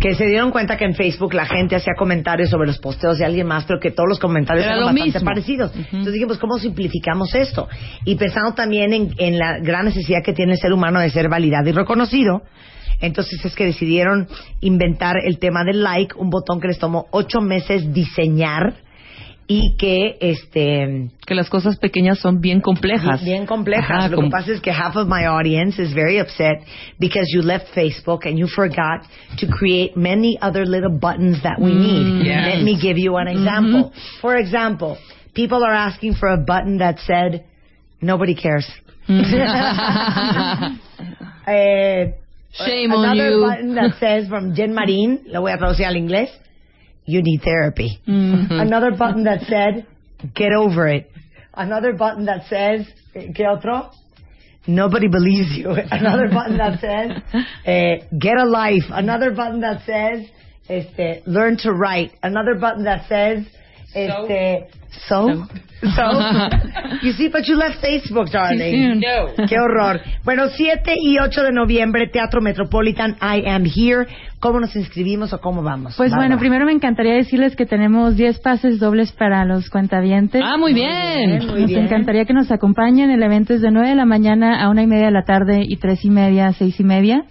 Que 0.00 0.14
se 0.16 0.26
dieron 0.26 0.50
cuenta 0.50 0.76
que 0.76 0.84
en 0.84 0.94
Facebook 0.96 1.32
la 1.32 1.46
gente 1.46 1.76
hacía 1.76 1.92
comentarios 1.96 2.50
sobre 2.50 2.66
los 2.66 2.78
posteos 2.78 3.18
de 3.18 3.24
alguien 3.24 3.46
más, 3.46 3.64
pero 3.64 3.78
que 3.78 3.92
todos 3.92 4.08
los 4.08 4.18
comentarios 4.18 4.64
Era 4.64 4.74
eran 4.74 4.80
lo 4.80 4.86
bastante 4.86 5.12
mismo. 5.12 5.24
parecidos. 5.30 5.72
Entonces 5.76 6.12
dijimos, 6.12 6.38
¿cómo 6.38 6.58
simplificamos 6.58 7.32
esto? 7.36 7.68
Y 8.04 8.16
pensando 8.16 8.54
también 8.54 8.92
en, 8.92 9.14
en 9.16 9.38
la 9.38 9.60
gran 9.60 9.84
necesidad 9.84 10.24
que 10.24 10.32
tiene 10.32 10.52
el 10.54 10.58
ser 10.58 10.72
humano 10.72 10.98
de 10.98 11.10
ser 11.10 11.28
validado 11.28 11.68
y 11.68 11.72
reconocido, 11.72 12.42
entonces 13.00 13.44
es 13.44 13.54
que 13.54 13.64
decidieron 13.66 14.28
inventar 14.60 15.16
el 15.24 15.38
tema 15.38 15.64
del 15.64 15.82
like, 15.82 16.14
un 16.16 16.30
botón 16.30 16.60
que 16.60 16.68
les 16.68 16.78
tomó 16.78 17.06
ocho 17.10 17.40
meses 17.40 17.92
diseñar 17.92 18.74
y 19.46 19.76
que 19.76 20.16
este 20.20 21.10
que 21.26 21.34
las 21.34 21.50
cosas 21.50 21.76
pequeñas 21.76 22.18
son 22.18 22.40
bien 22.40 22.62
complejas. 22.62 23.22
Bien, 23.22 23.44
complejas. 23.44 23.90
Ajá, 23.90 24.08
Lo 24.08 24.16
como- 24.16 24.28
que 24.28 24.32
pasa 24.32 24.52
es 24.52 24.60
que 24.62 24.70
half 24.72 24.96
of 24.96 25.06
my 25.06 25.26
audience 25.26 25.78
is 25.82 25.92
very 25.92 26.18
upset 26.18 26.62
because 26.98 27.26
you 27.30 27.42
left 27.42 27.66
Facebook 27.74 28.24
and 28.26 28.38
you 28.38 28.46
forgot 28.48 29.02
to 29.36 29.46
create 29.46 29.96
many 29.96 30.38
other 30.40 30.66
little 30.66 30.98
buttons 30.98 31.42
that 31.42 31.58
we 31.58 31.72
Mm, 31.72 31.82
need. 31.82 32.26
yes. 32.26 32.54
Let 32.54 32.62
me 32.64 32.76
give 32.80 32.98
you 32.98 33.18
an 33.18 33.28
example. 33.28 33.92
For 34.22 34.36
example, 34.38 34.96
people 35.34 35.62
are 35.62 35.74
asking 35.74 36.14
for 36.14 36.30
a 36.30 36.38
button 36.38 36.78
that 36.78 36.98
said 37.00 37.42
nobody 38.00 38.34
cares. 38.34 38.66
Eh, 41.46 42.14
Shame 42.54 42.92
on 42.92 43.16
you. 43.16 43.22
another 43.22 43.40
button 43.40 43.74
that 43.74 43.90
says 44.00 44.28
from 44.28 44.54
Jen 44.54 44.74
Marin, 44.74 45.24
lo 45.26 45.40
voy 45.40 45.52
a 45.52 45.58
traducir 45.58 45.86
al 45.86 45.94
inglés, 45.94 46.30
you 47.04 47.20
need 47.22 47.42
therapy. 47.42 48.00
Mm-hmm. 48.06 48.52
Another 48.60 48.92
button 48.92 49.24
that 49.24 49.42
said, 49.42 49.86
get 50.34 50.52
over 50.52 50.88
it. 50.88 51.10
Another 51.52 51.92
button 51.92 52.26
that 52.26 52.46
says, 52.48 52.86
eh, 53.14 53.32
¿qué 53.32 53.46
otro? 53.46 53.90
Nobody 54.66 55.08
believes 55.08 55.56
you. 55.56 55.70
Another 55.90 56.28
button 56.28 56.56
that 56.56 56.80
says, 56.80 57.44
eh, 57.66 58.06
get 58.18 58.38
a 58.38 58.44
life. 58.44 58.84
Another 58.90 59.32
button 59.32 59.60
that 59.60 59.84
says, 59.84 60.26
este, 60.68 61.26
learn 61.26 61.56
to 61.58 61.72
write. 61.72 62.12
Another 62.22 62.54
button 62.54 62.84
that 62.84 63.06
says, 63.08 63.44
este, 63.94 64.70
so, 65.08 65.26
so, 65.96 66.04
you 67.02 67.12
see, 67.12 67.28
but 67.28 67.46
you 67.46 67.56
left 67.56 67.82
Facebook, 67.82 68.30
darling. 68.30 69.00
No. 69.00 69.34
Qué 69.46 69.58
horror. 69.58 70.00
Bueno, 70.24 70.48
7 70.48 70.94
y 70.98 71.18
8 71.18 71.42
de 71.42 71.52
noviembre, 71.52 72.08
Teatro 72.08 72.40
Metropolitan, 72.40 73.16
I 73.20 73.42
Am 73.46 73.64
Here. 73.64 74.06
¿Cómo 74.40 74.60
nos 74.60 74.76
inscribimos 74.76 75.32
o 75.32 75.40
cómo 75.40 75.62
vamos? 75.62 75.94
Pues 75.96 76.14
bueno, 76.14 76.38
primero 76.38 76.66
me 76.66 76.72
encantaría 76.72 77.14
decirles 77.14 77.56
que 77.56 77.64
tenemos 77.64 78.16
10 78.16 78.40
pases 78.40 78.78
dobles 78.78 79.10
para 79.12 79.44
los 79.46 79.70
cuentavientes. 79.70 80.42
Ah, 80.44 80.58
muy 80.58 80.74
bien. 80.74 81.46
muy 81.46 81.60
Nos 81.62 81.70
bien. 81.70 81.84
encantaría 81.84 82.26
que 82.26 82.34
nos 82.34 82.50
acompañen. 82.50 83.10
El 83.10 83.22
evento 83.22 83.54
es 83.54 83.62
de 83.62 83.70
9 83.70 83.88
de 83.88 83.94
la 83.94 84.04
mañana 84.04 84.62
a 84.62 84.68
una 84.68 84.82
y 84.82 84.86
media 84.86 85.06
de 85.06 85.12
la 85.12 85.24
tarde 85.24 85.64
y 85.66 85.76
tres 85.76 86.04
y 86.04 86.10
media 86.10 86.48
a 86.48 86.52
seis 86.52 86.78
y 86.78 86.84
media. 86.84 87.24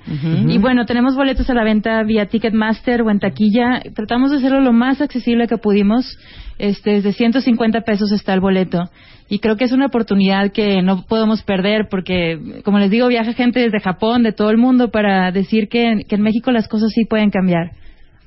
Y 0.48 0.58
bueno, 0.58 0.86
tenemos 0.86 1.16
boletos 1.16 1.50
a 1.50 1.54
la 1.54 1.64
venta 1.64 2.02
vía 2.04 2.26
Ticketmaster 2.28 3.02
o 3.04 3.12
en 3.12 3.20
taquilla. 3.20 3.82
Tratamos 3.96 4.32
de 4.32 4.38
hacerlo 4.38 4.62
lo 4.62 4.74
más 4.74 5.00
accesible 5.02 5.48
que 5.48 5.58
pudimos. 5.58 6.18
Este, 6.60 6.92
desde 6.92 7.14
150 7.14 7.82
pesos 7.82 8.12
está 8.12 8.34
el 8.34 8.40
boleto. 8.40 8.90
Y 9.34 9.40
creo 9.40 9.58
que 9.58 9.64
es 9.64 9.72
una 9.72 9.88
oportunidad 9.88 10.52
que 10.52 10.84
no 10.84 11.08
podemos 11.08 11.42
perder 11.42 11.88
porque, 11.90 12.62
como 12.64 12.78
les 12.78 12.92
digo, 12.92 13.08
viaja 13.08 13.34
gente 13.34 13.62
desde 13.62 13.80
Japón, 13.80 14.22
de 14.22 14.32
todo 14.32 14.52
el 14.52 14.58
mundo, 14.58 14.92
para 14.92 15.32
decir 15.32 15.70
que, 15.70 16.02
que 16.08 16.18
en 16.18 16.22
México 16.22 16.52
las 16.52 16.68
cosas 16.68 16.92
sí 16.94 17.06
pueden 17.06 17.32
cambiar. 17.32 17.72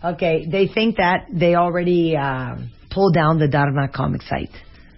Okay, 0.02 0.48
they 0.50 0.66
think 0.66 0.96
that 0.96 1.28
they 1.32 1.54
already 1.54 2.16
uh, 2.16 2.56
pulled 2.90 3.14
down 3.14 3.38
the 3.38 3.46
Dharma 3.46 3.88
comic 3.88 4.22
site. 4.22 4.50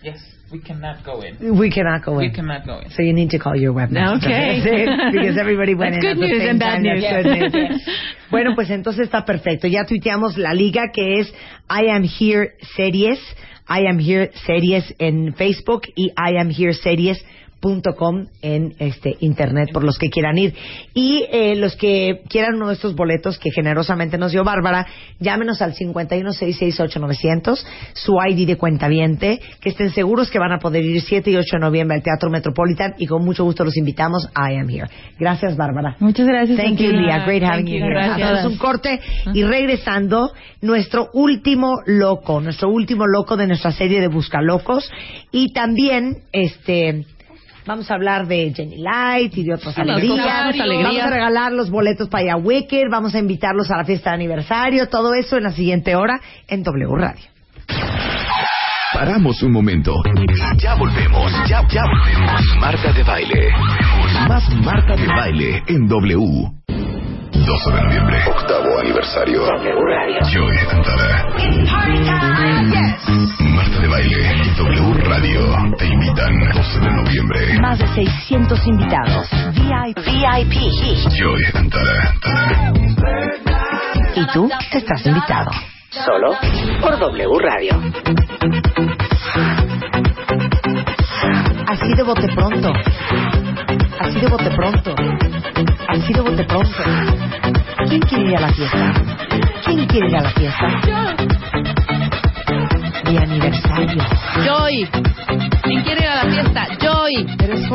Yes, 0.02 0.16
we 0.50 0.60
cannot 0.60 1.04
go 1.04 1.20
in. 1.20 1.58
We 1.58 1.68
cannot 1.68 2.02
go 2.02 2.16
We 2.16 2.28
in. 2.28 2.32
cannot 2.32 2.64
go 2.64 2.78
in. 2.78 2.88
So 2.92 3.02
you 3.02 3.12
need 3.12 3.28
to 3.32 3.38
call 3.38 3.54
your 3.54 3.74
webmaster. 3.74 4.16
Okay. 4.24 4.62
because 5.12 5.36
everybody 5.36 5.74
went 5.74 5.92
That's 5.92 6.06
in 6.06 6.14
good 6.14 6.24
at 6.24 6.26
the 6.26 6.32
news 6.32 6.40
same 6.40 6.48
and 6.48 6.58
bad 6.58 6.80
news. 6.80 7.82
Bueno, 8.30 8.54
pues 8.54 8.70
entonces 8.70 9.04
está 9.04 9.26
perfecto. 9.26 9.66
Ya 9.66 9.84
tuiteamos 9.84 10.38
la 10.38 10.54
liga 10.54 10.84
que 10.90 11.20
es 11.20 11.34
I 11.68 11.90
Am 11.90 12.04
Here 12.04 12.54
Series. 12.76 13.18
I 13.68 13.86
Am 13.86 13.98
Here 13.98 14.30
Series 14.46 14.94
en 14.98 15.34
Facebook 15.34 15.82
y 15.94 16.10
I 16.16 16.38
Am 16.38 16.48
Here 16.48 16.72
Series 16.72 17.22
en 18.42 18.74
este 18.78 19.16
internet 19.20 19.70
por 19.72 19.84
los 19.84 19.98
que 19.98 20.10
quieran 20.10 20.38
ir 20.38 20.54
y 20.94 21.24
eh, 21.30 21.56
los 21.56 21.76
que 21.76 22.22
quieran 22.28 22.54
uno 22.56 22.68
de 22.68 22.74
estos 22.74 22.94
boletos 22.94 23.38
que 23.38 23.50
generosamente 23.50 24.18
nos 24.18 24.32
dio 24.32 24.44
Bárbara 24.44 24.86
llámenos 25.18 25.60
al 25.62 25.74
51668-900 25.74 27.64
su 27.94 28.16
ID 28.28 28.46
de 28.46 28.56
cuentaviente 28.56 29.40
que 29.60 29.70
estén 29.70 29.90
seguros 29.90 30.30
que 30.30 30.38
van 30.38 30.52
a 30.52 30.58
poder 30.58 30.84
ir 30.84 31.00
7 31.00 31.30
y 31.30 31.36
8 31.36 31.46
de 31.52 31.60
noviembre 31.60 31.96
al 31.96 32.02
Teatro 32.02 32.30
Metropolitan 32.30 32.94
y 32.98 33.06
con 33.06 33.24
mucho 33.24 33.44
gusto 33.44 33.64
los 33.64 33.76
invitamos 33.76 34.28
I 34.34 34.56
am 34.56 34.68
here 34.68 34.88
gracias 35.18 35.56
Bárbara 35.56 35.96
Muchas 36.00 36.26
gracias. 36.26 36.56
Thank 36.58 36.78
you. 36.78 36.92
Leah. 36.92 37.24
Great 37.24 37.42
having 37.42 37.66
you 37.66 37.78
here. 37.78 37.90
Gracias. 37.90 38.30
Hacemos 38.30 38.52
un 38.52 38.58
corte 38.58 39.00
y 39.34 39.42
regresando, 39.42 40.32
nuestro 40.60 41.10
último 41.12 41.80
loco, 41.86 42.40
nuestro 42.40 42.70
último 42.70 43.06
loco 43.06 43.36
de 43.36 43.46
nuestra 43.46 43.72
serie 43.72 44.00
de 44.00 44.08
Buscalocos. 44.08 44.90
Y 45.32 45.52
también, 45.52 46.22
este. 46.32 47.04
Vamos 47.68 47.90
a 47.90 47.94
hablar 47.96 48.26
de 48.26 48.50
Jenny 48.56 48.78
Light 48.78 49.36
y 49.36 49.44
de 49.44 49.52
otras 49.52 49.76
Unas 49.76 49.90
alegrías. 49.90 50.56
Vamos 50.84 51.02
a 51.02 51.10
regalar 51.10 51.52
los 51.52 51.68
boletos 51.68 52.08
para 52.08 52.24
allá 52.24 52.36
Wicked. 52.36 52.84
Vamos 52.90 53.14
a 53.14 53.18
invitarlos 53.18 53.70
a 53.70 53.76
la 53.76 53.84
fiesta 53.84 54.08
de 54.08 54.14
aniversario. 54.14 54.88
Todo 54.88 55.12
eso 55.12 55.36
en 55.36 55.42
la 55.42 55.52
siguiente 55.52 55.94
hora 55.94 56.18
en 56.48 56.62
W 56.62 56.88
Radio. 56.96 57.26
Paramos 58.94 59.42
un 59.42 59.52
momento 59.52 59.94
ya 60.56 60.74
volvemos. 60.76 61.30
Ya, 61.46 61.62
ya 61.68 61.82
volvemos. 61.84 62.42
Marta 62.58 62.90
de 62.90 63.02
baile. 63.02 63.50
Más 64.26 64.48
Marta 64.64 64.96
de 64.96 65.06
baile 65.06 65.62
en 65.66 65.86
W. 65.86 66.50
12 67.44 67.72
de 67.72 67.82
noviembre. 67.82 68.18
Octavo 68.26 68.78
aniversario. 68.80 69.44
W 69.44 69.74
Radio. 69.74 70.20
Joy 70.30 70.56
Antara. 70.70 71.24
Marta 73.40 73.80
de 73.80 73.88
baile 73.88 74.36
y 74.44 74.50
W 74.56 74.94
Radio 75.04 75.76
te 75.76 75.86
invitan 75.86 76.32
12 76.52 76.80
de 76.80 76.90
noviembre. 76.90 77.60
Más 77.60 77.78
de 77.78 77.86
600 77.88 78.66
invitados. 78.66 79.28
VIP. 79.94 80.54
Joy 81.16 81.42
Antara. 81.54 82.14
Y 84.14 84.26
tú 84.32 84.50
estás 84.72 85.06
invitado. 85.06 85.50
Solo 85.90 86.36
por 86.80 86.98
W 86.98 87.38
Radio. 87.40 87.80
Así 91.68 91.94
de 91.94 92.02
bote 92.02 92.26
pronto. 92.34 92.72
Así 94.00 94.20
de 94.20 94.28
bote 94.28 94.50
pronto. 94.50 94.94
Así 95.88 96.12
de 96.12 96.20
bote 96.20 96.44
pronto. 96.44 96.70
¿Quién 97.88 98.00
quiere 98.02 98.30
ir 98.30 98.36
a 98.36 98.40
la 98.40 98.52
fiesta? 98.52 98.92
¿Quién 99.64 99.86
quiere 99.86 100.08
ir 100.08 100.16
a 100.16 100.22
la 100.22 100.30
fiesta? 100.30 101.37
Mi 103.08 103.16
aniversario. 103.16 104.02
Joy. 104.44 104.88
¿Quién 105.62 105.82
quiere 105.82 106.00
ir 106.02 106.08
a 106.08 106.24
la 106.24 106.30
fiesta? 106.30 106.68
Joy. 106.78 107.26
Pero 107.38 107.54
es. 107.54 107.68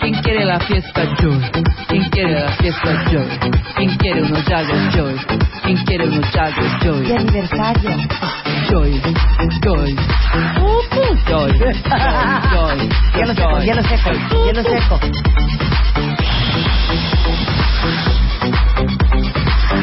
¿Quién 0.00 0.14
quiere 0.22 0.44
la 0.44 0.60
fiesta? 0.60 1.02
Joy. 1.20 1.40
¿Quién 1.88 2.04
quiere 2.10 2.40
la 2.40 2.48
fiesta? 2.52 3.04
Joy. 3.10 3.28
¿Quién 3.76 3.96
quiere 3.96 4.22
unos 4.22 4.42
jagos? 4.44 4.94
Joy. 4.94 5.16
¿Quién 5.64 5.76
quiere 5.84 6.06
unos? 6.06 6.70
Joy. 6.82 7.00
Mi 7.00 7.16
aniversario. 7.16 7.90
Joy. 8.70 9.02
Joy. 9.62 9.96
Joy. 11.26 11.52
Joy. 11.58 11.70
Joy. 12.52 12.88
Ya 13.16 13.26
lo 13.26 13.34
seco, 13.34 13.60
ya 13.62 13.74
lo 13.74 13.82
seco, 13.82 14.10
ya 14.46 14.52
lo 14.52 14.62
seco. 14.62 15.00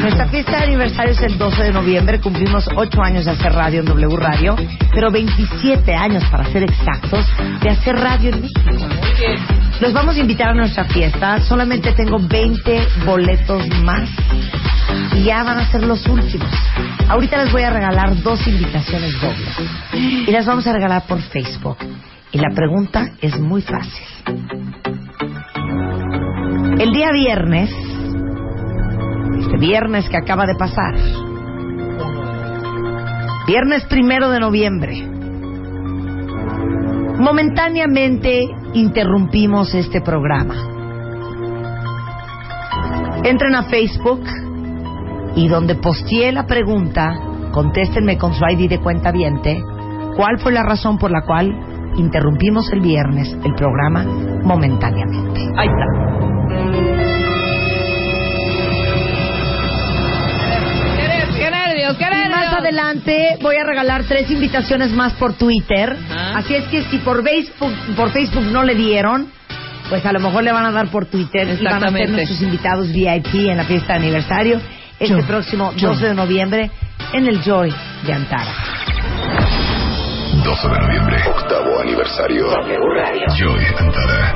Nuestra 0.04 0.28
fiesta 0.28 0.58
de 0.58 0.64
aniversario 0.64 1.12
es 1.12 1.20
el 1.22 1.38
12 1.38 1.62
de 1.62 1.72
noviembre. 1.72 2.20
Cumplimos 2.20 2.68
8 2.76 3.02
años 3.02 3.24
de 3.24 3.30
hacer 3.30 3.54
radio 3.54 3.80
en 3.80 3.86
W 3.86 4.16
Radio, 4.18 4.54
pero 4.92 5.10
27 5.10 5.94
años, 5.94 6.22
para 6.30 6.44
ser 6.52 6.62
exactos, 6.62 7.26
de 7.62 7.70
hacer 7.70 7.96
radio 7.96 8.34
en 8.34 8.42
México. 8.42 8.86
Los 9.80 9.94
vamos 9.94 10.16
a 10.16 10.20
invitar 10.20 10.50
a 10.50 10.54
nuestra 10.54 10.84
fiesta. 10.84 11.40
Solamente 11.40 11.92
tengo 11.92 12.18
20 12.18 12.86
boletos 13.06 13.66
más 13.82 14.10
y 15.14 15.22
ya 15.24 15.42
van 15.42 15.56
a 15.56 15.70
ser 15.70 15.84
los 15.84 16.06
últimos. 16.06 16.50
Ahorita 17.08 17.42
les 17.42 17.50
voy 17.50 17.62
a 17.62 17.70
regalar 17.70 18.14
dos 18.22 18.46
invitaciones 18.46 19.18
dobles 19.22 20.28
y 20.28 20.30
las 20.30 20.44
vamos 20.44 20.66
a 20.66 20.74
regalar 20.74 21.04
por 21.06 21.22
Facebook. 21.22 21.78
Y 22.30 22.36
la 22.36 22.50
pregunta 22.54 23.12
es 23.22 23.40
muy 23.40 23.62
fácil. 23.62 24.04
El 26.78 26.92
día 26.92 27.10
viernes, 27.10 27.70
este 29.40 29.58
viernes 29.58 30.08
que 30.08 30.16
acaba 30.16 30.46
de 30.46 30.54
pasar, 30.54 30.94
viernes 33.46 33.84
primero 33.86 34.30
de 34.30 34.40
noviembre, 34.40 35.06
momentáneamente 37.18 38.44
interrumpimos 38.74 39.74
este 39.74 40.00
programa. 40.00 40.54
Entren 43.24 43.54
a 43.54 43.64
Facebook 43.64 44.22
y 45.36 45.48
donde 45.48 45.76
posteé 45.76 46.32
la 46.32 46.46
pregunta, 46.46 47.18
contéstenme 47.52 48.18
con 48.18 48.34
su 48.34 48.44
ID 48.44 48.68
de 48.68 48.80
cuenta 48.80 49.12
viente, 49.12 49.62
cuál 50.16 50.38
fue 50.38 50.52
la 50.52 50.62
razón 50.62 50.98
por 50.98 51.10
la 51.10 51.22
cual 51.22 51.52
interrumpimos 51.96 52.70
el 52.72 52.80
viernes 52.80 53.36
el 53.44 53.54
programa 53.54 54.04
momentáneamente. 54.04 55.40
Ahí 55.56 55.68
está. 55.68 57.23
Más 62.34 62.54
adelante 62.54 63.38
voy 63.40 63.56
a 63.56 63.64
regalar 63.64 64.04
tres 64.04 64.30
invitaciones 64.30 64.90
más 64.90 65.12
por 65.14 65.34
Twitter. 65.34 65.96
Ah. 66.10 66.34
Así 66.36 66.54
es 66.54 66.64
que 66.64 66.82
si 66.84 66.98
por 66.98 67.22
Facebook, 67.22 67.72
por 67.96 68.10
Facebook 68.12 68.44
no 68.44 68.62
le 68.62 68.74
dieron, 68.74 69.28
pues 69.88 70.04
a 70.04 70.12
lo 70.12 70.20
mejor 70.20 70.44
le 70.44 70.52
van 70.52 70.64
a 70.64 70.72
dar 70.72 70.88
por 70.88 71.06
Twitter 71.06 71.56
y 71.60 71.64
van 71.64 71.84
a 71.84 71.90
ser 71.90 72.10
nuestros 72.10 72.40
invitados 72.42 72.92
VIP 72.92 73.34
en 73.34 73.56
la 73.56 73.64
fiesta 73.64 73.94
de 73.94 73.98
aniversario 74.00 74.60
este 74.98 75.22
próximo 75.24 75.72
Joy. 75.76 75.90
12 75.90 76.08
de 76.08 76.14
noviembre 76.14 76.70
en 77.12 77.26
el 77.26 77.42
Joy 77.42 77.72
de 78.06 78.12
Antara. 78.12 78.93
12 80.44 80.68
de 80.68 80.78
noviembre, 80.78 81.16
octavo 81.26 81.80
aniversario. 81.80 82.46
Joy 83.34 83.64
Antara. 83.78 84.34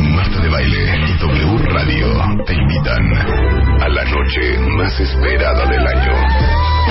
Marta 0.00 0.40
de 0.40 0.48
Baile 0.48 0.98
y 1.06 1.18
W 1.18 1.58
Radio 1.68 2.44
te 2.44 2.54
invitan 2.54 3.12
a 3.80 3.88
la 3.88 4.04
noche 4.04 4.58
más 4.76 4.98
esperada 4.98 5.66
del 5.66 5.86
año. 5.86 6.12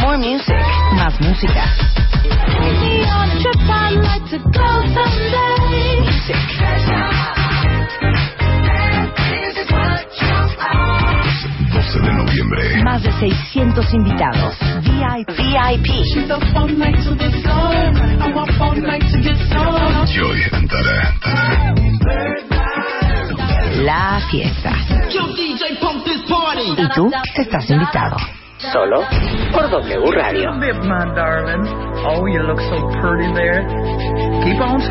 More 0.02 0.18
music. 0.18 0.56
Más 0.94 1.20
música. 1.20 1.66
Music. 6.00 6.55
Noviembre. 12.36 12.84
Más 12.84 13.04
de 13.04 13.12
600 13.14 13.94
invitados. 13.94 14.56
VIP. 14.82 15.30
VIP. 15.38 15.88
Joy 20.06 20.42
Antara. 20.52 21.16
La 23.84 24.22
fiesta. 24.30 24.74
Y 26.78 26.90
tú 26.96 27.12
estás 27.38 27.70
invitado. 27.70 28.18
Solo 28.72 29.02
por 29.54 29.70
W 29.70 30.12
Radio. 30.12 30.50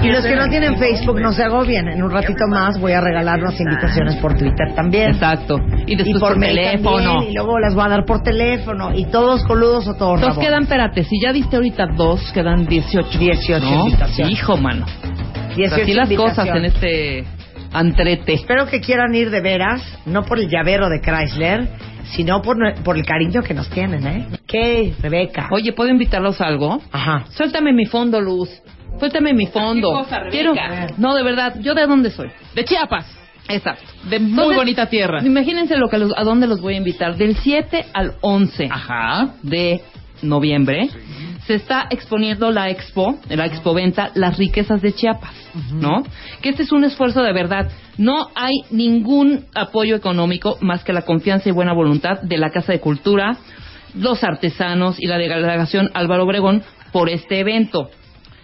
Y 0.03 0.09
los 0.11 0.25
que 0.25 0.37
no 0.37 0.49
tienen 0.49 0.77
Facebook, 0.79 1.21
no 1.21 1.33
se 1.33 1.43
agobien. 1.45 1.89
En 1.89 2.03
un 2.03 2.11
ratito 2.11 2.47
más 2.49 2.79
voy 2.81 2.93
a 2.93 3.01
regalar 3.01 3.41
unas 3.41 3.59
invitaciones 3.61 4.17
por 4.17 4.37
Twitter 4.37 4.75
también. 4.75 5.11
Exacto. 5.11 5.59
Y 5.87 5.97
después 5.97 6.21
por 6.21 6.39
mail 6.39 6.57
teléfono. 6.57 6.97
también, 6.99 7.31
y 7.31 7.35
luego 7.35 7.59
las 7.59 7.75
voy 7.75 7.85
a 7.85 7.89
dar 7.89 8.05
por 8.05 8.23
teléfono. 8.23 8.95
Y 8.95 9.07
todos 9.07 9.45
coludos 9.45 9.87
o 9.87 9.95
todos 9.95 10.15
Entonces 10.21 10.37
rabos. 10.37 10.45
quedan, 10.45 10.63
espérate, 10.65 11.05
si 11.05 11.21
ya 11.21 11.33
diste 11.33 11.57
ahorita 11.57 11.87
dos, 11.97 12.33
quedan 12.33 12.67
18. 12.67 13.19
18 13.19 13.65
¿no? 13.65 13.87
invitaciones. 13.87 14.33
Hijo, 14.33 14.57
mano. 14.57 14.87
18 15.57 15.83
Así 15.83 15.95
las 15.95 16.09
cosas 16.11 16.49
en 16.49 16.57
invitaciones. 16.65 16.75
este 16.75 17.44
antrete. 17.75 18.33
Espero 18.33 18.67
que 18.67 18.81
quieran 18.81 19.15
ir 19.15 19.31
de 19.31 19.41
veras, 19.41 19.83
no 20.07 20.23
por 20.25 20.39
el 20.39 20.49
llavero 20.49 20.89
de 20.89 21.01
Chrysler, 21.01 21.69
sino 22.17 22.41
por, 22.41 22.57
por 22.83 22.97
el 22.97 23.05
cariño 23.05 23.43
que 23.43 23.53
nos 23.55 23.69
tienen, 23.69 24.07
¿eh? 24.07 24.27
¿Qué, 24.47 24.95
Rebeca? 25.03 25.49
Oye, 25.51 25.73
¿puedo 25.73 25.91
invitarlos 25.91 26.41
a 26.41 26.47
algo? 26.47 26.81
Ajá. 26.93 27.25
Suéltame 27.31 27.73
mi 27.73 27.87
fondo, 27.87 28.21
Luz. 28.21 28.49
Suéltame 28.99 29.35
mi 29.35 29.47
fondo. 29.47 29.89
¿Qué 29.91 30.05
cosa, 30.05 30.19
Rebeca? 30.21 30.31
Quiero... 30.31 30.55
No, 30.99 31.15
de 31.15 31.23
verdad, 31.23 31.57
¿yo 31.61 31.75
de 31.75 31.87
dónde 31.87 32.11
soy? 32.11 32.31
De 32.55 32.65
Chiapas. 32.65 33.07
Exacto. 33.49 33.85
De 34.09 34.19
muy 34.21 34.31
Entonces, 34.31 34.57
bonita 34.57 34.87
tierra. 34.87 35.21
Imagínense 35.23 35.77
lo 35.77 35.89
que 35.89 35.99
los- 35.99 36.17
a 36.17 36.23
dónde 36.25 36.47
los 36.47 36.61
voy 36.61 36.75
a 36.75 36.77
invitar. 36.79 37.17
Del 37.17 37.37
7 37.37 37.85
al 37.93 38.15
11 38.23 38.69
de 39.43 39.81
noviembre 40.25 40.89
se 41.47 41.55
está 41.55 41.87
exponiendo 41.91 42.51
la 42.51 42.71
expo, 42.71 43.19
la 43.29 43.45
expoventa 43.45 44.11
Las 44.15 44.39
riquezas 44.39 44.81
de 44.81 44.95
Chiapas, 44.95 45.35
¿no? 45.73 46.03
Que 46.41 46.49
este 46.49 46.63
es 46.63 46.73
un 46.73 46.85
esfuerzo 46.85 47.23
de 47.23 47.35
verdad. 47.35 47.71
No 47.99 48.29
hay 48.35 48.55
ningún 48.71 49.45
apoyo 49.55 49.95
económico 49.95 50.57
más 50.63 50.83
que 50.85 50.95
la 50.95 51.03
confianza 51.03 51.49
y 51.51 51.53
buena 51.53 51.75
voluntad 51.75 52.23
de 52.23 52.39
la 52.39 52.51
Casa 52.51 52.73
de 52.73 52.81
Cultura, 52.81 53.37
los 53.95 54.25
artesanos 54.25 54.97
y 54.99 55.07
la 55.07 55.19
delegación 55.19 55.91
Álvaro 55.93 56.25
Obregón 56.25 56.63
por 56.93 57.11
este 57.11 57.41
evento. 57.41 57.91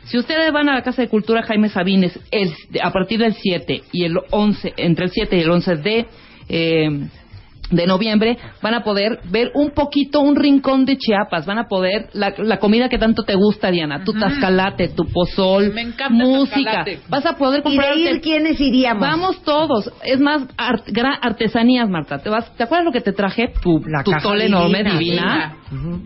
Si 0.04 0.18
ustedes 0.18 0.52
van 0.52 0.68
a 0.68 0.74
la 0.74 0.82
Casa 0.82 1.00
de 1.02 1.08
Cultura 1.08 1.42
Jaime 1.42 1.70
Sabines 1.70 2.18
el- 2.30 2.52
a 2.82 2.92
partir 2.92 3.18
del 3.20 3.32
7 3.34 3.82
y 3.92 4.04
el 4.04 4.18
11, 4.30 4.74
entre 4.76 5.06
el 5.06 5.10
7 5.10 5.36
y 5.38 5.40
el 5.40 5.50
11 5.50 5.76
de, 5.76 6.06
eh, 6.50 7.08
de 7.70 7.86
noviembre, 7.86 8.36
van 8.62 8.74
a 8.74 8.82
poder 8.82 9.20
ver 9.30 9.50
un 9.54 9.70
poquito, 9.70 10.20
un 10.20 10.36
rincón 10.36 10.84
de 10.84 10.96
Chiapas. 10.96 11.46
Van 11.46 11.58
a 11.58 11.68
poder, 11.68 12.08
la, 12.12 12.34
la 12.38 12.58
comida 12.58 12.88
que 12.88 12.98
tanto 12.98 13.22
te 13.22 13.34
gusta, 13.34 13.70
Diana, 13.70 14.04
tu 14.04 14.12
tascalate, 14.12 14.88
tu 14.88 15.04
pozol, 15.06 15.72
Me 15.72 15.82
encanta 15.82 16.22
el 16.24 16.28
música. 16.30 16.64
tascalate. 16.64 17.00
Vas 17.08 17.26
a 17.26 17.36
poder 17.36 17.60
¿Y 17.60 17.62
comprar. 17.62 17.94
de 17.94 18.00
ir 18.00 18.20
quiénes 18.20 18.60
iríamos? 18.60 19.00
Vamos 19.00 19.42
todos. 19.44 19.90
Es 20.04 20.18
más, 20.20 20.42
art- 20.56 20.88
artesanías, 21.22 21.88
Marta. 21.88 22.18
¿Te, 22.18 22.28
vas, 22.28 22.54
¿Te 22.56 22.64
acuerdas 22.64 22.84
lo 22.86 22.92
que 22.92 23.00
te 23.00 23.12
traje? 23.12 23.52
Tu, 23.62 23.80
La 23.86 24.02
tu 24.02 24.12
tole 24.22 24.44
divina, 24.46 24.58
enorme, 24.58 24.98
divina. 24.98 25.56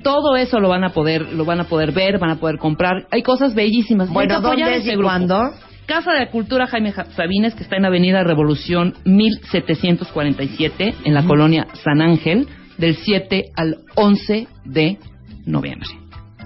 Todo 0.02 0.36
eso 0.36 0.60
lo 0.60 0.68
van 0.68 0.84
a 0.84 0.90
poder, 0.90 1.32
lo 1.32 1.44
van 1.44 1.60
a 1.60 1.64
poder 1.64 1.92
ver, 1.92 2.18
van 2.18 2.30
a 2.30 2.36
poder 2.36 2.58
comprar. 2.58 3.06
Hay 3.10 3.22
cosas 3.22 3.54
bellísimas. 3.54 4.10
Bueno, 4.10 4.40
¿dónde 4.40 4.76
es 4.76 4.86
y 4.86 4.90
grupo. 4.90 5.04
cuándo? 5.04 5.42
Casa 5.86 6.12
de 6.12 6.28
Cultura 6.28 6.66
Jaime 6.66 6.92
Ja- 6.92 7.04
Sabines, 7.16 7.54
que 7.54 7.62
está 7.62 7.76
en 7.76 7.84
Avenida 7.84 8.24
Revolución 8.24 8.94
1747, 9.04 10.94
en 11.04 11.14
la 11.14 11.22
colonia 11.24 11.66
San 11.82 12.00
Ángel, 12.00 12.48
del 12.78 12.96
7 12.96 13.44
al 13.56 13.76
11 13.94 14.48
de 14.64 14.98
noviembre. 15.46 15.88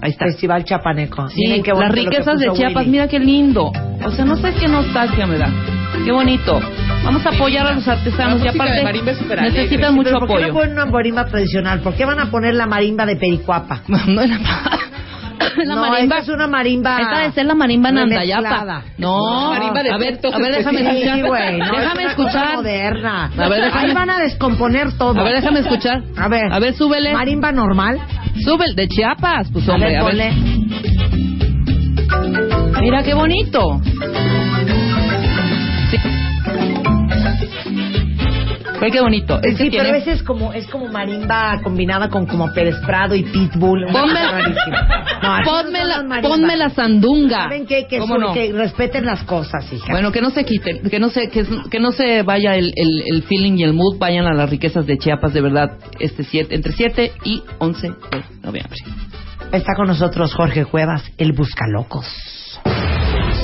Ahí 0.01 0.11
está. 0.11 0.25
Festival 0.25 0.63
Chapaneco. 0.63 1.27
Sí, 1.29 1.41
Miren 1.41 1.63
qué 1.63 1.71
las 1.73 1.91
riquezas 1.91 2.39
de 2.39 2.51
Chiapas, 2.53 2.83
Willy. 2.83 2.91
mira 2.91 3.07
qué 3.07 3.19
lindo. 3.19 3.71
O 4.05 4.11
sea, 4.11 4.23
no 4.25 4.35
sé 4.37 4.53
qué 4.59 4.67
nostalgia 4.67 5.25
me 5.27 5.37
da. 5.37 5.51
Qué 6.05 6.11
bonito. 6.11 6.59
Vamos 7.03 7.25
a 7.25 7.29
apoyar 7.29 7.65
a 7.67 7.73
los 7.73 7.87
artesanos 7.87 8.39
La 8.39 8.45
y 8.45 8.49
aparte 8.49 8.83
necesitan 9.41 9.95
mucho 9.95 10.09
pero 10.13 10.19
¿Por 10.19 10.27
qué 10.27 10.33
apoyo. 10.45 10.47
no 10.47 10.53
ponen 10.53 10.71
una 10.73 10.85
marimba 10.85 11.25
tradicional? 11.25 11.79
¿Por 11.81 11.95
qué 11.95 12.05
van 12.05 12.19
a 12.19 12.29
poner 12.31 12.55
la 12.55 12.65
marimba 12.67 13.05
de 13.05 13.15
Pericuapa? 13.17 13.81
No, 13.87 14.21
era 14.21 14.37
la 15.65 15.75
no, 15.75 15.81
marimba 15.81 16.17
esta 16.19 16.31
es 16.31 16.35
una 16.35 16.47
marimba. 16.47 16.99
Esta 17.01 17.17
debe 17.19 17.31
ser 17.33 17.45
la 17.45 17.55
marimba. 17.55 17.91
Nandayapa. 17.91 18.83
No, 18.97 19.51
Marimba 19.51 19.83
de 19.83 19.91
a 19.91 19.97
ver, 19.97 20.19
a 20.33 20.37
ver, 20.39 20.55
déjame 20.55 20.79
Sí, 20.79 20.85
escuchar. 21.03 21.25
güey, 21.27 21.57
no, 21.59 21.65
es 21.65 21.71
déjame 21.81 22.03
escuchar. 22.05 22.55
moderna. 22.55 23.25
A 23.37 23.49
ver, 23.49 23.61
déjame- 23.63 23.87
Ahí 23.89 23.93
van 23.93 24.09
a 24.09 24.19
descomponer 24.19 24.97
todo. 24.97 25.19
A 25.19 25.23
ver, 25.23 25.35
déjame 25.35 25.59
escuchar. 25.61 26.01
A 26.17 26.27
ver. 26.27 26.51
A 26.51 26.59
ver, 26.59 26.73
súbele. 26.73 27.13
Marimba 27.13 27.51
normal. 27.51 27.99
Sube 28.43 28.65
el 28.65 28.75
de 28.75 28.87
Chiapas, 28.87 29.49
pues 29.51 29.67
A 29.67 29.73
hombre, 29.73 29.89
ver, 29.89 29.99
a 29.99 30.03
ver. 30.03 30.11
ponle. 30.11 30.33
Mira 32.81 33.03
qué 33.03 33.13
bonito. 33.13 33.81
Sí. 35.91 35.97
Ve 38.81 38.91
qué 38.91 39.01
bonito. 39.01 39.35
Este 39.43 39.63
sí, 39.65 39.69
tiene- 39.69 39.85
pero 39.85 39.97
ese 39.97 40.11
es 40.13 40.23
como, 40.23 40.53
es 40.53 40.67
como 40.67 40.87
marimba 40.87 41.59
combinada 41.63 42.09
con 42.09 42.25
como 42.25 42.51
Pérez 42.53 42.75
Prado 42.85 43.13
y 43.15 43.23
Pitbull. 43.23 43.85
Ponme, 43.91 44.21
rarísima. 44.31 45.05
No, 45.21 45.37
ponme, 45.43 45.83
la, 45.85 46.21
ponme 46.21 46.55
la 46.57 46.69
sandunga. 46.69 47.43
¿Saben 47.43 47.65
qué? 47.65 47.87
Que, 47.87 47.99
¿Cómo 47.99 48.15
su- 48.15 48.21
no? 48.21 48.33
que 48.33 48.53
respeten 48.53 49.05
las 49.05 49.23
cosas, 49.25 49.71
hija. 49.73 49.87
Bueno, 49.91 50.11
que 50.11 50.21
no 50.21 50.29
se 50.29 50.45
quite, 50.45 50.79
que 50.89 50.99
no 50.99 51.09
se, 51.09 51.29
que, 51.29 51.45
que 51.69 51.79
no 51.79 51.91
se 51.91 52.23
vaya 52.23 52.55
el, 52.55 52.73
el, 52.75 53.03
el 53.05 53.23
feeling 53.23 53.57
y 53.57 53.63
el 53.63 53.73
mood, 53.73 53.97
vayan 53.99 54.25
a 54.27 54.33
las 54.33 54.49
riquezas 54.49 54.85
de 54.85 54.97
Chiapas, 54.97 55.33
de 55.33 55.41
verdad, 55.41 55.71
este 55.99 56.23
siete, 56.23 56.55
entre 56.55 56.71
7 56.71 57.11
y 57.25 57.43
11 57.57 57.87
de 57.89 57.95
noviembre. 58.43 58.77
Está 59.51 59.73
con 59.75 59.87
nosotros 59.87 60.33
Jorge 60.33 60.65
Cuevas, 60.65 61.03
el 61.17 61.33
Buscalocos. 61.33 62.05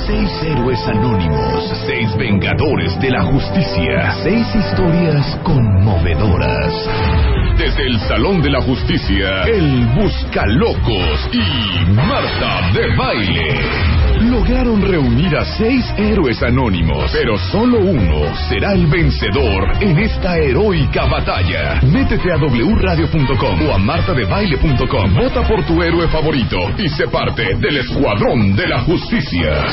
Seis 0.06 0.30
héroes 0.44 0.78
anónimos, 0.86 1.64
seis 1.84 2.16
vengadores 2.16 2.96
de 3.00 3.10
la 3.10 3.24
justicia, 3.24 4.12
seis 4.22 4.46
historias 4.54 5.36
conmovedoras. 5.42 7.35
Desde 7.58 7.86
el 7.86 7.98
Salón 8.00 8.42
de 8.42 8.50
la 8.50 8.60
Justicia, 8.60 9.44
el 9.44 9.86
Buscalocos 9.94 11.30
y 11.32 11.90
Marta 11.94 12.70
de 12.74 12.94
Baile 12.96 13.96
lograron 14.30 14.82
reunir 14.82 15.34
a 15.36 15.44
seis 15.44 15.84
héroes 15.96 16.42
anónimos, 16.42 17.10
pero 17.12 17.38
solo 17.38 17.78
uno 17.78 18.34
será 18.48 18.72
el 18.72 18.86
vencedor 18.86 19.72
en 19.80 19.98
esta 19.98 20.36
heroica 20.36 21.06
batalla. 21.06 21.80
Métete 21.82 22.30
a 22.30 22.36
wradio.com 22.36 23.68
o 23.68 23.74
a 23.74 23.78
martadebaile.com, 23.78 25.14
vota 25.14 25.42
por 25.48 25.64
tu 25.64 25.82
héroe 25.82 26.08
favorito 26.08 26.58
y 26.76 26.88
sé 26.90 27.08
parte 27.08 27.54
del 27.56 27.78
Escuadrón 27.78 28.54
de 28.54 28.66
la 28.66 28.80
Justicia. 28.80 29.64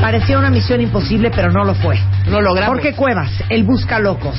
Parecía 0.00 0.38
una 0.38 0.50
misión 0.50 0.80
imposible, 0.80 1.30
pero 1.30 1.52
no 1.52 1.62
lo 1.62 1.74
fue. 1.74 1.98
Lo 2.26 2.40
logramos. 2.40 2.74
Jorge 2.74 2.94
Cuevas, 2.94 3.30
el 3.50 3.64
Buscalocos. 3.64 4.38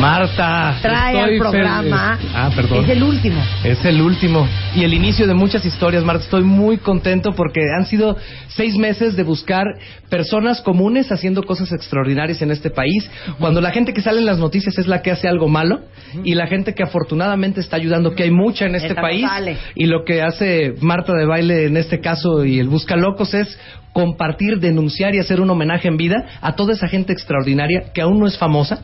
Marta. 0.00 0.78
Trae 0.80 1.20
al 1.20 1.38
programa. 1.38 2.16
feliz. 2.16 2.32
Ah, 2.34 2.50
perdón. 2.56 2.84
Es 2.84 2.90
el 2.90 3.02
último. 3.02 3.42
Es 3.62 3.84
el 3.84 4.00
último. 4.00 4.48
Y 4.74 4.82
el 4.84 4.94
inicio 4.94 5.26
de 5.26 5.34
muchas 5.34 5.64
historias, 5.66 6.02
Marta. 6.04 6.24
Estoy 6.24 6.42
muy 6.42 6.78
contento 6.78 7.32
porque 7.32 7.60
han 7.76 7.84
sido 7.84 8.16
seis 8.48 8.76
meses 8.76 9.14
de 9.14 9.22
buscar 9.24 9.66
personas 10.08 10.62
comunes 10.62 11.12
haciendo 11.12 11.42
cosas 11.42 11.70
extraordinarias 11.72 12.40
en 12.40 12.50
este 12.50 12.70
país. 12.70 13.10
Cuando 13.38 13.60
la 13.60 13.72
gente 13.72 13.92
que 13.92 14.00
sale 14.00 14.20
en 14.20 14.26
las 14.26 14.38
noticias 14.38 14.78
es 14.78 14.86
la 14.86 15.02
que 15.02 15.10
hace 15.10 15.28
algo 15.28 15.48
malo 15.48 15.80
y 16.24 16.34
la 16.34 16.46
gente 16.46 16.72
que 16.74 16.82
afortunadamente 16.82 17.60
está 17.60 17.76
ayudando, 17.76 18.14
que 18.14 18.22
hay 18.22 18.30
mucha 18.30 18.64
en 18.64 18.76
este 18.76 18.88
Esta 18.88 19.02
país. 19.02 19.26
Y 19.74 19.84
lo 19.84 20.04
que 20.04 20.22
hace 20.22 20.74
Marta 20.80 21.12
de 21.12 21.26
Baile 21.26 21.66
en 21.66 21.76
este 21.76 22.00
caso 22.00 22.46
y 22.46 22.58
el 22.58 22.68
Busca 22.68 22.96
Locos 22.96 23.34
es 23.34 23.58
compartir, 23.92 24.60
denunciar 24.60 25.14
y 25.14 25.18
hacer 25.18 25.40
un 25.42 25.50
homenaje 25.50 25.88
en 25.88 25.98
vida 25.98 26.24
a 26.40 26.54
toda 26.54 26.72
esa 26.72 26.88
gente 26.88 27.12
extraordinaria 27.12 27.92
que 27.92 28.00
aún 28.00 28.18
no 28.18 28.26
es 28.26 28.38
famosa, 28.38 28.82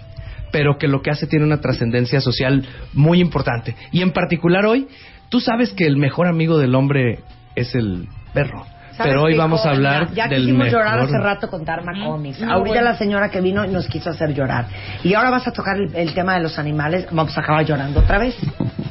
pero 0.57 0.79
que 0.79 0.89
lo 0.89 1.03
que 1.03 1.11
hace 1.11 1.27
tiene 1.27 1.45
una 1.45 1.61
trascendencia 1.61 2.23
social 2.23 2.65
muy 2.95 3.21
importante. 3.21 3.77
Y 3.93 4.01
en 4.01 4.13
particular 4.13 4.65
hoy, 4.65 4.89
tú 5.29 5.39
sabes 5.39 5.75
que 5.75 5.85
el 5.85 5.99
mejor 5.99 6.29
amigo 6.29 6.57
del 6.57 6.75
hombre 6.75 7.19
es 7.55 7.75
el 7.75 8.09
perro. 8.33 8.65
¿Sabes 8.97 9.13
pero 9.13 9.23
hoy 9.25 9.37
vamos 9.37 9.65
a 9.67 9.71
hablar 9.71 10.13
Ya 10.15 10.27
del 10.29 10.41
quisimos 10.43 10.65
mejor. 10.65 10.81
llorar 10.81 10.99
hace 11.01 11.19
rato 11.19 11.49
con 11.49 11.65
Dharma 11.65 11.93
Comics. 12.05 12.41
No, 12.41 12.53
Ahorita 12.53 12.77
bueno. 12.77 12.91
la 12.91 12.97
señora 12.97 13.31
que 13.31 13.41
vino 13.41 13.67
nos 13.67 13.87
quiso 13.89 14.11
hacer 14.11 14.33
llorar. 14.35 14.67
Y 15.05 15.15
ahora 15.15 15.31
vas 15.31 15.47
a 15.47 15.53
tocar 15.53 15.77
el, 15.77 15.95
el 15.95 16.15
tema 16.15 16.35
de 16.37 16.43
los 16.43 16.59
animales. 16.59 17.07
Vamos 17.11 17.37
a 17.37 17.41
acabar 17.41 17.65
llorando 17.65 18.01
otra 18.01 18.19
vez. 18.19 18.35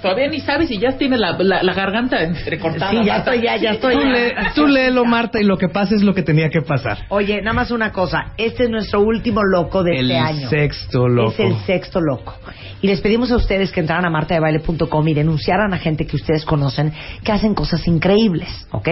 Todavía 0.02 0.28
ni 0.28 0.40
sabes 0.42 0.68
si 0.68 0.78
ya 0.78 0.92
tiene 0.98 1.18
la, 1.18 1.36
la, 1.40 1.64
la 1.64 1.74
garganta 1.74 2.22
entrecortada. 2.22 2.92
Sí, 2.92 2.98
ya 2.98 3.14
Marta. 3.16 3.34
estoy, 3.34 3.42
ya, 3.46 3.56
ya 3.58 3.72
estoy. 3.72 3.96
Tú, 3.96 4.02
le- 4.06 4.36
tú 4.54 4.68
léelo, 4.68 5.06
Marta, 5.06 5.40
y 5.42 5.44
lo 5.44 5.58
que 5.58 5.68
pasa 5.70 5.96
es 5.96 6.04
lo 6.04 6.14
que 6.14 6.22
tenía 6.22 6.50
que 6.50 6.62
pasar. 6.62 7.00
Oye, 7.10 7.42
nada 7.42 7.54
más 7.54 7.72
una 7.72 7.92
cosa. 7.92 8.34
Este 8.38 8.66
es 8.66 8.70
nuestro 8.70 9.00
último 9.02 9.42
loco 9.44 9.84
de 9.84 9.98
El 10.00 10.12
este 10.12 10.18
año. 10.20 10.50
sexto 10.50 11.08
loco. 11.08 11.32
Es 11.32 11.40
el 11.40 11.56
sexto 11.66 12.02
loco. 12.02 12.36
Y 12.82 12.88
les 12.88 13.02
pedimos 13.02 13.32
a 13.32 13.38
ustedes 13.38 13.72
que 13.72 13.80
entraran 13.80 14.06
a 14.06 14.10
martadebaile.com 14.12 15.08
y 15.08 15.14
denunciaran 15.16 15.74
a 15.74 15.78
gente 15.80 16.06
que 16.06 16.18
ustedes 16.18 16.46
conocen 16.46 16.94
que 17.24 17.32
hacen 17.32 17.56
cosas 17.56 17.88
increíbles, 17.88 18.68
¿ok? 18.72 18.90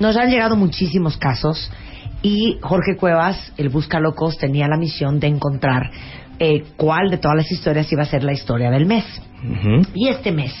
Nos 0.00 0.09
han 0.16 0.30
llegado 0.30 0.56
muchísimos 0.56 1.16
casos 1.16 1.70
y 2.22 2.58
Jorge 2.60 2.96
Cuevas, 2.96 3.52
el 3.56 3.68
Busca 3.70 3.98
Locos, 3.98 4.36
tenía 4.36 4.68
la 4.68 4.76
misión 4.76 5.20
de 5.20 5.28
encontrar 5.28 5.90
eh, 6.38 6.64
cuál 6.76 7.10
de 7.10 7.18
todas 7.18 7.36
las 7.36 7.50
historias 7.50 7.90
iba 7.92 8.02
a 8.02 8.06
ser 8.06 8.24
la 8.24 8.32
historia 8.32 8.70
del 8.70 8.86
mes. 8.86 9.04
Y 9.94 10.08
este 10.08 10.32
mes, 10.32 10.52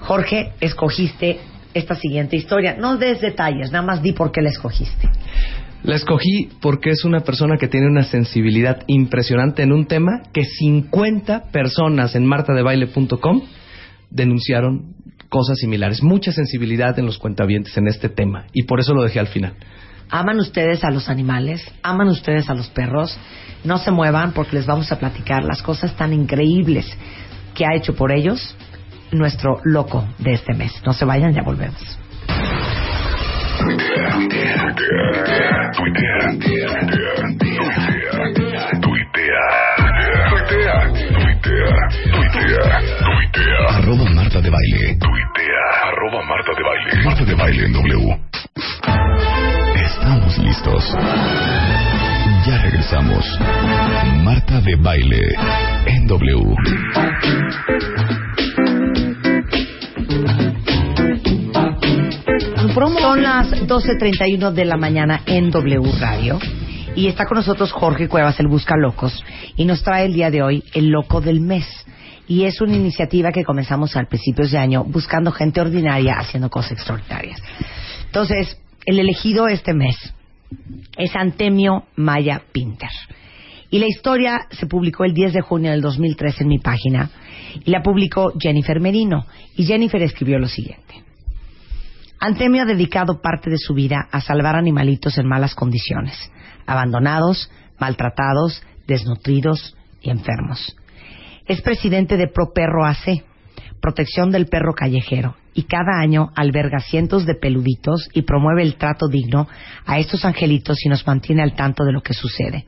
Jorge, 0.00 0.52
escogiste 0.60 1.38
esta 1.74 1.94
siguiente 1.94 2.36
historia. 2.36 2.76
No 2.78 2.98
des 2.98 3.20
detalles, 3.20 3.72
nada 3.72 3.84
más 3.84 4.02
di 4.02 4.12
por 4.12 4.30
qué 4.30 4.42
la 4.42 4.50
escogiste. 4.50 5.08
La 5.84 5.96
escogí 5.96 6.48
porque 6.60 6.90
es 6.90 7.04
una 7.04 7.20
persona 7.20 7.56
que 7.58 7.66
tiene 7.66 7.88
una 7.88 8.04
sensibilidad 8.04 8.82
impresionante 8.86 9.62
en 9.62 9.72
un 9.72 9.86
tema 9.86 10.22
que 10.32 10.44
50 10.44 11.50
personas 11.50 12.14
en 12.14 12.24
martadebaile.com 12.24 13.42
denunciaron 14.10 14.94
cosas 15.32 15.58
similares. 15.58 16.02
Mucha 16.02 16.30
sensibilidad 16.30 16.96
en 16.98 17.06
los 17.06 17.16
cuentavientes 17.16 17.74
en 17.78 17.88
este 17.88 18.10
tema 18.10 18.44
y 18.52 18.64
por 18.64 18.80
eso 18.80 18.92
lo 18.92 19.02
dejé 19.02 19.18
al 19.18 19.28
final. 19.28 19.54
¿Aman 20.10 20.38
ustedes 20.38 20.84
a 20.84 20.90
los 20.90 21.08
animales? 21.08 21.64
¿Aman 21.82 22.08
ustedes 22.08 22.50
a 22.50 22.54
los 22.54 22.68
perros? 22.68 23.18
No 23.64 23.78
se 23.78 23.90
muevan 23.90 24.32
porque 24.32 24.56
les 24.56 24.66
vamos 24.66 24.92
a 24.92 24.98
platicar 24.98 25.42
las 25.42 25.62
cosas 25.62 25.96
tan 25.96 26.12
increíbles 26.12 26.86
que 27.54 27.64
ha 27.64 27.74
hecho 27.74 27.94
por 27.94 28.12
ellos 28.12 28.54
nuestro 29.10 29.58
loco 29.64 30.06
de 30.18 30.34
este 30.34 30.52
mes. 30.52 30.72
No 30.84 30.92
se 30.92 31.06
vayan, 31.06 31.32
ya 31.32 31.42
volvemos. 31.42 31.80
Arroba 43.68 44.04
Marta 44.10 44.40
de 44.40 44.50
Baile. 44.50 44.96
Tuitea. 44.98 45.64
Arroba 45.88 46.22
Marta 46.24 46.52
de 46.56 46.62
Baile. 46.62 47.04
Marta 47.04 47.24
de 47.24 47.34
Baile 47.34 47.64
en 47.66 47.72
W. 47.72 48.20
Estamos 49.74 50.38
listos. 50.38 50.96
Ya 52.46 52.58
regresamos. 52.62 53.24
Marta 54.22 54.60
de 54.60 54.76
Baile 54.76 55.20
en 55.86 56.06
W. 56.06 56.54
Son 63.02 63.20
las 63.20 63.50
12.31 63.66 64.52
de 64.52 64.64
la 64.64 64.76
mañana 64.76 65.22
en 65.26 65.50
W 65.50 65.92
Radio. 66.00 66.38
Y 66.94 67.06
está 67.06 67.24
con 67.24 67.36
nosotros 67.36 67.72
Jorge 67.72 68.06
Cuevas, 68.06 68.38
el 68.38 68.48
Busca 68.48 68.76
Locos. 68.76 69.24
Y 69.56 69.64
nos 69.64 69.82
trae 69.82 70.04
el 70.04 70.12
día 70.12 70.30
de 70.30 70.42
hoy 70.42 70.64
el 70.74 70.88
Loco 70.88 71.20
del 71.22 71.40
Mes. 71.40 71.66
Y 72.28 72.44
es 72.44 72.60
una 72.60 72.76
iniciativa 72.76 73.32
que 73.32 73.44
comenzamos 73.44 73.96
al 73.96 74.08
principios 74.08 74.50
de 74.50 74.58
año 74.58 74.84
buscando 74.84 75.32
gente 75.32 75.60
ordinaria 75.60 76.18
haciendo 76.18 76.50
cosas 76.50 76.72
extraordinarias. 76.72 77.42
Entonces, 78.06 78.58
el 78.84 78.98
elegido 78.98 79.48
este 79.48 79.72
mes 79.72 79.96
es 80.98 81.16
Antemio 81.16 81.84
Maya 81.96 82.42
Pinter. 82.52 82.90
Y 83.70 83.78
la 83.78 83.86
historia 83.86 84.46
se 84.50 84.66
publicó 84.66 85.04
el 85.04 85.14
10 85.14 85.32
de 85.32 85.40
junio 85.40 85.70
del 85.70 85.80
2003 85.80 86.42
en 86.42 86.48
mi 86.48 86.58
página. 86.58 87.10
Y 87.64 87.70
la 87.70 87.82
publicó 87.82 88.34
Jennifer 88.38 88.80
Merino. 88.80 89.26
Y 89.56 89.64
Jennifer 89.64 90.02
escribió 90.02 90.38
lo 90.38 90.46
siguiente. 90.46 91.02
Antemio 92.20 92.62
ha 92.62 92.66
dedicado 92.66 93.20
parte 93.20 93.50
de 93.50 93.58
su 93.58 93.74
vida 93.74 94.06
a 94.12 94.20
salvar 94.20 94.54
animalitos 94.54 95.18
en 95.18 95.26
malas 95.26 95.56
condiciones, 95.56 96.14
abandonados, 96.66 97.50
maltratados, 97.78 98.62
desnutridos 98.86 99.76
y 100.00 100.10
enfermos. 100.10 100.76
Es 101.46 101.60
presidente 101.60 102.16
de 102.16 102.28
Pro 102.28 102.52
Perro 102.54 102.84
AC, 102.84 103.24
protección 103.80 104.30
del 104.30 104.46
perro 104.46 104.74
callejero, 104.74 105.36
y 105.54 105.64
cada 105.64 106.00
año 106.00 106.30
alberga 106.36 106.78
cientos 106.78 107.26
de 107.26 107.34
peluditos 107.34 108.08
y 108.12 108.22
promueve 108.22 108.62
el 108.62 108.76
trato 108.76 109.08
digno 109.08 109.48
a 109.84 109.98
estos 109.98 110.24
angelitos 110.24 110.78
y 110.84 110.88
nos 110.88 111.06
mantiene 111.06 111.42
al 111.42 111.54
tanto 111.54 111.84
de 111.84 111.92
lo 111.92 112.00
que 112.00 112.14
sucede. 112.14 112.64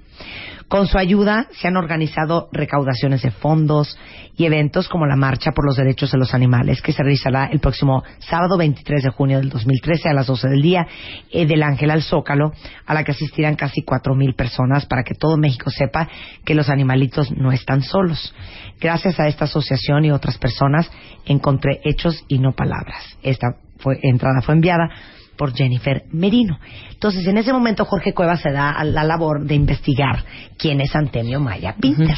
Con 0.68 0.86
su 0.86 0.98
ayuda 0.98 1.46
se 1.52 1.68
han 1.68 1.76
organizado 1.76 2.48
recaudaciones 2.52 3.22
de 3.22 3.30
fondos 3.30 3.96
y 4.36 4.46
eventos 4.46 4.88
como 4.88 5.06
la 5.06 5.16
Marcha 5.16 5.52
por 5.52 5.64
los 5.64 5.76
Derechos 5.76 6.10
de 6.10 6.18
los 6.18 6.34
Animales, 6.34 6.82
que 6.82 6.92
se 6.92 7.02
realizará 7.02 7.46
el 7.46 7.60
próximo 7.60 8.02
sábado 8.18 8.56
23 8.56 9.02
de 9.02 9.10
junio 9.10 9.38
del 9.38 9.50
2013 9.50 10.08
a 10.08 10.14
las 10.14 10.26
12 10.26 10.48
del 10.48 10.62
día, 10.62 10.86
eh, 11.30 11.46
del 11.46 11.62
Ángel 11.62 11.90
al 11.90 12.02
Zócalo, 12.02 12.52
a 12.86 12.94
la 12.94 13.04
que 13.04 13.12
asistirán 13.12 13.54
casi 13.54 13.82
4.000 13.82 14.34
personas 14.34 14.86
para 14.86 15.04
que 15.04 15.14
todo 15.14 15.36
México 15.36 15.70
sepa 15.70 16.08
que 16.44 16.54
los 16.54 16.68
animalitos 16.68 17.30
no 17.30 17.52
están 17.52 17.82
solos. 17.82 18.34
Gracias 18.80 19.20
a 19.20 19.28
esta 19.28 19.44
asociación 19.44 20.04
y 20.04 20.10
otras 20.10 20.38
personas 20.38 20.90
encontré 21.26 21.80
hechos 21.84 22.24
y 22.28 22.38
no 22.38 22.52
palabras. 22.52 23.18
Esta 23.22 23.56
fue, 23.78 23.98
entrada 24.02 24.40
fue 24.42 24.54
enviada 24.54 24.88
por 25.36 25.54
Jennifer 25.54 26.04
Merino. 26.12 26.58
Entonces, 26.92 27.26
en 27.26 27.38
ese 27.38 27.52
momento 27.52 27.84
Jorge 27.84 28.12
Cuevas 28.12 28.40
se 28.40 28.50
da 28.50 28.70
a 28.70 28.84
la 28.84 29.04
labor 29.04 29.44
de 29.44 29.54
investigar 29.54 30.24
quién 30.58 30.80
es 30.80 30.94
Antemio 30.94 31.40
Maya 31.40 31.76
Pinter. 31.80 32.16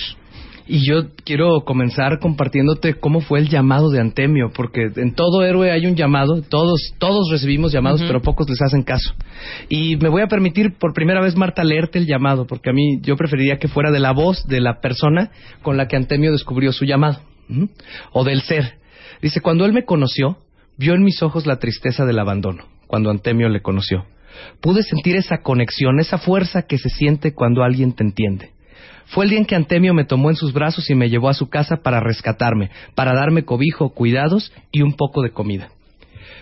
Y 0.69 0.85
yo 0.85 1.11
quiero 1.25 1.61
comenzar 1.65 2.19
compartiéndote 2.19 2.95
cómo 2.95 3.21
fue 3.21 3.39
el 3.39 3.49
llamado 3.49 3.89
de 3.91 4.01
Antemio, 4.01 4.51
porque 4.53 4.91
en 4.97 5.15
todo 5.15 5.45
héroe 5.45 5.71
hay 5.71 5.87
un 5.87 5.95
llamado, 5.95 6.43
todos 6.43 6.93
todos 6.99 7.31
recibimos 7.31 7.73
llamados, 7.73 8.03
pero 8.03 8.21
pocos 8.21 8.51
les 8.51 8.61
hacen 8.61 8.83
caso. 8.83 9.15
Y 9.69 9.97
me 9.97 10.09
voy 10.09 10.23
a 10.23 10.27
permitir 10.27 10.75
por 10.77 10.93
primera 10.93 11.21
vez, 11.21 11.37
Marta, 11.37 11.63
leerte 11.63 12.01
el 12.01 12.07
llamado, 12.07 12.49
porque 12.49 12.71
a 12.71 12.73
mí 12.73 13.01
yo 13.03 13.17
preferiría 13.17 13.59
que 13.59 13.69
fuera 13.69 13.93
de 13.93 14.01
la 14.01 14.13
voz 14.13 14.45
de 14.49 14.61
la 14.61 14.81
persona 14.81 15.31
con 15.63 15.77
la 15.77 15.87
que 15.87 15.97
Antemio 15.97 16.33
descubrió 16.33 16.73
su 16.73 16.85
llamado, 16.85 17.21
o 18.13 18.25
del 18.25 18.43
ser. 18.43 18.79
Dice, 19.23 19.41
cuando 19.41 19.67
él 19.67 19.73
me 19.73 19.85
conoció, 19.85 20.39
vio 20.77 20.95
en 20.95 21.05
mis 21.05 21.23
ojos 21.23 21.47
la 21.47 21.61
tristeza 21.61 22.05
del 22.05 22.19
abandono, 22.19 22.65
cuando 22.87 23.11
Antemio 23.11 23.49
le 23.49 23.63
conoció. 23.63 24.05
Pude 24.61 24.83
sentir 24.83 25.17
esa 25.17 25.39
conexión, 25.39 25.99
esa 26.01 26.19
fuerza 26.19 26.63
que 26.63 26.79
se 26.79 26.91
siente 26.91 27.33
cuando 27.35 27.63
alguien 27.63 27.93
te 27.93 28.05
entiende. 28.05 28.51
Fue 29.07 29.25
el 29.25 29.31
día 29.31 29.39
en 29.39 29.45
que 29.45 29.55
Antemio 29.55 29.95
me 29.95 30.05
tomó 30.05 30.31
en 30.31 30.37
sus 30.37 30.53
brazos 30.53 30.91
y 30.91 30.95
me 30.95 31.09
llevó 31.09 31.29
a 31.29 31.35
su 31.35 31.49
casa 31.49 31.77
para 31.83 32.01
rescatarme, 32.01 32.71
para 32.95 33.15
darme 33.15 33.45
cobijo, 33.45 33.91
cuidados 33.91 34.53
y 34.73 34.83
un 34.83 34.95
poco 34.95 35.23
de 35.23 35.31
comida. 35.31 35.71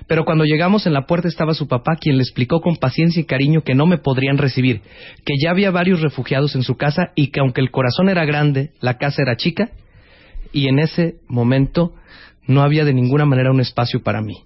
Pero 0.07 0.25
cuando 0.25 0.45
llegamos 0.45 0.87
en 0.87 0.93
la 0.93 1.07
puerta 1.07 1.29
estaba 1.29 1.55
su 1.55 1.69
papá, 1.69 1.97
quien 1.97 2.17
le 2.17 2.23
explicó 2.23 2.61
con 2.61 2.77
paciencia 2.77 3.21
y 3.21 3.25
cariño 3.25 3.63
que 3.63 3.75
no 3.75 3.87
me 3.87 3.99
podrían 3.99 4.39
recibir, 4.39 4.81
que 5.25 5.35
ya 5.43 5.51
había 5.51 5.71
varios 5.71 6.01
refugiados 6.01 6.55
en 6.55 6.63
su 6.63 6.77
casa 6.77 7.13
y 7.15 7.29
que 7.29 7.41
aunque 7.41 7.61
el 7.61 7.71
corazón 7.71 8.09
era 8.09 8.25
grande, 8.25 8.71
la 8.81 8.99
casa 8.99 9.23
era 9.23 9.37
chica, 9.37 9.71
y 10.53 10.69
en 10.69 10.79
ese 10.79 11.17
momento 11.29 11.95
no 12.47 12.63
había 12.63 12.85
de 12.85 12.95
ninguna 12.95 13.25
manera 13.25 13.51
un 13.51 13.61
espacio 13.61 14.03
para 14.03 14.21
mí. 14.21 14.43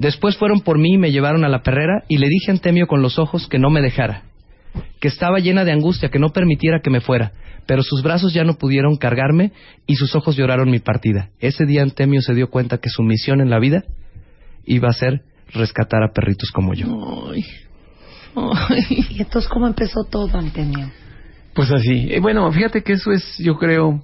Después 0.00 0.38
fueron 0.38 0.60
por 0.60 0.78
mí 0.78 0.94
y 0.94 0.98
me 0.98 1.12
llevaron 1.12 1.44
a 1.44 1.50
la 1.50 1.62
perrera 1.62 2.04
y 2.08 2.16
le 2.16 2.26
dije 2.26 2.50
a 2.50 2.54
Antemio 2.54 2.86
con 2.86 3.02
los 3.02 3.18
ojos 3.18 3.46
que 3.48 3.58
no 3.58 3.68
me 3.68 3.82
dejara, 3.82 4.22
que 4.98 5.08
estaba 5.08 5.40
llena 5.40 5.66
de 5.66 5.72
angustia, 5.72 6.08
que 6.08 6.18
no 6.18 6.30
permitiera 6.30 6.80
que 6.82 6.88
me 6.88 7.02
fuera, 7.02 7.32
pero 7.66 7.82
sus 7.82 8.02
brazos 8.02 8.32
ya 8.32 8.42
no 8.42 8.54
pudieron 8.54 8.96
cargarme 8.96 9.52
y 9.86 9.96
sus 9.96 10.14
ojos 10.16 10.36
lloraron 10.36 10.70
mi 10.70 10.78
partida. 10.78 11.28
Ese 11.38 11.66
día 11.66 11.82
Antemio 11.82 12.22
se 12.22 12.32
dio 12.32 12.48
cuenta 12.48 12.78
que 12.78 12.88
su 12.88 13.02
misión 13.02 13.42
en 13.42 13.50
la 13.50 13.58
vida 13.58 13.84
iba 14.64 14.88
a 14.88 14.94
ser 14.94 15.20
rescatar 15.52 16.02
a 16.02 16.14
perritos 16.14 16.50
como 16.50 16.72
yo. 16.72 16.86
Y 18.88 19.20
entonces, 19.20 19.50
¿cómo 19.50 19.66
empezó 19.66 20.04
todo, 20.04 20.38
Antemio? 20.38 20.90
Pues 21.52 21.70
así. 21.72 22.08
Eh, 22.10 22.20
bueno, 22.20 22.50
fíjate 22.52 22.82
que 22.82 22.94
eso 22.94 23.12
es, 23.12 23.36
yo 23.38 23.56
creo. 23.56 24.02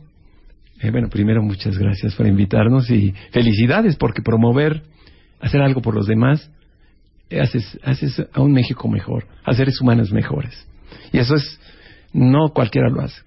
eh, 0.82 0.90
bueno, 0.90 1.08
primero 1.08 1.42
muchas 1.42 1.78
gracias 1.78 2.14
por 2.14 2.26
invitarnos 2.26 2.90
y 2.90 3.14
felicidades 3.30 3.96
porque 3.96 4.20
promover, 4.20 4.82
hacer 5.40 5.60
algo 5.60 5.80
por 5.80 5.94
los 5.94 6.06
demás, 6.06 6.50
haces, 7.30 7.78
haces 7.82 8.22
a 8.32 8.40
un 8.40 8.52
México 8.52 8.88
mejor, 8.88 9.26
a 9.44 9.54
seres 9.54 9.80
humanos 9.80 10.12
mejores. 10.12 10.66
Y 11.12 11.18
eso 11.18 11.34
es, 11.34 11.60
no 12.12 12.50
cualquiera 12.54 12.88
lo 12.88 13.02
hace. 13.02 13.20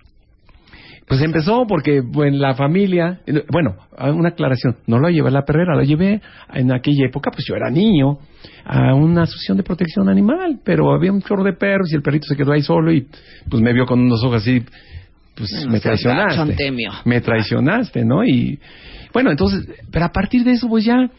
Pues 1.10 1.24
empezó 1.24 1.66
porque 1.68 2.02
bueno, 2.02 2.38
la 2.38 2.54
familia, 2.54 3.22
bueno, 3.52 3.76
una 3.98 4.30
aclaración, 4.30 4.76
no 4.86 5.00
lo 5.00 5.10
llevé 5.10 5.30
a 5.30 5.32
la 5.32 5.42
perrera, 5.44 5.76
lo 5.76 5.82
llevé 5.82 6.22
en 6.54 6.72
aquella 6.72 7.08
época, 7.08 7.32
pues 7.32 7.46
yo 7.48 7.56
era 7.56 7.72
niño, 7.72 8.20
a 8.64 8.94
una 8.94 9.24
asociación 9.24 9.58
de 9.58 9.64
protección 9.64 10.08
animal, 10.08 10.60
pero 10.64 10.94
había 10.94 11.12
un 11.12 11.24
chorro 11.24 11.44
de 11.44 11.54
perros 11.54 11.92
y 11.92 11.96
el 11.96 12.04
perrito 12.04 12.28
se 12.28 12.38
quedó 12.38 12.52
ahí 12.52 12.62
solo 12.62 12.92
y 12.92 13.08
pues 13.50 13.60
me 13.60 13.74
vio 13.74 13.88
con 13.88 14.00
unos 14.00 14.24
ojos 14.24 14.44
así, 14.44 14.64
pues 15.36 15.66
No 15.66 15.72
me 15.72 15.80
traicionaste. 15.80 16.36
Me 17.06 17.22
traicionaste, 17.22 18.06
¿no? 18.06 18.24
Y 18.24 18.60
bueno, 19.12 19.32
entonces, 19.32 19.68
pero 19.92 20.06
a 20.06 20.12
partir 20.12 20.44
de 20.44 20.52
eso 20.52 20.70
pues 20.70 20.86
ya 20.86 21.10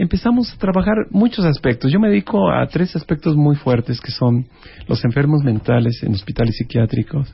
empezamos 0.00 0.52
a 0.52 0.56
trabajar 0.58 0.94
muchos 1.10 1.44
aspectos. 1.44 1.92
Yo 1.92 2.00
me 2.00 2.08
dedico 2.08 2.50
a 2.50 2.66
tres 2.66 2.96
aspectos 2.96 3.36
muy 3.36 3.56
fuertes 3.56 4.00
que 4.00 4.10
son 4.10 4.46
los 4.88 5.04
enfermos 5.04 5.42
mentales 5.44 6.02
en 6.02 6.12
hospitales 6.14 6.56
psiquiátricos, 6.56 7.32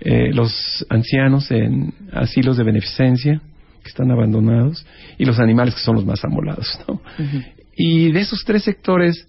eh, 0.00 0.32
los 0.32 0.86
ancianos 0.88 1.50
en 1.50 1.92
asilos 2.12 2.56
de 2.56 2.64
beneficencia 2.64 3.42
que 3.82 3.88
están 3.88 4.10
abandonados 4.10 4.86
y 5.18 5.24
los 5.24 5.38
animales 5.40 5.74
que 5.74 5.80
son 5.80 5.96
los 5.96 6.06
más 6.06 6.24
amolados. 6.24 6.78
¿no? 6.86 7.00
Y 7.76 8.12
de 8.12 8.20
esos 8.20 8.44
tres 8.44 8.62
sectores, 8.62 9.26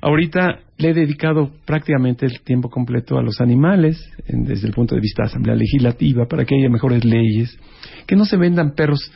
ahorita 0.00 0.60
le 0.76 0.90
he 0.90 0.94
dedicado 0.94 1.50
prácticamente 1.66 2.26
el 2.26 2.40
tiempo 2.42 2.70
completo 2.70 3.18
a 3.18 3.22
los 3.22 3.40
animales, 3.40 3.98
en- 4.26 4.44
desde 4.44 4.68
el 4.68 4.72
punto 4.74 4.94
de 4.94 5.00
vista 5.00 5.24
de 5.24 5.28
asamblea 5.30 5.56
legislativa, 5.56 6.26
para 6.28 6.44
que 6.44 6.54
haya 6.54 6.68
mejores 6.70 7.04
leyes, 7.04 7.58
que 8.06 8.14
no 8.14 8.24
se 8.24 8.36
vendan 8.36 8.74
perros 8.76 9.10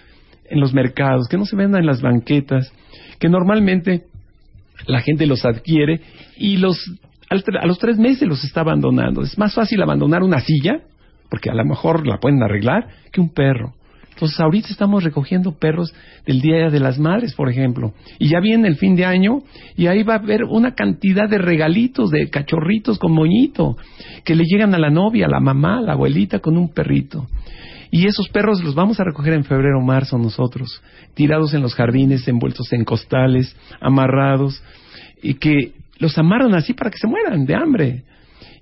en 0.52 0.60
los 0.60 0.74
mercados, 0.74 1.28
que 1.28 1.38
no 1.38 1.46
se 1.46 1.56
vendan 1.56 1.80
en 1.80 1.86
las 1.86 2.02
banquetas, 2.02 2.72
que 3.18 3.28
normalmente 3.28 4.04
la 4.86 5.00
gente 5.00 5.26
los 5.26 5.44
adquiere 5.44 6.00
y 6.36 6.58
los 6.58 6.78
a 7.30 7.66
los 7.66 7.78
tres 7.78 7.96
meses 7.96 8.28
los 8.28 8.44
está 8.44 8.60
abandonando. 8.60 9.22
Es 9.22 9.38
más 9.38 9.54
fácil 9.54 9.80
abandonar 9.80 10.22
una 10.22 10.40
silla, 10.40 10.82
porque 11.30 11.48
a 11.48 11.54
lo 11.54 11.64
mejor 11.64 12.06
la 12.06 12.18
pueden 12.18 12.42
arreglar, 12.42 12.88
que 13.10 13.22
un 13.22 13.32
perro. 13.32 13.72
Entonces 14.10 14.38
ahorita 14.38 14.68
estamos 14.68 15.02
recogiendo 15.02 15.58
perros 15.58 15.94
del 16.26 16.42
Día 16.42 16.68
de 16.68 16.78
las 16.78 16.98
Madres, 16.98 17.34
por 17.34 17.48
ejemplo. 17.48 17.94
Y 18.18 18.28
ya 18.28 18.40
viene 18.40 18.68
el 18.68 18.76
fin 18.76 18.94
de 18.96 19.06
año 19.06 19.38
y 19.74 19.86
ahí 19.86 20.02
va 20.02 20.16
a 20.16 20.18
haber 20.18 20.44
una 20.44 20.74
cantidad 20.74 21.26
de 21.28 21.38
regalitos, 21.38 22.10
de 22.10 22.28
cachorritos 22.28 22.98
con 22.98 23.12
moñito, 23.12 23.78
que 24.24 24.34
le 24.34 24.44
llegan 24.44 24.74
a 24.74 24.78
la 24.78 24.90
novia, 24.90 25.24
a 25.24 25.30
la 25.30 25.40
mamá, 25.40 25.78
a 25.78 25.80
la 25.80 25.92
abuelita 25.92 26.40
con 26.40 26.58
un 26.58 26.68
perrito. 26.68 27.26
Y 27.94 28.06
esos 28.06 28.30
perros 28.30 28.64
los 28.64 28.74
vamos 28.74 28.98
a 29.00 29.04
recoger 29.04 29.34
en 29.34 29.44
febrero 29.44 29.78
o 29.78 29.84
marzo 29.84 30.16
nosotros, 30.16 30.82
tirados 31.12 31.52
en 31.52 31.60
los 31.60 31.74
jardines, 31.74 32.26
envueltos 32.26 32.72
en 32.72 32.84
costales, 32.86 33.54
amarrados, 33.82 34.62
y 35.22 35.34
que 35.34 35.74
los 35.98 36.16
amarran 36.16 36.54
así 36.54 36.72
para 36.72 36.90
que 36.90 36.96
se 36.96 37.06
mueran 37.06 37.44
de 37.44 37.54
hambre. 37.54 38.02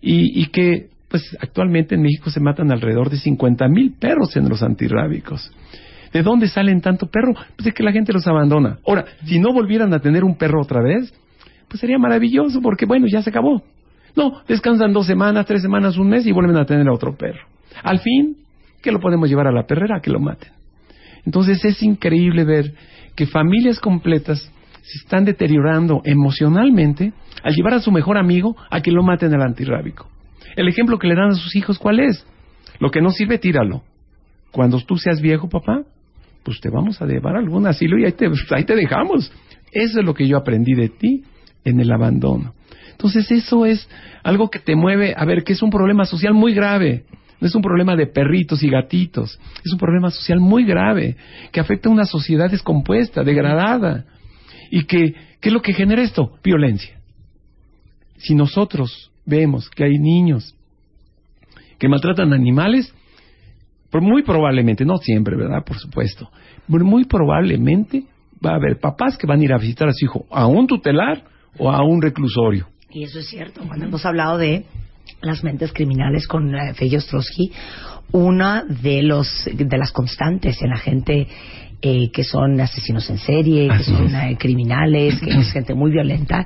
Y, 0.02 0.42
y 0.42 0.46
que, 0.46 0.88
pues 1.08 1.22
actualmente 1.40 1.94
en 1.94 2.02
México 2.02 2.28
se 2.28 2.40
matan 2.40 2.72
alrededor 2.72 3.08
de 3.08 3.18
50 3.18 3.68
mil 3.68 3.92
perros 3.92 4.34
en 4.34 4.48
los 4.48 4.64
antirrábicos. 4.64 5.52
¿De 6.12 6.24
dónde 6.24 6.48
salen 6.48 6.80
tanto 6.80 7.06
perro? 7.06 7.32
Pues 7.54 7.66
de 7.66 7.72
que 7.72 7.84
la 7.84 7.92
gente 7.92 8.12
los 8.12 8.26
abandona. 8.26 8.80
Ahora, 8.84 9.04
si 9.24 9.38
no 9.38 9.52
volvieran 9.52 9.94
a 9.94 10.00
tener 10.00 10.24
un 10.24 10.36
perro 10.36 10.60
otra 10.60 10.82
vez, 10.82 11.14
pues 11.68 11.78
sería 11.78 11.98
maravilloso 11.98 12.60
porque, 12.60 12.84
bueno, 12.84 13.06
ya 13.06 13.22
se 13.22 13.30
acabó. 13.30 13.62
No, 14.16 14.42
descansan 14.48 14.92
dos 14.92 15.06
semanas, 15.06 15.46
tres 15.46 15.62
semanas, 15.62 15.96
un 15.98 16.08
mes 16.08 16.26
y 16.26 16.32
vuelven 16.32 16.56
a 16.56 16.66
tener 16.66 16.88
a 16.88 16.92
otro 16.92 17.16
perro. 17.16 17.46
Al 17.84 18.00
fin, 18.00 18.36
que 18.82 18.92
lo 18.92 19.00
podemos 19.00 19.28
llevar 19.28 19.46
a 19.46 19.52
la 19.52 19.66
perrera 19.66 20.00
que 20.00 20.10
lo 20.10 20.20
maten. 20.20 20.50
Entonces 21.24 21.64
es 21.64 21.82
increíble 21.82 22.44
ver 22.44 22.74
que 23.14 23.26
familias 23.26 23.78
completas 23.78 24.50
se 24.82 24.98
están 24.98 25.24
deteriorando 25.24 26.00
emocionalmente 26.04 27.12
al 27.42 27.54
llevar 27.54 27.74
a 27.74 27.80
su 27.80 27.92
mejor 27.92 28.16
amigo 28.16 28.56
a 28.70 28.80
que 28.80 28.90
lo 28.90 29.02
maten 29.02 29.34
al 29.34 29.42
antirrábico. 29.42 30.08
El 30.56 30.68
ejemplo 30.68 30.98
que 30.98 31.06
le 31.06 31.14
dan 31.14 31.30
a 31.30 31.34
sus 31.34 31.54
hijos, 31.54 31.78
¿cuál 31.78 32.00
es? 32.00 32.26
Lo 32.78 32.90
que 32.90 33.00
no 33.00 33.10
sirve, 33.10 33.38
tíralo. 33.38 33.82
Cuando 34.50 34.80
tú 34.80 34.96
seas 34.96 35.20
viejo, 35.20 35.48
papá, 35.48 35.82
pues 36.42 36.60
te 36.60 36.70
vamos 36.70 37.00
a 37.00 37.06
llevar 37.06 37.36
a 37.36 37.38
algún 37.38 37.66
asilo 37.66 37.98
y 37.98 38.04
ahí 38.04 38.12
te, 38.12 38.26
ahí 38.50 38.64
te 38.64 38.74
dejamos. 38.74 39.32
Eso 39.72 40.00
es 40.00 40.04
lo 40.04 40.14
que 40.14 40.26
yo 40.26 40.36
aprendí 40.36 40.74
de 40.74 40.88
ti 40.88 41.22
en 41.64 41.80
el 41.80 41.92
abandono. 41.92 42.54
Entonces 42.90 43.30
eso 43.30 43.64
es 43.64 43.88
algo 44.22 44.50
que 44.50 44.58
te 44.58 44.74
mueve 44.74 45.14
a 45.16 45.24
ver 45.24 45.44
que 45.44 45.52
es 45.52 45.62
un 45.62 45.70
problema 45.70 46.04
social 46.04 46.34
muy 46.34 46.52
grave. 46.54 47.04
No 47.40 47.46
es 47.46 47.54
un 47.54 47.62
problema 47.62 47.96
de 47.96 48.06
perritos 48.06 48.62
y 48.62 48.68
gatitos. 48.68 49.38
Es 49.64 49.72
un 49.72 49.78
problema 49.78 50.10
social 50.10 50.40
muy 50.40 50.64
grave 50.64 51.16
que 51.52 51.60
afecta 51.60 51.88
a 51.88 51.92
una 51.92 52.04
sociedad 52.04 52.50
descompuesta, 52.50 53.22
degradada. 53.22 54.04
¿Y 54.70 54.84
que, 54.84 55.14
qué 55.40 55.48
es 55.48 55.52
lo 55.52 55.62
que 55.62 55.72
genera 55.72 56.02
esto? 56.02 56.38
Violencia. 56.44 57.00
Si 58.18 58.34
nosotros 58.34 59.10
vemos 59.24 59.70
que 59.70 59.84
hay 59.84 59.98
niños 59.98 60.54
que 61.78 61.88
maltratan 61.88 62.34
animales, 62.34 62.94
muy 63.98 64.22
probablemente, 64.22 64.84
no 64.84 64.98
siempre, 64.98 65.36
¿verdad? 65.36 65.64
Por 65.64 65.78
supuesto, 65.78 66.30
muy 66.68 67.04
probablemente 67.04 68.04
va 68.44 68.52
a 68.52 68.56
haber 68.56 68.78
papás 68.78 69.16
que 69.18 69.26
van 69.26 69.40
a 69.40 69.44
ir 69.44 69.52
a 69.52 69.58
visitar 69.58 69.88
a 69.88 69.92
su 69.92 70.04
hijo 70.04 70.26
a 70.30 70.46
un 70.46 70.66
tutelar 70.66 71.24
o 71.58 71.70
a 71.70 71.82
un 71.82 72.00
reclusorio. 72.00 72.68
Y 72.90 73.04
eso 73.04 73.18
es 73.18 73.28
cierto. 73.28 73.62
Cuando 73.66 73.86
hemos 73.86 74.04
hablado 74.04 74.38
de 74.38 74.64
las 75.22 75.42
mentes 75.44 75.72
criminales 75.72 76.26
con 76.26 76.54
eh, 76.54 76.74
Fey 76.74 76.94
Ostrowski, 76.96 77.52
una 78.12 78.64
de 78.64 79.02
los 79.02 79.28
de 79.52 79.78
las 79.78 79.92
constantes 79.92 80.60
en 80.62 80.70
la 80.70 80.76
gente 80.78 81.26
eh, 81.82 82.10
que 82.12 82.24
son 82.24 82.60
asesinos 82.60 83.08
en 83.08 83.16
serie, 83.18 83.68
que 83.68 83.82
son 83.84 84.14
eh, 84.14 84.36
criminales, 84.38 85.18
que 85.18 85.30
es 85.30 85.50
gente 85.52 85.72
muy 85.74 85.90
violenta, 85.90 86.44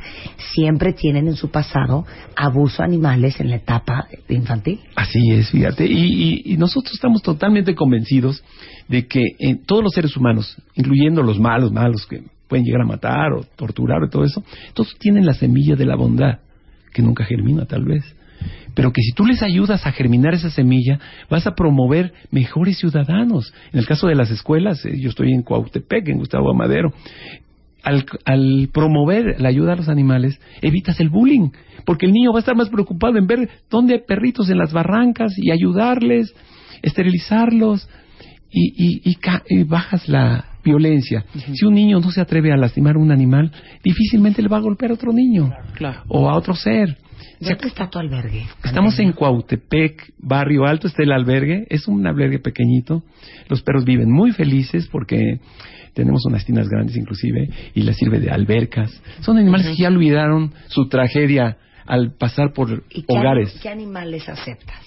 siempre 0.55 0.93
tienen 0.93 1.27
en 1.27 1.35
su 1.35 1.51
pasado 1.51 2.05
abuso 2.37 2.83
a 2.83 2.85
animales 2.85 3.41
en 3.41 3.51
la 3.51 3.57
etapa 3.57 4.07
infantil. 4.29 4.79
Así 4.95 5.19
es, 5.33 5.51
fíjate. 5.51 5.87
Y, 5.87 5.93
y- 6.45 6.53
y 6.53 6.57
nosotros 6.57 6.93
estamos 6.95 7.21
totalmente 7.23 7.75
convencidos 7.75 8.45
de 8.89 9.07
que 9.09 9.23
eh, 9.41 9.57
todos 9.67 9.83
los 9.83 9.93
seres 9.93 10.17
humanos, 10.17 10.57
incluyendo 10.77 11.21
los 11.23 11.41
malos, 11.41 11.73
malos 11.73 12.07
que 12.07 12.23
pueden 12.47 12.65
llegar 12.65 12.83
a 12.83 12.87
matar 12.87 13.33
o 13.33 13.43
torturar 13.57 14.03
o 14.05 14.09
todo 14.09 14.23
eso, 14.25 14.45
todos 14.75 14.95
tienen 15.01 15.27
la 15.27 15.35
semilla 15.35 15.75
de 15.75 15.87
la 15.87 15.97
bondad, 15.97 16.39
que 16.93 17.03
nunca 17.03 17.25
germina 17.25 17.65
tal 17.65 17.85
vez. 17.85 18.05
Pero 18.75 18.93
que 18.93 19.03
si 19.03 19.13
tú 19.13 19.25
les 19.27 19.43
ayudas 19.43 19.87
a 19.87 19.93
germinar 19.93 20.35
esa 20.35 20.51
semilla, 20.51 20.99
vas 21.31 21.47
a 21.47 21.55
promover 21.55 22.13
mejores 22.31 22.79
ciudadanos. 22.79 23.53
En 23.73 23.79
el 23.79 23.87
caso 23.87 24.07
de 24.09 24.15
las 24.17 24.31
escuelas, 24.31 24.85
eh, 24.85 24.99
yo 25.01 25.11
estoy 25.11 25.33
en 25.33 25.43
Cuautepec, 25.43 26.09
en 26.09 26.19
Gustavo 26.19 26.51
Amadero, 26.51 26.93
al, 27.83 28.05
al 28.25 28.69
promover 28.73 29.41
la 29.41 29.49
ayuda 29.51 29.75
a 29.75 29.77
los 29.77 29.89
animales, 29.89 30.41
evitas 30.63 30.99
el 31.01 31.11
bullying, 31.11 31.51
porque 31.85 32.07
el 32.07 32.13
niño 32.13 32.33
va 32.33 32.39
a 32.39 32.41
estar 32.41 32.57
más 32.57 32.71
preocupado 32.71 33.19
en 33.19 33.27
ver 33.27 33.49
dónde 33.71 33.95
hay 33.95 34.01
perritos 34.07 34.49
en 34.49 34.59
las 34.59 34.73
barrancas 34.73 35.35
y 35.37 35.51
ayudarles, 35.51 36.35
esterilizarlos 36.83 37.89
y, 38.51 38.69
y- 38.77 39.01
y 39.05 39.15
ca- 39.17 39.43
y 39.49 39.65
bajas 39.65 40.09
la 40.09 40.45
violencia. 40.65 41.25
Si 41.53 41.67
un 41.67 41.75
niño 41.75 42.01
no 42.01 42.11
se 42.11 42.21
atreve 42.23 42.53
a 42.53 42.57
lastimar 42.57 42.97
a 42.97 42.99
un 42.99 43.11
animal, 43.13 43.53
difícilmente 43.83 44.41
le 44.41 44.49
va 44.49 44.57
a 44.57 44.61
golpear 44.61 44.93
a 44.93 44.95
otro 44.95 45.13
niño 45.13 45.51
o 46.09 46.29
a 46.31 46.37
otro 46.37 46.55
ser. 46.55 46.97
¿Dónde 47.41 47.69
está 47.69 47.89
tu 47.89 47.99
albergue? 47.99 48.47
Estamos 48.65 48.99
en 48.99 49.13
Cuautepec, 49.13 50.15
Barrio 50.19 50.65
Alto, 50.67 50.87
está 50.87 51.03
el 51.03 51.13
albergue. 51.13 51.67
Es 51.69 51.89
un 51.89 52.07
albergue 52.07 52.39
pequeñito. 52.39 53.03
Los 53.49 53.63
perros 53.63 53.85
viven 53.85 54.11
muy 54.11 54.33
felices 54.33 54.89
porque 54.91 55.41
tenemos 55.95 56.25
unas 56.27 56.45
tinas 56.45 56.69
grandes 56.69 56.97
inclusive 56.97 57.49
y 57.75 57.83
les 57.83 57.97
sirve 57.97 58.21
de 58.21 58.31
albercas. 58.31 59.03
Son 59.21 59.39
animales 59.39 59.69
que 59.69 59.83
ya 59.83 59.89
olvidaron 59.89 60.53
su 60.69 60.89
tragedia 60.89 61.57
al 61.87 62.15
pasar 62.15 62.53
por 62.53 62.85
¿Y 62.91 63.03
qué, 63.03 63.07
hogares. 63.09 63.59
¿Qué 63.63 63.69
animales 63.69 64.29
aceptas? 64.29 64.81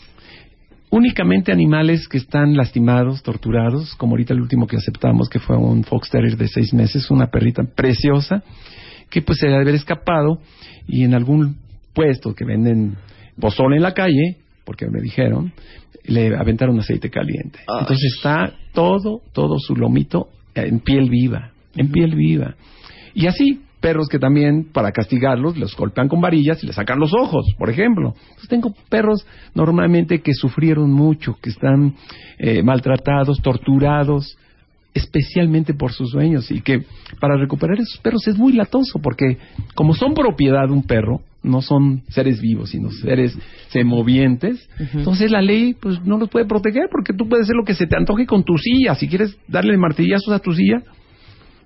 Únicamente 0.90 1.52
animales 1.52 2.08
que 2.08 2.18
están 2.18 2.56
lastimados, 2.56 3.22
torturados, 3.22 3.96
como 3.96 4.14
ahorita 4.14 4.34
el 4.34 4.42
último 4.42 4.68
que 4.68 4.78
aceptamos, 4.78 5.30
que 5.30 5.40
fue 5.40 5.58
un 5.58 5.84
Fox 5.84 6.10
Terrier 6.10 6.38
de 6.38 6.48
seis 6.48 6.74
meses, 6.74 7.12
una 7.12 7.28
perrita 7.28 7.64
preciosa, 7.64 8.42
que 9.10 9.22
pues 9.22 9.40
se 9.40 9.48
debe 9.48 9.62
haber 9.62 9.76
escapado 9.76 10.40
y 10.88 11.04
en 11.04 11.14
algún 11.14 11.58
puesto 11.98 12.36
que 12.36 12.46
venden 12.46 12.96
pozole 13.40 13.78
en 13.78 13.82
la 13.82 13.96
calle, 13.96 14.38
porque 14.64 14.86
me 14.88 15.02
dijeron, 15.02 15.52
le 16.04 16.38
aventaron 16.38 16.80
aceite 16.80 17.10
caliente. 17.10 17.58
Entonces 17.68 18.14
está 18.16 18.54
todo, 18.72 19.22
todo 19.34 19.58
su 19.58 19.76
lomito 19.76 20.28
en 20.54 20.80
piel 20.80 21.10
viva, 21.10 21.54
en 21.76 21.92
piel 21.92 22.14
viva. 22.14 22.54
Y 23.16 23.26
así, 23.26 23.64
perros 23.82 24.10
que 24.10 24.20
también, 24.20 24.68
para 24.72 24.92
castigarlos, 24.92 25.58
los 25.58 25.76
golpean 25.76 26.08
con 26.08 26.22
varillas 26.22 26.64
y 26.64 26.68
les 26.68 26.76
sacan 26.76 27.00
los 27.00 27.16
ojos, 27.16 27.48
por 27.58 27.72
ejemplo. 27.72 28.14
Entonces 28.16 28.48
tengo 28.48 28.76
perros 28.90 29.26
normalmente 29.56 30.22
que 30.22 30.36
sufrieron 30.36 30.92
mucho, 30.92 31.40
que 31.42 31.50
están 31.50 31.96
eh, 32.38 32.62
maltratados, 32.62 33.42
torturados, 33.42 34.38
especialmente 34.94 35.74
por 35.74 35.94
sus 35.94 36.12
dueños 36.12 36.52
y 36.52 36.62
que 36.62 36.84
para 37.20 37.38
recuperar 37.38 37.80
esos 37.80 38.00
perros 38.02 38.28
es 38.28 38.38
muy 38.38 38.54
latoso 38.54 39.00
porque 39.00 39.38
como 39.76 39.94
son 39.94 40.14
propiedad 40.14 40.68
de 40.68 40.74
un 40.74 40.84
perro, 40.84 41.22
no 41.48 41.62
son 41.62 42.04
seres 42.10 42.40
vivos, 42.42 42.70
sino 42.72 42.92
seres 42.92 43.38
semovientes, 43.70 44.70
entonces 44.94 45.32
la 45.32 45.42
ley 45.42 45.74
pues 45.74 46.02
no 46.06 46.18
los 46.18 46.30
puede 46.30 46.46
proteger 46.46 46.84
porque 46.92 47.14
tú 47.14 47.28
puedes 47.28 47.46
hacer 47.46 47.56
lo 47.56 47.64
que 47.66 47.74
se 47.74 47.88
te 47.88 47.96
antoje 47.98 48.26
con 48.26 48.44
tu 48.44 48.58
silla, 48.58 48.96
si 48.96 49.08
quieres 49.08 49.38
darle 49.48 49.78
martillazos 49.78 50.34
a 50.34 50.40
tu 50.40 50.54
silla, 50.54 50.84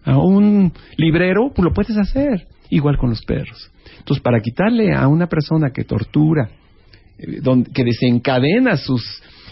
a 0.03 0.17
un 0.17 0.71
librero, 0.97 1.51
pues 1.53 1.63
lo 1.63 1.73
puedes 1.73 1.97
hacer, 1.97 2.47
igual 2.69 2.97
con 2.97 3.09
los 3.09 3.23
perros. 3.23 3.71
Entonces, 3.99 4.21
para 4.23 4.39
quitarle 4.39 4.93
a 4.95 5.07
una 5.07 5.27
persona 5.27 5.69
que 5.71 5.83
tortura, 5.83 6.49
eh, 7.19 7.39
don- 7.41 7.63
que 7.65 7.83
desencadena 7.83 8.77
sus 8.77 9.03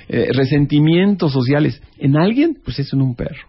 eh, 0.08 0.30
resentimientos 0.34 1.32
sociales 1.32 1.80
en 2.00 2.18
alguien, 2.18 2.58
pues 2.64 2.80
es 2.80 2.92
en 2.94 3.02
un 3.02 3.16
perro. 3.16 3.48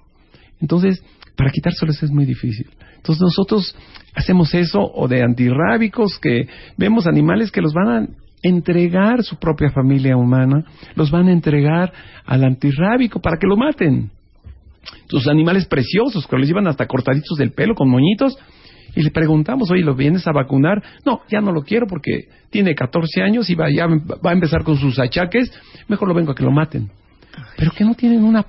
Entonces, 0.60 1.02
para 1.36 1.50
quitárselos 1.50 2.02
es 2.02 2.10
muy 2.10 2.26
difícil. 2.26 2.66
Entonces, 3.00 3.22
nosotros 3.22 3.74
hacemos 4.14 4.54
eso, 4.54 4.78
o 4.80 5.08
de 5.08 5.22
antirrábicos, 5.22 6.18
que 6.18 6.46
vemos 6.76 7.06
animales 7.06 7.50
que 7.50 7.62
los 7.62 7.72
van 7.72 7.88
a 7.88 8.06
entregar 8.42 9.22
su 9.22 9.36
propia 9.36 9.70
familia 9.70 10.16
humana, 10.16 10.64
los 10.94 11.10
van 11.10 11.28
a 11.28 11.32
entregar 11.32 11.92
al 12.26 12.44
antirrábico 12.44 13.20
para 13.20 13.38
que 13.38 13.46
lo 13.46 13.56
maten. 13.56 14.10
sus 15.08 15.28
animales 15.28 15.66
preciosos, 15.66 16.26
que 16.26 16.36
los 16.36 16.46
llevan 16.46 16.66
hasta 16.66 16.86
cortaditos 16.86 17.36
del 17.36 17.52
pelo, 17.52 17.74
con 17.74 17.88
moñitos. 17.88 18.38
Y 18.94 19.02
le 19.02 19.10
preguntamos, 19.10 19.70
oye, 19.70 19.82
¿lo 19.82 19.94
vienes 19.94 20.26
a 20.26 20.32
vacunar? 20.32 20.82
No, 21.04 21.20
ya 21.30 21.40
no 21.40 21.52
lo 21.52 21.62
quiero 21.62 21.86
porque 21.86 22.28
tiene 22.50 22.74
14 22.74 23.22
años 23.22 23.48
y 23.48 23.54
va, 23.54 23.70
ya 23.70 23.86
va 23.86 24.30
a 24.30 24.32
empezar 24.32 24.64
con 24.64 24.76
sus 24.76 24.98
achaques. 24.98 25.52
Mejor 25.88 26.08
lo 26.08 26.14
vengo 26.14 26.32
a 26.32 26.34
que 26.34 26.42
lo 26.44 26.50
maten. 26.50 26.90
Pero 27.56 27.70
que 27.72 27.84
no 27.84 27.94
tienen 27.94 28.24
una 28.24 28.44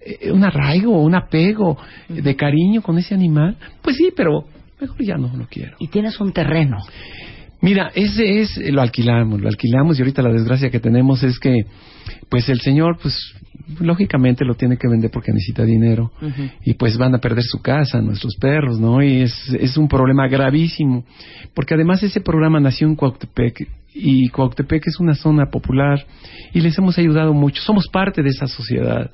eh, 0.00 0.30
un 0.30 0.44
arraigo, 0.44 1.00
un 1.02 1.14
apego 1.14 1.78
de 2.08 2.36
cariño 2.36 2.82
con 2.82 2.98
ese 2.98 3.14
animal. 3.14 3.56
Pues 3.82 3.96
sí, 3.96 4.10
pero 4.16 4.44
mejor 4.80 5.02
ya 5.02 5.16
no 5.16 5.30
lo 5.36 5.46
quiero. 5.46 5.76
Y 5.78 5.88
tienes 5.88 6.20
un 6.20 6.32
terreno. 6.32 6.78
Mira, 7.60 7.90
ese 7.94 8.40
es, 8.40 8.56
lo 8.70 8.80
alquilamos, 8.80 9.40
lo 9.40 9.48
alquilamos 9.48 9.98
y 9.98 10.02
ahorita 10.02 10.22
la 10.22 10.32
desgracia 10.32 10.70
que 10.70 10.78
tenemos 10.78 11.24
es 11.24 11.40
que, 11.40 11.64
pues 12.28 12.48
el 12.48 12.60
señor, 12.60 12.98
pues 13.02 13.34
lógicamente 13.80 14.44
lo 14.44 14.54
tiene 14.54 14.76
que 14.76 14.88
vender 14.88 15.10
porque 15.10 15.32
necesita 15.32 15.64
dinero 15.64 16.10
y 16.64 16.74
pues 16.74 16.96
van 16.96 17.14
a 17.14 17.18
perder 17.18 17.44
su 17.44 17.60
casa, 17.60 18.00
nuestros 18.00 18.36
perros, 18.36 18.80
¿no? 18.80 19.02
Y 19.02 19.22
es, 19.22 19.34
es 19.60 19.76
un 19.76 19.88
problema 19.88 20.26
gravísimo, 20.28 21.04
porque 21.54 21.74
además 21.74 22.02
ese 22.02 22.20
programa 22.20 22.60
nació 22.60 22.86
en 22.86 22.96
Cuauhtepec 22.96 23.68
y 23.94 24.28
Cuauhtepec 24.28 24.86
es 24.86 25.00
una 25.00 25.14
zona 25.14 25.46
popular 25.46 26.06
y 26.52 26.60
les 26.60 26.76
hemos 26.78 26.98
ayudado 26.98 27.34
mucho, 27.34 27.62
somos 27.62 27.88
parte 27.88 28.22
de 28.22 28.30
esa 28.30 28.46
sociedad 28.46 29.10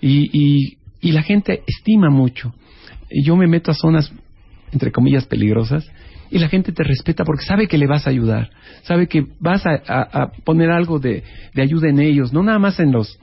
y, 0.00 0.30
y, 0.32 0.78
y 1.00 1.12
la 1.12 1.22
gente 1.22 1.62
estima 1.66 2.10
mucho. 2.10 2.54
Y 3.10 3.24
yo 3.24 3.36
me 3.36 3.46
meto 3.46 3.70
a 3.70 3.74
zonas, 3.74 4.12
entre 4.72 4.90
comillas, 4.90 5.26
peligrosas 5.26 5.86
y 6.30 6.38
la 6.38 6.48
gente 6.48 6.72
te 6.72 6.82
respeta 6.82 7.24
porque 7.24 7.44
sabe 7.44 7.68
que 7.68 7.76
le 7.76 7.86
vas 7.86 8.06
a 8.06 8.10
ayudar, 8.10 8.50
sabe 8.82 9.06
que 9.06 9.26
vas 9.38 9.66
a, 9.66 9.82
a, 9.86 10.22
a 10.22 10.32
poner 10.44 10.70
algo 10.70 10.98
de, 10.98 11.22
de, 11.54 11.62
ayuda 11.62 11.90
en 11.90 12.00
ellos, 12.00 12.32
no 12.32 12.42
nada 12.42 12.58
más 12.58 12.80
en 12.80 12.90
los 12.90 13.20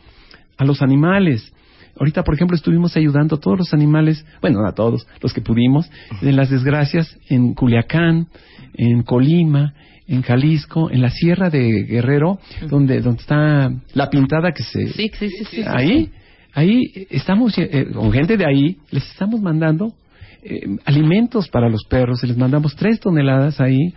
a 0.59 0.65
los 0.65 0.83
animales. 0.83 1.51
Ahorita, 1.97 2.23
por 2.23 2.35
ejemplo, 2.35 2.55
estuvimos 2.55 2.95
ayudando 2.95 3.37
a 3.37 3.39
todos 3.39 3.57
los 3.57 3.73
animales, 3.73 4.25
bueno, 4.41 4.65
a 4.67 4.73
todos 4.73 5.07
los 5.21 5.33
que 5.33 5.41
pudimos, 5.41 5.89
en 6.21 6.35
las 6.35 6.49
desgracias 6.49 7.17
en 7.29 7.53
Culiacán, 7.53 8.27
en 8.75 9.01
Colima, 9.03 9.73
en 10.07 10.21
Jalisco, 10.21 10.91
en 10.91 11.01
la 11.01 11.09
Sierra 11.09 11.49
de 11.49 11.83
Guerrero, 11.83 12.39
donde 12.69 13.01
donde 13.01 13.21
está 13.21 13.71
la 13.93 14.09
pintada 14.09 14.51
que 14.51 14.63
se 14.63 14.87
sí, 14.87 15.11
sí, 15.17 15.29
sí, 15.29 15.45
sí 15.45 15.63
ahí 15.65 16.11
ahí 16.53 17.07
estamos 17.09 17.57
eh, 17.57 17.87
con 17.93 18.11
gente 18.11 18.35
de 18.35 18.45
ahí 18.45 18.77
les 18.91 19.09
estamos 19.11 19.39
mandando 19.39 19.93
eh, 20.41 20.61
alimentos 20.85 21.47
para 21.49 21.69
los 21.69 21.83
perros, 21.83 22.23
les 22.23 22.37
mandamos 22.37 22.75
tres 22.75 22.99
toneladas 22.99 23.59
ahí, 23.61 23.93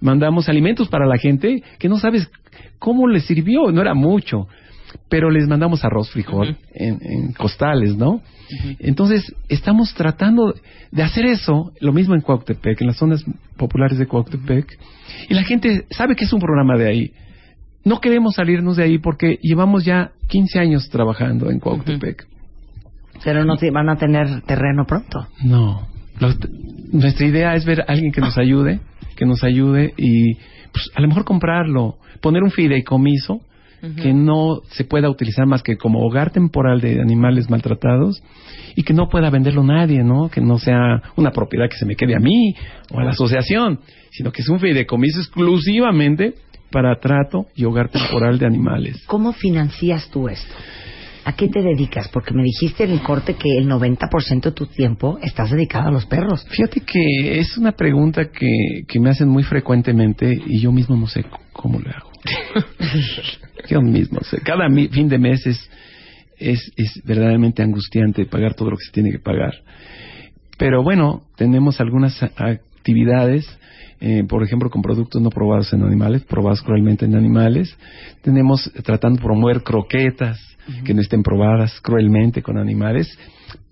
mandamos 0.00 0.48
alimentos 0.48 0.88
para 0.88 1.06
la 1.06 1.16
gente 1.16 1.62
que 1.78 1.88
no 1.88 1.98
sabes 1.98 2.30
cómo 2.78 3.08
les 3.08 3.24
sirvió, 3.24 3.72
no 3.72 3.80
era 3.80 3.94
mucho, 3.94 4.46
pero 5.08 5.30
les 5.30 5.46
mandamos 5.46 5.84
arroz, 5.84 6.10
frijol 6.10 6.48
uh 6.48 6.52
-huh. 6.52 6.56
en, 6.74 6.98
en, 7.00 7.32
costales, 7.32 7.96
¿no? 7.96 8.10
Uh 8.10 8.20
-huh. 8.20 8.76
Entonces, 8.80 9.34
estamos 9.48 9.94
tratando 9.94 10.54
de 10.90 11.02
hacer 11.02 11.26
eso, 11.26 11.72
lo 11.80 11.92
mismo 11.92 12.14
en 12.14 12.20
Cuauhtepec, 12.20 12.80
en 12.80 12.86
las 12.88 12.96
zonas 12.96 13.24
populares 13.56 13.98
de 13.98 14.06
Cuauhtepec, 14.06 14.78
y 15.28 15.34
la 15.34 15.44
gente 15.44 15.84
sabe 15.90 16.16
que 16.16 16.24
es 16.24 16.32
un 16.32 16.40
programa 16.40 16.76
de 16.76 16.88
ahí. 16.88 17.12
No 17.84 18.00
queremos 18.00 18.34
salirnos 18.34 18.76
de 18.76 18.82
ahí 18.82 18.98
porque 18.98 19.38
llevamos 19.42 19.84
ya 19.84 20.10
15 20.28 20.58
años 20.58 20.88
trabajando 20.90 21.50
en. 21.50 21.58
Uh 21.58 21.60
-huh. 21.60 22.16
Pero 23.24 23.44
no 23.44 23.56
te 23.56 23.70
van 23.70 23.88
a 23.88 23.96
tener 23.96 24.42
terreno 24.42 24.84
pronto. 24.86 25.26
No. 25.44 25.86
Los, 26.18 26.36
nuestra 26.92 27.26
idea 27.26 27.54
es 27.54 27.64
ver 27.64 27.82
a 27.82 27.84
alguien 27.88 28.10
que 28.12 28.20
nos 28.20 28.36
ayude, 28.38 28.80
que 29.16 29.24
nos 29.26 29.44
ayude 29.44 29.94
y 29.96 30.34
pues, 30.72 30.90
a 30.94 31.00
lo 31.00 31.08
mejor 31.08 31.24
comprarlo, 31.24 31.96
poner 32.20 32.42
un 32.42 32.50
fideicomiso 32.50 33.40
uh 33.86 33.90
-huh. 33.90 34.02
que 34.02 34.12
no 34.12 34.60
se 34.70 34.84
pueda 34.84 35.08
utilizar 35.10 35.46
más 35.46 35.62
que 35.62 35.76
como 35.76 36.00
hogar 36.00 36.30
temporal 36.30 36.80
de 36.80 37.00
animales 37.00 37.48
maltratados 37.50 38.22
y 38.74 38.82
que 38.82 38.92
no 38.92 39.08
pueda 39.08 39.30
venderlo 39.30 39.62
nadie, 39.62 40.02
¿no? 40.02 40.28
Que 40.28 40.40
no 40.40 40.58
sea 40.58 41.02
una 41.16 41.30
propiedad 41.30 41.68
que 41.68 41.76
se 41.76 41.86
me 41.86 41.96
quede 41.96 42.14
a 42.14 42.20
mí 42.20 42.54
o 42.92 43.00
a 43.00 43.04
la 43.04 43.10
asociación, 43.10 43.80
sino 44.10 44.30
que 44.32 44.42
es 44.42 44.48
un 44.48 44.60
fideicomiso 44.60 45.20
exclusivamente 45.20 46.34
para 46.70 46.98
trato 47.00 47.46
y 47.54 47.64
hogar 47.64 47.88
temporal 47.88 48.38
de 48.38 48.46
animales. 48.46 49.02
¿Cómo 49.06 49.32
financias 49.32 50.10
tú 50.10 50.28
esto? 50.28 50.54
¿A 51.24 51.32
qué 51.32 51.48
te 51.48 51.60
dedicas? 51.60 52.08
Porque 52.08 52.32
me 52.32 52.44
dijiste 52.44 52.84
en 52.84 52.92
el 52.92 53.02
corte 53.02 53.34
que 53.34 53.48
el 53.58 53.68
90% 53.68 54.42
de 54.42 54.52
tu 54.52 54.66
tiempo 54.66 55.18
estás 55.20 55.50
dedicado 55.50 55.88
a 55.88 55.90
los 55.90 56.06
perros. 56.06 56.46
Fíjate 56.48 56.82
que 56.82 57.40
es 57.40 57.58
una 57.58 57.72
pregunta 57.72 58.26
que, 58.30 58.84
que 58.86 59.00
me 59.00 59.10
hacen 59.10 59.28
muy 59.28 59.42
frecuentemente 59.42 60.40
y 60.46 60.60
yo 60.60 60.70
mismo 60.70 60.94
no 60.94 61.08
sé 61.08 61.24
cómo 61.52 61.80
le 61.80 61.90
hago. 61.90 62.12
yo 63.68 63.80
mismo 63.80 64.20
sé. 64.20 64.40
Cada 64.40 64.68
fin 64.68 65.08
de 65.08 65.18
mes 65.18 65.46
es, 65.46 65.70
es, 66.38 66.72
es 66.76 67.02
verdaderamente 67.04 67.62
angustiante 67.62 68.26
pagar 68.26 68.54
todo 68.54 68.70
lo 68.70 68.76
que 68.76 68.84
se 68.84 68.92
tiene 68.92 69.10
que 69.10 69.18
pagar. 69.18 69.54
Pero 70.58 70.82
bueno, 70.82 71.24
tenemos 71.36 71.80
algunas 71.80 72.22
actividades 72.22 73.46
eh, 74.00 74.24
por 74.28 74.42
ejemplo, 74.42 74.68
con 74.68 74.82
productos 74.82 75.22
no 75.22 75.30
probados 75.30 75.72
en 75.72 75.82
animales, 75.82 76.24
probados 76.24 76.62
cruelmente 76.62 77.06
en 77.06 77.16
animales. 77.16 77.76
Tenemos 78.22 78.70
tratando 78.84 79.18
de 79.18 79.24
promover 79.24 79.62
croquetas 79.62 80.38
uh 80.68 80.70
-huh. 80.70 80.82
que 80.84 80.94
no 80.94 81.00
estén 81.00 81.22
probadas 81.22 81.80
cruelmente 81.80 82.42
con 82.42 82.58
animales. 82.58 83.18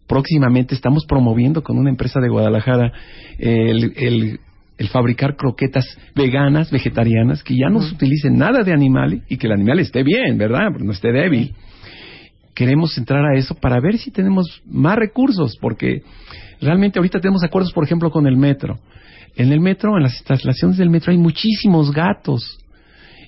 Próximamente 0.06 0.74
estamos 0.74 1.04
promoviendo 1.06 1.62
con 1.62 1.78
una 1.78 1.90
empresa 1.90 2.20
de 2.20 2.28
Guadalajara 2.28 2.92
el, 3.38 3.92
el, 3.96 4.40
el 4.78 4.88
fabricar 4.88 5.36
croquetas 5.36 5.86
veganas, 6.14 6.70
vegetarianas, 6.70 7.42
que 7.42 7.54
ya 7.54 7.68
no 7.68 7.80
se 7.80 7.94
utilicen 7.94 8.36
nada 8.36 8.62
de 8.62 8.72
animal 8.72 9.22
y 9.28 9.36
que 9.36 9.46
el 9.46 9.52
animal 9.52 9.78
esté 9.78 10.02
bien, 10.02 10.36
¿verdad? 10.36 10.70
No 10.78 10.92
esté 10.92 11.12
débil. 11.12 11.54
Queremos 12.54 12.96
entrar 12.98 13.24
a 13.24 13.36
eso 13.36 13.54
para 13.54 13.80
ver 13.80 13.98
si 13.98 14.10
tenemos 14.10 14.62
más 14.66 14.96
recursos, 14.96 15.56
porque 15.60 16.02
realmente 16.60 16.98
ahorita 16.98 17.20
tenemos 17.20 17.42
acuerdos, 17.44 17.72
por 17.72 17.84
ejemplo, 17.84 18.10
con 18.10 18.26
el 18.26 18.36
metro 18.36 18.78
en 19.36 19.52
el 19.52 19.60
metro, 19.60 19.96
en 19.96 20.04
las 20.04 20.14
instalaciones 20.14 20.76
del 20.76 20.90
metro 20.90 21.12
hay 21.12 21.18
muchísimos 21.18 21.92
gatos 21.92 22.58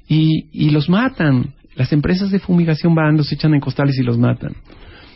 y, 0.08 0.46
y 0.52 0.70
los 0.70 0.88
matan. 0.88 1.54
Las 1.74 1.92
empresas 1.92 2.30
de 2.30 2.38
fumigación 2.38 2.94
van, 2.94 3.16
los 3.16 3.30
echan 3.32 3.54
en 3.54 3.60
costales 3.60 3.98
y 3.98 4.02
los 4.02 4.16
matan. 4.16 4.54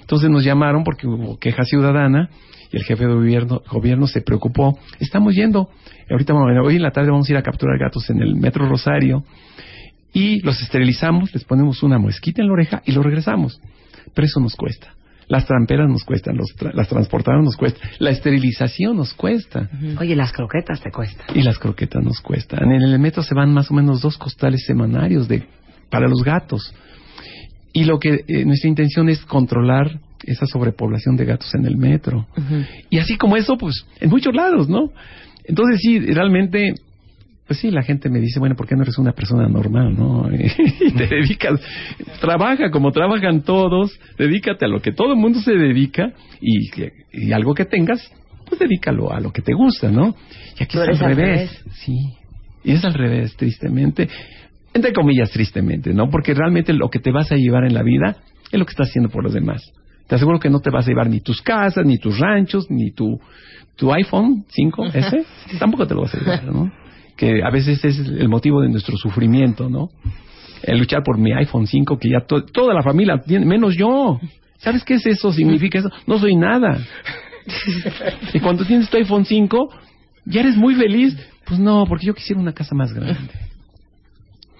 Entonces 0.00 0.28
nos 0.28 0.44
llamaron 0.44 0.82
porque 0.84 1.06
hubo 1.06 1.38
queja 1.38 1.64
ciudadana 1.64 2.28
y 2.72 2.76
el 2.76 2.84
jefe 2.84 3.06
de 3.06 3.14
gobierno, 3.14 3.62
gobierno 3.70 4.06
se 4.06 4.20
preocupó. 4.20 4.78
Estamos 4.98 5.34
yendo, 5.34 5.68
ahorita 6.10 6.34
hoy 6.34 6.76
en 6.76 6.82
la 6.82 6.90
tarde 6.90 7.10
vamos 7.10 7.28
a 7.28 7.32
ir 7.32 7.38
a 7.38 7.42
capturar 7.42 7.78
gatos 7.78 8.08
en 8.10 8.20
el 8.22 8.36
metro 8.36 8.68
Rosario 8.68 9.24
y 10.12 10.40
los 10.40 10.60
esterilizamos, 10.62 11.32
les 11.34 11.44
ponemos 11.44 11.82
una 11.82 11.98
mosquita 11.98 12.42
en 12.42 12.48
la 12.48 12.54
oreja 12.54 12.82
y 12.84 12.92
los 12.92 13.04
regresamos. 13.04 13.60
Pero 14.14 14.26
eso 14.26 14.40
nos 14.40 14.54
cuesta. 14.56 14.94
Las 15.28 15.46
tramperas 15.46 15.88
nos 15.88 16.02
cuestan, 16.02 16.36
los 16.36 16.56
tra 16.56 16.72
las 16.74 16.88
transportadoras 16.88 17.44
nos 17.44 17.56
cuestan, 17.56 17.88
la 18.00 18.10
esterilización 18.10 18.96
nos 18.96 19.14
cuesta. 19.14 19.70
Uh 19.72 19.76
-huh. 19.76 20.00
Oye, 20.00 20.16
las 20.16 20.32
croquetas 20.32 20.80
te 20.80 20.90
cuestan. 20.90 21.24
Y 21.36 21.42
las 21.42 21.56
croquetas 21.56 22.02
nos 22.02 22.20
cuestan. 22.20 22.72
En 22.72 22.82
el 22.82 22.98
metro 22.98 23.22
se 23.22 23.34
van 23.36 23.54
más 23.54 23.70
o 23.70 23.74
menos 23.74 24.00
dos 24.00 24.18
costales 24.18 24.64
semanarios 24.66 25.28
de 25.28 25.44
para 25.88 26.08
los 26.08 26.24
gatos. 26.24 26.74
Y 27.72 27.84
lo 27.84 28.00
que 28.00 28.24
eh, 28.26 28.44
nuestra 28.44 28.68
intención 28.68 29.08
es 29.08 29.24
controlar 29.24 30.00
esa 30.24 30.46
sobrepoblación 30.46 31.16
de 31.16 31.24
gatos 31.24 31.54
en 31.54 31.64
el 31.66 31.76
metro. 31.76 32.26
Uh 32.36 32.40
-huh. 32.40 32.66
Y 32.90 32.98
así 32.98 33.16
como 33.16 33.36
eso, 33.36 33.56
pues, 33.56 33.86
en 34.00 34.10
muchos 34.10 34.34
lados, 34.34 34.68
¿no? 34.68 34.90
Entonces 35.44 35.80
sí, 35.80 35.98
realmente 35.98 36.74
pues 37.50 37.58
sí, 37.58 37.72
la 37.72 37.82
gente 37.82 38.08
me 38.08 38.20
dice, 38.20 38.38
bueno, 38.38 38.54
¿por 38.54 38.68
qué 38.68 38.76
no 38.76 38.82
eres 38.82 38.96
una 38.96 39.10
persona 39.10 39.48
normal, 39.48 39.92
no? 39.98 40.30
y 40.32 40.92
te 40.92 41.08
dedicas, 41.08 41.60
trabaja 42.20 42.70
como 42.70 42.92
trabajan 42.92 43.40
todos, 43.42 43.98
dedícate 44.16 44.66
a 44.66 44.68
lo 44.68 44.80
que 44.80 44.92
todo 44.92 45.14
el 45.14 45.18
mundo 45.18 45.40
se 45.40 45.54
dedica 45.54 46.12
y, 46.40 46.70
y 47.12 47.32
algo 47.32 47.52
que 47.54 47.64
tengas, 47.64 48.08
pues 48.46 48.60
dedícalo 48.60 49.12
a 49.12 49.18
lo 49.18 49.32
que 49.32 49.42
te 49.42 49.52
gusta, 49.52 49.90
¿no? 49.90 50.14
Y 50.60 50.62
aquí 50.62 50.78
es 50.78 51.02
al 51.02 51.16
revés. 51.16 51.16
revés. 51.16 51.64
Sí, 51.84 51.98
y 52.62 52.70
es 52.70 52.84
al 52.84 52.94
revés, 52.94 53.34
tristemente. 53.34 54.08
Entre 54.72 54.92
comillas, 54.92 55.32
tristemente, 55.32 55.92
¿no? 55.92 56.08
Porque 56.08 56.34
realmente 56.34 56.72
lo 56.72 56.88
que 56.88 57.00
te 57.00 57.10
vas 57.10 57.32
a 57.32 57.34
llevar 57.34 57.64
en 57.64 57.74
la 57.74 57.82
vida 57.82 58.18
es 58.52 58.60
lo 58.60 58.64
que 58.64 58.70
estás 58.70 58.90
haciendo 58.90 59.10
por 59.10 59.24
los 59.24 59.34
demás. 59.34 59.60
Te 60.10 60.16
aseguro 60.16 60.38
que 60.38 60.50
no 60.50 60.60
te 60.60 60.68
vas 60.68 60.84
a 60.84 60.90
llevar 60.90 61.08
ni 61.08 61.20
tus 61.20 61.40
casas, 61.40 61.86
ni 61.86 61.96
tus 61.96 62.18
ranchos, 62.18 62.70
ni 62.70 62.90
tu, 62.90 63.18
tu 63.76 63.90
iPhone 63.94 64.44
5S. 64.54 65.24
Tampoco 65.58 65.86
te 65.86 65.94
lo 65.94 66.02
vas 66.02 66.14
a 66.14 66.18
llevar, 66.18 66.44
¿no? 66.44 66.70
que 67.20 67.42
a 67.44 67.50
veces 67.50 67.84
es 67.84 67.98
el 67.98 68.30
motivo 68.30 68.62
de 68.62 68.70
nuestro 68.70 68.96
sufrimiento, 68.96 69.68
¿no? 69.68 69.90
El 70.62 70.78
luchar 70.78 71.02
por 71.04 71.18
mi 71.18 71.34
iPhone 71.34 71.66
5, 71.66 71.98
que 71.98 72.08
ya 72.08 72.26
to 72.26 72.44
toda 72.44 72.72
la 72.72 72.82
familia 72.82 73.18
tiene, 73.18 73.44
menos 73.44 73.76
yo. 73.76 74.18
¿Sabes 74.56 74.82
qué 74.84 74.94
es 74.94 75.04
eso? 75.04 75.30
Significa 75.30 75.80
eso. 75.80 75.90
No 76.06 76.18
soy 76.18 76.34
nada. 76.34 76.78
y 78.32 78.40
cuando 78.40 78.64
tienes 78.64 78.88
tu 78.88 78.96
iPhone 78.96 79.26
5, 79.26 79.68
ya 80.24 80.40
eres 80.40 80.56
muy 80.56 80.74
feliz. 80.74 81.14
Pues 81.44 81.60
no, 81.60 81.84
porque 81.86 82.06
yo 82.06 82.14
quisiera 82.14 82.40
una 82.40 82.54
casa 82.54 82.74
más 82.74 82.90
grande. 82.90 83.18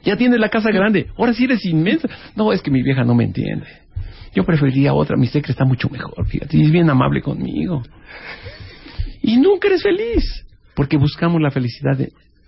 Ya 0.05 0.17
tienes 0.17 0.39
la 0.39 0.51
casa 0.51 0.71
grande. 0.71 1.09
Ahora 1.17 1.33
sí 1.33 1.45
eres 1.45 1.65
inmensa. 1.65 2.09
No, 2.37 2.53
es 2.53 2.61
que 2.61 2.71
mi 2.71 2.83
vieja 2.83 3.05
no 3.05 3.15
me 3.15 3.25
entiende. 3.25 3.67
Yo 4.35 4.45
preferiría 4.45 4.95
otra. 4.95 5.17
Mi 5.17 5.27
secre 5.27 5.53
está 5.53 5.65
mucho 5.65 5.89
mejor, 5.89 6.27
fíjate. 6.27 6.57
Y 6.57 6.63
es 6.63 6.71
bien 6.71 6.89
amable 6.89 7.21
conmigo. 7.21 7.83
Y 9.23 9.39
nunca 9.39 9.69
eres 9.69 9.83
feliz. 9.83 10.47
Porque 10.75 10.97
buscamos 10.97 11.41
la 11.41 11.51
felicidad 11.51 11.99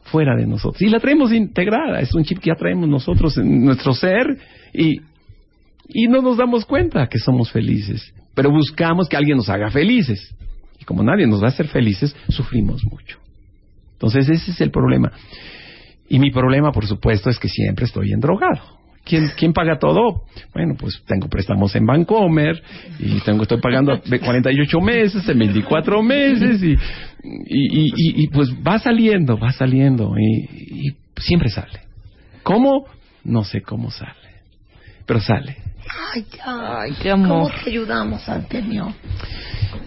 fuera 0.04 0.36
de 0.36 0.46
nosotros. 0.46 0.80
Y 0.82 0.88
la 0.88 1.00
traemos 1.00 1.32
integrada, 1.32 2.00
es 2.00 2.14
un 2.14 2.24
chip 2.24 2.38
que 2.38 2.50
ya 2.50 2.54
traemos 2.54 2.88
nosotros 2.88 3.36
en 3.38 3.64
nuestro 3.64 3.92
ser 3.94 4.26
y, 4.72 5.00
y 5.88 6.08
no 6.08 6.22
nos 6.22 6.36
damos 6.36 6.64
cuenta 6.64 7.06
que 7.08 7.18
somos 7.18 7.50
felices. 7.50 8.12
pero 8.34 8.50
buscamos 8.50 9.08
que 9.08 9.16
alguien 9.16 9.36
nos 9.36 9.48
haga 9.48 9.70
felices. 9.70 10.34
Y 10.80 10.84
como 10.84 11.02
nadie 11.02 11.26
nos 11.26 11.42
va 11.42 11.46
a 11.46 11.50
hacer 11.50 11.68
felices, 11.68 12.16
sufrimos 12.28 12.84
mucho. 12.84 13.18
Entonces 13.92 14.28
ese 14.28 14.50
es 14.50 14.60
el 14.60 14.70
problema. 14.70 15.12
Y 16.08 16.18
mi 16.18 16.30
problema, 16.30 16.72
por 16.72 16.86
supuesto, 16.86 17.30
es 17.30 17.38
que 17.38 17.48
siempre 17.48 17.84
estoy 17.84 18.12
endrogado. 18.12 18.81
¿Quién, 19.12 19.30
¿Quién 19.36 19.52
paga 19.52 19.78
todo? 19.78 20.22
Bueno, 20.54 20.74
pues 20.78 21.02
tengo 21.06 21.28
préstamos 21.28 21.76
en 21.76 21.84
Bancomer 21.84 22.62
y 22.98 23.20
tengo 23.20 23.42
estoy 23.42 23.60
pagando 23.60 23.98
de 23.98 24.18
48 24.18 24.80
meses, 24.80 25.28
en 25.28 25.38
24 25.38 26.02
meses 26.02 26.62
y, 26.62 26.72
y, 26.72 27.88
y, 27.88 28.22
y 28.22 28.28
pues 28.28 28.48
va 28.66 28.78
saliendo, 28.78 29.36
va 29.36 29.52
saliendo 29.52 30.14
y, 30.18 30.86
y 30.86 30.96
siempre 31.20 31.50
sale. 31.50 31.80
¿Cómo? 32.42 32.86
No 33.22 33.44
sé 33.44 33.60
cómo 33.60 33.90
sale, 33.90 34.14
pero 35.04 35.20
sale. 35.20 35.58
Ay, 36.14 36.24
Ay, 36.46 36.92
qué 37.02 37.10
amor. 37.10 37.50
¿Cómo 37.50 37.64
te 37.64 37.68
ayudamos, 37.68 38.26
Antonio? 38.30 38.94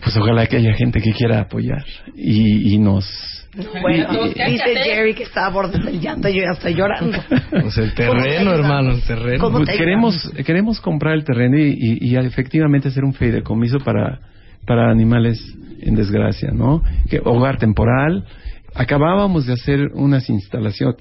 Pues 0.03 0.15
ojalá 0.17 0.45
que 0.45 0.57
haya 0.57 0.75
gente 0.75 1.01
que 1.01 1.13
quiera 1.13 1.39
apoyar 1.39 1.83
y, 2.15 2.75
y 2.75 2.77
nos... 2.77 3.34
Bueno, 3.81 4.07
dice 4.23 4.75
Jerry 4.83 5.13
que 5.13 5.23
está 5.23 5.45
a 5.45 5.49
borde 5.49 5.79
del 5.79 5.99
llanto, 5.99 6.27
yo 6.29 6.41
ya 6.43 6.51
estoy 6.53 6.73
llorando. 6.73 7.17
Pues 7.49 7.77
el 7.77 7.93
terreno, 7.93 8.51
hermano, 8.53 8.91
el 8.91 9.01
terreno. 9.03 9.39
¿Cómo 9.43 9.59
Pues 9.59 9.77
queremos 9.77 10.31
queremos 10.45 10.81
comprar 10.81 11.13
el 11.15 11.23
terreno 11.23 11.57
y, 11.57 11.71
y- 11.79 12.07
y 12.09 12.15
efectivamente 12.17 12.89
hacer 12.89 13.03
un 13.03 13.13
fideicomiso 13.13 13.79
para 13.79 14.19
para 14.65 14.89
animales 14.89 15.39
en 15.81 15.95
desgracia, 15.95 16.51
¿no? 16.51 16.81
Que 17.09 17.19
hogar 17.23 17.57
temporal. 17.57 18.25
Acabábamos 18.73 19.45
de 19.45 19.53
hacer 19.53 19.91
unas 19.93 20.29
instalaciones 20.29 20.97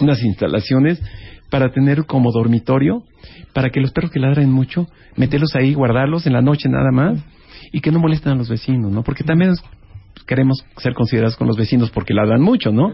unas 0.00 0.20
instalaciones 0.24 1.00
para 1.50 1.70
tener 1.70 2.04
como 2.06 2.32
dormitorio 2.32 3.04
para 3.52 3.70
que 3.70 3.80
los 3.80 3.92
perros 3.92 4.10
que 4.10 4.18
ladran 4.18 4.50
mucho 4.50 4.88
meterlos 5.16 5.54
ahí, 5.54 5.74
guardarlos 5.74 6.26
en 6.26 6.32
la 6.32 6.40
noche 6.42 6.68
nada 6.68 6.90
más 6.92 7.20
y 7.72 7.80
que 7.80 7.92
no 7.92 8.00
molesten 8.00 8.32
a 8.32 8.34
los 8.34 8.48
vecinos, 8.48 8.90
¿no? 8.92 9.04
Porque 9.04 9.22
también 9.22 9.52
queremos 10.26 10.64
ser 10.78 10.94
considerados 10.94 11.36
con 11.36 11.46
los 11.46 11.56
vecinos 11.56 11.90
porque 11.90 12.14
ladran 12.14 12.40
mucho, 12.40 12.70
¿no? 12.72 12.92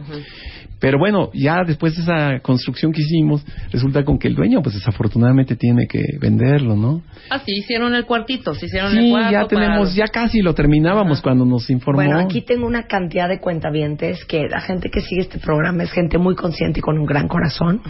Pero 0.81 0.99
bueno, 0.99 1.31
ya 1.35 1.63
después 1.67 1.95
de 1.95 2.03
esa 2.03 2.41
construcción 2.41 2.91
que 2.93 3.03
hicimos, 3.03 3.45
resulta 3.71 4.03
con 4.03 4.19
que 4.19 4.29
el 4.29 4.35
dueño, 4.35 4.63
pues 4.63 4.75
desafortunadamente 4.77 5.55
tiene 5.55 5.87
que 5.87 6.03
venderlo, 6.19 6.75
¿no? 6.75 7.03
Ah, 7.29 7.39
sí, 7.45 7.53
hicieron 7.59 7.95
el 7.95 8.07
cuartito, 8.07 8.55
se 8.55 8.65
hicieron 8.67 8.97
el 8.97 9.05
Sí, 9.05 9.11
cuarto. 9.11 9.31
ya 9.31 9.39
para 9.41 9.49
tenemos, 9.49 9.95
ya 9.95 10.07
casi 10.07 10.41
lo 10.41 10.55
terminábamos 10.55 11.21
cuando 11.21 11.45
nos 11.45 11.69
informó. 11.69 12.01
Bueno, 12.03 12.19
aquí 12.19 12.41
tengo 12.41 12.67
una 12.67 12.85
cantidad 12.85 13.29
de 13.29 13.41
cuentavientes 13.41 14.25
que 14.25 14.49
la 14.49 14.61
gente 14.63 14.89
que 14.91 15.03
sigue 15.03 15.21
este 15.21 15.39
programa 15.39 15.83
es 15.83 15.93
gente 15.93 16.17
muy 16.17 16.35
consciente 16.35 16.81
y 16.81 16.83
con 16.83 16.99
un 16.99 17.05
gran 17.05 17.29
corazón. 17.29 17.83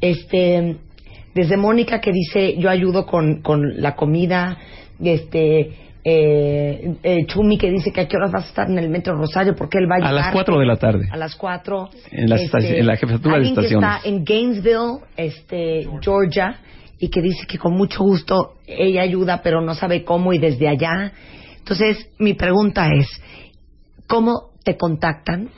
Este, 0.00 0.76
desde 1.34 1.56
Mónica 1.58 2.00
que 2.00 2.10
dice 2.10 2.56
yo 2.58 2.70
ayudo 2.70 3.04
con, 3.06 3.42
con 3.42 3.82
la 3.82 3.96
comida, 3.96 4.56
este, 4.98 5.70
eh, 6.06 6.96
eh, 7.02 7.26
Chumi 7.26 7.56
que 7.56 7.70
dice 7.70 7.90
que 7.90 8.02
a 8.02 8.08
qué 8.08 8.16
horas 8.16 8.30
vas 8.30 8.44
a 8.44 8.48
estar 8.48 8.70
en 8.70 8.78
el 8.78 8.90
metro 8.90 9.16
Rosario 9.16 9.54
porque 9.56 9.78
él 9.78 9.90
va 9.90 9.94
a 9.94 9.96
A 9.96 10.10
llegar 10.10 10.14
las 10.26 10.32
4 10.32 10.58
de 10.58 10.66
la 10.66 10.76
tarde. 10.76 11.08
a 11.10 11.16
las 11.16 11.34
4 11.34 11.88
En 12.10 12.28
la 12.28 12.36
estaci- 12.36 12.74
en 12.78 12.86
la 12.86 12.96
jefatura 12.96 13.30
de 13.30 13.36
alguien 13.36 13.54
que 13.54 13.60
estaciones. 13.62 13.96
está 13.96 14.08
en 14.08 14.24
Gainesville, 14.24 14.98
este, 15.16 15.88
Georgia, 16.02 16.58
y 16.98 17.08
que 17.08 17.22
dice 17.22 17.46
que 17.46 17.58
con 17.58 17.72
mucho 17.74 18.00
gusto 18.04 18.54
ella 18.66 19.02
ayuda, 19.02 19.40
pero 19.42 19.60
no 19.62 19.74
sabe 19.74 20.04
cómo 20.04 20.32
y 20.32 20.38
desde 20.38 20.68
allá. 20.68 21.12
Entonces, 21.58 22.08
mi 22.18 22.34
pregunta 22.34 22.88
es, 22.94 23.08
¿cómo 24.06 24.50
te 24.64 24.76
contactan? 24.76 25.48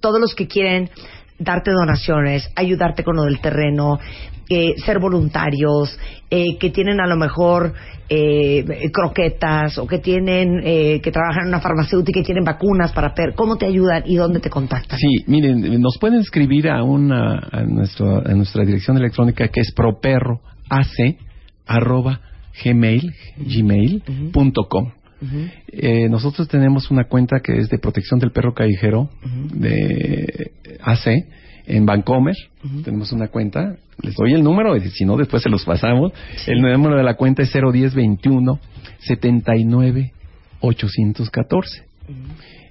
Todos 0.00 0.20
los 0.20 0.34
que 0.34 0.48
quieren 0.48 0.90
darte 1.38 1.70
donaciones, 1.70 2.50
ayudarte 2.56 3.04
con 3.04 3.16
lo 3.16 3.24
del 3.24 3.40
terreno, 3.40 3.98
eh, 4.52 4.74
ser 4.84 4.98
voluntarios, 4.98 5.98
eh, 6.30 6.56
que 6.58 6.70
tienen 6.70 7.00
a 7.00 7.06
lo 7.06 7.16
mejor 7.16 7.74
eh, 8.08 8.90
croquetas 8.92 9.78
o 9.78 9.86
que 9.86 9.98
tienen 9.98 10.60
eh, 10.64 11.00
que 11.02 11.10
trabajan 11.10 11.42
en 11.42 11.48
una 11.48 11.60
farmacéutica 11.60 12.20
y 12.20 12.22
tienen 12.22 12.44
vacunas 12.44 12.92
para 12.92 13.14
per 13.14 13.34
¿Cómo 13.34 13.56
te 13.56 13.66
ayudan 13.66 14.02
y 14.06 14.16
dónde 14.16 14.40
te 14.40 14.50
contactan? 14.50 14.98
Sí, 14.98 15.24
miren, 15.26 15.80
nos 15.80 15.96
pueden 15.98 16.20
escribir 16.20 16.68
a 16.68 16.82
una 16.82 17.38
a, 17.50 17.62
nuestro, 17.62 18.18
a 18.18 18.34
nuestra 18.34 18.64
dirección 18.64 18.96
electrónica 18.96 19.48
que 19.48 19.60
es 19.60 19.72
properroac 19.72 20.40
arroba 21.66 22.20
gmail 22.64 23.14
gmail.com. 23.38 24.92
Eh, 25.68 26.08
nosotros 26.08 26.48
tenemos 26.48 26.90
una 26.90 27.04
cuenta 27.04 27.40
que 27.40 27.58
es 27.58 27.68
de 27.68 27.78
protección 27.78 28.18
del 28.18 28.32
perro 28.32 28.54
callejero 28.54 29.08
de 29.54 30.52
AC 30.82 31.41
en 31.66 31.86
Vancomer. 31.86 32.34
Tenemos 32.84 33.12
una 33.12 33.28
cuenta. 33.28 33.76
Les 34.02 34.14
doy 34.14 34.32
el 34.34 34.42
número, 34.42 34.78
si 34.80 35.04
no, 35.04 35.16
después 35.16 35.42
se 35.42 35.48
los 35.50 35.64
pasamos. 35.64 36.12
El 36.46 36.60
número 36.60 36.96
de 36.96 37.02
la 37.04 37.14
cuenta 37.14 37.42
es 37.42 37.54
01021 37.54 38.58
79 39.00 40.12
814. 40.60 41.84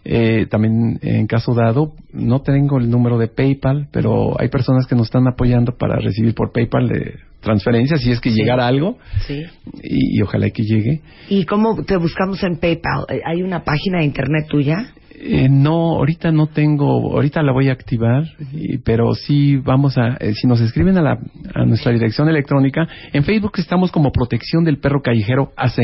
Eh, 0.04 0.48
también 0.50 0.98
en 1.04 1.28
caso 1.28 1.54
dado, 1.54 1.94
no 2.12 2.42
tengo 2.42 2.80
el 2.80 2.90
número 2.90 3.20
de 3.20 3.28
PayPal, 3.28 3.88
pero 3.92 4.36
hay 4.42 4.50
personas 4.50 4.88
que 4.88 4.96
nos 4.96 5.06
están 5.08 5.28
apoyando 5.28 5.74
para 5.78 5.98
recibir 6.00 6.34
por 6.34 6.52
PayPal 6.52 6.88
de 6.88 7.20
transferencias 7.40 8.02
si 8.02 8.12
es 8.12 8.20
que 8.20 8.32
llegara 8.32 8.66
algo 8.68 8.98
Sí. 9.28 9.44
y, 9.84 10.18
y 10.18 10.22
ojalá 10.24 10.50
que 10.50 10.64
llegue. 10.64 11.02
¿Y 11.30 11.46
cómo 11.46 11.84
te 11.84 11.98
buscamos 11.98 12.42
en 12.44 12.58
PayPal? 12.58 13.06
¿Hay 13.26 13.44
una 13.44 13.64
página 13.64 14.00
de 14.00 14.06
internet 14.06 14.48
tuya? 14.50 14.92
Eh, 15.23 15.49
no, 15.49 15.98
ahorita 15.98 16.31
no 16.31 16.48
tengo, 16.48 17.14
ahorita 17.14 17.43
la 17.43 17.52
voy 17.52 17.69
a 17.69 17.73
activar, 17.73 18.23
y- 18.53 18.80
pero 18.80 19.14
sí 19.14 19.56
vamos 19.57 19.95
a, 19.99 20.18
eh, 20.19 20.34
si 20.34 20.48
nos 20.48 20.60
escriben 20.61 20.98
a, 20.98 21.02
la, 21.03 21.19
a 21.53 21.64
nuestra 21.65 21.91
dirección 21.91 22.27
electrónica, 22.27 22.88
en 23.14 23.23
Facebook 23.23 23.52
estamos 23.57 23.91
como 23.91 24.11
Protección 24.11 24.64
del 24.64 24.80
Perro 24.80 25.02
Callejero 25.03 25.52
AC. 25.56 25.77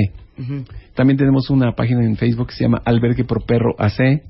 También 0.95 1.17
tenemos 1.17 1.51
una 1.51 1.73
página 1.73 2.03
en 2.03 2.15
Facebook 2.15 2.47
que 2.47 2.55
se 2.55 2.63
llama 2.63 2.81
Albergue 2.83 3.25
Pro 3.25 3.41
Perro 3.41 3.75
AC, 3.77 4.23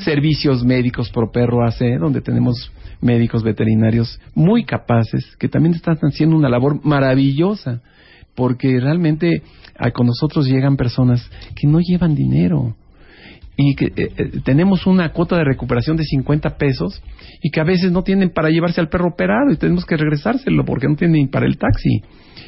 Servicios 0.00 0.64
Médicos 0.64 1.10
Pro 1.10 1.30
Perro 1.30 1.64
AC, 1.64 1.98
donde 2.00 2.20
tenemos 2.20 2.72
médicos 3.00 3.42
veterinarios 3.44 4.20
muy 4.34 4.64
capaces 4.64 5.36
que 5.38 5.48
también 5.48 5.74
están 5.76 5.96
haciendo 6.02 6.36
una 6.36 6.48
labor 6.48 6.84
maravillosa, 6.84 7.80
porque 8.34 8.80
realmente 8.80 9.42
ah, 9.78 9.90
con 9.92 10.06
nosotros 10.08 10.46
llegan 10.46 10.76
personas 10.76 11.28
que 11.54 11.68
no 11.68 11.78
llevan 11.80 12.14
dinero 12.16 12.74
y 13.60 13.74
que 13.74 13.86
eh, 13.86 14.12
eh, 14.16 14.30
tenemos 14.44 14.86
una 14.86 15.12
cuota 15.12 15.36
de 15.36 15.44
recuperación 15.44 15.96
de 15.96 16.04
50 16.04 16.56
pesos 16.56 17.02
y 17.42 17.50
que 17.50 17.60
a 17.60 17.64
veces 17.64 17.92
no 17.92 18.02
tienen 18.02 18.30
para 18.30 18.48
llevarse 18.50 18.80
al 18.80 18.88
perro 18.88 19.08
operado 19.08 19.52
y 19.52 19.56
tenemos 19.56 19.84
que 19.84 19.96
regresárselo 19.96 20.64
porque 20.64 20.88
no 20.88 20.96
tienen 20.96 21.28
para 21.28 21.46
el 21.46 21.58
taxi. 21.58 22.02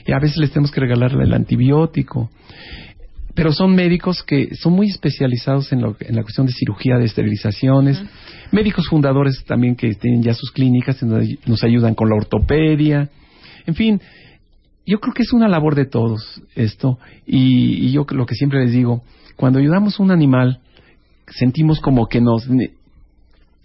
Y 0.07 0.13
a 0.13 0.19
veces 0.19 0.39
les 0.39 0.51
tenemos 0.51 0.71
que 0.71 0.81
regalarle 0.81 1.25
el 1.25 1.35
antibiótico. 1.35 2.31
Pero 3.35 3.51
son 3.53 3.75
médicos 3.75 4.23
que 4.23 4.55
son 4.57 4.75
muy 4.75 4.89
especializados 4.89 5.73
en, 5.73 5.81
lo- 5.81 5.97
en 6.01 6.17
la 6.17 6.23
cuestión 6.23 6.47
de 6.47 6.53
cirugía, 6.53 6.99
de 6.99 7.07
esterilizaciones, 7.07 8.03
médicos 8.51 8.87
fundadores 8.89 9.43
también 9.47 9.75
que 9.75 9.95
tienen 9.95 10.23
ya 10.23 10.35
sus 10.35 10.51
clínicas, 10.53 11.03
nos 11.03 11.65
ayudan 11.65 11.95
con 11.95 12.11
la 12.11 12.17
ortopedia, 12.17 13.09
en 13.67 13.75
fin, 13.75 14.01
yo 14.87 14.99
creo 15.01 15.15
que 15.15 15.23
es 15.23 15.33
una 15.33 15.49
labor 15.49 15.75
de 15.75 15.87
todos 15.87 16.43
esto. 16.55 16.99
Y, 17.27 17.87
y 17.87 17.93
yo 17.93 18.05
lo 18.11 18.27
que 18.27 18.35
siempre 18.35 18.65
les 18.65 18.73
digo, 18.73 19.03
cuando 19.37 19.59
ayudamos 19.61 19.99
a 19.99 20.03
un 20.03 20.11
animal, 20.11 20.61
sentimos 21.39 21.81
como 21.81 22.07
que 22.07 22.21
nos 22.21 22.49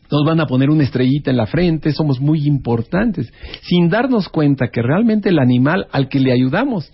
nos 0.10 0.26
van 0.26 0.39
a 0.39 0.45
poner 0.45 0.69
una 0.69 0.84
estrellita 0.84 1.31
en 1.31 1.38
la 1.38 1.48
frente, 1.48 1.91
somos 1.91 2.19
muy 2.19 2.48
importantes, 2.48 3.31
sin 3.64 3.89
darnos 3.89 4.30
cuenta 4.30 4.69
que 4.72 4.81
realmente 4.81 5.30
el 5.30 5.39
animal 5.39 5.88
al 5.91 6.07
que 6.07 6.19
le 6.19 6.31
ayudamos, 6.31 6.91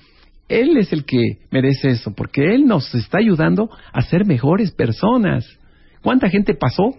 él 0.49 0.77
es 0.77 0.91
el 0.93 1.05
que 1.05 1.37
merece 1.51 1.89
eso, 1.89 2.13
porque 2.15 2.53
él 2.53 2.65
nos 2.65 2.93
está 2.93 3.19
ayudando 3.19 3.69
a 3.91 4.01
ser 4.01 4.25
mejores 4.25 4.71
personas. 4.71 5.45
¿Cuánta 6.01 6.29
gente 6.29 6.53
pasó 6.53 6.95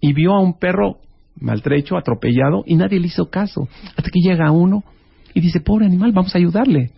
y 0.00 0.12
vio 0.12 0.32
a 0.32 0.40
un 0.40 0.58
perro 0.58 0.98
maltrecho, 1.40 1.96
atropellado, 1.96 2.64
y 2.66 2.76
nadie 2.76 2.98
le 2.98 3.06
hizo 3.06 3.30
caso? 3.30 3.68
Hasta 3.96 4.10
que 4.10 4.20
llega 4.20 4.50
uno 4.50 4.82
y 5.34 5.40
dice, 5.40 5.60
pobre 5.60 5.86
animal, 5.86 6.12
vamos 6.12 6.34
a 6.34 6.38
ayudarle. 6.38 6.90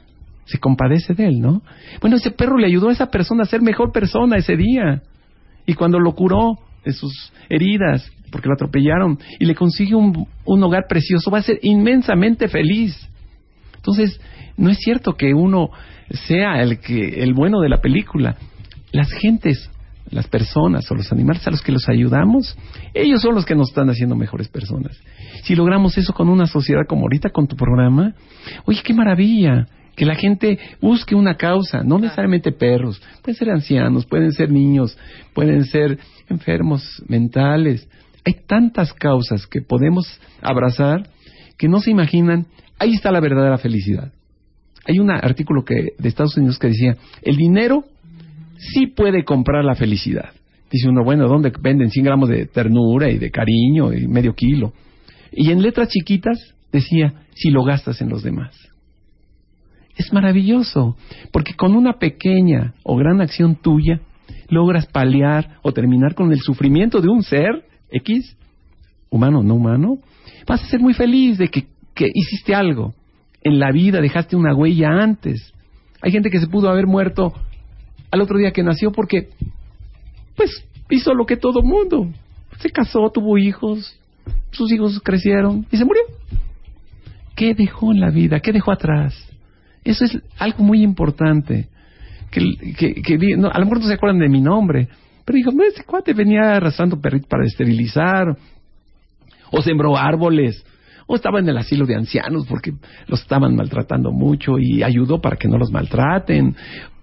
Se 0.47 0.59
compadece 0.59 1.15
de 1.15 1.27
él, 1.27 1.41
¿no? 1.41 1.63
Bueno, 2.01 2.17
ese 2.17 2.31
perro 2.31 2.57
le 2.57 2.67
ayudó 2.67 2.89
a 2.89 2.93
esa 2.93 3.11
persona 3.11 3.43
a 3.43 3.47
ser 3.47 3.61
mejor 3.61 3.93
persona 3.93 4.37
ese 4.37 4.57
día. 4.57 5.03
Y 5.71 5.75
cuando 5.75 6.01
lo 6.01 6.17
curó 6.17 6.59
de 6.85 6.91
sus 6.91 7.33
heridas, 7.49 8.11
porque 8.33 8.49
lo 8.49 8.55
atropellaron, 8.55 9.21
y 9.39 9.45
le 9.45 9.55
consigue 9.55 9.95
un, 9.95 10.27
hogar 10.45 10.87
precioso, 10.89 11.31
va 11.31 11.39
a 11.39 11.43
ser 11.43 11.61
inmensamente 11.63 12.49
feliz. 12.49 13.09
Entonces, 13.77 14.21
no 14.57 14.69
es 14.69 14.79
cierto 14.79 15.15
que 15.15 15.33
uno 15.33 15.71
sea 16.27 16.61
el 16.61 16.81
que 16.81 17.23
el 17.23 17.35
bueno 17.35 17.61
de 17.61 17.69
la 17.69 17.81
película. 17.81 18.35
Las 18.91 19.13
gentes, 19.13 19.71
las 20.11 20.27
personas 20.27 20.91
o 20.91 20.97
los 20.97 21.13
animales 21.13 21.47
a 21.47 21.53
los 21.53 21.63
que 21.63 21.71
los 21.71 21.89
ayudamos, 21.89 22.59
ellos 22.93 23.23
son 23.23 23.37
los 23.37 23.47
que 23.47 23.55
nos 23.55 23.69
están 23.69 23.91
haciendo 23.91 24.17
mejores 24.17 24.49
personas. 24.49 25.01
Si 25.45 25.55
logramos 25.55 25.97
eso 25.97 26.13
con 26.13 26.29
una 26.29 26.47
sociedad 26.47 26.83
como 26.89 27.03
ahorita 27.03 27.31
con 27.31 27.47
tu 27.47 27.55
programa, 27.55 28.13
oye, 28.65 28.81
qué 28.83 28.93
maravilla 28.93 29.69
que 29.97 30.07
la 30.07 30.15
gente 30.15 30.59
busque 30.81 31.15
una 31.15 31.37
causa, 31.37 31.83
no 31.83 31.99
necesariamente 31.99 32.53
perros, 32.53 33.01
pueden 33.23 33.37
ser 33.37 33.51
ancianos, 33.51 34.07
pueden 34.07 34.33
ser 34.33 34.51
niños, 34.51 34.97
pueden 35.35 35.65
ser 35.65 35.99
enfermos 36.29 37.03
mentales. 37.09 37.89
Hay 38.25 38.37
tantas 38.47 38.93
causas 38.93 39.47
que 39.47 39.61
podemos 39.63 40.21
abrazar 40.41 41.09
que 41.59 41.69
no 41.69 41.81
se 41.81 41.91
imaginan. 41.91 42.47
Ahí 42.79 42.95
está 42.95 43.11
la 43.11 43.21
verdadera 43.21 43.59
felicidad. 43.59 44.13
hay 44.87 44.99
un 44.99 45.11
artículo 45.11 45.65
que 45.65 45.89
de 45.99 46.09
Estados 46.09 46.37
Unidos 46.37 46.59
que 46.59 46.69
decía, 46.69 46.97
el 47.23 47.37
dinero 47.37 47.85
sí 48.57 48.87
puede 48.87 49.25
comprar 49.25 49.65
la 49.65 49.75
felicidad. 49.75 50.31
Dice 50.71 50.89
uno, 50.89 51.03
bueno, 51.05 51.27
¿dónde 51.27 51.53
venden 51.61 51.91
100 51.91 52.05
gramos 52.05 52.29
de 52.29 52.47
ternura 52.47 53.11
y 53.11 53.19
de 53.19 53.31
cariño 53.31 53.93
y 53.93 54.07
medio 54.07 54.35
kilo? 54.35 54.73
Y 55.33 55.51
en 55.51 55.63
letras 55.63 55.89
chiquitas 55.89 56.55
decía, 56.73 57.13
si 57.35 57.51
lo 57.51 57.65
gastas 57.65 58.01
en 58.01 58.09
los 58.09 58.23
demás. 58.23 58.55
Es 60.01 60.15
maravilloso, 60.15 60.97
porque 61.31 61.53
con 61.53 61.77
una 61.77 61.99
pequeña 61.99 62.73
o 62.85 62.97
gran 62.97 63.21
acción 63.21 63.57
tuya 63.57 64.01
logras 64.49 64.87
paliar 64.87 65.59
o 65.61 65.73
terminar 65.73 66.15
con 66.15 66.33
el 66.33 66.41
sufrimiento 66.41 67.03
de 67.03 67.11
un 67.11 67.23
ser 67.23 67.67
X, 67.91 68.35
humano 69.11 69.41
o 69.41 69.43
no 69.43 69.57
humano, 69.57 69.99
vas 70.47 70.63
a 70.63 70.69
ser 70.69 70.81
muy 70.81 70.95
feliz 70.95 71.37
de 71.37 71.49
que, 71.49 71.67
que 71.95 72.11
hiciste 72.15 72.55
algo. 72.55 72.95
En 73.43 73.59
la 73.59 73.73
vida 73.73 74.01
dejaste 74.01 74.37
una 74.37 74.55
huella 74.55 74.89
antes. 74.89 75.53
Hay 76.01 76.13
gente 76.13 76.31
que 76.31 76.41
se 76.41 76.47
pudo 76.47 76.71
haber 76.71 76.87
muerto 76.87 77.35
al 78.11 78.23
otro 78.23 78.39
día 78.39 78.53
que 78.53 78.63
nació 78.63 78.93
porque, 78.93 79.29
pues, 80.35 80.67
hizo 80.89 81.13
lo 81.13 81.27
que 81.27 81.37
todo 81.37 81.61
mundo. 81.61 82.09
Se 82.59 82.71
casó, 82.71 83.11
tuvo 83.13 83.37
hijos, 83.37 84.01
sus 84.51 84.73
hijos 84.73 84.99
crecieron 85.05 85.67
y 85.71 85.77
se 85.77 85.85
murió. 85.85 86.05
¿Qué 87.37 87.55
dejó 87.55 87.93
en 87.93 88.01
la 88.01 88.09
vida? 88.09 88.41
¿Qué 88.41 88.51
dejó 88.51 88.73
atrás? 88.73 89.31
Eso 89.91 90.05
es 90.05 90.19
algo 90.39 90.63
muy 90.63 90.83
importante. 90.83 91.69
Que, 92.31 92.41
que, 92.79 92.95
que 93.03 93.37
no, 93.37 93.49
a 93.49 93.59
lo 93.59 93.65
mejor 93.65 93.81
no 93.81 93.87
se 93.89 93.95
acuerdan 93.95 94.21
de 94.21 94.29
mi 94.29 94.41
nombre, 94.41 94.89
pero 95.25 95.37
dijo, 95.37 95.51
ese 95.63 95.83
cuate 95.83 96.15
venía 96.15 96.55
arrastrando 96.55 97.01
perritos 97.01 97.29
para 97.29 97.45
esterilizar, 97.45 98.37
o 99.51 99.63
sembró 99.63 99.97
árboles, 99.97 100.65
o 101.09 101.17
estaba 101.17 101.41
en 101.41 101.49
el 101.49 101.59
asilo 101.59 101.87
de 101.87 101.97
ancianos 101.97 102.47
porque 102.49 102.73
los 103.09 103.21
estaban 103.21 103.57
maltratando 103.57 104.13
mucho 104.13 104.61
y 104.61 104.85
ayudó 104.85 105.21
para 105.21 105.35
que 105.35 105.49
no 105.49 105.59
los 105.59 105.73
maltraten, 105.73 106.55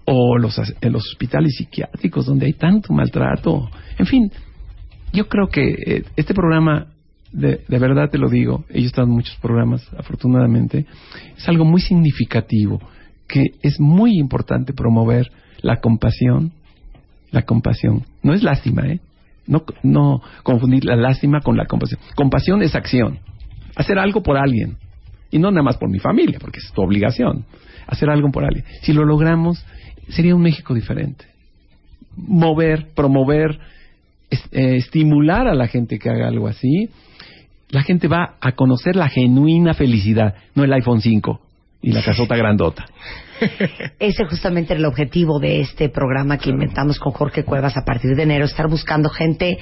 o 0.06 0.38
los, 0.38 0.58
en 0.80 0.92
los 0.92 1.06
hospitales 1.08 1.56
psiquiátricos 1.58 2.24
donde 2.24 2.46
hay 2.46 2.54
tanto 2.54 2.94
maltrato. 2.94 3.68
En 3.98 4.06
fin, 4.06 4.32
yo 5.12 5.28
creo 5.28 5.48
que 5.48 5.74
eh, 5.86 6.04
este 6.16 6.32
programa, 6.32 6.86
de, 7.32 7.60
de, 7.66 7.78
verdad 7.78 8.10
te 8.10 8.18
lo 8.18 8.28
digo, 8.28 8.64
he 8.70 8.84
estado 8.84 9.06
en 9.06 9.14
muchos 9.14 9.36
programas, 9.36 9.86
afortunadamente, 9.96 10.86
es 11.36 11.48
algo 11.48 11.64
muy 11.64 11.80
significativo, 11.80 12.80
que 13.26 13.42
es 13.62 13.78
muy 13.78 14.18
importante 14.18 14.72
promover 14.72 15.30
la 15.60 15.80
compasión, 15.80 16.52
la 17.30 17.42
compasión. 17.42 18.04
No 18.22 18.32
es 18.32 18.42
lástima, 18.42 18.86
¿eh? 18.86 19.00
No, 19.46 19.64
no 19.82 20.20
confundir 20.42 20.84
la 20.84 20.96
lástima 20.96 21.40
con 21.40 21.56
la 21.56 21.66
compasión. 21.66 22.00
Compasión 22.14 22.62
es 22.62 22.74
acción. 22.74 23.18
Hacer 23.76 23.98
algo 23.98 24.22
por 24.22 24.36
alguien. 24.36 24.76
Y 25.30 25.38
no 25.38 25.50
nada 25.50 25.62
más 25.62 25.76
por 25.76 25.90
mi 25.90 25.98
familia, 25.98 26.38
porque 26.40 26.58
es 26.58 26.72
tu 26.72 26.82
obligación. 26.82 27.44
Hacer 27.86 28.10
algo 28.10 28.30
por 28.30 28.44
alguien. 28.44 28.64
Si 28.82 28.92
lo 28.92 29.04
logramos, 29.04 29.64
sería 30.08 30.34
un 30.34 30.42
México 30.42 30.74
diferente. 30.74 31.24
Mover, 32.16 32.88
promover, 32.94 33.58
eh, 34.30 34.76
estimular 34.76 35.48
a 35.48 35.54
la 35.54 35.68
gente 35.68 35.98
que 35.98 36.10
haga 36.10 36.28
algo 36.28 36.48
así. 36.48 36.90
La 37.70 37.82
gente 37.82 38.08
va 38.08 38.36
a 38.40 38.52
conocer 38.52 38.96
la 38.96 39.08
genuina 39.08 39.74
felicidad, 39.74 40.34
no 40.54 40.64
el 40.64 40.72
iPhone 40.72 41.00
5 41.00 41.40
y 41.82 41.92
la 41.92 42.02
casota 42.02 42.36
grandota. 42.36 42.86
Ese 43.98 44.24
justamente 44.24 44.72
era 44.72 44.80
el 44.80 44.86
objetivo 44.86 45.38
de 45.38 45.60
este 45.60 45.88
programa 45.88 46.38
que 46.38 46.50
inventamos 46.50 46.98
con 46.98 47.12
Jorge 47.12 47.44
Cuevas 47.44 47.76
a 47.76 47.84
partir 47.84 48.16
de 48.16 48.22
enero, 48.22 48.46
estar 48.46 48.68
buscando 48.68 49.10
gente 49.10 49.58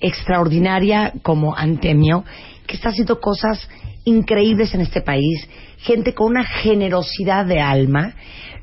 extraordinaria 0.00 1.12
como 1.22 1.56
Antemio, 1.56 2.24
que 2.66 2.76
está 2.76 2.90
haciendo 2.90 3.20
cosas 3.20 3.68
increíbles 4.04 4.74
en 4.74 4.80
este 4.80 5.00
país, 5.00 5.48
gente 5.78 6.14
con 6.14 6.28
una 6.28 6.44
generosidad 6.44 7.44
de 7.46 7.60
alma, 7.60 8.14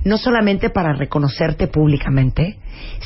no 0.06 0.18
solamente 0.18 0.70
para 0.70 0.94
reconocerte 0.94 1.68
públicamente, 1.68 2.58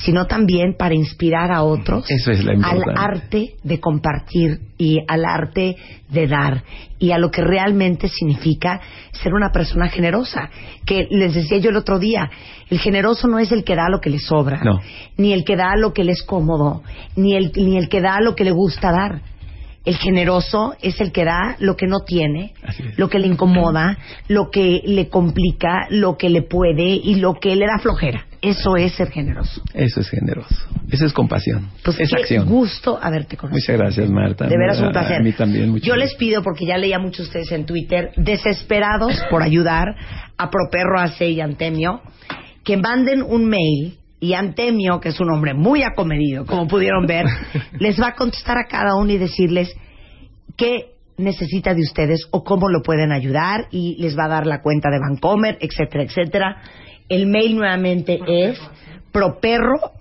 sino 0.03 0.25
también 0.25 0.75
para 0.77 0.95
inspirar 0.95 1.51
a 1.51 1.63
otros 1.63 2.09
Eso 2.09 2.31
es 2.31 2.45
al 2.47 2.83
arte 2.95 3.55
de 3.63 3.79
compartir 3.79 4.59
y 4.77 4.99
al 5.07 5.25
arte 5.25 5.75
de 6.09 6.27
dar 6.27 6.63
y 6.99 7.11
a 7.11 7.17
lo 7.17 7.29
que 7.29 7.41
realmente 7.41 8.07
significa 8.07 8.81
ser 9.11 9.33
una 9.33 9.51
persona 9.51 9.89
generosa. 9.89 10.49
Que 10.85 11.07
les 11.09 11.33
decía 11.33 11.59
yo 11.59 11.69
el 11.69 11.77
otro 11.77 11.99
día, 11.99 12.29
el 12.69 12.79
generoso 12.79 13.27
no 13.27 13.39
es 13.39 13.51
el 13.51 13.63
que 13.63 13.75
da 13.75 13.89
lo 13.89 13.99
que 13.99 14.09
le 14.09 14.19
sobra, 14.19 14.61
no. 14.63 14.79
ni 15.17 15.33
el 15.33 15.43
que 15.43 15.55
da 15.55 15.75
lo 15.75 15.93
que 15.93 16.03
le 16.03 16.13
es 16.13 16.23
cómodo, 16.23 16.83
ni 17.15 17.35
el, 17.35 17.51
ni 17.55 17.77
el 17.77 17.89
que 17.89 18.01
da 18.01 18.19
lo 18.21 18.35
que 18.35 18.43
le 18.43 18.51
gusta 18.51 18.91
dar. 18.91 19.21
El 19.87 19.95
generoso 19.95 20.75
es 20.81 20.99
el 20.99 21.13
que 21.13 21.23
da 21.23 21.55
lo 21.59 21.77
que 21.77 21.87
no 21.87 22.01
tiene, 22.01 22.53
lo 22.97 23.07
que 23.07 23.19
le 23.19 23.27
incomoda, 23.27 23.97
lo 24.27 24.51
que 24.51 24.81
le 24.83 25.07
complica, 25.07 25.87
lo 25.89 26.17
que 26.17 26.29
le 26.29 26.41
puede 26.41 26.83
y 26.83 27.15
lo 27.15 27.35
que 27.35 27.55
le 27.55 27.67
da 27.67 27.79
flojera. 27.79 28.25
Eso 28.41 28.75
es 28.75 28.91
ser 28.95 29.11
generoso. 29.11 29.61
Eso 29.73 30.01
es 30.01 30.09
generoso. 30.09 30.57
Eso 30.91 31.05
es 31.05 31.13
compasión. 31.13 31.69
Pues 31.85 31.97
es 32.01 32.09
qué 32.09 32.17
acción. 32.17 32.49
gusto 32.49 32.99
haberte 33.01 33.37
conocido. 33.37 33.61
Muchas 33.61 33.77
gracias, 33.77 34.09
Marta. 34.09 34.47
De 34.47 34.57
veras 34.57 34.81
un 34.81 34.91
placer. 34.91 35.21
A 35.21 35.23
mí 35.23 35.31
también. 35.31 35.79
Yo 35.79 35.95
les 35.95 36.15
pido, 36.15 36.43
porque 36.43 36.65
ya 36.65 36.77
leía 36.77 36.99
muchos 36.99 37.19
de 37.19 37.23
ustedes 37.39 37.51
en 37.53 37.65
Twitter, 37.65 38.11
desesperados 38.17 39.23
por 39.29 39.41
ayudar 39.41 39.95
a 40.37 40.49
Properro 40.49 40.99
AC 40.99 41.21
y 41.21 41.39
Antemio, 41.39 42.01
que 42.65 42.75
manden 42.75 43.23
un 43.23 43.47
mail 43.47 43.99
y 44.19 44.33
Antemio, 44.33 44.99
que 44.99 45.09
es 45.09 45.19
un 45.19 45.29
hombre 45.29 45.53
muy 45.53 45.83
acomedido, 45.83 46.45
como 46.45 46.67
pudieron 46.67 47.05
ver, 47.05 47.25
les 47.79 48.01
va 48.01 48.09
a 48.09 48.15
contestar 48.15 48.57
a 48.57 48.65
cada 48.67 48.95
uno 48.95 49.11
y 49.11 49.17
decirles 49.17 49.75
qué 50.55 50.93
necesita 51.17 51.73
de 51.73 51.81
ustedes 51.81 52.27
o 52.31 52.43
cómo 52.43 52.69
lo 52.69 52.81
pueden 52.81 53.11
ayudar 53.11 53.67
y 53.71 53.95
les 54.01 54.17
va 54.17 54.25
a 54.25 54.29
dar 54.29 54.47
la 54.47 54.61
cuenta 54.61 54.89
de 54.89 54.99
Bancomer, 54.99 55.57
etcétera, 55.61 56.03
etcétera. 56.03 56.61
El 57.09 57.27
mail 57.27 57.55
nuevamente 57.55 58.19
es 58.27 58.59
properroac 59.11 59.93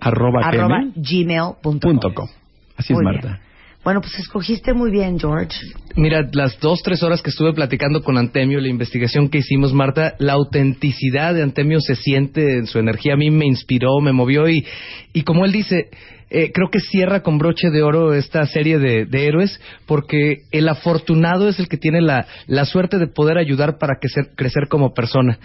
Arroba 0.00 0.40
arroba 0.42 0.78
gmail. 0.78 0.92
gmail.com. 0.96 1.80
Punto 1.80 2.14
com. 2.14 2.28
Así 2.76 2.92
es, 2.92 2.98
Marta. 3.00 3.40
Bueno, 3.84 4.00
pues 4.00 4.18
escogiste 4.18 4.74
muy 4.74 4.90
bien, 4.90 5.18
George. 5.18 5.56
Mira, 5.96 6.28
las 6.32 6.58
dos, 6.60 6.82
tres 6.82 7.02
horas 7.02 7.22
que 7.22 7.30
estuve 7.30 7.52
platicando 7.54 8.02
con 8.02 8.18
Antemio, 8.18 8.60
la 8.60 8.68
investigación 8.68 9.28
que 9.28 9.38
hicimos, 9.38 9.72
Marta, 9.72 10.14
la 10.18 10.34
autenticidad 10.34 11.34
de 11.34 11.42
Antemio 11.42 11.80
se 11.80 11.94
siente 11.94 12.58
en 12.58 12.66
su 12.66 12.78
energía. 12.78 13.14
A 13.14 13.16
mí 13.16 13.30
me 13.30 13.46
inspiró, 13.46 14.00
me 14.00 14.12
movió 14.12 14.48
y, 14.48 14.66
y 15.12 15.22
como 15.22 15.44
él 15.44 15.52
dice, 15.52 15.90
eh, 16.30 16.52
creo 16.52 16.68
que 16.70 16.80
cierra 16.80 17.22
con 17.22 17.38
broche 17.38 17.70
de 17.70 17.82
oro 17.82 18.12
esta 18.12 18.44
serie 18.46 18.78
de, 18.78 19.06
de 19.06 19.26
héroes 19.26 19.60
porque 19.86 20.42
el 20.50 20.68
afortunado 20.68 21.48
es 21.48 21.58
el 21.58 21.68
que 21.68 21.78
tiene 21.78 22.02
la, 22.02 22.26
la 22.46 22.66
suerte 22.66 22.98
de 22.98 23.06
poder 23.06 23.38
ayudar 23.38 23.78
para 23.78 23.98
crecer, 23.98 24.30
crecer 24.34 24.68
como 24.68 24.92
persona. 24.92 25.38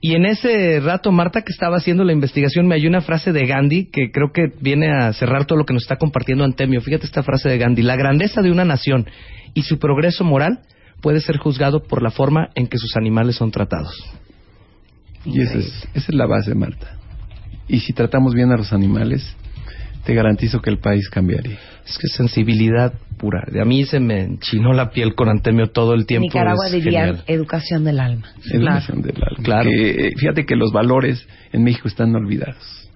Y 0.00 0.14
en 0.14 0.26
ese 0.26 0.78
rato, 0.80 1.10
Marta, 1.10 1.42
que 1.42 1.52
estaba 1.52 1.76
haciendo 1.76 2.04
la 2.04 2.12
investigación, 2.12 2.68
me 2.68 2.76
halló 2.76 2.88
una 2.88 3.00
frase 3.00 3.32
de 3.32 3.46
Gandhi 3.46 3.86
que 3.86 4.12
creo 4.12 4.30
que 4.32 4.52
viene 4.60 4.90
a 4.92 5.12
cerrar 5.12 5.44
todo 5.44 5.58
lo 5.58 5.64
que 5.64 5.74
nos 5.74 5.82
está 5.82 5.96
compartiendo 5.96 6.44
Antemio. 6.44 6.80
Fíjate 6.80 7.06
esta 7.06 7.24
frase 7.24 7.48
de 7.48 7.58
Gandhi. 7.58 7.82
La 7.82 7.96
grandeza 7.96 8.40
de 8.40 8.52
una 8.52 8.64
nación 8.64 9.06
y 9.54 9.62
su 9.62 9.80
progreso 9.80 10.22
moral 10.22 10.60
puede 11.00 11.20
ser 11.20 11.38
juzgado 11.38 11.82
por 11.82 12.02
la 12.02 12.10
forma 12.10 12.50
en 12.54 12.68
que 12.68 12.78
sus 12.78 12.96
animales 12.96 13.36
son 13.36 13.50
tratados. 13.50 13.92
Y 15.24 15.40
esa 15.40 15.58
es, 15.58 15.88
esa 15.94 16.06
es 16.08 16.14
la 16.14 16.26
base, 16.26 16.54
Marta. 16.54 16.96
Y 17.66 17.80
si 17.80 17.92
tratamos 17.92 18.34
bien 18.34 18.52
a 18.52 18.56
los 18.56 18.72
animales, 18.72 19.36
te 20.08 20.14
garantizo 20.14 20.62
que 20.62 20.70
el 20.70 20.78
país 20.78 21.10
cambiaría. 21.10 21.58
Es 21.86 21.98
que 21.98 22.08
sensibilidad 22.08 22.94
pura. 23.18 23.44
De 23.52 23.60
a 23.60 23.66
mí 23.66 23.84
se 23.84 24.00
me 24.00 24.22
enchinó 24.22 24.72
la 24.72 24.88
piel 24.88 25.14
con 25.14 25.28
Antemio 25.28 25.66
todo 25.66 25.92
el 25.92 26.06
tiempo. 26.06 26.24
Nicaragua 26.28 26.64
Es 26.68 26.72
diría 26.72 27.00
genial. 27.04 27.24
educación 27.26 27.84
del 27.84 28.00
alma. 28.00 28.28
Educación 28.50 29.02
del 29.02 29.16
alma. 29.22 29.42
Claro. 29.44 29.68
Que, 29.70 29.90
eh, 30.08 30.12
fíjate 30.16 30.46
que 30.46 30.56
los 30.56 30.72
valores 30.72 31.28
en 31.52 31.62
México 31.62 31.88
están 31.88 32.14
olvidados. 32.14 32.88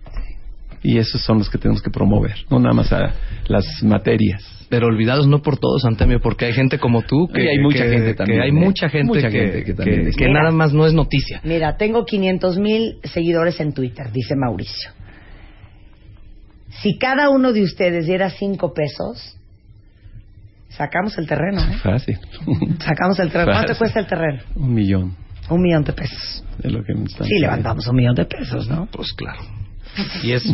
Y 0.82 0.96
esos 0.96 1.20
son 1.22 1.36
los 1.36 1.50
que 1.50 1.58
tenemos 1.58 1.82
que 1.82 1.90
promover, 1.90 2.34
no 2.50 2.58
nada 2.58 2.72
más 2.74 2.90
a 2.94 3.12
las 3.46 3.64
materias. 3.82 4.42
Pero 4.70 4.86
olvidados 4.86 5.26
no 5.26 5.42
por 5.42 5.58
todos, 5.58 5.84
Antemio, 5.84 6.18
porque 6.22 6.46
hay 6.46 6.54
gente 6.54 6.78
como 6.78 7.02
tú 7.02 7.28
que 7.28 7.44
Y 7.44 7.46
hay 7.48 7.58
mucha 7.58 7.84
que- 7.84 7.90
gente 7.90 8.14
también, 8.14 8.38
que 8.38 8.42
hay 8.44 8.48
¿eh? 8.48 8.52
mucha 8.52 8.88
gente, 8.88 9.06
Mucha 9.08 9.28
que, 9.28 9.38
gente 9.38 9.64
que 9.64 9.74
también 9.74 10.10
Mira. 10.18 10.32
nada 10.32 10.50
más 10.50 10.72
no 10.72 10.86
es 10.86 10.94
noticia. 10.94 11.42
Mira, 11.44 11.76
tengo 11.76 12.06
500 12.06 12.56
mil 12.58 12.94
seguidores 13.04 13.60
en 13.60 13.74
Twitter, 13.74 14.06
dice 14.12 14.34
Mauricio. 14.34 14.92
Si 16.80 16.98
cada 16.98 17.28
uno 17.30 17.52
de 17.52 17.62
ustedes 17.62 18.06
diera 18.06 18.30
cinco 18.30 18.72
pesos, 18.72 19.36
sacamos 20.70 21.16
el 21.18 21.26
terreno, 21.26 21.60
¿eh? 21.62 21.76
Fácil. 21.82 22.18
Sacamos 22.80 23.18
el 23.18 23.30
terreno. 23.30 23.52
¿Cuánto 23.52 23.76
cuesta 23.76 24.00
el 24.00 24.06
terreno? 24.06 24.42
Un 24.54 24.72
millón 24.74 25.14
Un 25.50 25.60
millón 25.60 25.84
de 25.84 25.92
pesos. 25.92 26.44
de 26.58 26.70
lo 26.70 26.82
que 26.82 26.94
me 26.94 27.04
están 27.04 27.26
Sí, 27.26 27.38
levantamos 27.40 27.86
un 27.86 27.96
millón 27.96 28.14
de 28.14 28.24
pesos, 28.24 28.68
¿no? 28.68 28.86
Pues 28.90 29.12
claro. 29.12 29.40
Y 30.22 30.32
es 30.32 30.44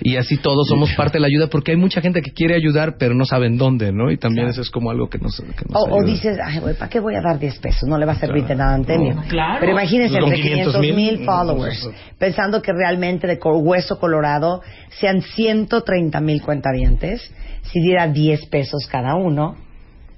y 0.00 0.16
así 0.16 0.36
todos 0.36 0.66
somos 0.68 0.92
parte 0.94 1.14
de 1.18 1.20
la 1.20 1.26
ayuda 1.28 1.48
porque 1.48 1.72
hay 1.72 1.76
mucha 1.76 2.00
gente 2.00 2.20
que 2.22 2.32
quiere 2.32 2.54
ayudar 2.54 2.96
pero 2.98 3.14
no 3.14 3.24
saben 3.24 3.56
dónde, 3.58 3.92
¿no? 3.92 4.10
Y 4.10 4.18
también 4.18 4.48
eso 4.48 4.60
es 4.60 4.70
como 4.70 4.90
algo 4.90 5.08
que 5.08 5.18
nos, 5.18 5.36
que 5.36 5.64
nos 5.68 5.82
O, 5.82 5.96
o 5.98 6.04
dices, 6.04 6.38
ay, 6.44 6.58
güey, 6.60 6.74
¿para 6.74 6.88
qué 6.90 7.00
voy 7.00 7.14
a 7.14 7.20
dar 7.20 7.38
10 7.38 7.58
pesos? 7.58 7.88
No 7.88 7.98
le 7.98 8.06
va 8.06 8.12
a 8.12 8.18
servir 8.18 8.44
de 8.46 8.54
nada 8.54 8.72
a 8.72 8.74
Antemio. 8.74 9.14
No, 9.14 9.22
claro. 9.22 9.56
Pero 9.60 9.72
imagínense, 9.72 10.18
Con 10.18 10.28
entre 10.32 10.42
500 10.42 10.74
500,000, 10.76 10.94
mil 11.18 11.24
followers, 11.24 11.90
pensando 12.18 12.60
que 12.62 12.72
realmente 12.72 13.26
de 13.26 13.38
co- 13.38 13.58
Hueso 13.58 13.98
Colorado 13.98 14.62
sean 15.00 15.22
130 15.22 16.20
mil 16.20 16.42
cuentavientes, 16.42 17.32
si 17.62 17.80
diera 17.80 18.06
10 18.08 18.46
pesos 18.46 18.86
cada 18.90 19.14
uno, 19.14 19.56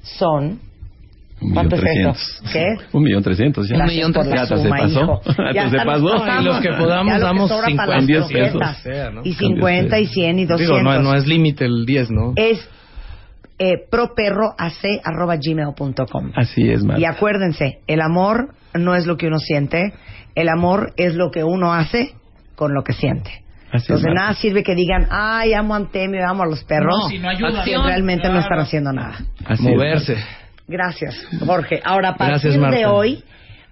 son 0.02 0.60
Un 1.38 1.52
¿Cuánto 1.52 1.76
millón 1.76 1.88
es 1.88 1.92
trescientos. 2.16 2.40
eso? 2.44 2.52
¿Qué? 2.52 2.66
Un 2.96 3.02
millón 3.02 3.22
trescientos. 3.22 3.68
ya. 3.68 3.76
Gracias 3.76 4.10
por 4.12 4.26
la 4.26 4.34
Ya 4.36 4.42
hasta 4.42 4.56
se 4.56 4.68
pasó. 4.70 5.20
Ya 5.54 5.68
se 5.70 5.76
pasó. 5.84 6.24
Y 6.40 6.44
los 6.44 6.60
que 6.60 6.72
podamos 6.72 7.20
damos 7.20 7.48
sobra 7.50 7.68
para 7.76 7.92
50 7.92 7.96
las 7.96 8.06
10 8.06 8.26
croquetas. 8.26 8.80
pesos. 8.82 9.26
Y 9.26 9.32
50 9.34 9.98
y 10.00 10.06
100 10.06 10.38
y 10.38 10.42
Digo, 10.46 10.52
200. 10.56 10.82
no, 10.82 11.02
no 11.02 11.14
es 11.14 11.26
límite 11.26 11.66
el 11.66 11.84
10, 11.84 12.10
¿no? 12.10 12.32
Es 12.36 12.66
eh, 13.58 13.74
properroac.gmail.com. 13.90 16.32
Así 16.34 16.70
es, 16.70 16.84
Marta. 16.84 17.00
Y 17.00 17.04
acuérdense, 17.04 17.80
el 17.86 18.00
amor 18.00 18.54
no 18.74 18.94
es 18.94 19.06
lo 19.06 19.16
que 19.16 19.26
uno 19.26 19.38
siente, 19.38 19.92
el 20.34 20.48
amor 20.48 20.92
es 20.96 21.14
lo 21.14 21.30
que 21.30 21.44
uno 21.44 21.72
hace 21.72 22.14
con 22.54 22.74
lo 22.74 22.82
que 22.82 22.92
siente. 22.92 23.30
Así 23.72 23.84
es, 23.84 23.90
Entonces 23.90 24.06
Marta. 24.08 24.20
nada 24.20 24.34
sirve 24.34 24.62
que 24.62 24.74
digan, 24.74 25.06
ay, 25.10 25.52
amo 25.54 25.74
a 25.74 25.78
Antemio, 25.78 26.26
amo 26.26 26.44
a 26.44 26.46
los 26.46 26.64
perros, 26.64 26.94
No, 26.98 27.08
si 27.08 27.18
no 27.18 27.28
ayuda. 27.28 27.64
si 27.64 27.74
realmente 27.74 28.28
no 28.28 28.38
están 28.38 28.58
haciendo 28.60 28.92
nada. 28.92 29.18
Así 29.44 29.64
es, 29.66 29.70
Moverse. 29.70 30.16
Gracias, 30.68 31.14
Jorge. 31.44 31.80
Ahora, 31.84 32.10
a 32.10 32.16
partir 32.16 32.52
Gracias, 32.58 32.72
de 32.80 32.86
hoy, 32.86 33.22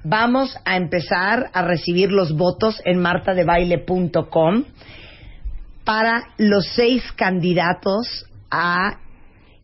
vamos 0.04 0.56
a 0.64 0.76
empezar 0.76 1.50
a 1.52 1.62
recibir 1.62 2.12
los 2.12 2.36
votos 2.36 2.80
en 2.84 3.00
martadebaile.com 3.00 4.64
para 5.84 6.22
los 6.38 6.66
seis 6.74 7.02
candidatos 7.12 8.26
a 8.50 8.98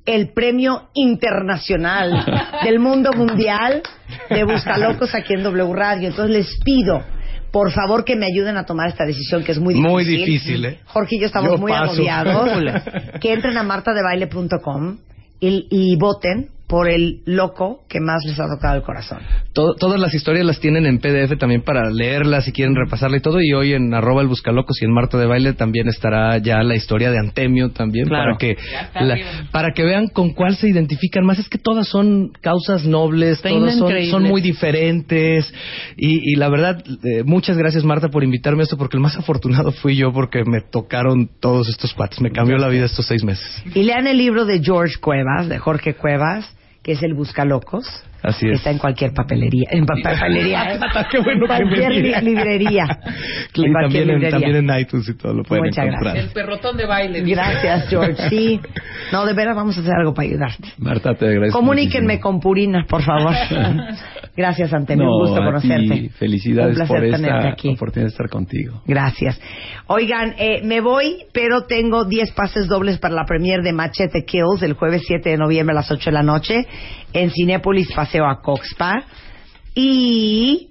el 0.06 0.32
premio 0.32 0.88
internacional 0.94 2.24
del 2.64 2.78
mundo 2.80 3.12
mundial 3.12 3.82
de 4.28 4.44
Buscalocos 4.44 5.14
aquí 5.14 5.34
en 5.34 5.42
W 5.44 5.72
Radio. 5.72 6.08
Entonces 6.08 6.34
les 6.34 6.60
pido, 6.64 7.00
por 7.52 7.70
favor, 7.70 8.04
que 8.04 8.16
me 8.16 8.26
ayuden 8.26 8.56
a 8.56 8.64
tomar 8.64 8.88
esta 8.88 9.04
decisión 9.04 9.44
que 9.44 9.52
es 9.52 9.58
muy 9.60 9.74
difícil. 9.74 9.90
Muy 9.90 10.04
difícil, 10.04 10.64
¿eh? 10.64 10.80
Jorge 10.86 11.16
y 11.16 11.20
yo 11.20 11.26
estamos 11.26 11.52
Yo 11.52 11.58
muy 11.58 11.70
paso. 11.70 11.92
agobiados. 11.92 12.82
que 13.20 13.32
entren 13.32 13.56
a 13.56 13.62
martadebaile.com 13.62 14.98
y, 15.38 15.66
y 15.70 15.96
voten 15.96 16.48
por 16.70 16.88
el 16.88 17.22
loco 17.26 17.82
que 17.88 18.00
más 18.00 18.24
les 18.24 18.38
ha 18.40 18.46
tocado 18.46 18.76
el 18.76 18.82
corazón. 18.82 19.18
To- 19.52 19.74
todas 19.74 19.98
las 20.00 20.14
historias 20.14 20.46
las 20.46 20.60
tienen 20.60 20.86
en 20.86 20.98
PDF 20.98 21.36
también 21.38 21.62
para 21.62 21.90
leerlas 21.90 22.44
si 22.44 22.52
quieren 22.52 22.76
repasarla 22.76 23.16
y 23.16 23.20
todo. 23.20 23.40
Y 23.42 23.52
hoy 23.52 23.72
en 23.74 23.92
arroba 23.92 24.22
el 24.22 24.28
buscalocos 24.28 24.80
y 24.80 24.84
en 24.84 24.92
Marta 24.92 25.18
de 25.18 25.26
Baile 25.26 25.52
también 25.52 25.88
estará 25.88 26.38
ya 26.38 26.62
la 26.62 26.76
historia 26.76 27.10
de 27.10 27.18
Antemio 27.18 27.70
también 27.70 28.06
Claro. 28.06 28.36
para 28.36 28.38
que 28.38 28.56
la- 29.04 29.18
para 29.50 29.72
que 29.74 29.82
vean 29.82 30.06
con 30.08 30.30
cuál 30.30 30.54
se 30.56 30.68
identifican 30.68 31.24
más. 31.26 31.38
Es 31.40 31.48
que 31.48 31.58
todas 31.58 31.88
son 31.88 32.30
causas 32.40 32.84
nobles, 32.86 33.38
Está 33.38 33.48
todas 33.50 33.76
son, 33.76 33.92
son 34.08 34.22
muy 34.22 34.40
diferentes. 34.40 35.52
Y, 35.96 36.32
y 36.32 36.36
la 36.36 36.48
verdad, 36.48 36.82
eh, 37.04 37.24
muchas 37.24 37.58
gracias 37.58 37.84
Marta 37.84 38.08
por 38.08 38.22
invitarme 38.22 38.62
a 38.62 38.64
esto 38.64 38.76
porque 38.76 38.96
el 38.96 39.02
más 39.02 39.16
afortunado 39.16 39.72
fui 39.72 39.96
yo 39.96 40.12
porque 40.12 40.44
me 40.44 40.60
tocaron 40.60 41.28
todos 41.40 41.68
estos 41.68 41.92
cuates. 41.94 42.20
Me 42.20 42.30
cambió 42.30 42.56
la 42.58 42.68
vida 42.68 42.84
estos 42.86 43.06
seis 43.06 43.24
meses. 43.24 43.62
Y 43.74 43.82
lean 43.82 44.06
el 44.06 44.16
libro 44.18 44.44
de 44.44 44.62
George 44.62 44.94
Cuevas, 45.00 45.48
de 45.48 45.58
Jorge 45.58 45.94
Cuevas, 45.94 46.46
que 46.82 46.92
es 46.92 47.02
El 47.02 47.14
Buscalocos. 47.14 47.86
Así 48.22 48.46
que 48.46 48.52
es. 48.52 48.58
Está 48.58 48.70
en 48.70 48.78
cualquier 48.78 49.12
papelería. 49.12 49.68
En 49.70 49.86
pa- 49.86 49.94
papelería. 50.02 50.74
¿eh? 50.74 50.78
Qué 51.10 51.18
bueno 51.18 51.46
que 51.46 51.52
me 51.52 51.70
cualquier 51.70 51.92
li- 51.92 52.02
digas. 52.02 52.22
librería. 52.22 52.86
Y 53.54 53.64
En 53.66 53.72
cualquier 53.72 53.72
también, 53.72 54.02
en, 54.02 54.06
librería. 54.20 54.30
también 54.30 54.70
en 54.70 54.80
iTunes 54.80 55.08
y 55.08 55.14
todo 55.16 55.34
lo 55.34 55.42
pueden 55.42 55.64
Muchas 55.64 55.86
encontrar. 55.86 56.16
El 56.16 56.28
perrotón 56.30 56.76
de 56.76 56.86
baile. 56.86 57.22
dice. 57.22 57.34
Gracias, 57.34 57.88
George. 57.88 58.28
Sí. 58.28 58.60
No, 59.12 59.26
de 59.26 59.32
veras 59.34 59.56
vamos 59.56 59.76
a 59.76 59.80
hacer 59.80 59.92
algo 59.92 60.14
para 60.14 60.28
ayudarte. 60.28 60.68
Marta, 60.78 61.14
te 61.14 61.26
agradezco. 61.26 61.58
Comuníquenme 61.58 62.12
muchísimo. 62.14 62.22
con 62.22 62.40
Purina, 62.40 62.86
por 62.88 63.02
favor. 63.02 63.34
Gracias, 64.36 64.72
Antonio. 64.72 65.04
No, 65.04 65.16
Un 65.16 65.20
gusto 65.26 65.42
conocerte. 65.44 65.88
ti, 65.94 66.08
felicidades 66.10 66.70
Un 66.78 66.86
placer 66.86 66.96
por 66.96 67.10
tenerte 67.16 67.38
esta 67.38 67.48
aquí. 67.50 67.68
oportunidad 67.70 68.06
de 68.06 68.12
estar 68.12 68.28
contigo. 68.28 68.82
Gracias. 68.86 69.40
Oigan, 69.88 70.34
eh, 70.38 70.60
me 70.64 70.80
voy, 70.80 71.24
pero 71.32 71.62
tengo 71.62 72.04
10 72.04 72.30
pases 72.32 72.68
dobles 72.68 72.98
para 72.98 73.14
la 73.14 73.24
premier 73.24 73.62
de 73.62 73.72
Machete 73.72 74.24
Kills 74.24 74.62
el 74.62 74.74
jueves 74.74 75.02
7 75.06 75.28
de 75.30 75.36
noviembre 75.36 75.72
a 75.74 75.80
las 75.80 75.90
8 75.90 76.10
de 76.10 76.12
la 76.14 76.22
noche 76.22 76.66
en 77.12 77.30
Cinépolis 77.30 77.92
Paseo 77.92 78.26
a 78.26 78.40
Coxpa. 78.40 79.04
Y 79.74 80.70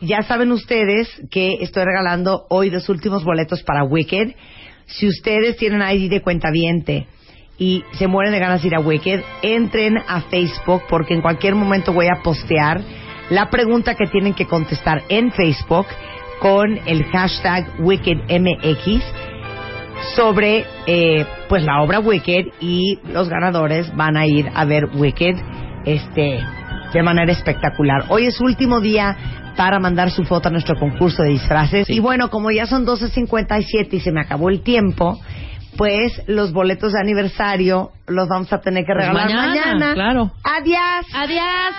ya 0.00 0.22
saben 0.22 0.52
ustedes 0.52 1.08
que 1.30 1.58
estoy 1.60 1.84
regalando 1.84 2.46
hoy 2.48 2.70
los 2.70 2.88
últimos 2.88 3.24
boletos 3.24 3.62
para 3.62 3.84
Wicked. 3.84 4.34
Si 4.86 5.06
ustedes 5.06 5.56
tienen 5.56 5.82
ID 5.82 6.10
de 6.10 6.22
cuentaviente 6.22 7.06
y 7.58 7.84
se 7.92 8.06
mueren 8.06 8.32
de 8.32 8.40
ganas 8.40 8.62
de 8.62 8.68
ir 8.68 8.74
a 8.74 8.80
Wicked, 8.80 9.20
entren 9.42 9.98
a 9.98 10.22
Facebook 10.22 10.82
porque 10.88 11.14
en 11.14 11.20
cualquier 11.20 11.54
momento 11.54 11.92
voy 11.92 12.06
a 12.06 12.22
postear 12.22 12.80
la 13.28 13.50
pregunta 13.50 13.94
que 13.94 14.06
tienen 14.06 14.34
que 14.34 14.46
contestar 14.46 15.04
en 15.08 15.30
Facebook 15.32 15.86
con 16.40 16.80
el 16.86 17.04
hashtag 17.04 17.80
WickedMX 17.80 19.04
sobre 20.16 20.64
eh, 20.86 21.26
pues 21.48 21.62
la 21.62 21.82
obra 21.82 22.00
Wicked 22.00 22.46
y 22.60 22.98
los 23.12 23.28
ganadores 23.28 23.94
van 23.94 24.16
a 24.16 24.26
ir 24.26 24.50
a 24.54 24.64
ver 24.64 24.86
Wicked 24.94 25.36
este, 25.84 26.40
de 26.92 27.02
manera 27.02 27.32
espectacular. 27.32 28.04
Hoy 28.08 28.26
es 28.26 28.40
último 28.40 28.80
día 28.80 29.16
para 29.56 29.78
mandar 29.78 30.10
su 30.10 30.24
foto 30.24 30.48
a 30.48 30.52
nuestro 30.52 30.78
concurso 30.78 31.22
de 31.22 31.30
disfraces. 31.30 31.88
Y 31.90 32.00
bueno, 32.00 32.30
como 32.30 32.50
ya 32.50 32.66
son 32.66 32.86
12.57 32.86 33.88
y 33.92 34.00
se 34.00 34.12
me 34.12 34.20
acabó 34.20 34.48
el 34.48 34.62
tiempo, 34.62 35.20
pues 35.76 36.22
los 36.26 36.52
boletos 36.52 36.92
de 36.92 37.00
aniversario 37.00 37.90
los 38.06 38.28
vamos 38.28 38.52
a 38.52 38.60
tener 38.60 38.84
que 38.84 38.92
pues 38.92 39.06
regalar 39.06 39.26
mañana, 39.26 39.46
mañana. 39.48 39.94
Claro. 39.94 40.32
Adiós. 40.44 41.06
Adiós. 41.14 41.74